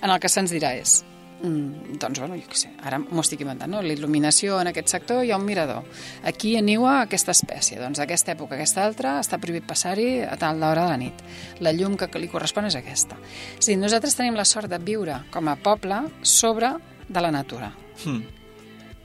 en 0.00 0.10
el 0.10 0.18
que 0.18 0.32
se'ns 0.32 0.56
dirà 0.56 0.72
és 0.80 1.02
Mm, 1.42 1.96
doncs, 1.98 2.20
bueno, 2.22 2.36
jo 2.38 2.46
què 2.46 2.58
sé, 2.58 2.68
ara 2.86 3.00
m'ho 3.02 3.22
estic 3.24 3.40
inventant, 3.42 3.70
no? 3.72 3.80
La 3.82 3.96
il·luminació 3.96 4.60
en 4.62 4.70
aquest 4.70 4.92
sector 4.94 5.24
hi 5.26 5.32
ha 5.34 5.38
un 5.40 5.46
mirador. 5.46 5.82
Aquí 6.28 6.52
aniua 6.58 7.00
aquesta 7.00 7.34
espècie, 7.34 7.80
doncs 7.82 7.98
d'aquesta 7.98 8.36
època 8.36 8.54
aquesta 8.54 8.84
altra 8.86 9.16
està 9.18 9.40
prohibit 9.42 9.66
passar-hi 9.66 10.22
a 10.22 10.36
tal 10.38 10.62
d'hora 10.62 10.86
de 10.86 10.92
la 10.92 11.00
nit. 11.00 11.24
La 11.64 11.72
llum 11.74 11.96
que 11.98 12.06
li 12.22 12.30
correspon 12.30 12.70
és 12.70 12.78
aquesta. 12.78 13.18
És 13.56 13.66
a 13.66 13.72
dir, 13.72 13.80
nosaltres 13.80 14.14
tenim 14.18 14.38
la 14.38 14.46
sort 14.46 14.70
de 14.70 14.78
viure 14.78 15.18
com 15.34 15.50
a 15.50 15.56
poble 15.58 16.04
sobre 16.22 16.76
de 17.08 17.26
la 17.26 17.34
natura. 17.34 17.72
Hmm. 18.04 18.22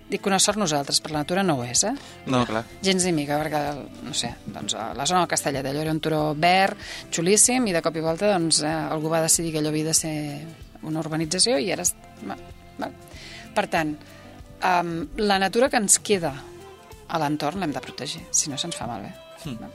Dic 0.07 0.23
una 0.29 0.37
sort 0.39 0.55
nosaltres, 0.61 1.01
però 1.03 1.17
la 1.17 1.25
natura 1.25 1.41
no 1.43 1.57
ho 1.59 1.65
és, 1.65 1.81
eh? 1.83 1.91
No, 2.31 2.45
clar. 2.47 2.61
gens 2.85 3.03
ni 3.03 3.11
mica, 3.11 3.35
perquè, 3.41 3.59
no 4.05 4.13
sé, 4.15 4.29
doncs, 4.45 4.77
a 4.79 4.93
la 4.95 5.05
zona 5.09 5.25
del 5.25 5.33
Castellet, 5.33 5.65
allò 5.67 5.81
era 5.83 5.91
un 5.91 5.99
turó 5.99 6.21
verd, 6.37 6.79
xulíssim, 7.11 7.67
i 7.67 7.75
de 7.75 7.81
cop 7.83 7.97
i 7.99 8.05
volta 8.05 8.29
doncs, 8.31 8.61
eh, 8.63 8.71
algú 8.71 9.11
va 9.11 9.25
decidir 9.25 9.51
que 9.51 9.59
allò 9.59 9.73
havia 9.73 9.89
de 9.89 9.97
ser 9.97 10.15
una 10.83 10.99
urbanització 10.99 11.57
i 11.59 11.71
ara... 11.71 11.83
es- 11.87 11.95
Va, 12.27 12.35
va. 12.81 12.89
Per 13.55 13.65
tant, 13.73 13.95
um, 14.65 14.91
la 15.17 15.39
natura 15.39 15.69
que 15.69 15.77
ens 15.81 15.99
queda 15.99 16.33
a 17.07 17.19
l'entorn 17.21 17.59
l'hem 17.61 17.71
de 17.73 17.81
protegir, 17.81 18.21
si 18.31 18.49
no 18.51 18.57
se'ns 18.57 18.75
fa 18.75 18.87
malbé. 18.89 19.13
Mm. 19.45 19.71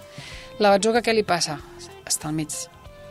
La 0.61 0.71
batzuca 0.75 1.01
què 1.03 1.15
li 1.15 1.23
passa? 1.25 1.59
Està 2.07 2.29
al 2.29 2.35
mig. 2.37 2.53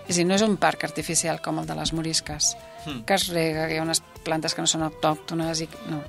És 0.08 0.16
a 0.16 0.20
dir, 0.20 0.26
no 0.28 0.36
és 0.36 0.42
un 0.46 0.58
parc 0.62 0.84
artificial 0.84 1.40
com 1.42 1.60
el 1.60 1.66
de 1.68 1.76
les 1.76 1.94
morisques, 1.94 2.56
Mm. 2.86 3.04
que 3.06 3.14
es 3.14 3.28
rega, 3.30 3.68
que 3.68 3.76
hi 3.76 3.78
ha 3.78 3.84
unes 3.84 4.00
plantes 4.26 4.56
que 4.56 4.62
no 4.62 4.68
són 4.68 4.82
autòctones 4.82 5.60
i... 5.62 5.68
No, 5.90 6.00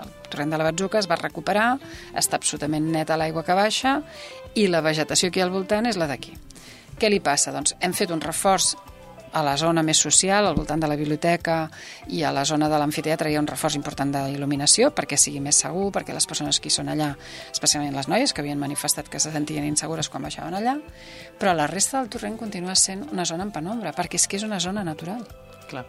el 0.00 0.10
torrent 0.30 0.50
de 0.52 0.56
la 0.58 0.64
Batzuca 0.64 0.98
es 0.98 1.06
va 1.08 1.16
recuperar, 1.16 1.78
està 2.16 2.36
absolutament 2.36 2.84
neta 2.92 3.16
l'aigua 3.16 3.42
que 3.44 3.52
baixa 3.56 3.98
i 4.54 4.66
la 4.68 4.80
vegetació 4.84 5.30
que 5.30 5.40
hi 5.40 5.42
ha 5.42 5.46
al 5.46 5.52
voltant 5.52 5.86
és 5.88 5.96
la 6.00 6.06
d'aquí. 6.08 6.32
Què 7.00 7.08
li 7.12 7.20
passa? 7.20 7.52
Doncs 7.52 7.74
hem 7.80 7.92
fet 7.96 8.10
un 8.12 8.20
reforç 8.20 8.74
a 9.36 9.42
la 9.44 9.56
zona 9.60 9.82
més 9.84 10.00
social, 10.00 10.46
al 10.46 10.56
voltant 10.56 10.80
de 10.80 10.88
la 10.88 10.96
biblioteca 10.96 11.66
i 12.08 12.22
a 12.24 12.32
la 12.32 12.44
zona 12.48 12.70
de 12.72 12.78
l'amfiteatre 12.80 13.28
hi 13.30 13.36
ha 13.36 13.42
un 13.42 13.50
reforç 13.50 13.76
important 13.76 14.14
d'il·luminació 14.14 14.88
perquè 14.96 15.18
sigui 15.20 15.42
més 15.44 15.60
segur, 15.60 15.90
perquè 15.92 16.16
les 16.16 16.28
persones 16.30 16.60
que 16.62 16.72
són 16.72 16.88
allà, 16.92 17.10
especialment 17.52 17.96
les 17.96 18.08
noies 18.08 18.32
que 18.32 18.40
havien 18.40 18.60
manifestat 18.62 19.10
que 19.12 19.20
se 19.20 19.34
sentien 19.34 19.68
insegures 19.68 20.08
quan 20.08 20.24
baixaven 20.24 20.56
allà, 20.56 20.78
però 21.36 21.52
la 21.52 21.68
resta 21.68 22.00
del 22.00 22.08
torrent 22.16 22.40
continua 22.40 22.74
sent 22.80 23.04
una 23.12 23.28
zona 23.28 23.44
en 23.44 23.52
penombra, 23.52 23.92
perquè 23.92 24.16
és 24.16 24.26
que 24.26 24.40
és 24.40 24.48
una 24.48 24.60
zona 24.60 24.84
natural. 24.84 25.26
clar. 25.68 25.84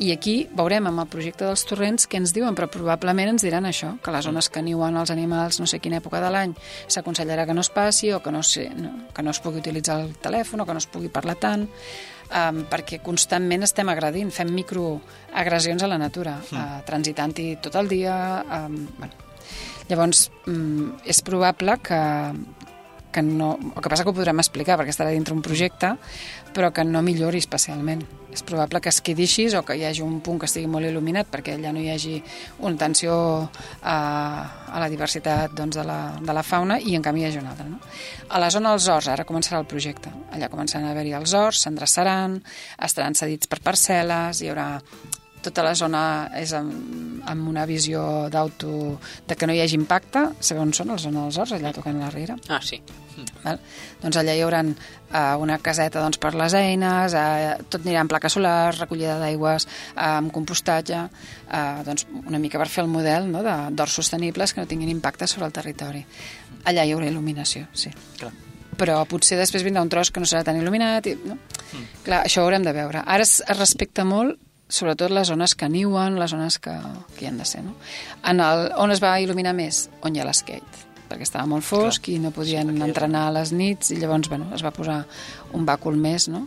I 0.00 0.08
aquí 0.10 0.48
veurem 0.56 0.86
amb 0.88 1.02
el 1.02 1.08
projecte 1.12 1.44
dels 1.44 1.62
torrents 1.68 2.08
què 2.08 2.16
ens 2.18 2.32
diuen, 2.34 2.56
però 2.56 2.66
probablement 2.72 3.34
ens 3.34 3.44
diran 3.44 3.68
això, 3.68 3.92
que 4.02 4.14
les 4.14 4.24
zones 4.24 4.48
que 4.48 4.62
niuen 4.64 4.96
els 4.96 5.12
animals 5.12 5.60
no 5.60 5.68
sé 5.68 5.78
quina 5.84 6.00
època 6.00 6.22
de 6.22 6.30
l'any 6.32 6.54
s'aconsellarà 6.88 7.44
que 7.46 7.54
no 7.54 7.60
es 7.60 7.70
passi 7.70 8.10
o 8.16 8.22
que 8.24 8.32
no, 8.32 8.42
sé, 8.42 8.70
no, 8.74 8.94
que 9.14 9.22
no 9.22 9.30
es 9.30 9.40
pugui 9.44 9.60
utilitzar 9.60 10.00
el 10.00 10.16
telèfon 10.16 10.64
o 10.64 10.66
que 10.66 10.74
no 10.74 10.82
es 10.82 10.88
pugui 10.88 11.12
parlar 11.12 11.36
tant, 11.38 11.68
um, 12.32 12.62
perquè 12.70 13.00
constantment 13.04 13.66
estem 13.66 13.90
agredint, 13.92 14.32
fem 14.34 14.50
microagressions 14.54 15.84
a 15.84 15.90
la 15.90 16.00
natura, 16.00 16.38
mm. 16.40 16.56
uh, 16.56 16.80
transitant-hi 16.88 17.52
tot 17.64 17.78
el 17.82 17.92
dia... 17.92 18.16
Um, 18.62 18.86
bueno. 18.98 19.28
Llavors, 19.90 20.28
um, 20.48 20.92
és 21.04 21.18
probable 21.26 21.74
que, 21.84 21.98
que 23.12 23.22
no... 23.22 23.54
El 23.60 23.82
que 23.82 23.92
passa 23.92 24.02
que 24.02 24.10
ho 24.10 24.16
podrem 24.16 24.40
explicar 24.42 24.78
perquè 24.80 24.94
estarà 24.94 25.12
dintre 25.14 25.36
un 25.36 25.42
projecte, 25.44 25.92
però 26.56 26.72
que 26.74 26.84
no 26.84 27.02
millori 27.04 27.40
especialment. 27.42 28.02
És 28.32 28.42
probable 28.48 28.80
que 28.80 28.88
es 28.88 29.02
quedi 29.04 29.26
així 29.28 29.44
o 29.56 29.62
que 29.68 29.76
hi 29.76 29.84
hagi 29.84 30.02
un 30.04 30.20
punt 30.24 30.40
que 30.40 30.48
estigui 30.48 30.70
molt 30.72 30.88
il·luminat 30.88 31.28
perquè 31.30 31.58
allà 31.58 31.72
no 31.76 31.82
hi 31.82 31.90
hagi 31.92 32.16
una 32.64 32.74
atenció 32.78 33.14
a, 33.82 33.96
a 34.72 34.80
la 34.80 34.88
diversitat 34.88 35.52
doncs, 35.56 35.76
de, 35.76 35.84
la, 35.86 36.00
de 36.16 36.36
la 36.36 36.44
fauna 36.46 36.80
i 36.80 36.96
en 36.96 37.04
canvi 37.04 37.22
hi 37.22 37.28
hagi 37.28 37.42
una 37.42 37.52
altra. 37.52 37.68
No? 37.68 37.80
A 38.32 38.40
la 38.40 38.50
zona 38.50 38.72
dels 38.72 38.88
horts 38.88 39.12
ara 39.12 39.28
començarà 39.28 39.60
el 39.60 39.68
projecte. 39.68 40.12
Allà 40.32 40.48
començaran 40.52 40.88
a 40.88 40.94
haver-hi 40.96 41.16
els 41.20 41.36
horts, 41.36 41.66
s'endreçaran, 41.66 42.40
estaran 42.80 43.18
cedits 43.18 43.52
per 43.52 43.60
parcel·les, 43.60 44.40
hi 44.40 44.52
haurà 44.52 44.70
tota 45.44 45.64
la 45.66 45.74
zona 45.78 46.02
és 46.38 46.52
amb, 46.56 47.22
amb 47.28 47.48
una 47.50 47.64
visió 47.68 48.28
d'auto 48.32 48.98
de 49.28 49.36
que 49.36 49.46
no 49.46 49.54
hi 49.54 49.62
hagi 49.62 49.78
impacte. 49.78 50.24
Sabeu 50.40 50.64
on 50.64 50.74
són, 50.76 50.92
la 50.94 51.00
zona 51.02 51.26
dels 51.26 51.38
horts, 51.42 51.54
allà 51.56 51.72
tocant 51.74 51.98
la 52.00 52.10
riera? 52.14 52.36
Ah, 52.48 52.60
sí. 52.64 52.80
Val? 53.42 53.58
Doncs 54.02 54.18
allà 54.18 54.34
hi 54.34 54.42
haurà 54.44 54.62
uh, 54.64 55.34
una 55.42 55.58
caseta 55.62 56.00
doncs, 56.02 56.18
per 56.22 56.32
les 56.38 56.54
eines, 56.58 57.16
uh, 57.18 57.64
tot 57.68 57.82
anirà 57.82 58.02
amb 58.02 58.12
plaques 58.12 58.38
solars, 58.38 58.80
recollida 58.82 59.18
d'aigües, 59.20 59.66
uh, 59.66 60.06
amb 60.18 60.32
compostatge, 60.34 61.02
uh, 61.48 61.82
doncs 61.86 62.06
una 62.22 62.40
mica 62.42 62.60
per 62.62 62.70
fer 62.72 62.86
el 62.86 62.92
model 62.92 63.28
no, 63.32 63.42
d'horts 63.44 63.98
sostenibles 64.00 64.54
que 64.54 64.62
no 64.62 64.70
tinguin 64.70 64.92
impacte 64.94 65.28
sobre 65.30 65.50
el 65.50 65.58
territori. 65.58 66.04
Allà 66.70 66.86
hi 66.86 66.94
haurà 66.94 67.10
il·luminació, 67.10 67.66
sí. 67.74 67.92
Clar. 68.20 68.32
Però 68.78 69.02
potser 69.06 69.36
després 69.36 69.64
vindrà 69.66 69.82
un 69.84 69.90
tros 69.92 70.10
que 70.10 70.22
no 70.22 70.26
serà 70.28 70.46
tan 70.46 70.56
il·luminat. 70.58 71.10
I, 71.10 71.18
no? 71.28 71.36
Mm. 71.36 71.90
Clar, 72.06 72.22
això 72.24 72.40
ho 72.40 72.48
haurem 72.48 72.64
de 72.64 72.72
veure. 72.74 73.02
Ara 73.04 73.26
es 73.26 73.42
respecta 73.58 74.06
molt 74.08 74.40
sobretot 74.72 75.12
les 75.12 75.28
zones 75.28 75.54
que 75.58 75.68
niuen, 75.68 76.16
les 76.20 76.32
zones 76.32 76.56
que, 76.62 76.74
que 77.16 77.26
hi 77.26 77.28
han 77.30 77.42
de 77.42 77.48
ser. 77.48 77.60
No? 77.66 77.76
En 78.28 78.40
el, 78.40 78.70
on 78.80 78.94
es 78.94 79.02
va 79.04 79.18
il·luminar 79.20 79.52
més? 79.56 79.86
On 80.02 80.16
hi 80.16 80.22
ha 80.22 80.28
l'skate 80.28 80.88
perquè 81.12 81.26
estava 81.26 81.44
molt 81.44 81.66
fosc 81.66 82.06
Clar. 82.06 82.16
i 82.16 82.22
no 82.22 82.32
podien 82.32 82.70
sí, 82.72 82.80
entrenar 82.86 83.26
a 83.28 83.34
les 83.36 83.52
nits 83.52 83.92
i 83.92 83.98
llavors 84.00 84.30
bueno, 84.32 84.48
es 84.56 84.64
va 84.64 84.72
posar 84.72 85.02
un 85.52 85.66
bàcul 85.68 85.98
més 86.00 86.30
no? 86.32 86.46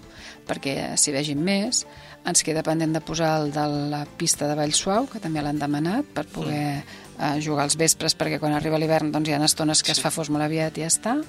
perquè 0.49 0.95
s'hi 0.97 1.13
vegin 1.13 1.43
més 1.45 1.83
ens 2.25 2.41
queda 2.41 2.63
pendent 2.65 2.95
de 2.95 3.01
posar 3.05 3.35
el 3.43 3.51
de 3.53 3.65
la 3.91 4.01
pista 4.17 4.49
de 4.49 4.57
Vallsuau 4.57 5.05
que 5.11 5.21
també 5.21 5.43
l'han 5.45 5.61
demanat 5.61 6.09
per 6.17 6.25
poder 6.25 6.81
mm. 6.81 6.95
uh, 7.19 7.35
jugar 7.45 7.67
als 7.67 7.77
vespres 7.77 8.17
perquè 8.17 8.41
quan 8.41 8.57
arriba 8.57 8.81
l'hivern 8.81 9.13
doncs, 9.13 9.29
hi 9.29 9.37
ha 9.37 9.43
estones 9.45 9.83
que 9.83 9.93
sí. 9.93 9.99
es 9.99 10.01
fa 10.01 10.13
fos 10.13 10.33
molt 10.33 10.47
aviat 10.47 10.79
i 10.79 10.85
ja 10.85 10.89
està 10.89 11.19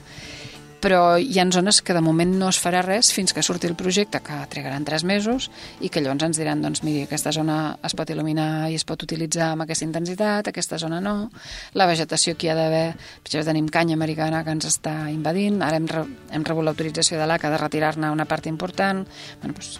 però 0.80 1.16
hi 1.18 1.38
ha 1.40 1.46
zones 1.50 1.80
que 1.82 1.94
de 1.96 2.02
moment 2.04 2.34
no 2.38 2.50
es 2.52 2.58
farà 2.62 2.82
res 2.84 3.12
fins 3.14 3.32
que 3.32 3.42
surti 3.42 3.68
el 3.68 3.76
projecte, 3.78 4.20
que 4.24 4.36
trigaran 4.52 4.84
tres 4.84 5.04
mesos, 5.04 5.48
i 5.80 5.88
que 5.88 6.02
llavors 6.04 6.28
ens 6.28 6.40
diran, 6.40 6.62
doncs 6.62 6.82
miri, 6.86 7.06
aquesta 7.06 7.32
zona 7.32 7.76
es 7.86 7.96
pot 7.96 8.10
il·luminar 8.12 8.68
i 8.70 8.76
es 8.78 8.84
pot 8.88 9.02
utilitzar 9.02 9.52
amb 9.54 9.66
aquesta 9.66 9.86
intensitat, 9.88 10.52
aquesta 10.52 10.78
zona 10.78 11.00
no, 11.00 11.16
la 11.74 11.88
vegetació 11.88 12.36
que 12.36 12.48
hi 12.48 12.52
ha 12.52 12.58
d'haver, 12.58 12.86
potser 13.24 13.44
tenim 13.46 13.70
canya 13.72 13.96
americana 13.96 14.44
que 14.44 14.54
ens 14.56 14.68
està 14.68 14.94
invadint, 15.12 15.60
ara 15.64 15.80
hem, 15.80 15.90
re 15.90 16.06
hem 16.36 16.46
rebut 16.46 16.68
l'autorització 16.68 17.20
de 17.20 17.26
l'ACA 17.26 17.52
de 17.52 17.60
retirar-ne 17.62 18.12
una 18.12 18.28
part 18.28 18.46
important, 18.50 19.04
bueno, 19.40 19.56
doncs, 19.56 19.78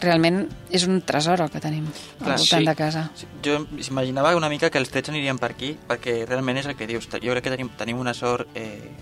realment 0.00 0.46
és 0.72 0.86
un 0.88 1.02
tresor 1.04 1.42
el 1.44 1.50
que 1.52 1.60
tenim 1.60 1.84
Clar, 1.90 2.32
al 2.32 2.40
voltant 2.40 2.64
sí. 2.64 2.68
de 2.68 2.74
casa. 2.78 3.02
Jo 3.44 3.58
imaginava 3.84 4.32
una 4.36 4.48
mica 4.48 4.70
que 4.72 4.80
els 4.80 4.88
trets 4.92 5.12
anirien 5.12 5.38
per 5.38 5.52
aquí, 5.52 5.74
perquè 5.88 6.22
realment 6.24 6.60
és 6.62 6.70
el 6.70 6.76
que 6.76 6.88
dius. 6.88 7.08
Jo 7.12 7.34
crec 7.34 7.44
que 7.44 7.52
tenim, 7.52 7.68
tenim 7.76 8.00
una 8.00 8.14
sort 8.16 8.48
eh, 8.56 8.94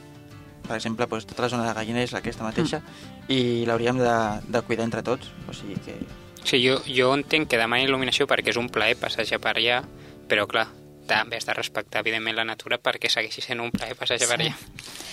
per 0.68 0.76
exemple, 0.76 1.08
doncs, 1.10 1.26
tota 1.28 1.46
la 1.46 1.52
zona 1.52 1.66
de 1.66 1.74
gallina 1.76 2.02
és 2.04 2.14
aquesta 2.14 2.46
mateixa 2.46 2.82
mm. 2.82 3.28
i 3.34 3.40
l'hauríem 3.68 4.00
de, 4.00 4.16
de 4.48 4.62
cuidar 4.68 4.86
entre 4.88 5.04
tots. 5.06 5.32
O 5.48 5.56
sigui 5.56 5.78
que... 5.84 5.96
Sí, 6.44 6.60
jo, 6.62 6.78
jo 6.86 7.10
entenc 7.16 7.50
que 7.50 7.60
demanen 7.60 7.88
il·luminació 7.88 8.28
perquè 8.30 8.52
és 8.52 8.60
un 8.60 8.70
plaer 8.72 8.96
passejar 9.00 9.40
per 9.42 9.56
allà, 9.56 9.82
però 10.28 10.46
clar, 10.48 10.68
també 11.08 11.40
has 11.40 11.48
de 11.48 11.56
respectar, 11.56 12.04
evidentment, 12.04 12.36
la 12.36 12.44
natura 12.46 12.78
perquè 12.84 13.10
segueixi 13.10 13.42
sent 13.42 13.62
un 13.64 13.72
plaer 13.74 13.96
passejar 13.98 14.28
sí. 14.28 14.30
per 14.30 14.38
allà. 14.38 14.54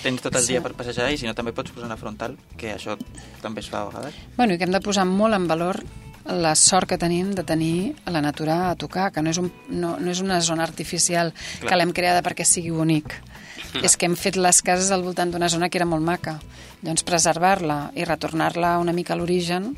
Tens 0.03 0.21
tot 0.21 0.35
el 0.35 0.43
sí. 0.43 0.53
dia 0.53 0.61
per 0.61 0.75
passejar 0.77 1.09
i 1.11 1.17
si 1.17 1.27
no 1.27 1.33
també 1.37 1.55
pots 1.55 1.73
posar 1.73 1.87
una 1.89 1.97
frontal, 1.97 2.35
que 2.59 2.75
això 2.75 2.97
també 3.41 3.63
es 3.63 3.71
fa 3.71 3.81
a 3.81 3.89
vegades. 3.89 4.19
Bueno, 4.35 4.53
i 4.53 4.59
que 4.59 4.67
hem 4.67 4.75
de 4.75 4.83
posar 4.83 5.07
molt 5.09 5.39
en 5.39 5.47
valor 5.49 5.81
la 6.25 6.55
sort 6.57 6.89
que 6.89 6.97
tenim 6.97 7.33
de 7.37 7.43
tenir 7.45 7.95
la 8.09 8.21
natura 8.21 8.71
a 8.71 8.75
tocar, 8.75 9.11
que 9.13 9.21
no 9.21 9.29
és, 9.29 9.37
un, 9.37 9.51
no, 9.69 9.95
no 10.01 10.11
és 10.11 10.21
una 10.23 10.39
zona 10.41 10.65
artificial 10.65 11.33
Clar. 11.33 11.69
que 11.69 11.77
l'hem 11.77 11.93
creada 11.93 12.23
perquè 12.25 12.45
sigui 12.47 12.73
bonic 12.73 13.13
és 13.85 13.95
que 13.97 14.09
hem 14.09 14.15
fet 14.17 14.39
les 14.39 14.61
cases 14.65 14.91
al 14.91 15.05
voltant 15.05 15.31
d'una 15.31 15.49
zona 15.51 15.69
que 15.69 15.77
era 15.77 15.87
molt 15.87 16.03
maca. 16.03 16.39
Llavors, 16.81 17.05
preservar-la 17.07 17.91
i 17.95 18.05
retornar-la 18.07 18.77
una 18.81 18.93
mica 18.93 19.13
a 19.13 19.19
l'origen 19.19 19.73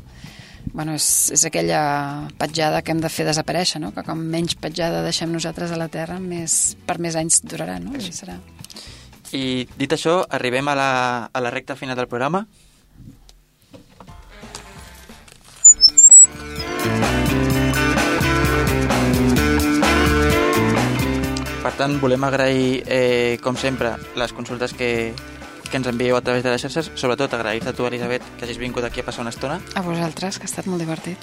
bueno, 0.72 0.94
és, 0.94 1.30
és 1.34 1.44
aquella 1.48 2.28
petjada 2.38 2.82
que 2.82 2.92
hem 2.92 3.00
de 3.02 3.10
fer 3.12 3.26
desaparèixer, 3.28 3.80
no? 3.82 3.92
que 3.94 4.04
com 4.06 4.20
menys 4.20 4.56
petjada 4.60 5.02
deixem 5.04 5.30
nosaltres 5.32 5.72
a 5.72 5.78
la 5.80 5.88
Terra, 5.92 6.18
més, 6.20 6.76
per 6.86 6.98
més 7.02 7.16
anys 7.16 7.42
durarà. 7.44 7.78
No? 7.82 7.94
I, 7.96 8.12
serà. 8.14 8.38
I 9.36 9.66
dit 9.78 9.92
això, 9.94 10.20
arribem 10.38 10.68
a 10.68 10.76
la, 10.78 10.90
a 11.32 11.44
la 11.44 11.52
recta 11.54 11.76
final 11.76 11.96
del 11.98 12.08
programa. 12.10 12.46
Per 21.62 21.72
tant, 21.74 21.98
volem 22.00 22.22
agrair, 22.24 22.84
eh, 22.86 23.38
com 23.42 23.56
sempre, 23.58 23.96
les 24.16 24.32
consultes 24.32 24.72
que, 24.78 25.12
que 25.68 25.76
ens 25.76 25.88
envieu 25.90 26.16
a 26.16 26.22
través 26.22 26.44
de 26.46 26.52
les 26.54 26.62
xarxes. 26.62 26.92
Sobretot 26.94 27.34
agrair-te 27.34 27.72
a 27.72 27.76
tu, 27.76 27.86
Elisabet, 27.86 28.22
que 28.38 28.46
hagis 28.46 28.60
vingut 28.62 28.86
aquí 28.86 29.02
a 29.02 29.06
passar 29.08 29.26
una 29.26 29.34
estona. 29.34 29.58
A 29.74 29.82
vosaltres, 29.82 30.38
que 30.38 30.46
ha 30.46 30.50
estat 30.50 30.70
molt 30.70 30.80
divertit. 30.80 31.18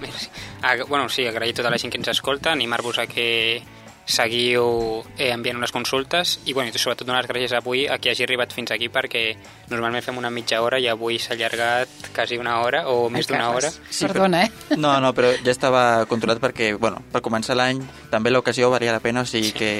Merci. 0.00 0.28
Ah, 0.62 0.76
bueno, 0.86 1.08
sí, 1.08 1.26
agrair 1.26 1.56
a 1.56 1.62
tota 1.62 1.72
la 1.72 1.78
gent 1.80 1.92
que 1.92 1.98
ens 2.00 2.12
escolta, 2.12 2.52
animar-vos 2.52 3.00
a 3.00 3.06
que 3.08 3.62
seguiu 4.10 5.02
eh, 5.16 5.30
enviant 5.32 5.58
unes 5.60 5.72
consultes 5.72 6.38
i, 6.44 6.52
bueno, 6.52 6.70
i 6.70 6.78
sobretot 6.78 7.06
donar 7.08 7.22
les 7.22 7.30
gràcies 7.30 7.54
avui 7.56 7.86
a 7.88 7.98
qui 8.02 8.10
hagi 8.12 8.26
arribat 8.26 8.52
fins 8.56 8.72
aquí 8.74 8.90
perquè 8.92 9.24
normalment 9.70 10.04
fem 10.04 10.18
una 10.20 10.30
mitja 10.34 10.60
hora 10.62 10.80
i 10.80 10.88
avui 10.90 11.18
s'ha 11.18 11.34
allargat 11.36 12.10
quasi 12.14 12.38
una 12.40 12.58
hora 12.64 12.84
o 12.90 13.08
més 13.10 13.30
d'una 13.30 13.50
hora. 13.54 13.70
Sí, 13.70 14.06
Perdona, 14.06 14.44
eh? 14.44 14.76
No, 14.76 14.96
no, 15.00 15.14
però 15.16 15.32
ja 15.38 15.54
estava 15.54 16.04
controlat 16.10 16.42
perquè, 16.42 16.74
bueno, 16.78 17.02
per 17.12 17.22
començar 17.24 17.56
l'any 17.58 17.82
també 18.10 18.32
l'ocasió 18.34 18.70
valia 18.70 18.94
la 18.96 19.02
pena, 19.04 19.22
o 19.22 19.28
sigui 19.28 19.52
sí. 19.52 19.58
que 19.58 19.72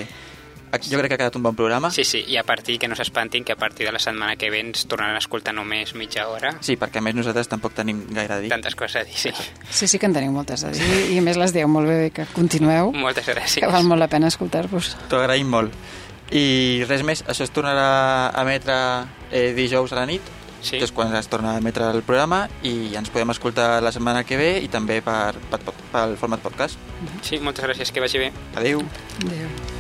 jo 0.79 0.99
crec 0.99 1.09
que 1.09 1.15
ha 1.15 1.19
quedat 1.19 1.37
un 1.37 1.43
bon 1.43 1.57
programa. 1.57 1.91
Sí, 1.91 2.05
sí, 2.05 2.23
i 2.29 2.37
a 2.39 2.45
partir, 2.47 2.79
que 2.79 2.89
no 2.89 2.97
s'espantin, 2.99 3.45
que 3.45 3.53
a 3.53 3.59
partir 3.59 3.87
de 3.87 3.93
la 3.93 3.99
setmana 3.99 4.37
que 4.37 4.51
ve 4.51 4.61
ens 4.63 4.87
tornaran 4.87 5.17
a 5.17 5.23
escoltar 5.23 5.55
només 5.55 5.95
mitja 5.99 6.29
hora. 6.31 6.55
Sí, 6.65 6.77
perquè 6.81 7.01
a 7.01 7.05
més 7.05 7.17
nosaltres 7.19 7.51
tampoc 7.51 7.75
tenim 7.75 8.05
gaire 8.11 8.37
a 8.37 8.41
dir. 8.43 8.51
Tantes 8.53 8.77
coses 8.79 9.03
a 9.03 9.05
dir, 9.05 9.17
sí. 9.19 9.33
Sí, 9.71 9.89
sí 9.89 9.99
que 9.99 10.07
en 10.07 10.15
teniu 10.17 10.33
moltes 10.35 10.65
a 10.65 10.73
dir, 10.75 10.91
i 11.11 11.19
a 11.19 11.25
més 11.27 11.41
les 11.41 11.55
dieu 11.57 11.69
molt 11.69 11.91
bé, 11.91 12.11
que 12.15 12.29
continueu. 12.35 12.93
Moltes 12.95 13.27
gràcies. 13.27 13.65
Que 13.65 13.73
val 13.73 13.89
molt 13.89 14.03
la 14.03 14.11
pena 14.13 14.31
escoltar-vos. 14.31 14.95
T'ho 15.11 15.23
agraïm 15.23 15.51
molt. 15.51 15.75
I 16.31 16.85
res 16.87 17.03
més, 17.03 17.25
això 17.27 17.43
es 17.43 17.51
tornarà 17.51 18.31
a 18.31 18.45
emetre 18.47 18.77
eh, 19.33 19.51
dijous 19.57 19.91
a 19.91 19.99
la 19.99 20.07
nit, 20.07 20.23
sí. 20.63 20.79
que 20.79 20.85
és 20.87 20.95
quan 20.95 21.15
es 21.17 21.29
torna 21.29 21.57
a 21.57 21.59
emetre 21.59 21.91
el 21.91 22.05
programa 22.07 22.45
i 22.63 22.95
ens 22.99 23.11
podem 23.11 23.35
escoltar 23.35 23.83
la 23.83 23.93
setmana 23.93 24.25
que 24.29 24.39
ve 24.41 24.53
i 24.63 24.71
també 24.71 25.01
per, 25.03 25.35
per, 25.51 25.61
pel 25.91 26.17
format 26.21 26.45
podcast. 26.45 26.79
Sí, 27.27 27.41
moltes 27.43 27.67
gràcies, 27.67 27.93
que 27.93 28.05
vagi 28.05 28.27
bé. 28.29 28.33
Adéu. 28.55 28.85
Adéu. 29.27 29.80